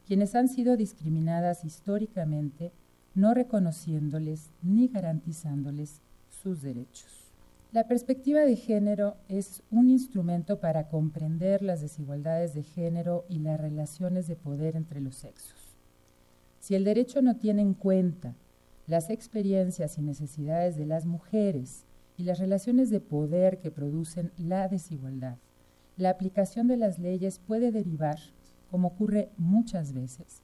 quienes 0.07 0.35
han 0.35 0.49
sido 0.49 0.77
discriminadas 0.77 1.65
históricamente, 1.65 2.73
no 3.15 3.35
reconociéndoles 3.35 4.51
ni 4.63 4.87
garantizándoles 4.89 6.01
sus 6.29 6.63
derechos. 6.63 7.33
La 7.73 7.89
perspectiva 7.89 8.41
de 8.41 8.57
género 8.57 9.17
es 9.29 9.63
un 9.71 9.91
instrumento 9.91 10.61
para 10.61 10.89
comprender 10.89 11.63
las 11.63 11.81
desigualdades 11.81 12.55
de 12.55 12.63
género 12.63 13.27
y 13.29 13.41
las 13.41 13.61
relaciones 13.61 14.27
de 14.29 14.37
poder 14.37 14.77
entre 14.77 15.01
los 15.01 15.17
sexos. 15.17 15.77
Si 16.61 16.75
el 16.75 16.85
derecho 16.85 17.21
no 17.21 17.37
tiene 17.37 17.63
en 17.63 17.75
cuenta 17.75 18.35
las 18.89 19.11
experiencias 19.11 19.99
y 19.99 20.03
necesidades 20.03 20.77
de 20.77 20.87
las 20.87 21.05
mujeres 21.05 21.85
y 22.17 22.25
las 22.25 22.39
relaciones 22.39 22.89
de 22.91 23.01
poder 23.01 23.59
que 23.61 23.71
producen 23.71 24.33
la 24.39 24.67
desigualdad. 24.67 25.37
La 25.99 26.11
aplicación 26.11 26.67
de 26.69 26.79
las 26.79 26.99
leyes 26.99 27.39
puede 27.39 27.71
derivar, 27.71 28.19
como 28.71 28.89
ocurre 28.89 29.31
muchas 29.37 29.93
veces, 29.93 30.43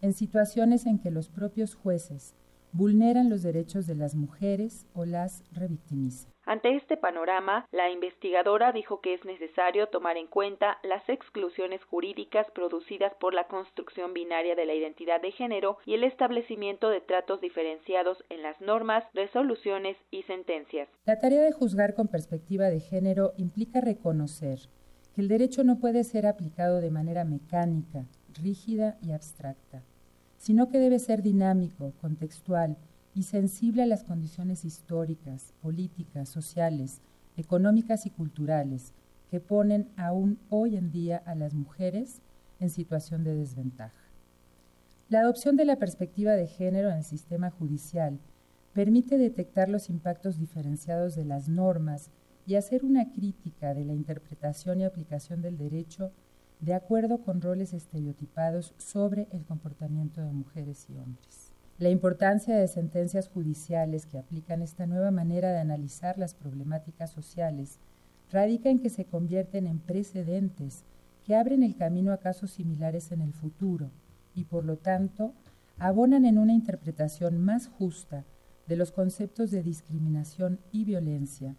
en 0.00 0.14
situaciones 0.14 0.86
en 0.86 0.98
que 0.98 1.10
los 1.10 1.28
propios 1.28 1.74
jueces 1.74 2.34
vulneran 2.72 3.28
los 3.28 3.42
derechos 3.42 3.86
de 3.86 3.94
las 3.94 4.14
mujeres 4.14 4.86
o 4.94 5.04
las 5.04 5.44
revictimizan. 5.52 6.31
Ante 6.44 6.74
este 6.74 6.96
panorama, 6.96 7.66
la 7.70 7.90
investigadora 7.90 8.72
dijo 8.72 9.00
que 9.00 9.14
es 9.14 9.24
necesario 9.24 9.86
tomar 9.88 10.16
en 10.16 10.26
cuenta 10.26 10.78
las 10.82 11.08
exclusiones 11.08 11.80
jurídicas 11.84 12.50
producidas 12.52 13.12
por 13.20 13.32
la 13.32 13.46
construcción 13.46 14.12
binaria 14.12 14.56
de 14.56 14.66
la 14.66 14.74
identidad 14.74 15.20
de 15.20 15.30
género 15.30 15.78
y 15.86 15.94
el 15.94 16.02
establecimiento 16.02 16.88
de 16.88 17.00
tratos 17.00 17.40
diferenciados 17.40 18.24
en 18.28 18.42
las 18.42 18.60
normas, 18.60 19.04
resoluciones 19.14 19.96
y 20.10 20.24
sentencias. 20.24 20.88
La 21.04 21.20
tarea 21.20 21.42
de 21.42 21.52
juzgar 21.52 21.94
con 21.94 22.08
perspectiva 22.08 22.70
de 22.70 22.80
género 22.80 23.34
implica 23.36 23.80
reconocer 23.80 24.58
que 25.14 25.20
el 25.20 25.28
derecho 25.28 25.62
no 25.62 25.78
puede 25.78 26.02
ser 26.02 26.26
aplicado 26.26 26.80
de 26.80 26.90
manera 26.90 27.24
mecánica, 27.24 28.06
rígida 28.34 28.98
y 29.00 29.12
abstracta, 29.12 29.84
sino 30.38 30.68
que 30.68 30.78
debe 30.78 30.98
ser 30.98 31.22
dinámico, 31.22 31.92
contextual 32.00 32.76
y 33.14 33.24
sensible 33.24 33.82
a 33.82 33.86
las 33.86 34.04
condiciones 34.04 34.64
históricas, 34.64 35.52
políticas, 35.60 36.28
sociales, 36.28 37.00
económicas 37.36 38.06
y 38.06 38.10
culturales 38.10 38.92
que 39.30 39.40
ponen 39.40 39.88
aún 39.96 40.38
hoy 40.50 40.76
en 40.76 40.90
día 40.90 41.22
a 41.24 41.34
las 41.34 41.54
mujeres 41.54 42.20
en 42.60 42.70
situación 42.70 43.24
de 43.24 43.34
desventaja. 43.34 44.10
La 45.08 45.20
adopción 45.20 45.56
de 45.56 45.64
la 45.64 45.76
perspectiva 45.76 46.32
de 46.32 46.46
género 46.46 46.90
en 46.90 46.98
el 46.98 47.04
sistema 47.04 47.50
judicial 47.50 48.18
permite 48.72 49.18
detectar 49.18 49.68
los 49.68 49.90
impactos 49.90 50.38
diferenciados 50.38 51.14
de 51.14 51.24
las 51.24 51.48
normas 51.48 52.10
y 52.46 52.54
hacer 52.54 52.84
una 52.84 53.12
crítica 53.12 53.74
de 53.74 53.84
la 53.84 53.92
interpretación 53.92 54.80
y 54.80 54.84
aplicación 54.84 55.42
del 55.42 55.58
derecho 55.58 56.12
de 56.60 56.74
acuerdo 56.74 57.18
con 57.22 57.40
roles 57.40 57.72
estereotipados 57.72 58.74
sobre 58.78 59.28
el 59.32 59.44
comportamiento 59.44 60.22
de 60.22 60.32
mujeres 60.32 60.88
y 60.88 60.96
hombres. 60.96 61.51
La 61.78 61.88
importancia 61.88 62.56
de 62.56 62.68
sentencias 62.68 63.28
judiciales 63.28 64.06
que 64.06 64.18
aplican 64.18 64.62
esta 64.62 64.86
nueva 64.86 65.10
manera 65.10 65.50
de 65.52 65.58
analizar 65.58 66.18
las 66.18 66.34
problemáticas 66.34 67.10
sociales 67.10 67.78
radica 68.30 68.70
en 68.70 68.78
que 68.78 68.90
se 68.90 69.04
convierten 69.04 69.66
en 69.66 69.78
precedentes 69.78 70.84
que 71.24 71.34
abren 71.34 71.62
el 71.62 71.76
camino 71.76 72.12
a 72.12 72.18
casos 72.18 72.50
similares 72.52 73.12
en 73.12 73.20
el 73.20 73.32
futuro 73.32 73.90
y 74.34 74.44
por 74.44 74.64
lo 74.64 74.76
tanto 74.76 75.32
abonan 75.78 76.24
en 76.24 76.38
una 76.38 76.52
interpretación 76.52 77.38
más 77.38 77.68
justa 77.68 78.24
de 78.66 78.76
los 78.76 78.92
conceptos 78.92 79.50
de 79.50 79.62
discriminación 79.62 80.60
y 80.70 80.84
violencia, 80.84 81.56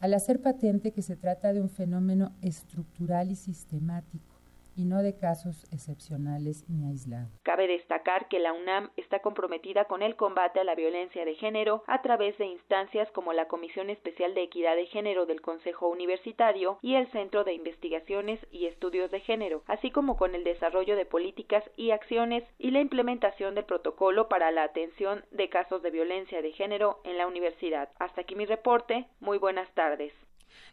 al 0.00 0.14
hacer 0.14 0.40
patente 0.40 0.92
que 0.92 1.02
se 1.02 1.16
trata 1.16 1.52
de 1.52 1.60
un 1.60 1.70
fenómeno 1.70 2.32
estructural 2.42 3.30
y 3.30 3.36
sistemático 3.36 4.33
y 4.76 4.84
no 4.84 5.02
de 5.02 5.16
casos 5.16 5.64
excepcionales 5.72 6.64
ni 6.68 6.86
aislados. 6.88 7.30
Cabe 7.42 7.66
destacar 7.66 8.28
que 8.28 8.38
la 8.38 8.52
UNAM 8.52 8.90
está 8.96 9.20
comprometida 9.20 9.84
con 9.84 10.02
el 10.02 10.16
combate 10.16 10.60
a 10.60 10.64
la 10.64 10.74
violencia 10.74 11.24
de 11.24 11.34
género 11.34 11.82
a 11.86 12.02
través 12.02 12.36
de 12.38 12.46
instancias 12.46 13.10
como 13.12 13.32
la 13.32 13.48
Comisión 13.48 13.90
Especial 13.90 14.34
de 14.34 14.42
Equidad 14.42 14.76
de 14.76 14.86
Género 14.86 15.26
del 15.26 15.40
Consejo 15.40 15.88
Universitario 15.88 16.78
y 16.82 16.94
el 16.94 17.10
Centro 17.12 17.44
de 17.44 17.54
Investigaciones 17.54 18.40
y 18.50 18.66
Estudios 18.66 19.10
de 19.10 19.20
Género, 19.20 19.62
así 19.66 19.90
como 19.90 20.16
con 20.16 20.34
el 20.34 20.44
desarrollo 20.44 20.96
de 20.96 21.06
políticas 21.06 21.64
y 21.76 21.90
acciones 21.90 22.44
y 22.58 22.70
la 22.70 22.80
implementación 22.80 23.54
del 23.54 23.64
protocolo 23.64 24.28
para 24.28 24.50
la 24.50 24.64
atención 24.64 25.24
de 25.30 25.48
casos 25.48 25.82
de 25.82 25.90
violencia 25.90 26.42
de 26.42 26.52
género 26.52 27.00
en 27.04 27.18
la 27.18 27.26
universidad. 27.26 27.90
Hasta 27.98 28.22
aquí 28.22 28.34
mi 28.34 28.46
reporte. 28.46 29.06
Muy 29.20 29.38
buenas 29.38 29.72
tardes. 29.74 30.12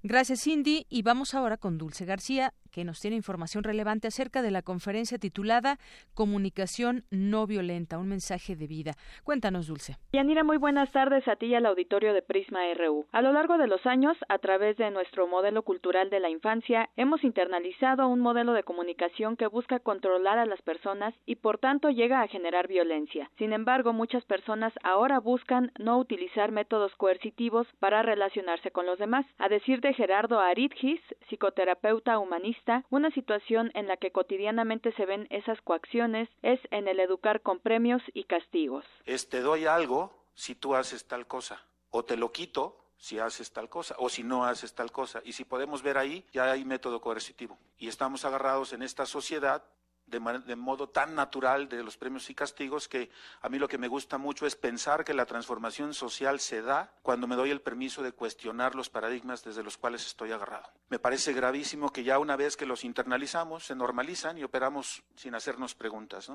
Gracias, 0.04 0.44
Cindy. 0.44 0.86
Y 0.90 1.04
vamos 1.04 1.34
ahora 1.34 1.58
con 1.58 1.78
Dulce 1.78 2.06
García, 2.06 2.54
que 2.72 2.84
nos 2.84 3.00
tiene 3.00 3.18
información 3.18 3.64
relevante 3.64 4.08
acerca 4.08 4.42
de 4.42 4.52
la 4.52 4.62
conferencia 4.62 5.18
titulada 5.18 5.78
Comunicación 6.14 7.04
no 7.12 7.46
violenta, 7.46 7.98
un 7.98 8.08
mensaje 8.08 8.56
de 8.56 8.68
vida. 8.68 8.94
Cuéntanos, 9.24 9.68
Dulce. 9.68 9.98
Yanira, 10.14 10.44
muy 10.44 10.58
buenas 10.58 10.92
tardes 10.92 11.28
a 11.28 11.36
ti 11.36 11.48
y 11.48 11.56
al 11.56 11.66
auditorio 11.66 12.14
de 12.14 12.22
Prisma 12.22 12.62
RU. 12.74 13.06
A 13.12 13.22
lo 13.22 13.32
largo 13.34 13.58
de 13.58 13.68
los 13.68 13.86
años, 13.86 14.18
a 14.30 14.38
través 14.38 14.78
de 14.78 14.90
nuestro 14.92 15.28
modelo 15.28 15.64
cultural 15.64 16.10
de 16.10 16.20
la 16.20 16.30
infancia, 16.30 16.90
hemos 16.96 17.24
internalizado 17.24 18.08
un 18.08 18.20
modelo 18.20 18.54
de 18.54 18.64
comunicación 18.64 19.36
que 19.36 19.48
busca 19.48 19.80
controlar 19.80 20.38
a 20.38 20.46
las 20.46 20.62
personas 20.62 21.14
y 21.26 21.36
por 21.36 21.58
tanto 21.58 21.90
llega 21.90 22.22
a 22.22 22.28
generar 22.28 22.68
violencia. 22.68 23.30
Sin 23.38 23.54
embargo, 23.54 23.94
muchas 23.94 24.24
personas 24.26 24.74
ahora 24.84 25.20
buscan 25.20 25.72
no 25.78 25.98
utilizar 26.00 26.52
métodos 26.52 26.96
coercitivos 26.96 27.68
para 27.80 28.02
relacionarse 28.02 28.72
con 28.72 28.86
los 28.86 28.98
demás. 28.98 29.26
A 29.38 29.50
decir 29.50 29.82
de 29.82 29.94
Gerardo 29.94 30.40
Aridgis, 30.40 31.02
psicoterapeuta 31.28 32.20
humanista, 32.20 32.61
una 32.90 33.12
situación 33.12 33.72
en 33.74 33.88
la 33.88 33.98
que 33.98 34.12
cotidianamente 34.12 34.92
se 34.94 35.06
ven 35.06 35.28
esas 35.30 35.60
coacciones 35.62 36.30
es 36.42 36.60
en 36.72 36.88
el 36.88 37.00
educar 37.00 37.42
con 37.42 37.60
premios 37.60 38.02
y 38.14 38.26
castigos. 38.26 38.86
Es 39.06 39.30
te 39.30 39.42
doy 39.42 39.66
algo 39.66 40.14
si 40.34 40.56
tú 40.56 40.76
haces 40.76 41.06
tal 41.08 41.28
cosa, 41.28 41.66
o 41.90 42.04
te 42.06 42.18
lo 42.18 42.32
quito 42.32 42.78
si 42.98 43.18
haces 43.18 43.52
tal 43.52 43.68
cosa, 43.68 43.96
o 43.98 44.10
si 44.10 44.22
no 44.22 44.46
haces 44.46 44.76
tal 44.76 44.92
cosa. 44.92 45.22
Y 45.26 45.34
si 45.34 45.44
podemos 45.44 45.82
ver 45.82 45.98
ahí, 45.98 46.24
ya 46.32 46.52
hay 46.52 46.64
método 46.64 47.02
coercitivo. 47.02 47.58
Y 47.80 47.88
estamos 47.88 48.26
agarrados 48.26 48.74
en 48.74 48.84
esta 48.84 49.08
sociedad 49.08 49.64
de, 50.12 50.56
modo 50.56 50.90
tan 50.90 51.16
natural 51.16 51.68
de 51.68 51.84
los 51.84 51.98
premios 51.98 52.30
y 52.30 52.36
castigos 52.36 52.88
que 52.88 53.10
a 53.42 53.50
mí 53.50 53.58
lo 53.58 53.68
que 53.68 53.78
me 53.78 53.88
gusta 53.88 54.18
mucho 54.18 54.46
es 54.46 54.56
pensar 54.56 55.04
que 55.04 55.14
la 55.14 55.26
transformación 55.26 55.94
social 55.94 56.40
se 56.40 56.62
da 56.62 56.94
cuando 57.02 57.28
me 57.28 57.36
doy 57.36 57.50
el 57.50 57.62
permiso 57.62 58.04
de 58.04 58.12
cuestionar 58.12 58.76
los 58.76 58.90
paradigmas 58.90 59.44
desde 59.44 59.64
los 59.64 59.78
cuales 59.78 60.06
estoy 60.06 60.32
agarrado. 60.32 60.70
Me 60.90 61.00
parece 61.00 61.34
gravísimo 61.34 61.92
que 61.92 62.04
ya 62.04 62.20
una 62.20 62.36
vez 62.36 62.58
que 62.58 62.66
los 62.66 62.84
internalizamos, 62.84 63.66
se 63.66 63.76
normalizan 63.76 64.38
y 64.38 64.44
operamos 64.44 65.02
sin 65.16 65.34
hacernos 65.34 65.74
preguntas. 65.74 66.30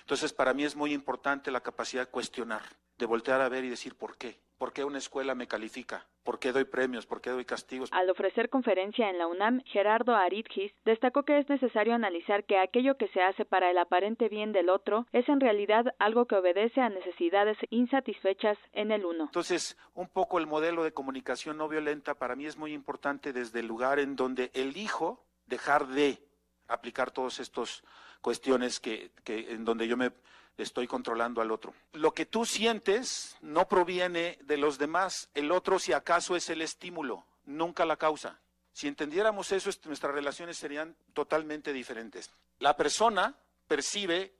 Entonces, 0.00 0.32
para 0.32 0.54
mí 0.54 0.64
es 0.64 0.74
muy 0.74 0.92
importante 0.92 1.50
la 1.50 1.60
capacidad 1.60 2.06
de 2.06 2.10
cuestionar, 2.10 2.62
de 2.98 3.06
voltear 3.06 3.40
a 3.40 3.48
ver 3.48 3.64
y 3.64 3.70
decir 3.70 3.94
por 3.94 4.16
qué. 4.16 4.40
¿Por 4.58 4.72
qué 4.72 4.82
una 4.82 4.98
escuela 4.98 5.36
me 5.36 5.46
califica? 5.46 6.04
¿Por 6.24 6.40
qué 6.40 6.50
doy 6.50 6.64
premios? 6.64 7.06
¿Por 7.06 7.20
qué 7.20 7.30
doy 7.30 7.44
castigos? 7.44 7.90
Al 7.92 8.10
ofrecer 8.10 8.50
conferencia 8.50 9.08
en 9.08 9.16
la 9.16 9.28
UNAM, 9.28 9.62
Gerardo 9.66 10.16
Aridgis 10.16 10.72
destacó 10.84 11.22
que 11.22 11.38
es 11.38 11.48
necesario 11.48 11.94
analizar 11.94 12.44
que 12.44 12.58
aquello 12.58 12.96
que 12.96 13.06
se 13.08 13.22
hace 13.22 13.44
para 13.44 13.70
el 13.70 13.78
aparente 13.78 14.28
bien 14.28 14.52
del 14.52 14.68
otro 14.68 15.06
es 15.12 15.28
en 15.28 15.40
realidad 15.40 15.94
algo 16.00 16.26
que 16.26 16.34
obedece 16.34 16.80
a 16.80 16.88
necesidades 16.88 17.56
insatisfechas 17.70 18.58
en 18.72 18.90
el 18.90 19.04
uno. 19.04 19.24
Entonces, 19.24 19.78
un 19.94 20.08
poco 20.08 20.38
el 20.38 20.48
modelo 20.48 20.82
de 20.82 20.92
comunicación 20.92 21.56
no 21.56 21.68
violenta 21.68 22.16
para 22.16 22.34
mí 22.34 22.46
es 22.46 22.56
muy 22.56 22.72
importante 22.72 23.32
desde 23.32 23.60
el 23.60 23.66
lugar 23.66 24.00
en 24.00 24.16
donde 24.16 24.50
elijo 24.54 25.24
dejar 25.46 25.86
de 25.86 26.18
aplicar 26.66 27.12
todas 27.12 27.38
estas 27.38 27.84
cuestiones 28.20 28.80
que, 28.80 29.12
que 29.22 29.52
en 29.52 29.64
donde 29.64 29.86
yo 29.86 29.96
me 29.96 30.10
estoy 30.58 30.86
controlando 30.86 31.40
al 31.40 31.50
otro. 31.50 31.72
Lo 31.92 32.12
que 32.12 32.26
tú 32.26 32.44
sientes 32.44 33.36
no 33.40 33.68
proviene 33.68 34.38
de 34.42 34.56
los 34.56 34.78
demás, 34.78 35.30
el 35.34 35.50
otro 35.50 35.78
si 35.78 35.92
acaso 35.92 36.36
es 36.36 36.50
el 36.50 36.60
estímulo, 36.62 37.24
nunca 37.44 37.84
la 37.84 37.96
causa. 37.96 38.40
Si 38.72 38.86
entendiéramos 38.86 39.50
eso, 39.52 39.70
nuestras 39.86 40.14
relaciones 40.14 40.56
serían 40.56 40.94
totalmente 41.12 41.72
diferentes. 41.72 42.30
La 42.58 42.76
persona 42.76 43.34
percibe 43.66 44.34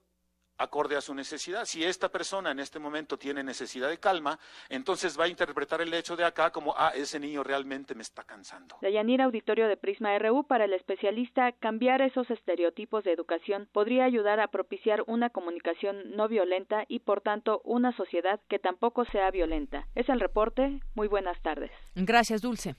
acorde 0.59 0.95
a 0.95 1.01
su 1.01 1.15
necesidad. 1.15 1.65
Si 1.65 1.83
esta 1.83 2.09
persona 2.09 2.51
en 2.51 2.59
este 2.59 2.77
momento 2.77 3.17
tiene 3.17 3.43
necesidad 3.43 3.89
de 3.89 3.97
calma, 3.97 4.37
entonces 4.69 5.19
va 5.19 5.23
a 5.23 5.27
interpretar 5.27 5.81
el 5.81 5.93
hecho 5.93 6.15
de 6.15 6.25
acá 6.25 6.51
como, 6.51 6.75
ah, 6.77 6.91
ese 6.95 7.19
niño 7.19 7.43
realmente 7.43 7.95
me 7.95 8.03
está 8.03 8.23
cansando. 8.23 8.77
Yanira 8.81 9.25
Auditorio 9.25 9.67
de 9.67 9.77
Prisma 9.77 10.17
RU, 10.19 10.43
para 10.43 10.65
el 10.65 10.73
especialista, 10.73 11.51
cambiar 11.53 12.01
esos 12.01 12.29
estereotipos 12.29 13.03
de 13.03 13.13
educación 13.13 13.67
podría 13.71 14.03
ayudar 14.03 14.39
a 14.39 14.47
propiciar 14.47 15.03
una 15.07 15.29
comunicación 15.29 16.15
no 16.15 16.27
violenta 16.27 16.83
y, 16.87 16.99
por 16.99 17.21
tanto, 17.21 17.61
una 17.63 17.95
sociedad 17.95 18.39
que 18.49 18.59
tampoco 18.59 19.05
sea 19.05 19.31
violenta. 19.31 19.87
Es 19.95 20.09
el 20.09 20.19
reporte. 20.19 20.81
Muy 20.95 21.07
buenas 21.07 21.41
tardes. 21.41 21.71
Gracias, 21.95 22.41
Dulce. 22.41 22.75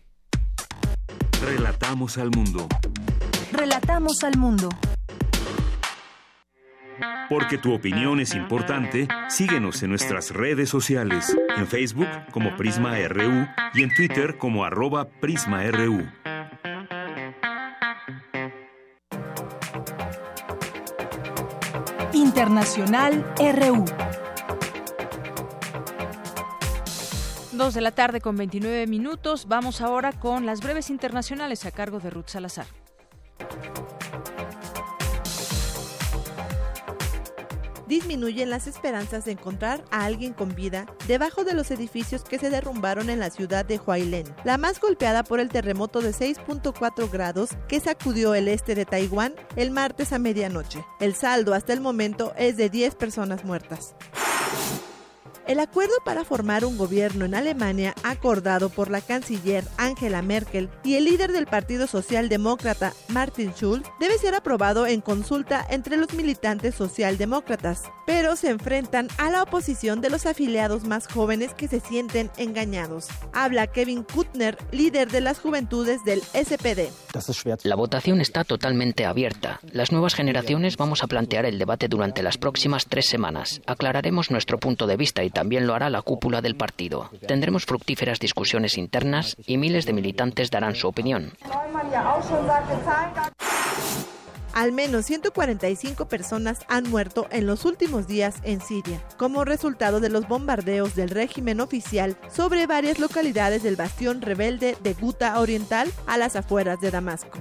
Relatamos 1.43 2.19
al 2.19 2.31
mundo. 2.31 2.69
Relatamos 3.52 4.23
al 4.23 4.36
mundo. 4.36 4.69
Porque 7.29 7.59
tu 7.59 7.73
opinión 7.73 8.21
es 8.21 8.35
importante, 8.35 9.09
síguenos 9.29 9.83
en 9.83 9.91
nuestras 9.91 10.31
redes 10.31 10.69
sociales, 10.69 11.37
en 11.57 11.67
Facebook 11.67 12.09
como 12.33 12.57
Prisma 12.57 12.97
RU 13.09 13.47
y 13.75 13.83
en 13.83 13.95
Twitter 13.95 14.37
como 14.39 14.65
arroba 14.65 15.09
PrismaRU. 15.09 16.07
Internacional 22.13 23.25
RU. 23.39 23.85
Dos 27.53 27.75
de 27.75 27.81
la 27.83 27.91
tarde 27.93 28.21
con 28.21 28.37
29 28.37 28.87
minutos. 28.87 29.47
Vamos 29.47 29.81
ahora 29.81 30.13
con 30.13 30.47
las 30.47 30.63
breves 30.63 30.89
internacionales 30.89 31.67
a 31.67 31.71
cargo 31.71 32.01
de 32.01 32.11
Ruth 32.11 32.29
Salazar. 32.29 32.67
Disminuyen 37.91 38.49
las 38.49 38.69
esperanzas 38.69 39.27
de 39.27 39.33
encontrar 39.33 39.85
a 39.91 40.07
alguien 40.07 40.33
con 40.33 40.55
vida 40.55 40.87
debajo 41.07 41.45
de 41.45 41.53
los 41.53 41.71
edificios 41.71 42.23
que 42.23 42.39
se 42.39 42.49
derrumbaron 42.49 43.11
en 43.11 43.19
la 43.19 43.31
ciudad 43.31 43.67
de 43.67 43.79
Hualien, 43.79 44.25
la 44.45 44.57
más 44.57 44.81
golpeada 44.81 45.25
por 45.25 45.41
el 45.41 45.51
terremoto 45.51 46.01
de 46.01 46.12
6.4 46.12 47.11
grados 47.11 47.51
que 47.69 47.81
sacudió 47.81 48.35
el 48.35 48.49
este 48.49 48.75
de 48.75 48.87
Taiwán 48.87 49.35
el 49.57 49.73
martes 49.73 50.12
a 50.12 50.19
medianoche. 50.21 50.85
El 51.01 51.15
saldo 51.15 51.53
hasta 51.53 51.73
el 51.73 51.81
momento 51.81 52.33
es 52.39 52.57
de 52.57 52.71
10 52.71 52.95
personas 52.95 53.45
muertas. 53.45 53.97
El 55.51 55.59
acuerdo 55.59 55.95
para 56.05 56.25
formar 56.25 56.65
un 56.65 56.79
gobierno 56.79 57.25
en 57.25 57.35
Alemania, 57.35 57.93
acordado 58.05 58.69
por 58.69 58.89
la 58.89 59.01
canciller 59.01 59.65
Angela 59.79 60.23
Merkel 60.23 60.71
y 60.85 60.95
el 60.95 61.07
líder 61.07 61.33
del 61.33 61.47
Partido 61.47 61.89
Socialdemócrata 61.89 62.93
Martin 63.09 63.51
Schulz, 63.51 63.83
debe 63.99 64.17
ser 64.17 64.37
aprobado 64.37 64.87
en 64.87 65.01
consulta 65.01 65.67
entre 65.69 65.97
los 65.97 66.15
militantes 66.15 66.77
socialdemócratas, 66.77 67.83
pero 68.07 68.37
se 68.37 68.51
enfrentan 68.51 69.09
a 69.19 69.29
la 69.29 69.43
oposición 69.43 70.01
de 70.01 70.11
los 70.11 70.25
afiliados 70.25 70.85
más 70.85 71.09
jóvenes 71.09 71.53
que 71.53 71.67
se 71.67 71.81
sienten 71.81 72.31
engañados. 72.37 73.09
Habla 73.33 73.67
Kevin 73.67 74.05
Kuttner, 74.05 74.57
líder 74.71 75.11
de 75.11 75.21
las 75.21 75.41
juventudes 75.41 76.05
del 76.05 76.21
SPD. 76.21 76.93
La 77.65 77.75
votación 77.75 78.21
está 78.21 78.45
totalmente 78.45 79.05
abierta. 79.05 79.59
Las 79.73 79.91
nuevas 79.91 80.15
generaciones 80.15 80.77
vamos 80.77 81.03
a 81.03 81.09
plantear 81.09 81.45
el 81.45 81.59
debate 81.59 81.89
durante 81.89 82.23
las 82.23 82.39
próximas 82.39 82.87
tres 82.87 83.09
semanas. 83.09 83.61
Aclararemos 83.67 84.31
nuestro 84.31 84.61
punto 84.61 84.87
de 84.87 84.97
vista 84.97 85.25
y 85.25 85.40
también 85.41 85.67
lo 85.67 85.75
hará 85.75 85.89
la 85.89 86.03
cúpula 86.03 86.43
del 86.43 86.55
partido. 86.55 87.09
Tendremos 87.27 87.65
fructíferas 87.65 88.19
discusiones 88.19 88.77
internas 88.77 89.39
y 89.47 89.57
miles 89.57 89.87
de 89.87 89.95
militantes 89.95 90.51
darán 90.51 90.75
su 90.75 90.87
opinión. 90.87 91.33
Al 94.53 94.73
menos 94.73 95.07
145 95.07 96.09
personas 96.09 96.59
han 96.69 96.91
muerto 96.91 97.27
en 97.31 97.47
los 97.47 97.65
últimos 97.65 98.07
días 98.07 98.35
en 98.43 98.61
Siria, 98.61 99.03
como 99.17 99.47
resultado 99.47 100.01
de 100.01 100.11
los 100.11 100.29
bombardeos 100.29 100.95
del 100.95 101.09
régimen 101.09 101.62
oficial 101.62 102.19
sobre 102.31 102.67
varias 102.67 102.99
localidades 102.99 103.62
del 103.62 103.77
bastión 103.77 104.21
rebelde 104.21 104.77
de 104.83 104.93
Guta 104.93 105.41
Oriental 105.41 105.91
a 106.07 106.19
las 106.19 106.37
afueras 106.37 106.83
de 106.83 106.91
Damasco 106.91 107.39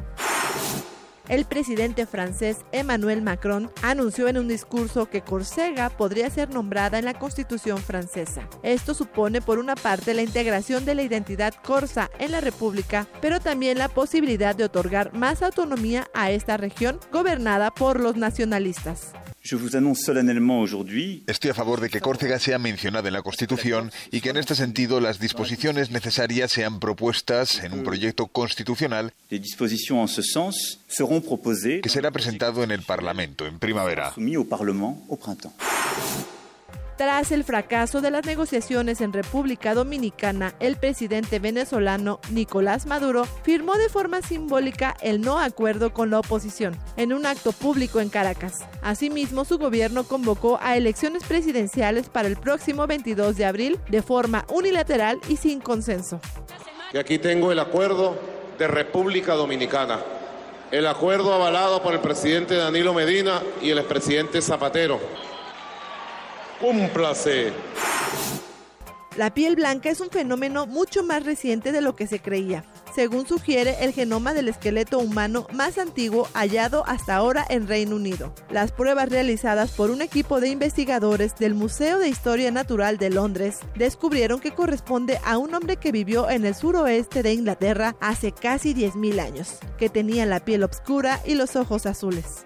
el 1.30 1.45
presidente 1.45 2.06
francés 2.06 2.57
Emmanuel 2.72 3.22
Macron 3.22 3.72
anunció 3.81 4.27
en 4.27 4.38
un 4.38 4.47
discurso 4.47 5.10
que 5.10 5.22
Córcega 5.22 5.89
podría 5.89 6.30
ser 6.30 6.49
nombrada 6.49 6.99
en 6.99 7.06
la 7.06 7.14
Constitución 7.14 7.77
francesa. 7.77 8.49
Esto 8.64 8.93
supone 8.93 9.41
por 9.41 9.60
una 9.60 9.76
parte 9.76 10.14
la 10.14 10.23
integración 10.23 10.85
de 10.85 10.95
la 10.95 11.03
identidad 11.03 11.53
corsa 11.64 12.10
en 12.19 12.31
la 12.31 12.41
República, 12.41 13.07
pero 13.22 13.39
también 13.39 13.77
la 13.77 13.88
posibilidad 13.88 14.56
de 14.56 14.65
otorgar 14.65 15.14
más 15.14 15.41
autonomía 15.41 16.07
a 16.14 16.31
esta 16.31 16.57
región 16.57 16.99
gobernada 17.11 17.72
por 17.72 17.99
los 17.99 18.18
nacionalistas. 18.18 19.14
Estoy 21.27 21.51
a 21.51 21.53
favor 21.53 21.79
de 21.79 21.89
que 21.89 22.01
Córcega 22.01 22.39
sea 22.39 22.59
mencionada 22.59 23.07
en 23.07 23.13
la 23.13 23.21
Constitución 23.21 23.91
y 24.11 24.21
que 24.21 24.29
en 24.29 24.37
este 24.37 24.55
sentido 24.55 24.99
las 24.99 25.19
disposiciones 25.19 25.91
necesarias 25.91 26.51
sean 26.51 26.79
propuestas 26.79 27.63
en 27.63 27.73
un 27.73 27.83
proyecto 27.83 28.27
constitucional 28.27 29.13
que 31.81 31.89
será 31.89 32.11
presentado 32.11 32.63
en 32.63 32.71
el 32.71 32.83
Parlamento 32.83 33.45
en 33.45 33.59
primavera. 33.59 34.13
Tras 36.99 37.31
el 37.31 37.45
fracaso 37.45 38.01
de 38.01 38.11
las 38.11 38.26
negociaciones 38.26 38.99
en 38.99 39.13
República 39.13 39.73
Dominicana, 39.73 40.53
el 40.59 40.76
presidente 40.76 41.39
venezolano 41.39 42.19
Nicolás 42.30 42.85
Maduro 42.88 43.23
firmó 43.23 43.76
de 43.76 43.88
forma 43.88 44.21
simbólica 44.21 44.97
el 45.01 45.21
no 45.21 45.39
acuerdo 45.39 45.93
con 45.93 46.09
la 46.09 46.19
oposición 46.19 46.77
en 46.97 47.13
un 47.13 47.26
acto 47.26 47.53
público 47.53 48.01
en 48.01 48.09
Caracas. 48.09 48.65
Asimismo, 48.81 49.45
su 49.45 49.57
gobierno 49.57 50.03
convocó 50.03 50.59
a 50.61 50.76
elecciones 50.76 51.23
presidenciales 51.23 52.09
para 52.09 52.27
el 52.27 52.35
próximo 52.35 52.85
22 52.85 53.38
de 53.38 53.45
abril 53.45 53.80
de 53.88 54.01
forma 54.01 54.43
unilateral 54.49 55.21
y 55.30 55.38
sin 55.38 55.61
consenso. 55.61 56.19
Y 56.91 56.97
aquí 56.97 57.17
tengo 57.17 57.53
el 57.53 57.59
acuerdo 57.59 58.17
de 58.57 58.67
República 58.67 59.35
Dominicana. 59.35 59.99
El 60.69 60.85
acuerdo 60.85 61.34
avalado 61.34 61.81
por 61.81 61.93
el 61.93 62.01
presidente 62.01 62.55
Danilo 62.55 62.93
Medina 62.93 63.41
y 63.61 63.69
el 63.69 63.77
expresidente 63.77 64.41
Zapatero 64.41 64.99
Cúmplase. 66.60 67.53
La 69.15 69.34
piel 69.34 69.56
blanca 69.56 69.90
es 69.90 70.02
un 70.02 70.10
fenómeno 70.10 70.65
mucho 70.65 71.03
más 71.03 71.26
reciente 71.26 71.72
de 71.72 71.81
lo 71.81 71.95
que 71.95 72.06
se 72.06 72.19
creía, 72.19 72.64
según 72.94 73.26
sugiere 73.27 73.77
el 73.84 73.91
genoma 73.91 74.34
del 74.34 74.48
esqueleto 74.48 74.99
humano 74.99 75.48
más 75.52 75.77
antiguo 75.77 76.27
hallado 76.34 76.84
hasta 76.86 77.15
ahora 77.15 77.45
en 77.49 77.68
Reino 77.68 77.95
Unido. 77.95 78.34
Las 78.49 78.72
pruebas 78.72 79.10
realizadas 79.10 79.72
por 79.72 79.90
un 79.90 80.02
equipo 80.02 80.40
de 80.40 80.49
investigadores 80.49 81.36
del 81.36 81.53
Museo 81.53 81.98
de 81.98 82.07
Historia 82.07 82.52
Natural 82.52 82.98
de 82.98 83.10
Londres 83.10 83.60
descubrieron 83.76 84.40
que 84.40 84.52
corresponde 84.52 85.19
a 85.26 85.38
un 85.38 85.53
hombre 85.53 85.77
que 85.77 85.91
vivió 85.91 86.30
en 86.30 86.45
el 86.45 86.56
suroeste 86.56 87.23
de 87.23 87.34
Inglaterra 87.34 87.95
hace 87.99 88.31
casi 88.31 88.73
10.000 88.73 89.19
años, 89.19 89.60
que 89.77 89.90
tenía 89.90 90.26
la 90.26 90.40
piel 90.40 90.64
oscura 90.64 91.19
y 91.26 91.36
los 91.36 91.56
ojos 91.56 91.86
azules. 91.86 92.45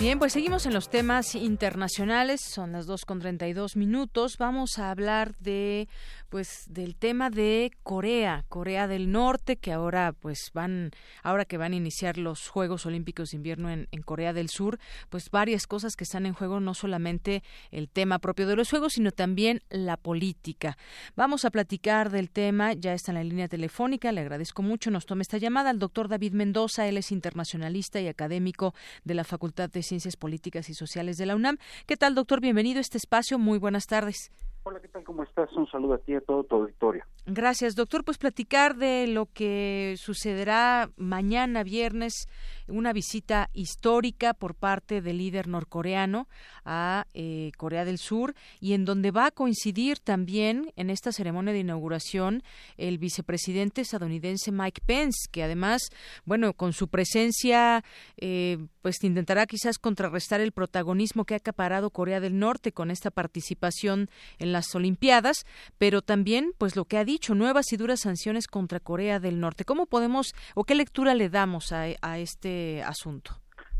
Bien, 0.00 0.18
pues 0.18 0.32
seguimos 0.32 0.66
en 0.66 0.74
los 0.74 0.90
temas 0.90 1.36
internacionales, 1.36 2.40
son 2.40 2.72
las 2.72 2.86
2 2.86 3.04
con 3.04 3.20
32 3.20 3.76
minutos. 3.76 4.38
Vamos 4.38 4.80
a 4.80 4.90
hablar 4.90 5.36
de 5.38 5.88
pues 6.34 6.64
del 6.66 6.96
tema 6.96 7.30
de 7.30 7.70
Corea, 7.84 8.44
Corea 8.48 8.88
del 8.88 9.12
Norte, 9.12 9.54
que 9.54 9.70
ahora 9.70 10.12
pues 10.12 10.50
van, 10.52 10.90
ahora 11.22 11.44
que 11.44 11.58
van 11.58 11.74
a 11.74 11.76
iniciar 11.76 12.18
los 12.18 12.48
Juegos 12.48 12.86
Olímpicos 12.86 13.30
de 13.30 13.36
Invierno 13.36 13.70
en, 13.70 13.86
Corea 14.04 14.32
del 14.32 14.48
Sur, 14.48 14.80
pues 15.10 15.30
varias 15.30 15.68
cosas 15.68 15.94
que 15.94 16.02
están 16.02 16.26
en 16.26 16.32
juego, 16.32 16.58
no 16.58 16.74
solamente 16.74 17.44
el 17.70 17.88
tema 17.88 18.18
propio 18.18 18.48
de 18.48 18.56
los 18.56 18.68
Juegos, 18.68 18.94
sino 18.94 19.12
también 19.12 19.62
la 19.70 19.96
política. 19.96 20.76
Vamos 21.14 21.44
a 21.44 21.52
platicar 21.52 22.10
del 22.10 22.30
tema, 22.30 22.72
ya 22.72 22.94
está 22.94 23.12
en 23.12 23.18
la 23.18 23.22
línea 23.22 23.46
telefónica, 23.46 24.10
le 24.10 24.22
agradezco 24.22 24.60
mucho, 24.60 24.90
nos 24.90 25.06
tome 25.06 25.22
esta 25.22 25.38
llamada 25.38 25.70
al 25.70 25.78
doctor 25.78 26.08
David 26.08 26.32
Mendoza, 26.32 26.88
él 26.88 26.96
es 26.96 27.12
internacionalista 27.12 28.00
y 28.00 28.08
académico 28.08 28.74
de 29.04 29.14
la 29.14 29.22
Facultad 29.22 29.70
de 29.70 29.84
Ciencias 29.84 30.16
Políticas 30.16 30.68
y 30.68 30.74
Sociales 30.74 31.16
de 31.16 31.26
la 31.26 31.36
UNAM. 31.36 31.58
¿Qué 31.86 31.96
tal, 31.96 32.16
doctor? 32.16 32.40
Bienvenido 32.40 32.78
a 32.78 32.80
este 32.80 32.98
espacio, 32.98 33.38
muy 33.38 33.60
buenas 33.60 33.86
tardes. 33.86 34.32
Hola, 34.66 34.80
¿qué 34.80 34.88
tal? 34.88 35.04
¿Cómo 35.04 35.22
estás? 35.22 35.52
Un 35.52 35.66
saludo 35.66 35.92
a 35.92 35.98
ti 35.98 36.12
y 36.12 36.14
a 36.14 36.22
todo 36.22 36.42
tu 36.42 36.56
auditorio. 36.56 37.04
Gracias, 37.26 37.74
doctor. 37.74 38.04
Pues 38.04 38.18
platicar 38.18 38.76
de 38.76 39.06
lo 39.06 39.24
que 39.32 39.94
sucederá 39.98 40.90
mañana 40.96 41.62
viernes, 41.62 42.28
una 42.68 42.92
visita 42.92 43.48
histórica 43.54 44.34
por 44.34 44.54
parte 44.54 45.00
del 45.00 45.18
líder 45.18 45.48
norcoreano 45.48 46.28
a 46.66 47.06
eh, 47.14 47.50
Corea 47.56 47.86
del 47.86 47.96
Sur 47.96 48.34
y 48.60 48.74
en 48.74 48.84
donde 48.84 49.10
va 49.10 49.26
a 49.26 49.30
coincidir 49.30 50.00
también 50.00 50.70
en 50.76 50.90
esta 50.90 51.12
ceremonia 51.12 51.54
de 51.54 51.60
inauguración 51.60 52.42
el 52.76 52.98
vicepresidente 52.98 53.80
estadounidense 53.80 54.52
Mike 54.52 54.82
Pence, 54.84 55.26
que 55.30 55.42
además, 55.42 55.80
bueno, 56.26 56.52
con 56.52 56.74
su 56.74 56.88
presencia, 56.88 57.84
eh, 58.18 58.58
pues 58.82 59.02
intentará 59.02 59.46
quizás 59.46 59.78
contrarrestar 59.78 60.42
el 60.42 60.52
protagonismo 60.52 61.24
que 61.24 61.32
ha 61.32 61.38
acaparado 61.38 61.88
Corea 61.88 62.20
del 62.20 62.38
Norte 62.38 62.72
con 62.72 62.90
esta 62.90 63.10
participación 63.10 64.10
en 64.38 64.52
las 64.52 64.74
Olimpiadas, 64.74 65.46
pero 65.78 66.02
también, 66.02 66.52
pues 66.58 66.76
lo 66.76 66.84
que 66.84 66.98
ha 66.98 67.04
dicho, 67.04 67.13
nuevas 67.34 67.72
y 67.72 67.76
duras 67.76 68.00
sanciones 68.00 68.46
contra 68.48 68.80
Corea 68.80 69.20
del 69.20 69.40
Norte. 69.40 69.64
¿Cómo 69.64 69.86
podemos 69.86 70.34
o 70.54 70.64
qué 70.64 70.74
lectura 70.74 71.14
le 71.14 71.28
damos 71.28 71.72
a, 71.72 71.88
este 72.18 72.82
asunto? 72.82 73.32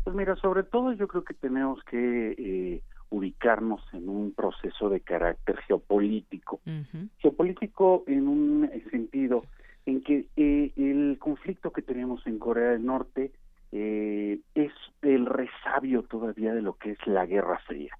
Pues 0.03 0.15
mira, 0.15 0.35
sobre 0.37 0.63
todo 0.63 0.93
yo 0.93 1.07
creo 1.07 1.23
que 1.23 1.33
tenemos 1.33 1.83
que 1.83 2.35
eh, 2.37 2.81
ubicarnos 3.09 3.81
en 3.93 4.09
un 4.09 4.33
proceso 4.33 4.89
de 4.89 5.01
carácter 5.01 5.57
geopolítico. 5.67 6.59
Geopolítico 7.19 8.03
en 8.07 8.27
un 8.27 8.69
sentido 8.89 9.43
en 9.85 10.01
que 10.01 10.27
eh, 10.35 10.71
el 10.75 11.17
conflicto 11.19 11.71
que 11.71 11.81
tenemos 11.81 12.25
en 12.25 12.39
Corea 12.39 12.71
del 12.71 12.85
Norte 12.85 13.31
eh, 13.71 14.39
es 14.55 14.71
el 15.01 15.25
resabio 15.25 16.03
todavía 16.03 16.53
de 16.53 16.61
lo 16.61 16.73
que 16.73 16.91
es 16.91 16.97
la 17.05 17.25
Guerra 17.25 17.59
Fría 17.67 17.95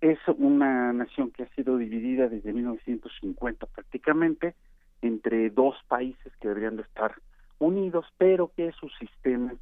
es 0.00 0.18
una 0.38 0.92
nación 0.92 1.30
que 1.30 1.42
ha 1.42 1.48
sido 1.54 1.76
dividida 1.76 2.28
desde 2.28 2.52
1950 2.52 3.66
prácticamente 3.66 4.54
entre 5.02 5.50
dos 5.50 5.76
países 5.88 6.32
que 6.40 6.48
deberían 6.48 6.76
de 6.76 6.82
estar 6.82 7.14
unidos, 7.58 8.06
pero 8.18 8.50
que 8.54 8.72
sus 8.72 8.92
sistemas 8.98 9.54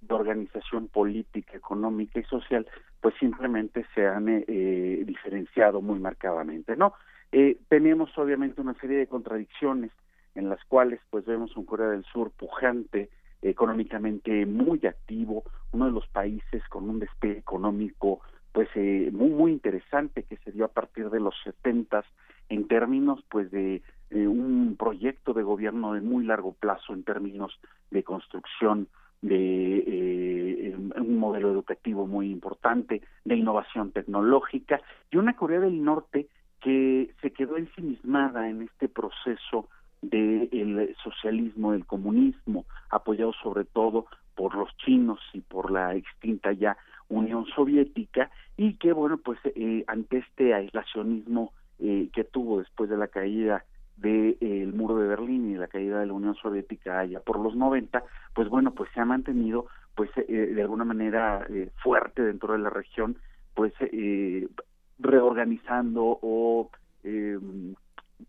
de 0.00 0.14
organización 0.14 0.88
política, 0.88 1.56
económica 1.56 2.20
y 2.20 2.24
social, 2.24 2.66
pues 3.00 3.14
simplemente 3.18 3.86
se 3.94 4.06
han 4.06 4.28
eh, 4.28 4.44
eh, 4.46 5.02
diferenciado 5.06 5.80
muy 5.80 5.98
marcadamente, 5.98 6.76
¿no? 6.76 6.94
Eh, 7.32 7.58
tenemos 7.68 8.16
obviamente 8.18 8.60
una 8.60 8.74
serie 8.74 8.98
de 8.98 9.06
contradicciones 9.06 9.90
en 10.34 10.48
las 10.48 10.62
cuales 10.64 11.00
pues 11.10 11.24
vemos 11.24 11.56
un 11.56 11.64
Corea 11.64 11.88
del 11.88 12.04
Sur 12.04 12.30
pujante, 12.32 13.08
económicamente 13.42 14.46
muy 14.46 14.80
activo, 14.86 15.44
uno 15.72 15.86
de 15.86 15.92
los 15.92 16.06
países 16.08 16.62
con 16.68 16.88
un 16.88 16.98
despegue 16.98 17.38
económico 17.38 18.20
pues 18.54 18.68
eh, 18.76 19.10
muy 19.12 19.30
muy 19.30 19.52
interesante 19.52 20.22
que 20.22 20.36
se 20.38 20.52
dio 20.52 20.64
a 20.64 20.68
partir 20.68 21.10
de 21.10 21.18
los 21.18 21.34
setentas 21.42 22.06
en 22.48 22.68
términos 22.68 23.20
pues 23.28 23.50
de 23.50 23.82
un 24.12 24.76
proyecto 24.78 25.32
de 25.32 25.42
gobierno 25.42 25.92
de 25.92 26.00
muy 26.00 26.24
largo 26.24 26.52
plazo 26.52 26.92
en 26.92 27.02
términos 27.02 27.58
de 27.90 28.04
construcción 28.04 28.86
de 29.22 29.78
eh, 29.86 30.76
un 30.76 31.18
modelo 31.18 31.50
educativo 31.50 32.06
muy 32.06 32.30
importante 32.30 33.02
de 33.24 33.36
innovación 33.36 33.90
tecnológica 33.90 34.80
y 35.10 35.16
una 35.16 35.34
Corea 35.34 35.58
del 35.58 35.82
Norte 35.82 36.28
que 36.60 37.10
se 37.22 37.32
quedó 37.32 37.56
ensimismada 37.56 38.48
en 38.48 38.62
este 38.62 38.88
proceso 38.88 39.68
del 40.00 40.94
socialismo, 41.02 41.72
del 41.72 41.86
comunismo, 41.86 42.66
apoyado 42.90 43.32
sobre 43.42 43.64
todo 43.64 44.06
por 44.36 44.54
los 44.54 44.76
chinos 44.76 45.18
y 45.32 45.40
por 45.40 45.70
la 45.70 45.94
extinta 45.94 46.52
ya 46.52 46.76
Unión 47.08 47.46
Soviética 47.46 48.30
este 50.18 50.54
aislacionismo 50.54 51.52
eh, 51.78 52.08
que 52.12 52.24
tuvo 52.24 52.58
después 52.58 52.88
de 52.88 52.96
la 52.96 53.08
caída 53.08 53.64
del 53.96 54.36
de, 54.40 54.72
muro 54.74 54.96
de 54.96 55.06
Berlín 55.06 55.50
y 55.50 55.56
la 55.56 55.68
caída 55.68 56.00
de 56.00 56.06
la 56.06 56.12
Unión 56.12 56.34
Soviética 56.34 57.00
allá 57.00 57.20
por 57.20 57.38
los 57.38 57.54
90, 57.54 58.02
pues 58.34 58.48
bueno, 58.48 58.72
pues 58.72 58.90
se 58.92 59.00
ha 59.00 59.04
mantenido 59.04 59.66
pues 59.94 60.10
eh, 60.16 60.52
de 60.54 60.62
alguna 60.62 60.84
manera 60.84 61.46
eh, 61.48 61.70
fuerte 61.82 62.22
dentro 62.22 62.52
de 62.52 62.58
la 62.58 62.70
región, 62.70 63.16
pues 63.54 63.72
eh, 63.80 64.48
reorganizando 64.98 66.18
o 66.20 66.70
eh, 67.04 67.38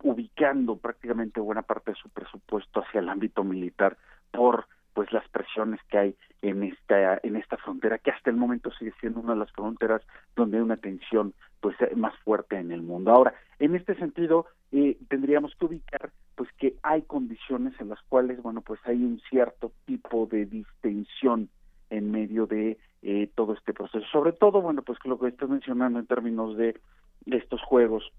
ubicando 0.04 0.78
prácticamente 0.78 1.40
buena 1.40 1.62
parte 1.62 1.92
de 1.92 1.98
su 1.98 2.10
presupuesto 2.10 2.82
hacia 2.82 3.00
el 3.00 3.10
ámbito 3.10 3.44
militar 3.44 3.98
por 4.32 4.68
pues 4.96 5.12
las 5.12 5.28
presiones 5.30 5.80
que 5.90 5.98
hay 6.00 6.16
en 6.42 6.64
esta 6.64 7.20
en 7.22 7.36
esta 7.36 7.58
frontera 7.58 8.00
que 8.00 8.10
hasta 8.10 8.32
el 8.32 8.38
momento 8.38 8.72
sigue 8.72 8.94
siendo 9.00 9.20
una 9.20 9.34
de 9.34 9.40
las 9.40 9.52
fronteras 9.52 10.02
donde 10.36 10.58
hay 10.58 10.64
una 10.64 10.78
tensión 10.78 11.36
pues 11.60 11.76
más 11.96 12.18
fuerte 12.24 12.58
en 12.58 12.72
el 12.72 12.82
mundo. 12.82 13.12
Ahora, 13.12 13.36
en 13.60 13.76
este 13.76 13.94
sentido 13.96 14.48
eh, 14.72 14.98
tendríamos 15.08 15.54
que 15.56 15.66
ubicar 15.66 16.12
pues 16.36 16.50
que 16.58 16.76
hay 16.82 17.04
condiciones 17.04 17.74
en 17.80 17.90
las 17.90 18.02
cuales 18.10 18.42
bueno 18.42 18.62
pues 18.62 18.80
hay 18.86 19.04
un 19.04 19.22
cierto 19.30 19.72
tipo 19.86 20.26
de 20.26 20.48
distensión 20.48 21.50
en 21.90 22.12
medio 22.12 22.48
de 22.48 22.78
eh, 23.02 23.30
todo 23.36 23.54
este 23.54 23.74
proceso. 23.74 24.06
Sobre 24.12 24.32
todo, 24.34 24.62
bueno, 24.62 24.82
pues 24.82 24.98
lo 25.06 25.20
que 25.20 25.28
estás 25.28 25.50
mencionando 25.50 26.00
en 26.00 26.08
términos 26.08 26.58
de, 26.58 26.80
de 27.26 27.38
estos 27.38 27.62
juegos 27.62 28.12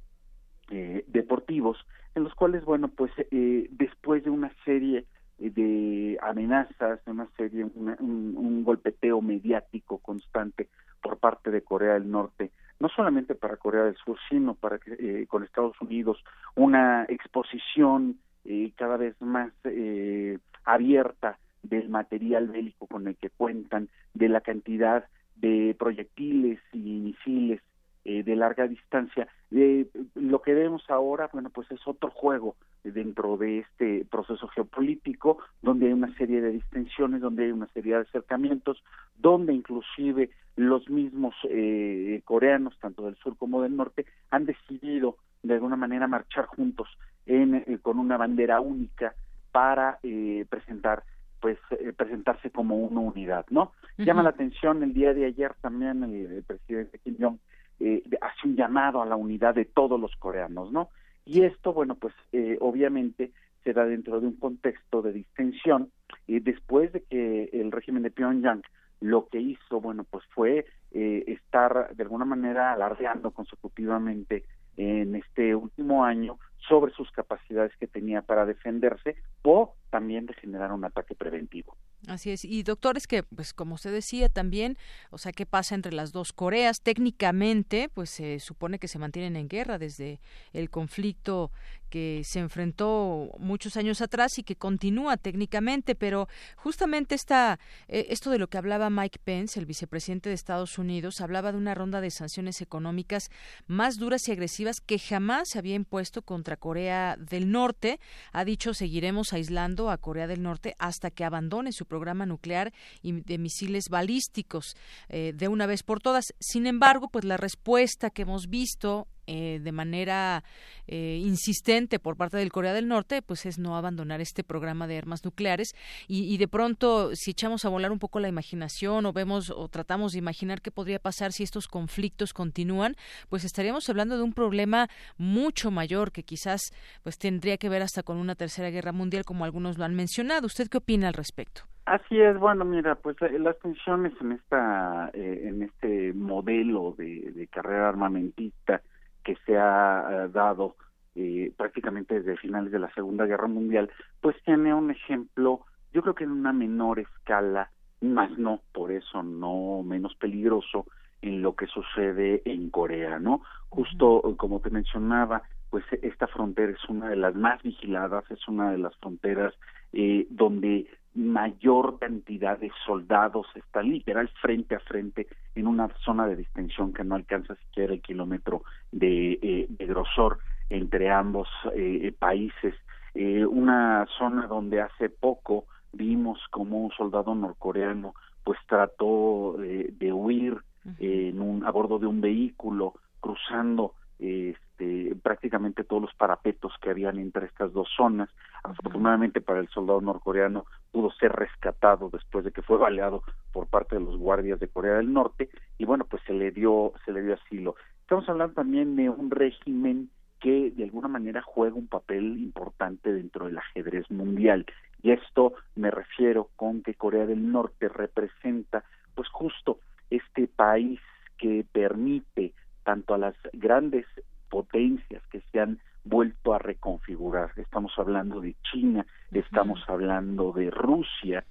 eh, 0.70 1.04
deportivos, 1.08 1.78
en 2.14 2.24
los 2.24 2.34
cuales, 2.34 2.64
bueno, 2.64 2.88
pues 2.88 3.12
eh, 3.30 3.66
después 3.70 4.24
de 4.24 4.30
una 4.30 4.52
serie 4.64 5.04
de 5.38 6.18
amenazas, 6.22 7.04
de 7.04 7.10
una 7.10 7.28
serie, 7.36 7.64
un, 7.64 8.34
un, 8.36 8.64
golpeteo 8.64 9.20
mediático 9.20 9.98
constante 9.98 10.68
por 11.02 11.18
parte 11.18 11.50
de 11.50 11.62
Corea 11.62 11.94
del 11.94 12.10
Norte, 12.10 12.50
no 12.80 12.88
solamente 12.88 13.34
para 13.34 13.56
Corea 13.56 13.84
del 13.84 13.96
Sur, 13.96 14.18
sino 14.28 14.54
para 14.54 14.78
eh, 14.86 15.26
con 15.28 15.44
Estados 15.44 15.80
Unidos, 15.80 16.22
una 16.54 17.04
exposición 17.08 18.18
eh, 18.44 18.72
cada 18.76 18.96
vez 18.96 19.20
más 19.20 19.52
eh, 19.64 20.38
abierta 20.64 21.38
del 21.62 21.88
material 21.88 22.48
bélico 22.48 22.86
con 22.86 23.06
el 23.08 23.16
que 23.16 23.30
cuentan, 23.30 23.88
de 24.14 24.28
la 24.28 24.40
cantidad 24.40 25.04
de 25.36 25.74
proyectiles 25.78 26.60
y 26.72 26.78
misiles 26.78 27.60
eh, 28.08 28.22
de 28.22 28.36
larga 28.36 28.68
distancia. 28.68 29.26
Eh, 29.50 29.86
lo 30.14 30.40
que 30.40 30.54
vemos 30.54 30.84
ahora, 30.88 31.28
bueno, 31.32 31.50
pues 31.50 31.68
es 31.72 31.80
otro 31.86 32.10
juego 32.10 32.54
dentro 32.84 33.36
de 33.36 33.58
este 33.58 34.06
proceso 34.08 34.46
geopolítico, 34.46 35.38
donde 35.60 35.86
hay 35.86 35.92
una 35.92 36.14
serie 36.16 36.40
de 36.40 36.52
distensiones, 36.52 37.20
donde 37.20 37.46
hay 37.46 37.50
una 37.50 37.66
serie 37.68 37.94
de 37.94 38.02
acercamientos, 38.02 38.82
donde 39.16 39.52
inclusive 39.52 40.30
los 40.54 40.88
mismos 40.88 41.34
eh, 41.50 42.22
coreanos, 42.24 42.78
tanto 42.78 43.06
del 43.06 43.16
sur 43.16 43.36
como 43.36 43.62
del 43.62 43.74
norte, 43.74 44.06
han 44.30 44.46
decidido 44.46 45.16
de 45.42 45.54
alguna 45.54 45.76
manera 45.76 46.06
marchar 46.06 46.46
juntos 46.46 46.88
en, 47.26 47.56
eh, 47.56 47.78
con 47.82 47.98
una 47.98 48.16
bandera 48.16 48.60
única 48.60 49.14
para 49.50 49.98
eh, 50.04 50.46
presentar 50.48 51.02
pues 51.40 51.58
eh, 51.70 51.92
presentarse 51.92 52.50
como 52.50 52.76
una 52.76 53.00
unidad, 53.00 53.46
¿no? 53.50 53.62
Uh 53.62 53.66
-huh. 54.00 54.04
Llama 54.04 54.22
la 54.22 54.30
atención 54.30 54.82
el 54.82 54.94
día 54.94 55.12
de 55.12 55.26
ayer 55.26 55.54
también 55.60 56.02
el, 56.04 56.32
el 56.32 56.42
presidente 56.44 56.98
Kim 56.98 57.16
Jong 57.20 57.38
eh, 57.80 58.02
hace 58.20 58.48
un 58.48 58.56
llamado 58.56 59.02
a 59.02 59.06
la 59.06 59.16
unidad 59.16 59.54
de 59.54 59.64
todos 59.64 60.00
los 60.00 60.14
coreanos, 60.16 60.72
¿no? 60.72 60.88
Y 61.24 61.42
esto, 61.42 61.72
bueno, 61.72 61.96
pues 61.96 62.14
eh, 62.32 62.56
obviamente 62.60 63.32
se 63.64 63.72
da 63.72 63.84
dentro 63.84 64.20
de 64.20 64.28
un 64.28 64.36
contexto 64.36 65.02
de 65.02 65.12
distensión 65.12 65.90
y 66.26 66.38
después 66.40 66.92
de 66.92 67.02
que 67.02 67.50
el 67.52 67.72
régimen 67.72 68.04
de 68.04 68.10
Pyongyang 68.10 68.62
lo 69.00 69.26
que 69.28 69.40
hizo, 69.40 69.80
bueno, 69.80 70.04
pues 70.04 70.24
fue 70.34 70.66
eh, 70.92 71.24
estar 71.26 71.94
de 71.94 72.02
alguna 72.02 72.24
manera 72.24 72.72
alardeando 72.72 73.32
consecutivamente 73.32 74.44
en 74.76 75.16
este 75.16 75.54
último 75.54 76.04
año 76.04 76.38
sobre 76.68 76.92
sus 76.92 77.10
capacidades 77.10 77.72
que 77.78 77.86
tenía 77.86 78.22
para 78.22 78.44
defenderse 78.44 79.16
o 79.42 79.74
también 79.90 80.26
de 80.26 80.34
generar 80.34 80.72
un 80.72 80.84
ataque 80.84 81.14
preventivo. 81.14 81.76
Así 82.06 82.30
es. 82.30 82.44
Y 82.44 82.62
doctores 82.62 83.06
que, 83.06 83.22
pues 83.22 83.54
como 83.54 83.76
usted 83.76 83.92
decía 83.92 84.28
también, 84.28 84.76
o 85.10 85.18
sea, 85.18 85.32
¿qué 85.32 85.46
pasa 85.46 85.74
entre 85.74 85.92
las 85.92 86.12
dos 86.12 86.32
Coreas? 86.32 86.80
Técnicamente, 86.80 87.88
pues 87.92 88.10
se 88.10 88.38
supone 88.40 88.78
que 88.78 88.88
se 88.88 88.98
mantienen 88.98 89.36
en 89.36 89.48
guerra 89.48 89.78
desde 89.78 90.20
el 90.52 90.70
conflicto 90.70 91.50
que 91.88 92.22
se 92.24 92.40
enfrentó 92.40 93.30
muchos 93.38 93.76
años 93.76 94.00
atrás 94.00 94.38
y 94.38 94.42
que 94.42 94.56
continúa 94.56 95.16
técnicamente, 95.16 95.94
pero 95.94 96.28
justamente 96.56 97.14
esta, 97.14 97.58
eh, 97.88 98.06
esto 98.10 98.30
de 98.30 98.38
lo 98.38 98.48
que 98.48 98.58
hablaba 98.58 98.90
Mike 98.90 99.20
Pence, 99.22 99.58
el 99.58 99.66
vicepresidente 99.66 100.28
de 100.28 100.34
Estados 100.34 100.78
Unidos, 100.78 101.20
hablaba 101.20 101.52
de 101.52 101.58
una 101.58 101.74
ronda 101.74 102.00
de 102.00 102.10
sanciones 102.10 102.60
económicas 102.60 103.30
más 103.66 103.98
duras 103.98 104.28
y 104.28 104.32
agresivas 104.32 104.80
que 104.80 104.98
jamás 104.98 105.50
se 105.50 105.58
había 105.58 105.74
impuesto 105.74 106.22
contra 106.22 106.55
Corea 106.56 107.16
del 107.18 107.50
Norte. 107.50 108.00
Ha 108.32 108.44
dicho, 108.44 108.74
seguiremos 108.74 109.32
aislando 109.32 109.90
a 109.90 109.98
Corea 109.98 110.26
del 110.26 110.42
Norte 110.42 110.74
hasta 110.78 111.10
que 111.10 111.24
abandone 111.24 111.72
su 111.72 111.86
programa 111.86 112.26
nuclear 112.26 112.72
y 113.02 113.12
de 113.12 113.38
misiles 113.38 113.88
balísticos 113.88 114.76
eh, 115.08 115.32
de 115.34 115.48
una 115.48 115.66
vez 115.66 115.82
por 115.82 116.00
todas. 116.00 116.34
Sin 116.40 116.66
embargo, 116.66 117.08
pues 117.08 117.24
la 117.24 117.36
respuesta 117.36 118.10
que 118.10 118.22
hemos 118.22 118.48
visto 118.48 119.06
eh, 119.26 119.60
de 119.62 119.72
manera 119.72 120.44
eh, 120.86 121.20
insistente 121.22 121.98
por 121.98 122.16
parte 122.16 122.36
del 122.36 122.52
Corea 122.52 122.72
del 122.72 122.88
Norte, 122.88 123.22
pues 123.22 123.46
es 123.46 123.58
no 123.58 123.76
abandonar 123.76 124.20
este 124.20 124.44
programa 124.44 124.86
de 124.86 124.98
armas 124.98 125.24
nucleares 125.24 125.74
y, 126.06 126.32
y, 126.32 126.38
de 126.38 126.48
pronto 126.48 127.14
si 127.14 127.32
echamos 127.32 127.64
a 127.64 127.68
volar 127.68 127.90
un 127.90 127.98
poco 127.98 128.20
la 128.20 128.28
imaginación 128.28 129.04
o 129.06 129.12
vemos 129.12 129.50
o 129.50 129.68
tratamos 129.68 130.12
de 130.12 130.18
imaginar 130.18 130.60
qué 130.60 130.70
podría 130.70 130.98
pasar 130.98 131.32
si 131.32 131.42
estos 131.42 131.66
conflictos 131.68 132.32
continúan, 132.32 132.94
pues 133.28 133.44
estaríamos 133.44 133.88
hablando 133.88 134.16
de 134.16 134.22
un 134.22 134.32
problema 134.32 134.88
mucho 135.16 135.70
mayor 135.70 136.12
que 136.12 136.22
quizás 136.22 136.60
pues 137.02 137.18
tendría 137.18 137.56
que 137.56 137.68
ver 137.68 137.82
hasta 137.82 138.02
con 138.02 138.18
una 138.18 138.34
tercera 138.34 138.70
guerra 138.70 138.92
mundial 138.92 139.24
como 139.24 139.44
algunos 139.44 139.78
lo 139.78 139.84
han 139.84 139.94
mencionado. 139.94 140.46
¿Usted 140.46 140.68
qué 140.68 140.78
opina 140.78 141.08
al 141.08 141.14
respecto? 141.14 141.62
Así 141.86 142.20
es, 142.20 142.36
bueno, 142.38 142.64
mira, 142.64 142.96
pues 142.96 143.16
las 143.20 143.56
tensiones 143.60 144.12
en 144.20 144.32
esta, 144.32 145.10
eh, 145.14 145.42
en 145.44 145.62
este 145.62 146.12
modelo 146.14 146.96
de, 146.98 147.30
de 147.32 147.46
carrera 147.46 147.88
armamentista 147.88 148.82
que 149.26 149.36
se 149.44 149.58
ha 149.58 150.28
dado 150.32 150.76
eh, 151.16 151.52
prácticamente 151.56 152.14
desde 152.14 152.36
finales 152.36 152.70
de 152.70 152.78
la 152.78 152.94
Segunda 152.94 153.26
Guerra 153.26 153.48
Mundial, 153.48 153.90
pues 154.20 154.36
tiene 154.44 154.72
un 154.72 154.92
ejemplo, 154.92 155.62
yo 155.92 156.02
creo 156.02 156.14
que 156.14 156.22
en 156.22 156.30
una 156.30 156.52
menor 156.52 157.00
escala, 157.00 157.70
más 158.00 158.30
no, 158.38 158.60
por 158.72 158.92
eso 158.92 159.24
no 159.24 159.82
menos 159.82 160.14
peligroso, 160.14 160.86
en 161.22 161.42
lo 161.42 161.56
que 161.56 161.66
sucede 161.66 162.42
en 162.44 162.70
Corea, 162.70 163.18
¿no? 163.18 163.42
Justo 163.68 164.20
uh 164.20 164.22
-huh. 164.22 164.36
como 164.36 164.60
te 164.60 164.70
mencionaba, 164.70 165.42
pues 165.70 165.84
esta 166.02 166.28
frontera 166.28 166.70
es 166.70 166.88
una 166.88 167.08
de 167.08 167.16
las 167.16 167.34
más 167.34 167.60
vigiladas, 167.64 168.30
es 168.30 168.46
una 168.46 168.70
de 168.70 168.78
las 168.78 168.94
fronteras 168.98 169.54
eh, 169.92 170.28
donde 170.30 170.86
mayor 171.16 171.98
cantidad 171.98 172.58
de 172.58 172.70
soldados 172.84 173.46
está 173.54 173.82
literal 173.82 174.28
frente 174.40 174.74
a 174.74 174.80
frente 174.80 175.26
en 175.54 175.66
una 175.66 175.88
zona 176.04 176.26
de 176.26 176.36
distensión 176.36 176.92
que 176.92 177.04
no 177.04 177.14
alcanza 177.14 177.54
siquiera 177.56 177.94
el 177.94 178.02
kilómetro 178.02 178.62
de, 178.92 179.38
eh, 179.42 179.66
de 179.68 179.86
grosor 179.86 180.38
entre 180.68 181.10
ambos 181.10 181.48
eh, 181.74 182.12
países. 182.18 182.74
Eh, 183.14 183.46
una 183.46 184.06
zona 184.18 184.46
donde 184.46 184.82
hace 184.82 185.08
poco 185.08 185.64
vimos 185.92 186.38
como 186.50 186.84
un 186.84 186.90
soldado 186.92 187.34
norcoreano 187.34 188.14
pues 188.44 188.58
trató 188.68 189.56
de, 189.58 190.12
huir 190.12 190.58
en 191.00 191.40
un, 191.40 191.64
a 191.64 191.70
bordo 191.70 191.98
de 191.98 192.06
un 192.06 192.20
vehículo 192.20 192.94
cruzando 193.20 193.94
este, 194.18 195.14
prácticamente 195.22 195.84
todos 195.84 196.02
los 196.02 196.14
parapetos 196.14 196.72
que 196.80 196.90
habían 196.90 197.18
entre 197.18 197.46
estas 197.46 197.72
dos 197.72 197.88
zonas. 197.96 198.28
Afortunadamente 198.62 199.40
para 199.40 199.60
el 199.60 199.68
soldado 199.68 200.00
norcoreano 200.00 200.66
pudo 200.92 201.10
ser 201.12 201.32
rescatado 201.32 202.10
después 202.10 202.44
de 202.44 202.52
que 202.52 202.62
fue 202.62 202.78
baleado 202.78 203.22
por 203.52 203.66
parte 203.66 203.96
de 203.96 204.02
los 204.02 204.16
guardias 204.16 204.60
de 204.60 204.68
Corea 204.68 204.94
del 204.94 205.12
Norte 205.12 205.48
y 205.78 205.84
bueno, 205.84 206.04
pues 206.04 206.22
se 206.26 206.32
le 206.32 206.50
dio 206.50 206.92
se 207.04 207.12
le 207.12 207.22
dio 207.22 207.34
asilo. 207.34 207.76
Estamos 208.00 208.28
hablando 208.28 208.54
también 208.54 208.96
de 208.96 209.10
un 209.10 209.30
régimen 209.30 210.10
que 210.40 210.70
de 210.70 210.84
alguna 210.84 211.08
manera 211.08 211.42
juega 211.42 211.74
un 211.74 211.88
papel 211.88 212.38
importante 212.38 213.12
dentro 213.12 213.46
del 213.46 213.58
ajedrez 213.58 214.10
mundial 214.10 214.66
y 215.02 215.12
esto 215.12 215.54
me 215.74 215.90
refiero 215.90 216.48
con 216.56 216.82
que 216.82 216.94
Corea 216.94 217.26
del 217.26 217.50
Norte 217.50 217.88
representa 217.88 218.84
pues 219.14 219.28
justo 219.28 219.78
este 220.10 220.46
país 220.46 221.00
que 221.38 221.64
permite 221.72 222.52
tanto 222.86 223.14
a 223.14 223.18
las 223.18 223.34
grandes 223.52 224.06
potencias 224.48 225.20
que 225.26 225.40
se 225.50 225.58
han 225.58 225.80
vuelto 226.04 226.54
a 226.54 226.60
reconfigurar. 226.60 227.50
Estamos 227.56 227.92
hablando 227.98 228.40
de 228.40 228.54
China, 228.70 229.04
estamos 229.32 229.80
hablando 229.88 230.52
de 230.52 230.70
Rusia, 230.70 231.44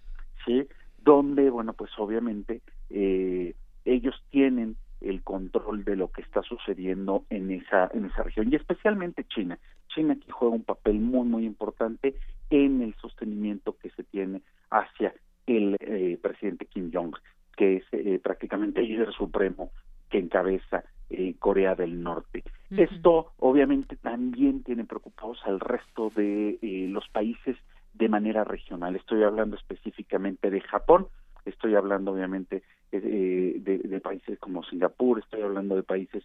¿sí? 0.45 0.65
Donde, 0.97 1.49
bueno, 1.49 1.73
pues 1.73 1.91
obviamente 1.97 2.61
eh, 2.89 3.53
ellos 3.83 4.15
tienen 4.29 4.77
el 5.01 5.23
control 5.23 5.83
de 5.83 5.97
lo 5.97 6.09
que 6.09 6.21
está 6.21 6.41
sucediendo 6.41 7.25
en 7.29 7.51
esa 7.51 7.91
en 7.93 8.05
esa 8.05 8.23
región 8.23 8.47
y 8.49 8.55
especialmente 8.55 9.25
China. 9.25 9.59
China 9.89 10.13
aquí 10.13 10.31
juega 10.31 10.55
un 10.55 10.63
papel 10.63 11.01
muy 11.01 11.27
muy 11.27 11.45
importante 11.45 12.15
en 12.49 12.81
el 12.81 12.95
sostenimiento 12.95 13.75
que 13.77 13.89
se 13.89 14.05
tiene 14.05 14.41
hacia 14.71 15.13
el 15.47 15.75
eh, 15.81 16.17
presidente 16.21 16.65
Kim 16.65 16.91
Jong, 16.93 17.13
que 17.57 17.75
es 17.75 17.83
eh, 17.91 18.19
prácticamente 18.23 18.79
el 18.79 18.87
líder 18.87 19.11
supremo 19.11 19.71
que 20.09 20.19
encabeza 20.19 20.85
eh, 21.09 21.35
Corea 21.37 21.75
del 21.75 22.01
Norte. 22.01 22.43
Esto 22.71 23.33
obviamente 23.37 23.95
también 23.95 24.63
tiene 24.63 24.85
preocupados 24.85 25.37
al 25.45 25.59
resto 25.59 26.11
de 26.15 26.57
eh, 26.61 26.87
los 26.89 27.07
países 27.09 27.55
de 27.93 28.09
manera 28.09 28.43
regional. 28.43 28.95
Estoy 28.95 29.21
hablando 29.21 29.55
específicamente 29.55 30.49
de 30.49 30.61
Japón, 30.61 31.07
estoy 31.45 31.75
hablando 31.75 32.11
obviamente 32.11 32.63
eh, 32.91 33.55
de, 33.59 33.99
países 34.01 34.39
como 34.39 34.63
Singapur, 34.63 35.19
estoy 35.19 35.43
hablando 35.43 35.75
de 35.75 35.83
países 35.83 36.23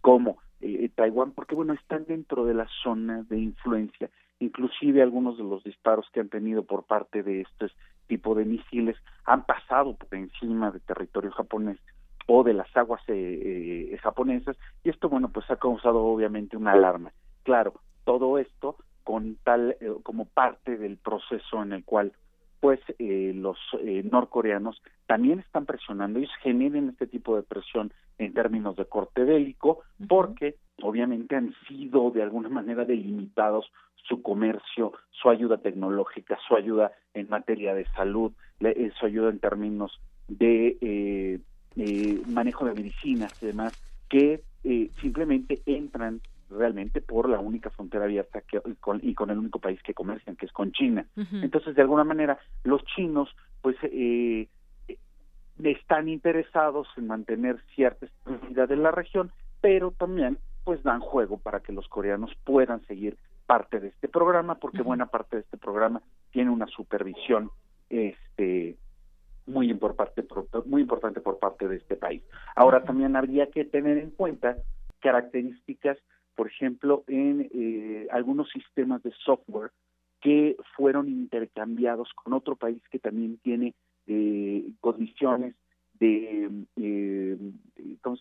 como 0.00 0.38
Taiwán, 0.94 1.32
porque 1.32 1.54
bueno, 1.54 1.74
están 1.74 2.06
dentro 2.06 2.46
de 2.46 2.54
la 2.54 2.68
zona 2.82 3.24
de 3.28 3.38
influencia. 3.38 4.08
Inclusive 4.40 5.02
algunos 5.02 5.36
de 5.36 5.44
los 5.44 5.62
disparos 5.62 6.06
que 6.12 6.20
han 6.20 6.30
tenido 6.30 6.64
por 6.64 6.84
parte 6.84 7.22
de 7.22 7.42
estos 7.42 7.72
tipo 8.06 8.34
de 8.34 8.46
misiles 8.46 8.96
han 9.24 9.44
pasado 9.44 9.94
por 9.94 10.14
encima 10.14 10.70
de 10.70 10.80
territorio 10.80 11.30
japonés 11.32 11.78
o 12.26 12.42
de 12.44 12.54
las 12.54 12.74
aguas 12.76 13.02
eh, 13.08 13.90
eh, 13.92 13.98
japonesas 13.98 14.56
y 14.84 14.90
esto 14.90 15.08
bueno 15.08 15.30
pues 15.30 15.50
ha 15.50 15.56
causado 15.56 16.04
obviamente 16.04 16.56
una 16.56 16.72
alarma. 16.72 17.12
Claro 17.42 17.74
todo 18.04 18.38
esto 18.38 18.76
con 19.04 19.36
tal 19.42 19.76
eh, 19.80 19.92
como 20.02 20.26
parte 20.26 20.76
del 20.76 20.96
proceso 20.98 21.62
en 21.62 21.72
el 21.72 21.84
cual 21.84 22.12
pues 22.60 22.78
los 23.00 23.58
norcoreanos 24.04 24.80
también 25.06 25.40
están 25.40 25.66
presionando 25.66 26.20
ellos 26.20 26.30
generan 26.42 26.90
este 26.90 27.08
tipo 27.08 27.34
de 27.34 27.42
presión 27.42 27.92
en 28.18 28.34
términos 28.34 28.76
de 28.76 28.84
corte 28.84 29.24
bélico 29.24 29.80
porque 30.06 30.54
obviamente 30.80 31.34
han 31.34 31.52
sido 31.66 32.12
de 32.12 32.22
alguna 32.22 32.48
manera 32.48 32.84
delimitados 32.84 33.72
su 34.08 34.22
comercio, 34.22 34.92
su 35.10 35.28
ayuda 35.28 35.58
tecnológica, 35.58 36.38
su 36.46 36.54
ayuda 36.54 36.92
en 37.14 37.28
materia 37.28 37.74
de 37.74 37.84
salud, 37.96 38.30
su 38.60 39.06
ayuda 39.06 39.30
en 39.30 39.40
términos 39.40 40.00
de 40.28 41.40
eh, 41.76 42.20
manejo 42.26 42.64
de 42.64 42.74
medicinas 42.74 43.32
y 43.42 43.46
demás, 43.46 43.72
que 44.08 44.42
eh, 44.64 44.90
simplemente 45.00 45.62
entran 45.66 46.20
realmente 46.50 47.00
por 47.00 47.28
la 47.28 47.40
única 47.40 47.70
frontera 47.70 48.04
abierta 48.04 48.42
que, 48.42 48.60
y 49.02 49.14
con 49.14 49.30
el 49.30 49.38
único 49.38 49.58
país 49.58 49.82
que 49.82 49.94
comercian, 49.94 50.36
que 50.36 50.46
es 50.46 50.52
con 50.52 50.72
China. 50.72 51.06
Entonces, 51.16 51.74
de 51.74 51.82
alguna 51.82 52.04
manera, 52.04 52.38
los 52.62 52.84
chinos, 52.84 53.34
pues, 53.60 53.76
eh, 53.82 54.48
están 55.62 56.08
interesados 56.08 56.88
en 56.96 57.06
mantener 57.06 57.62
cierta 57.74 58.06
estabilidad 58.06 58.70
en 58.70 58.82
la 58.82 58.90
región, 58.90 59.32
pero 59.60 59.92
también, 59.92 60.38
pues, 60.64 60.82
dan 60.82 61.00
juego 61.00 61.38
para 61.38 61.60
que 61.60 61.72
los 61.72 61.88
coreanos 61.88 62.32
puedan 62.44 62.84
seguir 62.86 63.16
parte 63.46 63.80
de 63.80 63.88
este 63.88 64.08
programa, 64.08 64.56
porque 64.56 64.82
buena 64.82 65.06
parte 65.06 65.36
de 65.36 65.42
este 65.42 65.56
programa 65.56 66.02
tiene 66.30 66.50
una 66.50 66.66
supervisión, 66.66 67.50
este, 67.90 68.76
muy 69.46 69.70
importante, 69.70 70.24
muy 70.66 70.82
importante 70.82 71.20
por 71.20 71.38
parte 71.38 71.68
de 71.68 71.76
este 71.76 71.96
país. 71.96 72.22
Ahora 72.54 72.84
también 72.84 73.16
habría 73.16 73.50
que 73.50 73.64
tener 73.64 73.98
en 73.98 74.10
cuenta 74.10 74.56
características, 75.00 75.98
por 76.34 76.46
ejemplo, 76.46 77.04
en 77.08 77.48
eh, 77.52 78.06
algunos 78.10 78.48
sistemas 78.50 79.02
de 79.02 79.12
software 79.24 79.70
que 80.20 80.56
fueron 80.76 81.08
intercambiados 81.08 82.08
con 82.14 82.32
otro 82.32 82.56
país 82.56 82.80
que 82.90 82.98
también 82.98 83.38
tiene 83.38 83.74
eh, 84.06 84.64
condiciones 84.80 85.54
de, 85.98 86.50
eh, 86.76 87.38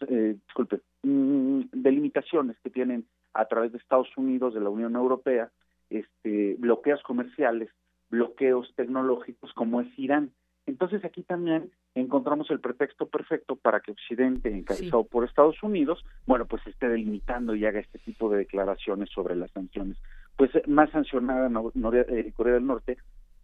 eh 0.07 0.35
disculpe, 0.45 0.81
mm, 1.03 1.61
de 1.71 1.91
limitaciones 1.91 2.57
que 2.63 2.69
tienen 2.69 3.05
a 3.33 3.45
través 3.45 3.71
de 3.71 3.77
Estados 3.77 4.09
Unidos, 4.17 4.53
de 4.53 4.59
la 4.59 4.69
Unión 4.69 4.95
Europea, 4.95 5.51
este, 5.89 6.55
bloqueos 6.59 7.01
comerciales, 7.03 7.69
bloqueos 8.09 8.73
tecnológicos, 8.75 9.53
como 9.53 9.81
es 9.81 9.87
Irán. 9.97 10.31
Entonces 10.71 11.03
aquí 11.03 11.21
también 11.23 11.69
encontramos 11.95 12.49
el 12.49 12.61
pretexto 12.61 13.05
perfecto 13.05 13.57
para 13.57 13.81
que 13.81 13.91
Occidente, 13.91 14.47
encabezado 14.47 15.03
por 15.03 15.25
Estados 15.25 15.61
Unidos, 15.61 16.01
bueno, 16.25 16.45
pues 16.45 16.65
esté 16.65 16.87
delimitando 16.87 17.55
y 17.55 17.65
haga 17.65 17.81
este 17.81 17.99
tipo 17.99 18.29
de 18.29 18.37
declaraciones 18.37 19.09
sobre 19.09 19.35
las 19.35 19.51
sanciones. 19.51 19.97
Pues 20.37 20.49
más 20.67 20.89
sancionada 20.91 21.51
eh, 21.93 22.31
Corea 22.33 22.53
del 22.53 22.65
Norte, 22.65 22.97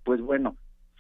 pues 0.06 0.22
bueno, 0.22 0.56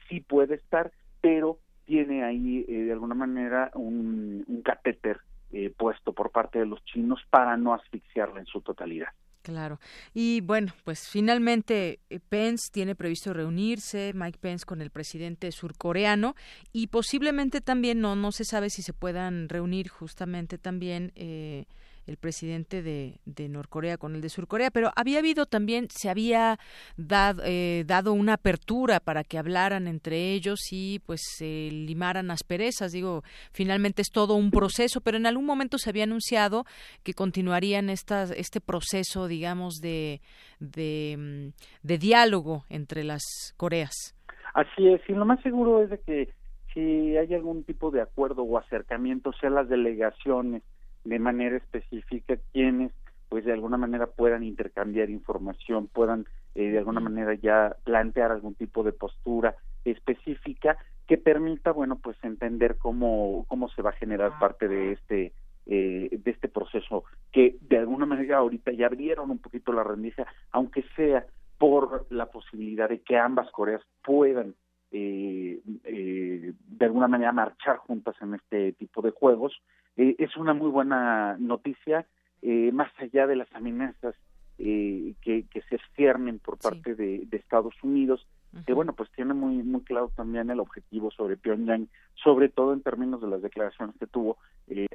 sí 0.09 0.19
puede 0.19 0.55
estar, 0.55 0.91
pero 1.21 1.59
tiene 1.85 2.25
ahí 2.25 2.65
eh, 2.67 2.83
de 2.83 2.91
alguna 2.91 3.15
manera 3.15 3.71
un, 3.73 4.43
un 4.47 4.61
catéter 4.63 5.21
eh, 5.53 5.73
puesto 5.77 6.11
por 6.11 6.31
parte 6.31 6.59
de 6.59 6.65
los 6.65 6.83
chinos 6.83 7.21
para 7.29 7.55
no 7.55 7.73
asfixiarla 7.73 8.41
en 8.41 8.47
su 8.47 8.59
totalidad. 8.59 9.13
Claro. 9.47 9.79
Y 10.13 10.41
bueno, 10.41 10.73
pues 10.83 11.07
finalmente 11.07 12.01
eh, 12.09 12.19
Pence 12.19 12.69
tiene 12.69 12.95
previsto 12.95 13.31
reunirse, 13.31 14.11
Mike 14.13 14.39
Pence, 14.41 14.65
con 14.65 14.81
el 14.81 14.89
presidente 14.89 15.53
surcoreano 15.53 16.35
y 16.73 16.87
posiblemente 16.87 17.61
también, 17.61 18.01
no, 18.01 18.17
no 18.17 18.33
se 18.33 18.43
sabe 18.43 18.69
si 18.69 18.81
se 18.81 18.91
puedan 18.91 19.47
reunir 19.47 19.87
justamente 19.87 20.57
también 20.57 21.13
eh, 21.15 21.63
el 22.07 22.17
presidente 22.17 22.81
de, 22.81 23.19
de, 23.25 23.49
Norcorea 23.49 23.97
con 23.97 24.15
el 24.15 24.21
de 24.21 24.29
Surcorea, 24.29 24.71
pero 24.71 24.91
había 24.95 25.19
habido 25.19 25.45
también, 25.45 25.87
se 25.89 26.09
había 26.09 26.57
dado, 26.95 27.43
eh, 27.45 27.83
dado 27.85 28.13
una 28.13 28.33
apertura 28.33 28.99
para 28.99 29.23
que 29.23 29.37
hablaran 29.37 29.87
entre 29.87 30.31
ellos 30.31 30.59
y 30.71 30.99
pues 31.05 31.21
se 31.37 31.69
limaran 31.71 32.31
asperezas. 32.31 32.93
Digo, 32.93 33.23
finalmente 33.51 34.01
es 34.01 34.09
todo 34.09 34.35
un 34.35 34.51
proceso, 34.51 35.01
pero 35.01 35.17
en 35.17 35.25
algún 35.25 35.45
momento 35.45 35.77
se 35.77 35.89
había 35.89 36.05
anunciado 36.05 36.63
que 37.03 37.13
continuarían 37.13 37.89
estas, 37.89 38.31
este 38.31 38.61
proceso, 38.61 39.27
digamos, 39.27 39.75
de, 39.75 40.21
de, 40.59 41.51
de 41.83 41.97
diálogo 41.97 42.63
entre 42.69 43.03
las 43.03 43.53
Coreas. 43.57 44.15
Así 44.53 44.87
es, 44.87 45.01
y 45.07 45.13
lo 45.13 45.25
más 45.25 45.41
seguro 45.41 45.83
es 45.83 45.89
de 45.89 45.99
que 45.99 46.33
si 46.73 47.17
hay 47.17 47.33
algún 47.33 47.63
tipo 47.63 47.91
de 47.91 48.01
acuerdo 48.01 48.43
o 48.43 48.57
acercamiento, 48.57 49.33
sea 49.33 49.49
las 49.49 49.67
delegaciones 49.67 50.63
de 51.07 51.19
manera 51.19 51.57
específica 51.57 52.37
quienes 52.51 52.91
pues 53.29 53.43
de 53.45 53.53
alguna 53.53 53.77
manera 53.77 54.07
puedan 54.07 54.43
intercambiar 54.43 55.09
información, 55.09 55.87
puedan 55.87 56.25
eh, 56.55 56.69
de 56.69 56.77
alguna 56.77 57.01
manera 57.01 57.33
ya 57.33 57.75
plantear 57.83 58.31
algún 58.31 58.55
tipo 58.55 58.83
de 58.83 58.93
postura 58.93 59.55
específica 59.83 60.77
que 61.07 61.17
permita, 61.17 61.71
bueno, 61.71 61.97
pues 61.97 62.17
entender 62.23 62.77
cómo, 62.77 63.45
cómo 63.47 63.69
se 63.69 63.81
va 63.81 63.89
a 63.89 63.99
generar 63.99 64.39
parte 64.39 64.67
de 64.67 64.93
este 64.93 65.33
eh, 65.65 66.09
de 66.23 66.31
este 66.31 66.47
proceso 66.47 67.03
que 67.33 67.57
de 67.59 67.77
alguna 67.77 68.05
manera 68.05 68.37
ahorita 68.37 68.71
ya 68.71 68.85
abrieron 68.85 69.29
un 69.29 69.39
poquito 69.39 69.73
la 69.73 69.83
rendija, 69.83 70.25
aunque 70.51 70.85
sea 70.95 71.25
por 71.57 72.05
la 72.09 72.27
posibilidad 72.27 72.87
de 72.87 73.01
que 73.01 73.17
ambas 73.17 73.51
Coreas 73.51 73.81
puedan 74.01 74.55
eh, 74.91 75.59
eh, 75.83 76.53
de 76.67 76.85
alguna 76.85 77.07
manera 77.07 77.31
marchar 77.31 77.77
juntas 77.77 78.15
en 78.21 78.35
este 78.35 78.73
tipo 78.73 79.01
de 79.01 79.11
juegos. 79.11 79.61
Eh, 79.97 80.15
es 80.19 80.35
una 80.37 80.53
muy 80.53 80.69
buena 80.69 81.35
noticia, 81.39 82.05
eh, 82.41 82.71
más 82.71 82.91
allá 82.99 83.27
de 83.27 83.35
las 83.35 83.51
amenazas 83.53 84.15
eh, 84.59 85.13
que, 85.21 85.45
que, 85.49 85.61
se 85.63 85.79
ciernen 85.95 86.39
por 86.39 86.57
parte 86.57 86.95
de, 86.95 87.27
Estados 87.31 87.75
Unidos, 87.83 88.25
que 88.65 88.73
bueno, 88.73 88.93
pues 88.93 89.11
tiene 89.11 89.33
muy, 89.33 89.61
muy 89.63 89.81
claro 89.81 90.11
también 90.15 90.49
el 90.49 90.59
objetivo 90.59 91.11
sobre 91.11 91.37
Pyongyang, 91.37 91.87
sobre 92.15 92.49
todo 92.49 92.73
en 92.73 92.81
términos 92.81 93.21
de 93.21 93.27
las 93.27 93.41
declaraciones 93.41 93.95
que 93.99 94.07
tuvo 94.07 94.37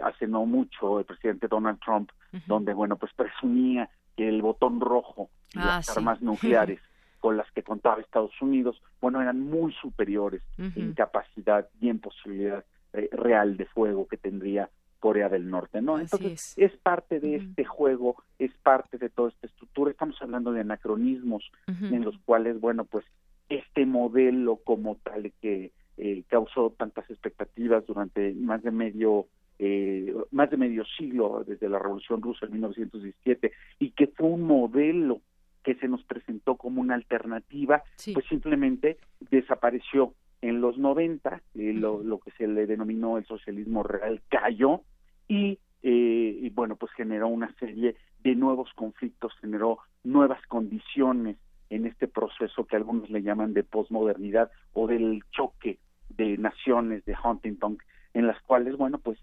hace 0.02 0.26
no 0.26 0.44
mucho 0.46 0.98
el 0.98 1.04
presidente 1.04 1.48
Donald 1.48 1.78
Trump, 1.80 2.10
donde 2.46 2.74
bueno, 2.74 2.96
pues 2.96 3.12
presumía 3.14 3.88
que 4.16 4.28
el 4.28 4.42
botón 4.42 4.80
rojo 4.80 5.30
y 5.54 5.60
ah, 5.60 5.76
las 5.76 5.96
armas 5.96 6.20
nucleares 6.20 6.80
con 7.22 7.36
las 7.36 7.48
que 7.52 7.62
contaba 7.62 8.00
Estados 8.00 8.34
Unidos, 8.42 8.82
bueno, 9.00 9.22
eran 9.22 9.40
muy 9.40 9.72
superiores 9.74 10.42
en 10.58 10.92
capacidad 10.92 11.68
y 11.80 11.88
en 11.88 12.00
posibilidad 12.00 12.64
real 13.12 13.56
de 13.56 13.64
fuego 13.66 14.08
que 14.08 14.16
tendría 14.16 14.68
Corea 14.98 15.28
del 15.28 15.48
Norte, 15.48 15.80
¿no? 15.80 16.00
Entonces 16.00 16.54
es. 16.56 16.72
parte 16.78 17.20
de 17.20 17.36
este 17.36 17.64
juego, 17.64 18.16
es 18.40 18.52
parte 18.62 18.98
de 18.98 19.08
toda 19.08 19.30
esta 19.30 19.46
estructura. 19.46 19.92
Estamos 19.92 20.20
hablando 20.20 20.52
de 20.52 20.60
anacronismos 20.60 21.50
en 21.66 22.04
los 22.04 22.18
cuales, 22.18 22.60
bueno, 22.60 22.84
pues 22.84 23.04
este 23.48 23.86
modelo 23.86 24.56
como 24.64 24.96
tal 24.96 25.32
que 25.40 25.70
eh, 25.96 26.24
causó 26.28 26.70
tantas 26.76 27.08
expectativas 27.08 27.86
durante 27.86 28.34
más 28.34 28.62
de 28.62 28.70
medio 28.72 29.26
eh, 29.58 30.12
más 30.32 30.50
de 30.50 30.56
medio 30.56 30.84
siglo 30.96 31.44
desde 31.46 31.68
la 31.68 31.78
Revolución 31.78 32.20
Rusa 32.20 32.46
en 32.46 32.52
1917 32.52 33.52
y 33.78 33.90
que 33.90 34.08
fue 34.08 34.28
un 34.28 34.42
modelo 34.42 35.20
que 35.62 35.74
se 35.76 35.88
nos 35.88 36.02
presentó 36.04 36.56
como 36.56 36.80
una 36.80 36.94
alternativa, 36.94 37.82
pues 38.12 38.26
simplemente 38.28 38.98
desapareció 39.30 40.14
en 40.40 40.60
los 40.60 40.76
90, 40.76 41.40
eh, 41.54 41.72
lo, 41.72 42.02
lo, 42.02 42.18
que 42.18 42.32
se 42.32 42.48
le 42.48 42.66
denominó 42.66 43.16
el 43.16 43.24
socialismo 43.26 43.84
real 43.84 44.20
cayó 44.28 44.82
y, 45.28 45.58
eh, 45.82 46.38
y, 46.42 46.50
bueno, 46.50 46.76
pues 46.76 46.92
generó 46.92 47.28
una 47.28 47.54
serie 47.60 47.96
de 48.22 48.34
nuevos 48.34 48.70
conflictos, 48.74 49.32
generó 49.40 49.78
nuevas 50.02 50.44
condiciones 50.48 51.36
en 51.70 51.86
este 51.86 52.08
proceso 52.08 52.66
que 52.66 52.76
algunos 52.76 53.08
le 53.08 53.22
llaman 53.22 53.54
de 53.54 53.62
posmodernidad 53.62 54.50
o 54.72 54.86
del 54.88 55.22
choque 55.30 55.78
de 56.10 56.36
naciones 56.36 57.04
de 57.04 57.16
Huntington, 57.22 57.78
en 58.12 58.26
las 58.26 58.40
cuales, 58.42 58.76
bueno, 58.76 58.98
pues 58.98 59.18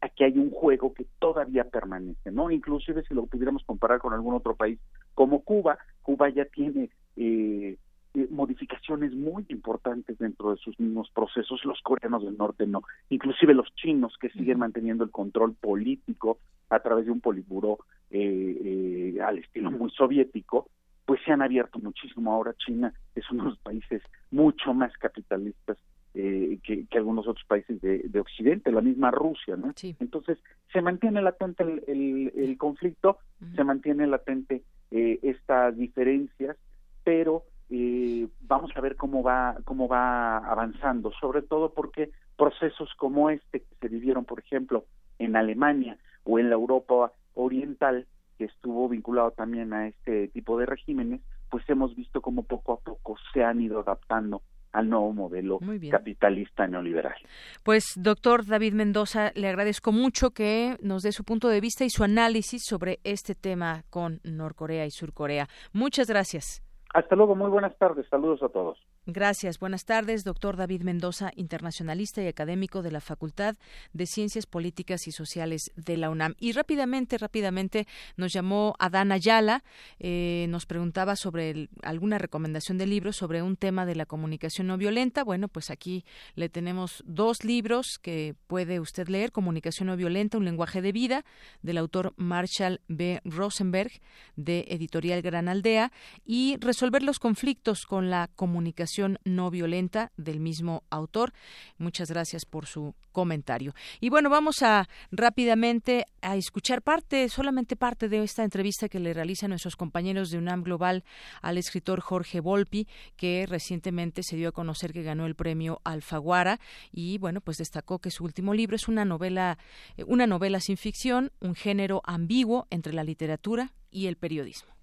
aquí 0.00 0.24
hay 0.24 0.38
un 0.38 0.50
juego 0.50 0.94
que 0.94 1.06
todavía 1.18 1.64
permanece, 1.64 2.30
¿no? 2.30 2.50
Inclusive 2.50 3.02
si 3.04 3.14
lo 3.14 3.26
pudiéramos 3.26 3.64
comparar 3.64 3.98
con 3.98 4.12
algún 4.12 4.34
otro 4.34 4.54
país 4.54 4.78
como 5.14 5.42
Cuba, 5.42 5.78
Cuba 6.02 6.28
ya 6.28 6.44
tiene 6.44 6.90
eh, 7.16 7.76
eh, 8.14 8.28
modificaciones 8.30 9.12
muy 9.12 9.44
importantes 9.48 10.16
dentro 10.18 10.52
de 10.52 10.56
sus 10.58 10.78
mismos 10.78 11.10
procesos, 11.10 11.64
los 11.64 11.80
coreanos 11.82 12.24
del 12.24 12.36
norte 12.36 12.64
no, 12.64 12.82
inclusive 13.10 13.54
los 13.54 13.74
chinos 13.74 14.16
que 14.20 14.30
siguen 14.30 14.60
manteniendo 14.60 15.02
el 15.02 15.10
control 15.10 15.54
político 15.54 16.38
a 16.70 16.78
través 16.78 17.06
de 17.06 17.10
un 17.10 17.20
politburó 17.20 17.78
eh, 18.10 19.14
eh, 19.16 19.20
al 19.20 19.38
estilo 19.38 19.72
muy 19.72 19.90
soviético, 19.90 20.68
pues 21.04 21.20
se 21.24 21.32
han 21.32 21.42
abierto 21.42 21.80
muchísimo. 21.80 22.32
Ahora 22.32 22.54
China 22.54 22.94
es 23.16 23.28
uno 23.32 23.44
de 23.44 23.50
los 23.50 23.58
países 23.58 24.00
mucho 24.30 24.72
más 24.72 24.92
capitalistas 24.98 25.76
que, 26.14 26.86
algunos 26.94 27.26
otros 27.26 27.44
países 27.46 27.80
de, 27.80 28.20
Occidente, 28.20 28.70
la 28.70 28.80
misma 28.80 29.10
Rusia, 29.10 29.56
¿no? 29.56 29.72
Entonces 29.98 30.38
se 30.72 30.80
mantiene 30.80 31.20
latente 31.20 31.64
el, 31.86 32.56
conflicto, 32.56 33.18
se 33.56 33.64
mantiene 33.64 34.06
latente 34.06 34.62
estas 34.90 35.76
diferencias, 35.76 36.56
pero 37.02 37.44
eh, 37.70 38.28
vamos 38.42 38.70
a 38.76 38.80
ver 38.80 38.94
cómo 38.94 39.22
va 39.22 39.56
cómo 39.64 39.88
va 39.88 40.36
avanzando 40.36 41.10
sobre 41.18 41.40
todo 41.40 41.72
porque 41.72 42.10
procesos 42.36 42.92
como 42.98 43.30
este 43.30 43.60
que 43.60 43.74
se 43.80 43.88
vivieron 43.88 44.26
por 44.26 44.38
ejemplo 44.40 44.84
en 45.18 45.34
Alemania 45.34 45.96
o 46.24 46.38
en 46.38 46.50
la 46.50 46.56
Europa 46.56 47.12
oriental 47.32 48.06
que 48.36 48.44
estuvo 48.44 48.88
vinculado 48.88 49.30
también 49.30 49.72
a 49.72 49.88
este 49.88 50.28
tipo 50.28 50.58
de 50.58 50.66
regímenes 50.66 51.22
pues 51.48 51.64
hemos 51.70 51.96
visto 51.96 52.20
cómo 52.20 52.42
poco 52.42 52.74
a 52.74 52.80
poco 52.80 53.16
se 53.32 53.42
han 53.42 53.62
ido 53.62 53.80
adaptando 53.80 54.42
al 54.74 54.90
nuevo 54.90 55.12
modelo 55.12 55.60
capitalista 55.90 56.66
neoliberal. 56.66 57.14
Pues, 57.62 57.94
doctor 57.96 58.44
David 58.44 58.74
Mendoza, 58.74 59.30
le 59.34 59.48
agradezco 59.48 59.92
mucho 59.92 60.30
que 60.30 60.76
nos 60.82 61.02
dé 61.02 61.12
su 61.12 61.24
punto 61.24 61.48
de 61.48 61.60
vista 61.60 61.84
y 61.84 61.90
su 61.90 62.04
análisis 62.04 62.62
sobre 62.64 62.98
este 63.04 63.34
tema 63.34 63.84
con 63.88 64.20
Norcorea 64.24 64.84
y 64.84 64.90
Surcorea. 64.90 65.46
Muchas 65.72 66.08
gracias. 66.08 66.62
Hasta 66.92 67.16
luego, 67.16 67.34
muy 67.34 67.50
buenas 67.50 67.76
tardes, 67.78 68.06
saludos 68.08 68.42
a 68.42 68.48
todos. 68.48 68.78
Gracias. 69.06 69.58
Buenas 69.58 69.84
tardes, 69.84 70.24
doctor 70.24 70.56
David 70.56 70.80
Mendoza, 70.80 71.30
internacionalista 71.36 72.22
y 72.22 72.26
académico 72.26 72.80
de 72.80 72.90
la 72.90 73.02
Facultad 73.02 73.54
de 73.92 74.06
Ciencias 74.06 74.46
Políticas 74.46 75.06
y 75.06 75.12
Sociales 75.12 75.72
de 75.76 75.98
la 75.98 76.08
UNAM. 76.08 76.36
Y 76.40 76.52
rápidamente, 76.52 77.18
rápidamente 77.18 77.86
nos 78.16 78.32
llamó 78.32 78.74
Adán 78.78 79.12
Ayala, 79.12 79.62
eh, 79.98 80.46
nos 80.48 80.64
preguntaba 80.64 81.16
sobre 81.16 81.68
alguna 81.82 82.16
recomendación 82.16 82.78
de 82.78 82.86
libros 82.86 83.16
sobre 83.16 83.42
un 83.42 83.56
tema 83.56 83.84
de 83.84 83.94
la 83.94 84.06
comunicación 84.06 84.68
no 84.68 84.78
violenta. 84.78 85.22
Bueno, 85.22 85.48
pues 85.48 85.68
aquí 85.68 86.06
le 86.34 86.48
tenemos 86.48 87.04
dos 87.06 87.44
libros 87.44 87.98
que 88.00 88.34
puede 88.46 88.80
usted 88.80 89.08
leer: 89.08 89.32
Comunicación 89.32 89.88
no 89.88 89.98
violenta, 89.98 90.38
un 90.38 90.46
lenguaje 90.46 90.80
de 90.80 90.92
vida, 90.92 91.26
del 91.60 91.76
autor 91.76 92.14
Marshall 92.16 92.80
B. 92.88 93.20
Rosenberg, 93.26 93.92
de 94.36 94.64
Editorial 94.70 95.20
Gran 95.20 95.50
Aldea, 95.50 95.92
y 96.24 96.56
Resolver 96.58 97.02
los 97.02 97.18
conflictos 97.18 97.84
con 97.84 98.08
la 98.08 98.30
comunicación 98.34 98.93
no 99.24 99.50
violenta 99.50 100.12
del 100.16 100.40
mismo 100.40 100.84
autor. 100.90 101.32
Muchas 101.78 102.10
gracias 102.10 102.44
por 102.44 102.66
su 102.66 102.94
comentario. 103.12 103.74
Y 104.00 104.10
bueno, 104.10 104.28
vamos 104.28 104.62
a 104.62 104.88
rápidamente 105.10 106.06
a 106.20 106.36
escuchar 106.36 106.82
parte, 106.82 107.28
solamente 107.28 107.76
parte 107.76 108.08
de 108.08 108.22
esta 108.22 108.44
entrevista 108.44 108.88
que 108.88 108.98
le 108.98 109.14
realizan 109.14 109.50
nuestros 109.50 109.76
compañeros 109.76 110.30
de 110.30 110.38
UNAM 110.38 110.62
Global 110.62 111.04
al 111.42 111.58
escritor 111.58 112.00
Jorge 112.00 112.40
Volpi, 112.40 112.88
que 113.16 113.46
recientemente 113.48 114.22
se 114.22 114.36
dio 114.36 114.48
a 114.48 114.52
conocer 114.52 114.92
que 114.92 115.02
ganó 115.02 115.26
el 115.26 115.34
premio 115.34 115.80
Alfaguara 115.84 116.60
y 116.92 117.18
bueno, 117.18 117.40
pues 117.40 117.58
destacó 117.58 117.98
que 117.98 118.10
su 118.10 118.24
último 118.24 118.54
libro 118.54 118.76
es 118.76 118.88
una 118.88 119.04
novela, 119.04 119.58
eh, 119.96 120.04
una 120.06 120.26
novela 120.26 120.60
sin 120.60 120.76
ficción, 120.76 121.32
un 121.40 121.54
género 121.54 122.02
ambiguo 122.04 122.66
entre 122.70 122.92
la 122.92 123.04
literatura 123.04 123.72
y 123.90 124.06
el 124.06 124.16
periodismo. 124.16 124.74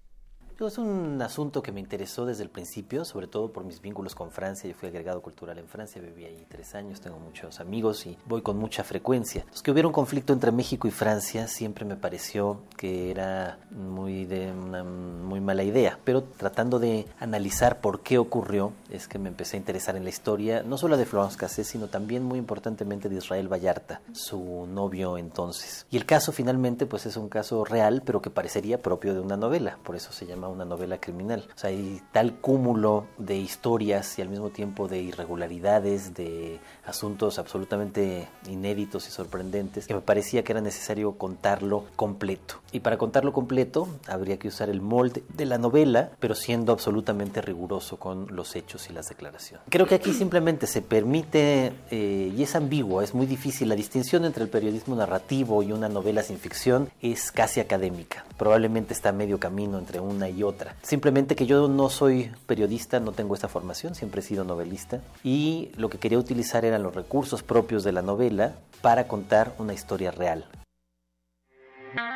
Es 0.60 0.78
un 0.78 1.20
asunto 1.20 1.60
que 1.60 1.72
me 1.72 1.80
interesó 1.80 2.24
desde 2.24 2.44
el 2.44 2.48
principio, 2.48 3.04
sobre 3.04 3.26
todo 3.26 3.52
por 3.52 3.64
mis 3.64 3.80
vínculos 3.80 4.14
con 4.14 4.30
Francia. 4.30 4.70
Yo 4.70 4.76
fui 4.76 4.88
agregado 4.88 5.20
cultural 5.20 5.58
en 5.58 5.66
Francia, 5.66 6.00
viví 6.00 6.24
ahí 6.24 6.46
tres 6.48 6.76
años, 6.76 7.00
tengo 7.00 7.18
muchos 7.18 7.58
amigos 7.58 8.06
y 8.06 8.16
voy 8.26 8.42
con 8.42 8.58
mucha 8.58 8.84
frecuencia. 8.84 9.44
Los 9.50 9.60
que 9.60 9.72
hubiera 9.72 9.88
un 9.88 9.92
conflicto 9.92 10.32
entre 10.32 10.52
México 10.52 10.86
y 10.86 10.92
Francia 10.92 11.48
siempre 11.48 11.84
me 11.84 11.96
pareció 11.96 12.60
que 12.76 13.10
era 13.10 13.58
muy 13.72 14.24
de 14.24 14.52
una 14.52 14.84
muy 14.84 15.40
mala 15.40 15.64
idea, 15.64 15.98
pero 16.04 16.22
tratando 16.22 16.78
de 16.78 17.06
analizar 17.18 17.80
por 17.80 18.02
qué 18.02 18.18
ocurrió, 18.18 18.72
es 18.88 19.08
que 19.08 19.18
me 19.18 19.30
empecé 19.30 19.56
a 19.56 19.60
interesar 19.60 19.96
en 19.96 20.04
la 20.04 20.10
historia, 20.10 20.62
no 20.62 20.78
solo 20.78 20.96
de 20.96 21.06
Florence 21.06 21.36
Cassé, 21.36 21.64
sino 21.64 21.88
también 21.88 22.22
muy 22.22 22.38
importantemente 22.38 23.08
de 23.08 23.16
Israel 23.16 23.52
Vallarta, 23.52 24.00
su 24.12 24.68
novio 24.68 25.18
entonces. 25.18 25.86
Y 25.90 25.96
el 25.96 26.06
caso 26.06 26.30
finalmente 26.30 26.86
pues 26.86 27.06
es 27.06 27.16
un 27.16 27.28
caso 27.28 27.64
real, 27.64 28.02
pero 28.06 28.22
que 28.22 28.30
parecería 28.30 28.80
propio 28.80 29.12
de 29.12 29.20
una 29.20 29.36
novela, 29.36 29.78
por 29.82 29.96
eso 29.96 30.12
se 30.12 30.24
llama 30.24 30.41
una 30.48 30.64
novela 30.64 30.98
criminal. 30.98 31.44
O 31.54 31.58
sea, 31.58 31.70
hay 31.70 32.00
tal 32.12 32.34
cúmulo 32.34 33.06
de 33.18 33.36
historias 33.36 34.18
y 34.18 34.22
al 34.22 34.28
mismo 34.28 34.50
tiempo 34.50 34.88
de 34.88 35.00
irregularidades, 35.00 36.14
de 36.14 36.60
asuntos 36.84 37.38
absolutamente 37.38 38.28
inéditos 38.48 39.06
y 39.08 39.10
sorprendentes, 39.10 39.86
que 39.86 39.94
me 39.94 40.00
parecía 40.00 40.42
que 40.44 40.52
era 40.52 40.60
necesario 40.60 41.12
contarlo 41.18 41.84
completo. 41.96 42.56
Y 42.72 42.80
para 42.80 42.98
contarlo 42.98 43.32
completo 43.32 43.88
habría 44.08 44.38
que 44.38 44.48
usar 44.48 44.68
el 44.68 44.80
molde 44.80 45.22
de 45.34 45.46
la 45.46 45.58
novela, 45.58 46.10
pero 46.20 46.34
siendo 46.34 46.72
absolutamente 46.72 47.42
riguroso 47.42 47.98
con 47.98 48.34
los 48.34 48.56
hechos 48.56 48.88
y 48.88 48.92
las 48.92 49.08
declaraciones. 49.08 49.66
Creo 49.68 49.86
que 49.86 49.94
aquí 49.94 50.12
simplemente 50.12 50.66
se 50.66 50.82
permite, 50.82 51.72
eh, 51.90 52.32
y 52.34 52.42
es 52.42 52.56
ambiguo, 52.56 53.02
es 53.02 53.14
muy 53.14 53.26
difícil, 53.26 53.68
la 53.68 53.74
distinción 53.74 54.24
entre 54.24 54.44
el 54.44 54.50
periodismo 54.50 54.96
narrativo 54.96 55.62
y 55.62 55.72
una 55.72 55.88
novela 55.88 56.22
sin 56.22 56.38
ficción 56.38 56.90
es 57.00 57.30
casi 57.30 57.60
académica. 57.60 58.24
Probablemente 58.38 58.94
está 58.94 59.10
a 59.10 59.12
medio 59.12 59.38
camino 59.38 59.78
entre 59.78 60.00
una 60.00 60.28
y 60.28 60.31
otra. 60.42 60.76
Simplemente 60.82 61.34
que 61.34 61.46
yo 61.46 61.68
no 61.68 61.90
soy 61.90 62.30
periodista, 62.46 63.00
no 63.00 63.12
tengo 63.12 63.34
esta 63.34 63.48
formación, 63.48 63.94
siempre 63.94 64.20
he 64.20 64.24
sido 64.24 64.44
novelista 64.44 65.00
y 65.24 65.70
lo 65.76 65.90
que 65.90 65.98
quería 65.98 66.18
utilizar 66.18 66.64
eran 66.64 66.82
los 66.82 66.94
recursos 66.94 67.42
propios 67.42 67.82
de 67.84 67.92
la 67.92 68.02
novela 68.02 68.54
para 68.80 69.08
contar 69.08 69.54
una 69.58 69.74
historia 69.74 70.10
real. 70.10 70.46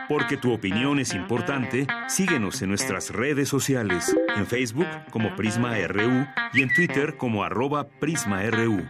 Porque 0.08 0.36
tu 0.36 0.52
opinión 0.52 1.00
es 1.00 1.14
importante, 1.14 1.86
síguenos 2.08 2.62
en 2.62 2.68
nuestras 2.68 3.10
redes 3.10 3.48
sociales, 3.48 4.14
en 4.36 4.46
Facebook 4.46 4.86
como 5.10 5.34
Prisma 5.34 5.76
RU 5.88 6.26
y 6.52 6.62
en 6.62 6.72
Twitter 6.72 7.16
como 7.16 7.42
arroba 7.42 7.88
PrismaRU. 8.00 8.84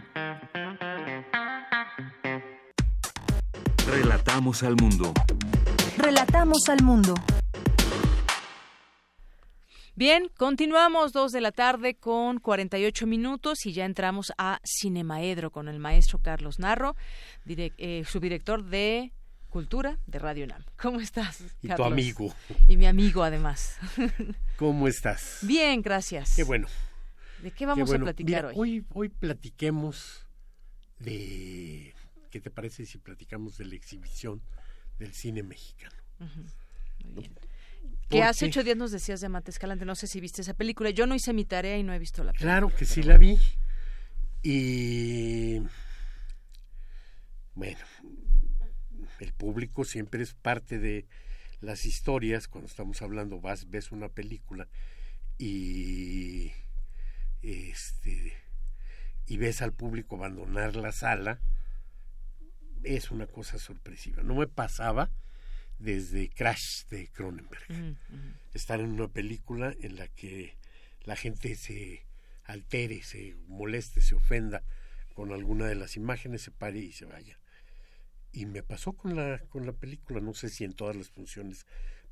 Relatamos 3.89 4.63
al 4.63 4.75
mundo. 4.75 5.13
Relatamos 5.97 6.69
al 6.69 6.83
mundo. 6.83 7.15
Bien, 9.97 10.29
continuamos 10.37 11.11
dos 11.11 11.31
de 11.31 11.41
la 11.41 11.51
tarde 11.51 11.95
con 11.95 12.39
48 12.39 13.07
minutos 13.07 13.65
y 13.65 13.73
ya 13.73 13.83
entramos 13.83 14.31
a 14.37 14.61
Cinemaedro 14.63 15.49
con 15.49 15.67
el 15.67 15.79
maestro 15.79 16.19
Carlos 16.19 16.59
Narro, 16.59 16.95
eh, 17.47 18.03
subdirector 18.07 18.63
de 18.63 19.11
Cultura 19.49 19.97
de 20.05 20.19
Radio 20.19 20.45
UNAM. 20.45 20.63
¿Cómo 20.79 20.99
estás? 20.99 21.43
Y 21.63 21.69
tu 21.69 21.83
amigo. 21.83 22.31
Y 22.67 22.77
mi 22.77 22.85
amigo 22.85 23.23
además. 23.23 23.79
¿Cómo 24.57 24.87
estás? 24.87 25.39
Bien, 25.41 25.81
gracias. 25.81 26.35
Qué 26.35 26.43
bueno. 26.43 26.67
¿De 27.41 27.49
qué 27.49 27.65
vamos 27.65 27.91
a 27.91 27.97
platicar 27.97 28.45
hoy? 28.45 28.53
hoy? 28.55 28.85
Hoy 28.93 29.09
platiquemos 29.09 30.27
de... 30.99 31.95
¿Qué 32.29 32.39
te 32.39 32.51
parece 32.51 32.85
si 32.85 32.99
platicamos 32.99 33.57
de 33.57 33.65
la 33.65 33.73
exhibición 33.73 34.43
del 34.99 35.15
cine 35.15 35.41
mexicano? 35.41 35.95
Muy 36.19 37.23
bien. 37.23 37.46
Que 38.09 38.23
hace 38.23 38.45
ocho 38.45 38.63
días 38.63 38.77
nos 38.77 38.91
decías 38.91 39.19
de 39.19 39.29
Mate 39.29 39.51
Escalante, 39.51 39.85
no 39.85 39.95
sé 39.95 40.07
si 40.07 40.21
viste 40.21 40.41
esa 40.41 40.53
película. 40.53 40.89
Yo 40.91 41.07
no 41.07 41.15
hice 41.15 41.33
mi 41.33 41.43
tarea 41.43 41.77
y 41.77 41.83
no 41.83 41.93
he 41.93 41.99
visto 41.99 42.23
la 42.23 42.31
película. 42.31 42.51
Claro 42.51 42.69
que 42.73 42.85
sí 42.85 43.03
la 43.03 43.17
vi. 43.17 43.37
Y 44.43 45.61
bueno, 47.53 47.79
el 49.19 49.33
público 49.33 49.83
siempre 49.83 50.23
es 50.23 50.33
parte 50.33 50.79
de 50.79 51.05
las 51.59 51.85
historias. 51.85 52.47
Cuando 52.47 52.67
estamos 52.67 53.01
hablando, 53.01 53.41
vas, 53.41 53.69
ves 53.69 53.91
una 53.91 54.09
película 54.09 54.67
y 55.37 56.51
este 57.41 58.33
y 59.27 59.37
ves 59.37 59.61
al 59.61 59.73
público 59.73 60.15
abandonar 60.15 60.75
la 60.77 60.91
sala, 60.91 61.41
es 62.83 63.11
una 63.11 63.27
cosa 63.27 63.59
sorpresiva. 63.59 64.23
No 64.23 64.35
me 64.35 64.47
pasaba 64.47 65.11
desde 65.79 66.29
Crash 66.29 66.85
de 66.89 67.07
Cronenberg. 67.07 67.63
Estar 68.53 68.79
en 68.79 68.91
una 68.91 69.07
película 69.07 69.75
en 69.81 69.95
la 69.95 70.07
que 70.07 70.55
la 71.03 71.15
gente 71.15 71.55
se 71.55 72.05
altere, 72.45 73.03
se 73.03 73.35
moleste, 73.47 74.01
se 74.01 74.15
ofenda 74.15 74.63
con 75.13 75.31
alguna 75.31 75.65
de 75.65 75.75
las 75.75 75.95
imágenes, 75.95 76.41
se 76.41 76.51
pare 76.51 76.79
y 76.79 76.91
se 76.91 77.05
vaya. 77.05 77.39
Y 78.31 78.45
me 78.45 78.63
pasó 78.63 78.93
con 78.93 79.15
la, 79.15 79.39
con 79.49 79.65
la 79.65 79.73
película, 79.73 80.19
no 80.19 80.33
sé 80.33 80.49
si 80.49 80.63
en 80.63 80.73
todas 80.73 80.95
las 80.95 81.09
funciones 81.09 81.65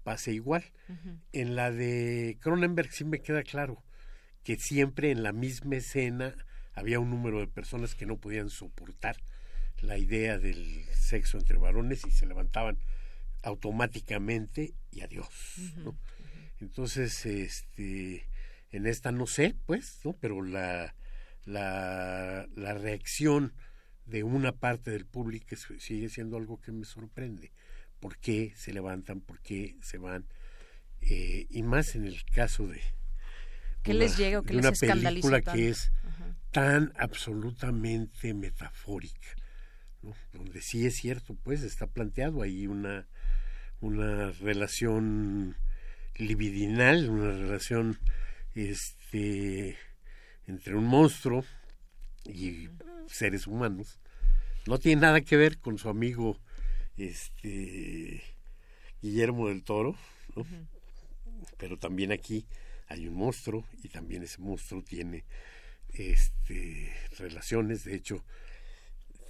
pase 0.04 0.34
igual. 0.34 0.64
En 1.34 1.56
la 1.56 1.72
de 1.72 2.38
Cronenberg 2.42 2.92
sí 2.92 3.04
me 3.04 3.22
queda 3.22 3.44
claro 3.44 3.84
que 4.44 4.58
siempre 4.58 5.12
en 5.12 5.24
la 5.24 5.34
misma 5.34 5.78
escena 5.78 6.36
había 6.74 7.00
un 7.00 7.10
número 7.10 7.40
de 7.40 7.48
personas 7.48 7.96
que 7.96 8.06
no 8.06 8.18
podían 8.18 8.50
soportar 8.50 9.18
la 9.82 9.98
idea 9.98 10.38
del 10.38 10.86
sexo 10.94 11.38
entre 11.38 11.58
varones 11.58 12.06
y 12.06 12.12
se 12.12 12.26
levantaban 12.26 12.78
automáticamente 13.46 14.74
y 14.92 15.02
adiós. 15.02 15.28
Entonces, 16.60 17.26
este, 17.26 18.28
En 18.72 18.88
esta 18.88 19.12
no 19.12 19.28
sé, 19.28 19.56
pues, 19.66 20.00
¿no? 20.04 20.14
Pero 20.20 20.42
la, 20.42 20.96
la, 21.46 22.48
la 22.56 22.74
reacción 22.74 23.54
de 24.06 24.24
una 24.24 24.52
parte 24.52 24.92
del 24.92 25.06
público 25.06 25.56
sigue 25.80 26.10
siendo 26.10 26.38
algo 26.38 26.60
que 26.60 26.72
me 26.72 26.86
sorprende. 26.86 27.52
¿Por 28.00 28.18
qué 28.18 28.52
se 28.56 28.74
levantan? 28.74 29.22
¿Por 29.22 29.40
qué 29.40 29.78
se 29.82 29.98
van? 29.98 30.26
Eh, 31.02 31.46
y 31.50 31.64
más 31.64 31.96
en 31.96 32.06
el 32.06 32.24
caso 32.26 32.68
de 32.68 32.82
¿Qué 33.84 33.94
les 33.94 34.18
llega 34.18 34.40
o 34.40 34.44
que 34.44 34.58
una 34.58 34.72
les 34.72 34.80
película 34.80 35.42
que 35.42 35.70
es 35.70 35.92
tan 36.52 36.92
absolutamente 36.98 38.34
metafórica, 38.34 39.36
donde 40.34 40.62
sí 40.62 40.86
es 40.86 40.96
cierto, 40.96 41.36
pues 41.44 41.62
está 41.62 41.86
planteado 41.86 42.42
ahí 42.42 42.66
una, 42.66 43.08
una 43.81 44.31
relación 44.31 45.56
libidinal, 46.15 47.10
una 47.10 47.31
relación 47.31 47.99
este 48.53 49.77
entre 50.47 50.76
un 50.76 50.85
monstruo 50.85 51.43
y 52.26 52.69
seres 53.07 53.47
humanos. 53.47 53.99
No 54.68 54.80
tiene 54.80 55.02
nada 55.02 55.22
que 55.22 55.38
ver 55.38 55.60
con 55.60 55.77
su 55.77 55.89
amigo 55.89 56.39
este 56.97 58.23
Guillermo 59.02 59.49
del 59.49 59.64
Toro, 59.64 59.95
pero 61.57 61.77
también 61.77 62.11
aquí 62.11 62.45
hay 62.88 63.07
un 63.07 63.15
monstruo 63.15 63.65
y 63.84 63.89
también 63.89 64.23
ese 64.23 64.39
monstruo 64.41 64.81
tiene 64.84 65.26
este 65.89 66.93
relaciones, 67.18 67.84
de 67.84 67.95
hecho 67.95 68.23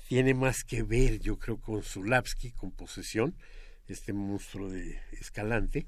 tiene 0.07 0.33
más 0.33 0.63
que 0.63 0.83
ver, 0.83 1.19
yo 1.19 1.39
creo, 1.39 1.59
con 1.59 1.81
Zulavsky, 1.81 2.51
con 2.51 2.71
posesión, 2.71 3.35
este 3.87 4.13
monstruo 4.13 4.69
de 4.69 4.99
Escalante, 5.13 5.87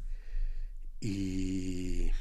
y 0.99 2.11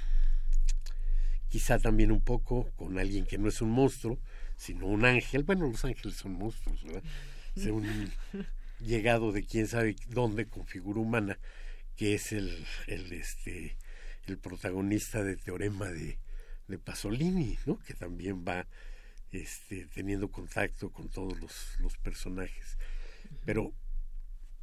quizá 1.48 1.78
también 1.78 2.12
un 2.12 2.20
poco 2.20 2.70
con 2.76 2.98
alguien 2.98 3.24
que 3.24 3.38
no 3.38 3.48
es 3.48 3.62
un 3.62 3.70
monstruo, 3.70 4.18
sino 4.56 4.86
un 4.86 5.04
ángel. 5.04 5.42
Bueno, 5.44 5.66
los 5.68 5.84
ángeles 5.84 6.16
son 6.16 6.32
monstruos, 6.32 6.82
¿verdad? 6.84 7.02
un 7.70 8.12
llegado 8.80 9.32
de 9.32 9.44
quién 9.44 9.66
sabe 9.66 9.96
dónde 10.08 10.46
con 10.46 10.66
figura 10.66 11.00
humana, 11.00 11.38
que 11.96 12.14
es 12.14 12.32
el, 12.32 12.66
el, 12.86 13.12
este, 13.12 13.76
el 14.26 14.38
protagonista 14.38 15.24
de 15.24 15.36
Teorema 15.36 15.90
de, 15.90 16.18
de 16.68 16.78
Pasolini, 16.78 17.58
¿no? 17.64 17.78
Que 17.78 17.94
también 17.94 18.44
va 18.46 18.66
este, 19.32 19.86
teniendo 19.86 20.30
contacto 20.30 20.90
con 20.90 21.08
todos 21.08 21.40
los, 21.40 21.80
los 21.80 21.96
personajes. 21.96 22.76
Pero 23.44 23.72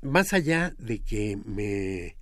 más 0.03 0.33
allá 0.33 0.73
de 0.77 0.99
que 0.99 1.37
me, 1.45 2.17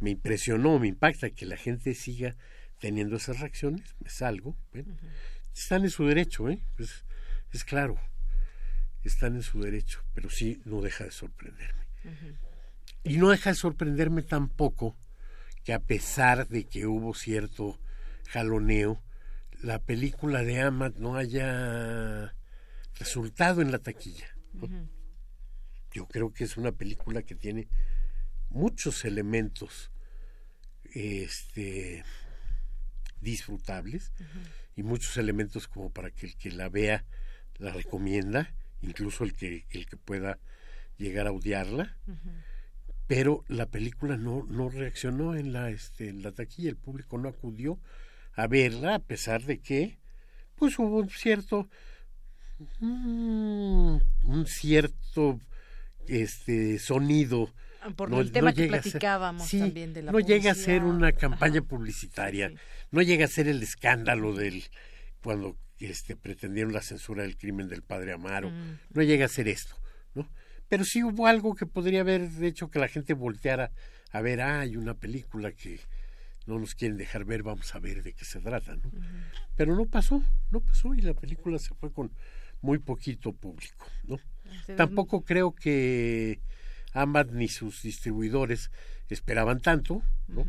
me 0.00 0.10
impresionó, 0.10 0.78
me 0.78 0.88
impacta 0.88 1.30
que 1.30 1.46
la 1.46 1.56
gente 1.56 1.94
siga 1.94 2.36
teniendo 2.78 3.16
esas 3.16 3.40
reacciones, 3.40 3.94
me 4.00 4.10
salgo. 4.10 4.56
Bueno, 4.72 4.96
Están 5.54 5.84
en 5.84 5.90
su 5.90 6.06
derecho, 6.06 6.48
¿eh? 6.48 6.64
Pues, 6.76 7.04
es 7.52 7.64
claro, 7.64 7.96
están 9.02 9.36
en 9.36 9.42
su 9.42 9.60
derecho, 9.60 10.02
pero 10.14 10.30
sí 10.30 10.60
no 10.64 10.80
deja 10.80 11.04
de 11.04 11.10
sorprenderme. 11.10 11.84
Y 13.04 13.16
no 13.18 13.30
deja 13.30 13.50
de 13.50 13.56
sorprenderme 13.56 14.22
tampoco 14.22 14.96
que 15.62 15.72
a 15.72 15.78
pesar 15.78 16.48
de 16.48 16.64
que 16.64 16.86
hubo 16.86 17.14
cierto 17.14 17.78
jaloneo, 18.28 19.02
la 19.62 19.78
película 19.78 20.42
de 20.42 20.60
Amat 20.60 20.96
no 20.96 21.16
haya 21.16 22.34
resultado 22.98 23.62
en 23.62 23.70
la 23.70 23.78
taquilla. 23.78 24.26
Yo 25.94 26.06
creo 26.08 26.32
que 26.32 26.42
es 26.42 26.56
una 26.56 26.72
película 26.72 27.22
que 27.22 27.36
tiene 27.36 27.68
muchos 28.50 29.04
elementos 29.04 29.92
este, 30.92 32.04
disfrutables 33.20 34.12
y 34.74 34.82
muchos 34.82 35.16
elementos 35.16 35.68
como 35.68 35.90
para 35.90 36.10
que 36.10 36.26
el 36.26 36.36
que 36.36 36.50
la 36.50 36.68
vea 36.68 37.04
la 37.58 37.72
recomienda, 37.72 38.52
incluso 38.82 39.22
el 39.22 39.34
que, 39.34 39.66
el 39.70 39.86
que 39.86 39.96
pueda 39.96 40.40
llegar 40.98 41.28
a 41.28 41.32
odiarla. 41.32 41.96
Pero 43.06 43.44
la 43.46 43.66
película 43.66 44.16
no, 44.16 44.44
no 44.48 44.70
reaccionó 44.70 45.36
en 45.36 45.52
la, 45.52 45.70
este, 45.70 46.08
en 46.08 46.22
la 46.22 46.32
taquilla, 46.32 46.70
el 46.70 46.76
público 46.76 47.18
no 47.18 47.28
acudió 47.28 47.78
a 48.32 48.48
verla, 48.48 48.96
a 48.96 48.98
pesar 48.98 49.44
de 49.44 49.60
que 49.60 49.98
pues 50.56 50.76
hubo 50.78 50.98
un 50.98 51.10
cierto 51.10 51.68
mm, 52.80 53.98
un 54.24 54.46
cierto 54.46 55.38
este 56.08 56.78
sonido. 56.78 57.52
Ah, 57.82 57.90
por 57.90 58.12
el 58.14 58.32
tema 58.32 58.52
que 58.52 58.66
platicábamos 58.66 59.50
también 59.50 59.92
de 59.92 60.02
la 60.02 60.12
no 60.12 60.20
llega 60.20 60.52
a 60.52 60.54
ser 60.54 60.84
una 60.84 61.12
campaña 61.12 61.60
publicitaria 61.60 62.50
no 62.90 63.02
llega 63.02 63.26
a 63.26 63.28
ser 63.28 63.46
el 63.46 63.62
escándalo 63.62 64.32
del 64.32 64.64
cuando 65.22 65.58
este 65.78 66.16
pretendieron 66.16 66.72
la 66.72 66.80
censura 66.80 67.24
del 67.24 67.36
crimen 67.36 67.68
del 67.68 67.82
padre 67.82 68.14
Amaro. 68.14 68.48
Mm. 68.50 68.78
no 68.94 69.02
llega 69.02 69.26
a 69.26 69.28
ser 69.28 69.48
esto 69.48 69.76
no 70.14 70.30
pero 70.66 70.86
sí 70.86 71.04
hubo 71.04 71.26
algo 71.26 71.54
que 71.54 71.66
podría 71.66 72.00
haber 72.00 72.30
hecho 72.42 72.70
que 72.70 72.78
la 72.78 72.88
gente 72.88 73.12
volteara 73.12 73.70
a 74.12 74.22
ver 74.22 74.40
ah, 74.40 74.60
hay 74.60 74.78
una 74.78 74.94
película 74.94 75.52
que 75.52 75.78
no 76.46 76.58
nos 76.58 76.74
quieren 76.74 76.96
dejar 76.96 77.24
ver, 77.24 77.42
vamos 77.42 77.74
a 77.74 77.78
ver 77.78 78.02
de 78.02 78.12
qué 78.12 78.24
se 78.24 78.40
trata, 78.40 78.76
¿no? 78.76 78.90
Pero 79.56 79.74
no 79.74 79.86
pasó, 79.86 80.22
no 80.50 80.60
pasó 80.60 80.94
y 80.94 81.00
la 81.00 81.14
película 81.14 81.58
se 81.58 81.74
fue 81.74 81.92
con 81.92 82.12
muy 82.60 82.78
poquito 82.78 83.32
público, 83.32 83.86
¿no? 84.04 84.18
Tampoco 84.76 85.22
creo 85.22 85.54
que 85.54 86.40
Amad 86.92 87.26
ni 87.26 87.48
sus 87.48 87.82
distribuidores 87.82 88.70
esperaban 89.08 89.60
tanto, 89.60 90.02
¿no? 90.28 90.46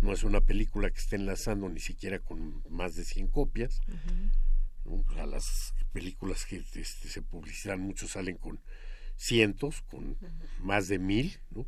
No 0.00 0.12
es 0.12 0.24
una 0.24 0.40
película 0.40 0.90
que 0.90 0.98
esté 0.98 1.16
enlazando 1.16 1.68
ni 1.68 1.80
siquiera 1.80 2.18
con 2.18 2.62
más 2.70 2.96
de 2.96 3.04
100 3.04 3.28
copias. 3.28 3.80
A 5.18 5.26
las 5.26 5.74
películas 5.92 6.46
que 6.46 6.56
este, 6.56 6.84
se 6.84 7.22
publicitan, 7.22 7.80
muchos 7.80 8.12
salen 8.12 8.36
con 8.36 8.60
cientos, 9.16 9.82
con 9.82 10.16
más 10.58 10.88
de 10.88 10.98
mil, 10.98 11.38
¿no? 11.50 11.66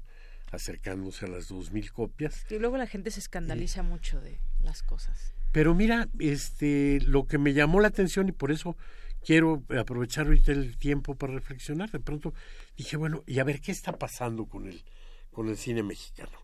acercándose 0.50 1.26
a 1.26 1.28
las 1.28 1.48
dos 1.48 1.72
mil 1.72 1.92
copias. 1.92 2.46
Y 2.50 2.58
luego 2.58 2.76
la 2.76 2.86
gente 2.86 3.10
se 3.10 3.20
escandaliza 3.20 3.82
mucho 3.82 4.20
de 4.20 4.38
las 4.60 4.82
cosas. 4.82 5.34
Pero 5.50 5.74
mira, 5.74 6.08
este, 6.18 7.00
lo 7.02 7.26
que 7.26 7.38
me 7.38 7.52
llamó 7.52 7.80
la 7.80 7.88
atención 7.88 8.28
y 8.28 8.32
por 8.32 8.52
eso 8.52 8.76
quiero 9.24 9.62
aprovechar 9.78 10.26
ahorita 10.26 10.52
el 10.52 10.76
tiempo 10.78 11.14
para 11.14 11.34
reflexionar. 11.34 11.90
De 11.90 12.00
pronto 12.00 12.34
dije, 12.76 12.96
bueno, 12.96 13.22
y 13.26 13.38
a 13.38 13.44
ver 13.44 13.60
qué 13.60 13.72
está 13.72 13.98
pasando 13.98 14.46
con 14.46 14.66
el, 14.66 14.82
con 15.30 15.48
el 15.48 15.56
cine 15.56 15.82
mexicano. 15.82 16.38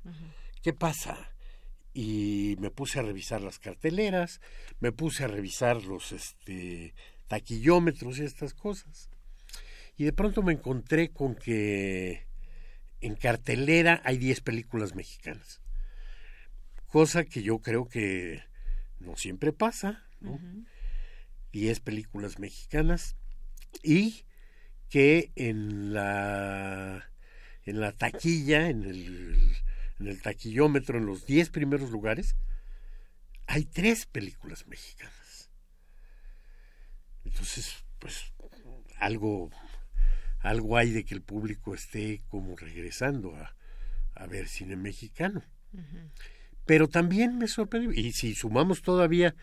¿Qué 0.63 0.73
pasa? 0.73 1.33
Y 1.93 2.57
me 2.61 2.71
puse 2.71 2.99
a 2.99 3.03
revisar 3.03 3.41
las 3.41 3.59
carteleras, 3.59 4.41
me 4.81 4.93
puse 4.93 5.25
a 5.25 5.29
revisar 5.29 5.83
los 5.85 6.13
este, 6.13 6.95
taquillómetros 7.27 8.19
y 8.19 8.25
estas 8.25 8.55
cosas. 8.55 9.11
Y 9.97 10.05
de 10.05 10.13
pronto 10.13 10.43
me 10.43 10.53
encontré 10.53 11.11
con 11.11 11.35
que 11.35 12.27
en 13.01 13.15
cartelera 13.17 14.01
hay 14.05 14.19
10 14.19 14.41
películas 14.43 14.95
mexicanas. 14.95 15.61
Cosa 16.87 17.25
que 17.25 17.43
yo 17.43 17.59
creo 17.59 17.89
que 17.89 18.43
no 19.01 19.17
siempre 19.17 19.53
pasa, 19.53 20.05
¿no? 20.21 20.41
10 21.53 21.81
películas 21.81 22.39
mexicanas 22.39 23.17
y 23.83 24.25
que 24.89 25.33
en 25.37 25.93
la 25.93 27.11
en 27.65 27.81
la 27.81 27.93
taquilla, 27.93 28.71
en 28.71 28.85
el, 28.85 29.37
en 30.01 30.07
el 30.07 30.23
taquillómetro, 30.23 30.99
en 30.99 31.05
los 31.05 31.27
10 31.27 31.51
primeros 31.51 31.91
lugares, 31.91 32.35
hay 33.47 33.65
tres 33.67 34.07
películas 34.07 34.67
mexicanas. 34.67 35.51
Entonces, 37.25 37.85
pues 37.99 38.33
algo 38.99 39.51
algo 40.41 40.77
hay 40.77 40.91
de 40.91 41.05
que 41.05 41.15
el 41.15 41.23
público 41.23 41.75
esté 41.75 42.23
como 42.29 42.57
regresando 42.57 43.35
a, 43.37 43.55
a 44.15 44.27
ver 44.27 44.49
cine 44.49 44.77
mexicano. 44.77 45.43
Pero 46.65 46.89
también 46.89 47.39
me 47.39 47.49
sorprendió, 47.49 47.93
y 47.93 48.13
si 48.13 48.35
sumamos 48.35 48.83
todavía 48.83 49.35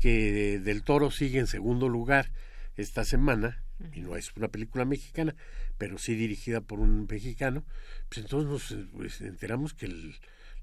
que 0.00 0.58
Del 0.58 0.82
Toro 0.82 1.10
sigue 1.10 1.38
en 1.38 1.46
segundo 1.46 1.88
lugar 1.88 2.30
esta 2.76 3.04
semana, 3.04 3.62
y 3.92 4.00
no 4.00 4.16
es 4.16 4.34
una 4.36 4.48
película 4.48 4.84
mexicana, 4.84 5.34
pero 5.78 5.98
sí 5.98 6.14
dirigida 6.14 6.60
por 6.60 6.80
un 6.80 7.06
mexicano, 7.08 7.64
pues 8.08 8.18
entonces 8.18 8.50
nos 8.50 8.90
pues, 8.92 9.20
enteramos 9.20 9.74
que 9.74 9.88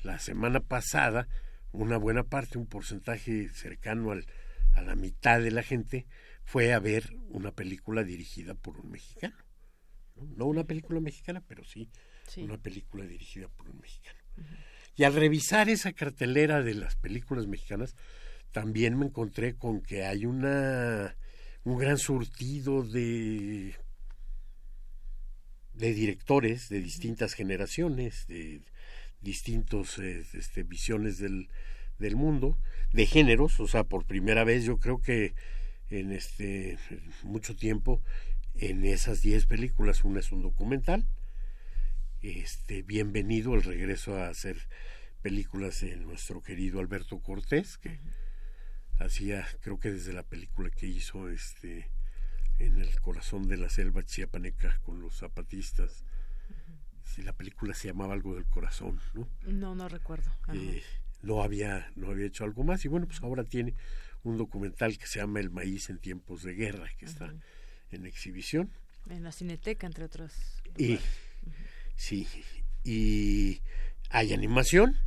la 0.04 0.20
semana 0.20 0.60
pasada 0.60 1.28
una 1.72 1.98
buena 1.98 2.24
parte, 2.24 2.58
un 2.58 2.68
porcentaje 2.68 3.50
cercano 3.50 4.12
al, 4.12 4.26
a 4.74 4.82
la 4.82 4.96
mitad 4.96 5.42
de 5.42 5.52
la 5.52 5.64
gente, 5.64 6.06
fue 6.44 6.74
a 6.74 6.80
ver 6.80 7.16
una 7.30 7.52
película 7.52 8.04
dirigida 8.04 8.54
por 8.54 8.80
un 8.80 8.92
mexicano. 8.92 9.36
¿no? 10.16 10.46
una 10.46 10.64
película 10.64 11.00
mexicana, 11.00 11.42
pero 11.48 11.64
sí, 11.64 11.90
una 12.38 12.58
película 12.58 13.06
dirigida 13.06 13.48
por 13.48 13.70
un 13.70 13.80
mexicano. 13.80 14.20
Y 14.96 15.04
al 15.04 15.16
revisar 15.16 15.70
esa 15.70 15.94
cartelera 15.94 16.62
de 16.62 16.76
las 16.76 16.96
películas 16.96 17.48
mexicanas, 17.48 17.96
también 18.54 18.98
me 18.98 19.08
encontré 19.08 19.56
con 19.56 19.82
que 19.82 20.06
hay 20.06 20.26
una 20.26 21.18
un 21.66 21.78
gran 21.78 21.98
surtido 21.98 22.84
de 22.84 23.76
de 25.74 25.94
directores 25.94 26.70
de 26.70 26.80
distintas 26.80 27.34
generaciones, 27.34 28.28
de 28.28 28.62
distintos 29.22 29.98
eh, 29.98 30.24
este, 30.34 30.64
visiones 30.64 31.18
del, 31.18 31.50
del 31.98 32.16
mundo, 32.16 32.58
de 32.92 33.08
géneros, 33.08 33.60
o 33.60 33.68
sea, 33.68 33.84
por 33.84 34.06
primera 34.06 34.44
vez 34.44 34.66
yo 34.66 34.78
creo 34.78 35.02
que 35.02 35.34
en 35.90 36.12
este 36.12 36.78
mucho 37.24 37.56
tiempo 37.56 38.02
en 38.56 38.86
esas 38.86 39.22
10 39.22 39.48
películas 39.48 40.04
una 40.04 40.20
es 40.20 40.32
un 40.32 40.44
documental. 40.44 41.06
Este, 42.22 42.84
bienvenido 42.84 43.56
el 43.56 43.64
regreso 43.64 44.16
a 44.16 44.30
hacer 44.30 44.58
películas 45.22 45.82
de 45.82 45.96
nuestro 45.98 46.44
querido 46.44 46.80
Alberto 46.80 47.20
Cortés, 47.20 47.78
que 47.78 48.00
hacía, 49.00 49.48
creo 49.62 49.80
que 49.80 49.92
desde 49.92 50.14
la 50.14 50.24
película 50.24 50.70
que 50.70 50.88
hizo 50.88 51.30
este 51.30 51.90
en 52.60 52.80
el 52.80 53.00
corazón 53.02 53.48
de 53.48 53.58
la 53.58 53.70
selva 53.70 54.04
chiapaneca 54.04 54.80
con 54.84 55.02
los 55.02 55.18
zapatistas. 55.18 56.06
Si 57.04 57.22
la 57.22 57.34
película 57.34 57.74
se 57.74 57.90
llamaba 57.90 58.14
algo 58.14 58.36
del 58.36 58.46
corazón, 58.46 59.00
¿no? 59.14 59.28
No, 59.46 59.76
no 59.76 59.90
recuerdo. 59.90 60.32
Eh, 60.54 60.82
no 61.22 61.44
había 61.44 61.92
no 61.96 62.10
había 62.10 62.28
hecho 62.28 62.44
algo 62.44 62.64
más 62.64 62.86
y 62.86 62.88
bueno, 62.88 63.08
pues 63.08 63.22
ahora 63.22 63.44
tiene 63.44 63.76
un 64.24 64.38
documental 64.38 64.98
que 64.98 65.06
se 65.06 65.20
llama 65.20 65.40
El 65.40 65.50
maíz 65.50 65.90
en 65.90 66.00
tiempos 66.00 66.44
de 66.44 66.54
guerra 66.54 66.90
que 66.98 67.06
está 67.06 67.34
en 67.92 68.06
exhibición. 68.06 68.72
En 69.10 69.24
la 69.24 69.32
Cineteca, 69.32 69.86
entre 69.86 70.06
otros. 70.06 70.34
Y 70.78 70.98
sí, 71.96 72.28
y 72.84 73.62
hay 74.10 74.34
animación. 74.34 74.98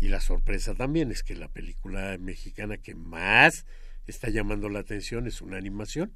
Y 0.00 0.08
la 0.08 0.20
sorpresa 0.20 0.74
también 0.74 1.10
es 1.10 1.22
que 1.22 1.36
la 1.36 1.48
película 1.48 2.16
mexicana 2.18 2.78
que 2.78 2.94
más 2.94 3.66
está 4.06 4.30
llamando 4.30 4.68
la 4.68 4.80
atención 4.80 5.26
es 5.26 5.42
una 5.42 5.56
animación, 5.56 6.12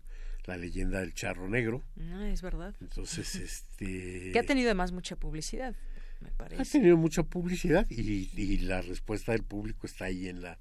La 0.47 0.57
leyenda 0.57 1.01
del 1.01 1.15
charro 1.15 1.49
negro. 1.49 1.83
Ah, 1.99 2.29
es 2.29 2.43
verdad. 2.43 2.75
Entonces, 2.81 3.35
este... 3.37 4.31
Que 4.33 4.39
ha 4.39 4.43
tenido 4.43 4.69
además 4.69 4.93
mucha 4.93 5.17
publicidad, 5.17 5.75
me 6.21 6.31
parece. 6.31 6.63
Ha 6.63 6.65
tenido 6.65 6.97
mucha 6.97 7.23
publicidad 7.23 7.87
y, 7.89 8.31
y 8.35 8.59
la 8.59 8.83
respuesta 8.83 9.33
del 9.33 9.43
público 9.43 9.87
está 9.87 10.07
ahí 10.07 10.29
en 10.29 10.43
la, 10.43 10.59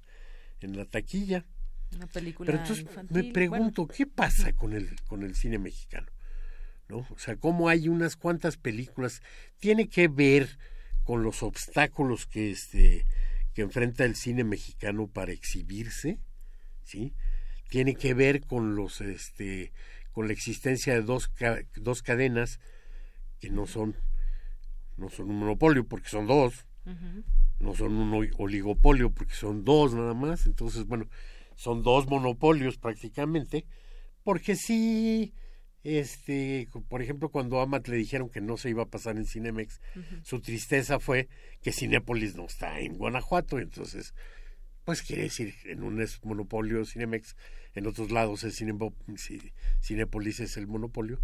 en 0.60 0.76
la 0.76 0.84
taquilla. 0.84 1.44
Una 1.94 2.06
película 2.06 2.46
Pero 2.46 2.62
entonces 2.62 2.84
infantil, 2.84 3.16
me 3.16 3.32
pregunto, 3.32 3.86
¿qué 3.86 4.06
pasa 4.06 4.52
con 4.52 4.72
el, 4.72 5.00
con 5.06 5.22
el 5.22 5.34
cine 5.34 5.58
mexicano? 5.58 6.08
¿No? 6.88 7.06
O 7.10 7.18
sea, 7.18 7.36
¿cómo 7.36 7.68
hay 7.68 7.88
unas 7.88 8.16
cuantas 8.16 8.56
películas? 8.56 9.22
Tiene 9.58 9.88
que 9.88 10.08
ver 10.08 10.58
con 11.04 11.22
los 11.22 11.42
obstáculos 11.42 12.26
que 12.26 12.50
este 12.50 13.06
que 13.54 13.62
enfrenta 13.62 14.04
el 14.04 14.16
cine 14.16 14.42
mexicano 14.42 15.06
para 15.06 15.32
exhibirse, 15.32 16.18
¿sí? 16.82 17.14
Tiene 17.68 17.94
que 17.94 18.14
ver 18.14 18.40
con 18.40 18.74
los 18.74 19.00
este 19.00 19.72
con 20.12 20.26
la 20.26 20.32
existencia 20.32 20.94
de 20.94 21.02
dos 21.02 21.30
dos 21.76 22.02
cadenas 22.02 22.58
que 23.40 23.50
no 23.50 23.66
son 23.66 23.96
no 24.96 25.08
son 25.08 25.30
un 25.30 25.38
monopolio 25.40 25.86
porque 25.86 26.08
son 26.08 26.26
dos, 26.26 26.66
no 27.58 27.74
son 27.74 27.96
un 27.96 28.28
oligopolio 28.38 29.10
porque 29.10 29.34
son 29.34 29.64
dos 29.64 29.94
nada 29.94 30.14
más, 30.14 30.46
entonces 30.46 30.86
bueno, 30.86 31.08
son 31.56 31.82
dos 31.82 32.06
monopolios 32.06 32.78
prácticamente, 32.78 33.66
porque 34.22 34.56
sí 34.56 35.34
este, 35.84 36.68
por 36.88 37.02
ejemplo, 37.02 37.28
cuando 37.28 37.60
a 37.60 37.64
Amat 37.64 37.88
le 37.88 37.96
dijeron 37.96 38.30
que 38.30 38.40
no 38.40 38.56
se 38.56 38.70
iba 38.70 38.82
a 38.82 38.90
pasar 38.90 39.16
en 39.16 39.26
Cinemex, 39.26 39.80
su 40.22 40.40
tristeza 40.40 40.98
fue 40.98 41.28
que 41.62 41.72
Cinépolis 41.72 42.34
no 42.34 42.46
está 42.46 42.80
en 42.80 42.96
Guanajuato, 42.96 43.58
entonces, 43.58 44.14
pues 44.84 45.02
quiere 45.02 45.24
decir, 45.24 45.54
en 45.64 45.82
un 45.82 46.00
es 46.00 46.24
monopolio 46.24 46.84
Cinemex, 46.84 47.36
en 47.74 47.86
otros 47.86 48.10
lados 48.10 48.44
el 48.44 48.52
Cinépolis 48.52 50.40
es 50.40 50.56
el 50.56 50.66
monopolio, 50.66 51.20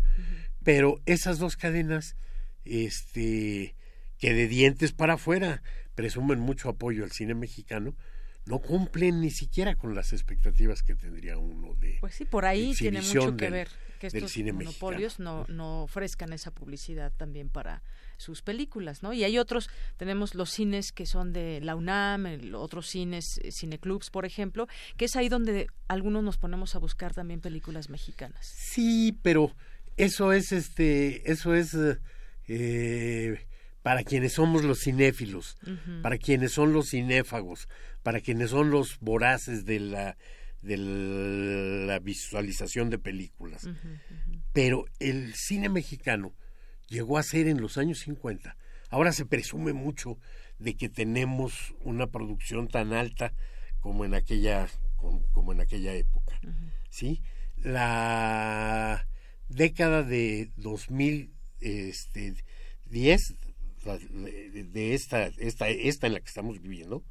pero 0.63 1.01
esas 1.07 1.39
dos 1.39 1.57
cadenas, 1.57 2.17
este, 2.65 3.75
que 4.19 4.35
de 4.35 4.47
dientes 4.47 4.93
para 4.93 5.15
afuera 5.15 5.63
presumen 5.95 6.39
mucho 6.39 6.69
apoyo 6.69 7.05
al 7.05 7.13
cine 7.13 7.35
mexicano, 7.35 7.97
no 8.51 8.59
cumplen 8.59 9.21
ni 9.21 9.31
siquiera 9.31 9.77
con 9.77 9.95
las 9.95 10.13
expectativas 10.13 10.83
que 10.83 10.97
tendría 10.97 11.39
uno 11.39 11.75
de 11.75 11.99
pues 12.01 12.15
sí 12.15 12.25
por 12.25 12.45
ahí 12.45 12.75
tiene 12.75 13.01
mucho 13.01 13.37
que 13.37 13.45
del, 13.45 13.53
ver 13.53 13.69
que 14.01 14.09
estos 14.09 14.37
monopolios 14.53 15.21
no, 15.21 15.45
no 15.49 15.85
ofrezcan 15.85 16.33
esa 16.33 16.51
publicidad 16.51 17.13
también 17.17 17.49
para 17.49 17.83
sus 18.17 18.43
películas 18.43 19.03
no 19.03 19.13
y 19.13 19.23
hay 19.23 19.39
otros 19.39 19.71
tenemos 19.97 20.35
los 20.35 20.51
cines 20.51 20.91
que 20.91 21.07
son 21.07 21.33
de 21.33 21.61
la 21.61 21.77
UNAM 21.77 22.27
el, 22.27 22.55
otros 22.57 22.89
cines 22.89 23.39
eh, 23.43 23.53
cineclubs 23.53 24.11
por 24.11 24.25
ejemplo 24.25 24.67
que 24.97 25.05
es 25.05 25.15
ahí 25.15 25.29
donde 25.29 25.69
algunos 25.87 26.25
nos 26.25 26.37
ponemos 26.37 26.75
a 26.75 26.79
buscar 26.81 27.15
también 27.15 27.41
películas 27.41 27.89
mexicanas. 27.89 28.47
Sí 28.47 29.17
pero 29.23 29.55
eso 29.97 30.33
es 30.33 30.51
este 30.51 31.31
eso 31.31 31.55
es 31.55 31.77
eh, 32.49 33.47
para 33.83 34.03
quienes 34.03 34.35
somos 34.35 34.63
los 34.63 34.81
cinéfilos, 34.81 35.57
uh 35.67 35.71
-huh. 35.71 36.03
para 36.03 36.19
quienes 36.19 36.53
son 36.53 36.73
los 36.73 36.91
cinéfagos, 36.91 37.69
para 38.03 38.21
quienes 38.21 38.51
son 38.51 38.71
los 38.71 38.99
voraces 39.01 39.65
de 39.65 39.81
la, 39.81 40.17
de 40.63 40.77
la 40.77 41.99
visualización 41.99 42.91
de 42.91 42.99
películas. 42.99 43.65
Uh 43.65 43.71
-huh. 43.71 44.43
Pero 44.53 44.85
el 44.99 45.35
cine 45.35 45.69
mexicano 45.69 46.35
llegó 46.89 47.19
a 47.19 47.23
ser 47.23 47.47
en 47.49 47.61
los 47.61 47.79
años 47.79 48.01
50. 48.01 48.57
Ahora 48.91 49.13
se 49.13 49.27
presume 49.27 49.73
mucho 49.73 50.19
de 50.59 50.75
que 50.75 50.89
tenemos 50.89 51.75
una 51.81 52.07
producción 52.09 52.69
tan 52.69 52.93
alta 52.93 53.33
como 53.81 54.05
en 54.05 54.15
aquella, 54.15 54.69
como, 54.97 55.23
como 55.33 55.53
en 55.53 55.61
aquella 55.61 55.95
época. 55.95 56.39
Uh 56.43 56.49
-huh. 56.49 56.73
¿sí? 56.91 57.23
La 57.57 59.07
década 59.49 60.03
de 60.03 60.51
2010 60.57 61.31
este, 61.61 62.35
de 63.85 64.95
esta, 64.95 65.27
esta, 65.27 65.69
esta 65.69 66.07
en 66.07 66.13
la 66.15 66.21
que 66.21 66.29
estamos 66.29 66.61
viviendo. 66.61 67.05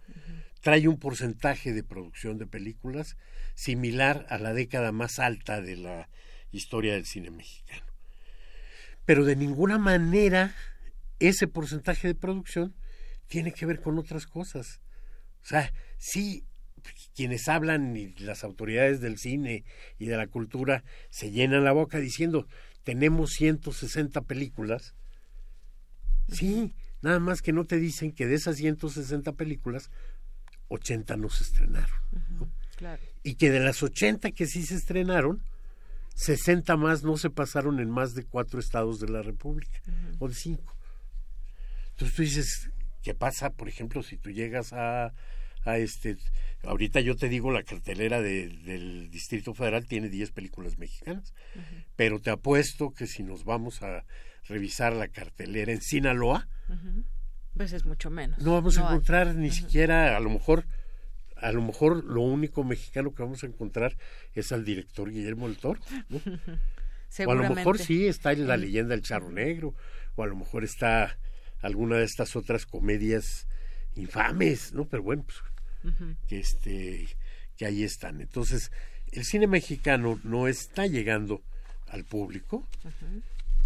Trae 0.62 0.88
un 0.88 0.98
porcentaje 0.98 1.74
de 1.74 1.84
producción 1.84 2.38
de 2.38 2.48
películas 2.48 3.18
similar 3.56 4.26
a 4.30 4.38
la 4.38 4.54
década 4.54 4.92
más 4.92 5.20
alta 5.20 5.62
de 5.62 5.78
la 5.78 6.10
historia 6.52 6.94
del 6.94 7.06
cine 7.06 7.32
mexicano. 7.32 7.86
Pero 9.06 9.26
de 9.26 9.36
ninguna 9.36 9.78
manera 9.78 10.56
ese 11.20 11.48
porcentaje 11.48 12.08
de 12.08 12.16
producción 12.16 12.76
tiene 13.28 13.52
que 13.54 13.66
ver 13.66 13.82
con 13.82 13.98
otras 13.98 14.28
cosas. 14.28 14.82
O 15.44 15.46
sea, 15.46 15.74
sí, 15.98 16.46
quienes 17.16 17.48
hablan 17.48 17.96
y 17.96 18.14
las 18.20 18.44
autoridades 18.44 19.02
del 19.02 19.18
cine 19.18 19.64
y 19.98 20.06
de 20.06 20.18
la 20.18 20.28
cultura 20.28 20.84
se 21.10 21.32
llenan 21.32 21.64
la 21.64 21.72
boca 21.72 22.00
diciendo 22.00 22.48
tenemos 22.84 23.32
160 23.32 24.22
películas, 24.22 24.96
Sí, 26.32 26.76
nada 27.02 27.20
más 27.20 27.42
que 27.42 27.54
no 27.54 27.66
te 27.66 27.78
dicen 27.78 28.12
que 28.12 28.28
de 28.28 28.36
esas 28.36 28.58
160 28.58 29.34
películas, 29.34 29.90
80 30.70 31.18
no 31.18 31.30
se 31.30 31.44
estrenaron. 31.44 32.00
Uh 32.12 32.18
-huh, 32.18 32.50
claro. 32.78 33.02
Y 33.24 33.36
que 33.36 33.50
de 33.52 33.60
las 33.60 33.84
80 33.84 34.32
que 34.32 34.48
sí 34.48 34.64
se 34.64 34.76
estrenaron, 34.76 35.44
60 36.16 36.76
más 36.78 37.04
no 37.04 37.18
se 37.18 37.30
pasaron 37.30 37.80
en 37.80 37.90
más 37.90 38.14
de 38.14 38.24
cuatro 38.24 38.60
estados 38.60 39.00
de 39.00 39.10
la 39.10 39.22
República, 39.22 39.80
uh 39.88 39.92
-huh. 39.92 40.16
o 40.20 40.28
de 40.28 40.36
cinco. 40.36 40.76
Entonces 41.92 42.16
tú 42.16 42.22
dices, 42.22 42.70
¿qué 43.04 43.14
pasa, 43.14 43.50
por 43.52 43.68
ejemplo, 43.68 44.04
si 44.04 44.18
tú 44.18 44.32
llegas 44.32 44.74
a, 44.74 45.14
a 45.66 45.78
este... 45.78 46.18
Ahorita 46.64 47.00
yo 47.00 47.16
te 47.16 47.30
digo, 47.30 47.52
la 47.52 47.64
cartelera 47.64 48.22
de, 48.22 48.50
del 48.50 49.10
Distrito 49.10 49.54
Federal 49.54 49.86
tiene 49.86 50.10
10 50.10 50.32
películas 50.32 50.78
mexicanas, 50.78 51.34
uh 51.56 51.60
-huh. 51.60 51.86
pero 51.96 52.20
te 52.20 52.32
apuesto 52.32 52.92
que 52.92 53.08
si 53.08 53.24
nos 53.24 53.44
vamos 53.46 53.82
a 53.82 54.04
revisar 54.48 54.94
la 54.94 55.08
cartelera 55.08 55.72
en 55.72 55.82
Sinaloa, 55.82 56.48
uh 56.68 56.74
-huh. 56.74 57.04
Pues 57.60 57.74
es 57.74 57.84
mucho 57.84 58.10
menos. 58.10 58.40
No 58.40 58.54
vamos 58.54 58.78
no 58.78 58.88
a 58.88 58.92
encontrar 58.94 59.28
hay. 59.28 59.36
ni 59.36 59.50
uh 59.50 59.52
-huh. 59.52 59.54
siquiera, 59.54 60.16
a 60.16 60.20
lo 60.22 60.30
mejor, 60.30 60.64
a 61.36 61.52
lo 61.52 61.62
mejor 61.62 62.06
lo 62.06 62.22
único 62.22 62.64
mexicano 62.64 63.14
que 63.14 63.22
vamos 63.22 63.44
a 63.44 63.48
encontrar 63.48 63.98
es 64.34 64.54
al 64.54 64.64
director 64.64 65.12
Guillermo 65.12 65.46
del 65.50 65.58
Toro, 65.58 65.82
¿no? 66.08 66.22
o 67.28 67.32
a 67.32 67.36
lo 67.36 67.54
mejor 67.54 67.78
sí 67.78 68.08
está 68.08 68.32
en 68.32 68.48
la 68.48 68.56
leyenda 68.56 68.96
del 68.96 69.02
charro 69.02 69.30
negro, 69.30 69.76
o 70.16 70.24
a 70.24 70.28
lo 70.28 70.38
mejor 70.38 70.64
está 70.64 71.18
alguna 71.62 71.98
de 71.98 72.06
estas 72.06 72.38
otras 72.38 72.66
comedias 72.66 73.46
infames, 73.96 74.72
¿no? 74.72 74.86
Pero 74.86 75.04
bueno, 75.04 75.26
pues, 75.26 75.40
uh 75.84 76.02
-huh. 76.02 76.16
que 76.30 76.40
este 76.40 77.10
que 77.58 77.66
ahí 77.66 77.84
están. 77.84 78.22
Entonces, 78.22 78.72
el 79.12 79.26
cine 79.26 79.48
mexicano 79.48 80.18
no 80.24 80.48
está 80.48 80.88
llegando 80.88 81.42
al 81.90 82.06
público. 82.06 82.66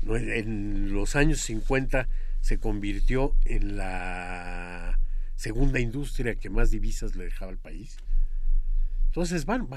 En 0.08 0.92
los 0.94 1.16
años 1.16 1.42
50 1.42 2.08
se 2.44 2.58
convirtió 2.58 3.38
en 3.46 3.78
la 3.78 5.00
segunda 5.38 5.80
industria 5.80 6.36
que 6.36 6.50
más 6.50 6.72
divisas 6.72 7.16
le 7.16 7.24
dejaba 7.24 7.52
al 7.52 7.58
país. 7.58 7.96
Entonces, 9.06 9.46
bueno, 9.46 9.70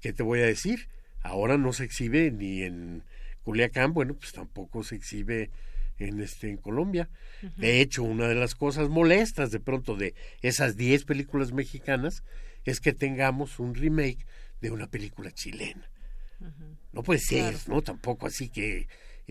¿qué 0.00 0.12
te 0.12 0.22
voy 0.22 0.38
a 0.42 0.46
decir? 0.46 0.88
Ahora 1.22 1.58
no 1.58 1.72
se 1.72 1.82
exhibe 1.82 2.30
ni 2.30 2.62
en 2.62 3.02
Culiacán, 3.42 3.92
bueno, 3.92 4.14
pues 4.14 4.32
tampoco 4.32 4.84
se 4.84 4.94
exhibe 4.94 5.50
en 5.98 6.20
este 6.20 6.50
en 6.50 6.56
Colombia. 6.56 7.10
Uh 7.42 7.46
-huh. 7.46 7.54
De 7.56 7.80
hecho, 7.80 8.04
una 8.04 8.28
de 8.28 8.36
las 8.36 8.54
cosas 8.54 8.88
molestas 8.88 9.50
de 9.50 9.58
pronto 9.58 9.96
de 9.96 10.14
esas 10.42 10.76
10 10.76 11.04
películas 11.04 11.52
mexicanas 11.52 12.22
es 12.64 12.78
que 12.80 12.92
tengamos 12.92 13.58
un 13.58 13.74
remake 13.74 14.24
de 14.60 14.70
una 14.70 14.86
película 14.86 15.32
chilena. 15.32 15.90
Uh 16.38 16.44
-huh. 16.44 16.76
No 16.92 17.02
puede 17.02 17.18
ser, 17.18 17.54
claro. 17.54 17.74
¿no? 17.74 17.82
Tampoco 17.82 18.28
así 18.28 18.48
que 18.50 18.86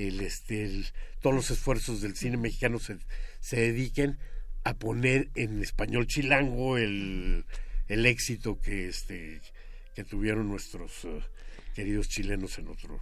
el, 0.07 0.21
este, 0.21 0.63
el, 0.63 0.85
todos 1.21 1.35
los 1.35 1.51
esfuerzos 1.51 2.01
del 2.01 2.15
cine 2.15 2.37
mexicano 2.37 2.79
se, 2.79 2.97
se 3.39 3.57
dediquen 3.57 4.17
a 4.63 4.75
poner 4.75 5.29
en 5.35 5.61
español 5.61 6.07
chilango 6.07 6.77
el, 6.77 7.45
el 7.87 8.05
éxito 8.05 8.59
que 8.59 8.87
este 8.87 9.41
que 9.95 10.03
tuvieron 10.03 10.47
nuestros 10.47 11.03
uh, 11.03 11.21
queridos 11.75 12.07
chilenos 12.07 12.57
en 12.57 12.67
otro. 12.67 13.01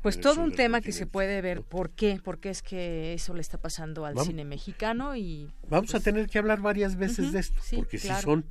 Pues 0.00 0.20
todo 0.20 0.42
un 0.42 0.52
tema 0.52 0.80
que 0.80 0.92
se 0.92 1.06
puede 1.06 1.40
ver. 1.40 1.62
por 1.62 1.90
qué, 1.90 2.20
por 2.22 2.40
qué 2.40 2.50
es 2.50 2.62
que 2.62 3.14
eso 3.14 3.34
le 3.34 3.40
está 3.40 3.58
pasando 3.58 4.06
al 4.06 4.18
cine 4.18 4.44
mexicano 4.44 5.14
y 5.16 5.52
vamos 5.68 5.90
a 5.90 5.92
pues 5.92 6.04
tener 6.04 6.28
que 6.28 6.38
hablar 6.38 6.60
varias 6.60 6.96
veces 6.96 7.32
de 7.32 7.40
esto, 7.40 7.60
porque 7.76 7.98
si 7.98 8.08
son 8.20 8.46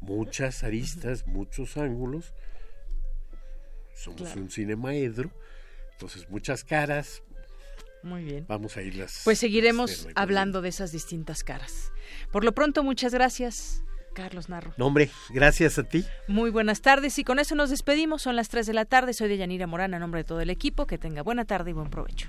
muchas 0.00 0.64
aristas, 0.64 1.26
muchos 1.26 1.76
ángulos. 1.76 2.34
Somos 3.94 4.34
un 4.34 4.50
cine 4.50 4.74
maedro, 4.74 5.30
entonces 5.92 6.28
muchas 6.28 6.64
caras. 6.64 7.22
Muy 8.02 8.24
bien. 8.24 8.44
Vamos 8.48 8.76
a 8.76 8.82
irlas. 8.82 9.20
Pues 9.24 9.38
seguiremos 9.38 10.08
hablando 10.14 10.60
de 10.60 10.68
esas 10.68 10.90
distintas 10.92 11.44
caras. 11.44 11.92
Por 12.32 12.44
lo 12.44 12.52
pronto, 12.52 12.82
muchas 12.82 13.14
gracias. 13.14 13.84
Carlos 14.12 14.48
Narro. 14.48 14.74
No, 14.76 14.86
hombre, 14.86 15.10
gracias 15.30 15.78
a 15.78 15.84
ti. 15.84 16.04
Muy 16.28 16.50
buenas 16.50 16.82
tardes 16.82 17.18
y 17.18 17.24
con 17.24 17.38
eso 17.38 17.54
nos 17.54 17.70
despedimos. 17.70 18.22
Son 18.22 18.36
las 18.36 18.48
3 18.48 18.66
de 18.66 18.74
la 18.74 18.84
tarde. 18.84 19.14
Soy 19.14 19.28
de 19.28 19.38
Yanira 19.38 19.66
Morán 19.66 19.94
a 19.94 19.98
nombre 19.98 20.20
de 20.20 20.24
todo 20.24 20.40
el 20.40 20.50
equipo. 20.50 20.86
Que 20.86 20.98
tenga 20.98 21.22
buena 21.22 21.44
tarde 21.44 21.70
y 21.70 21.72
buen 21.72 21.88
provecho. 21.88 22.28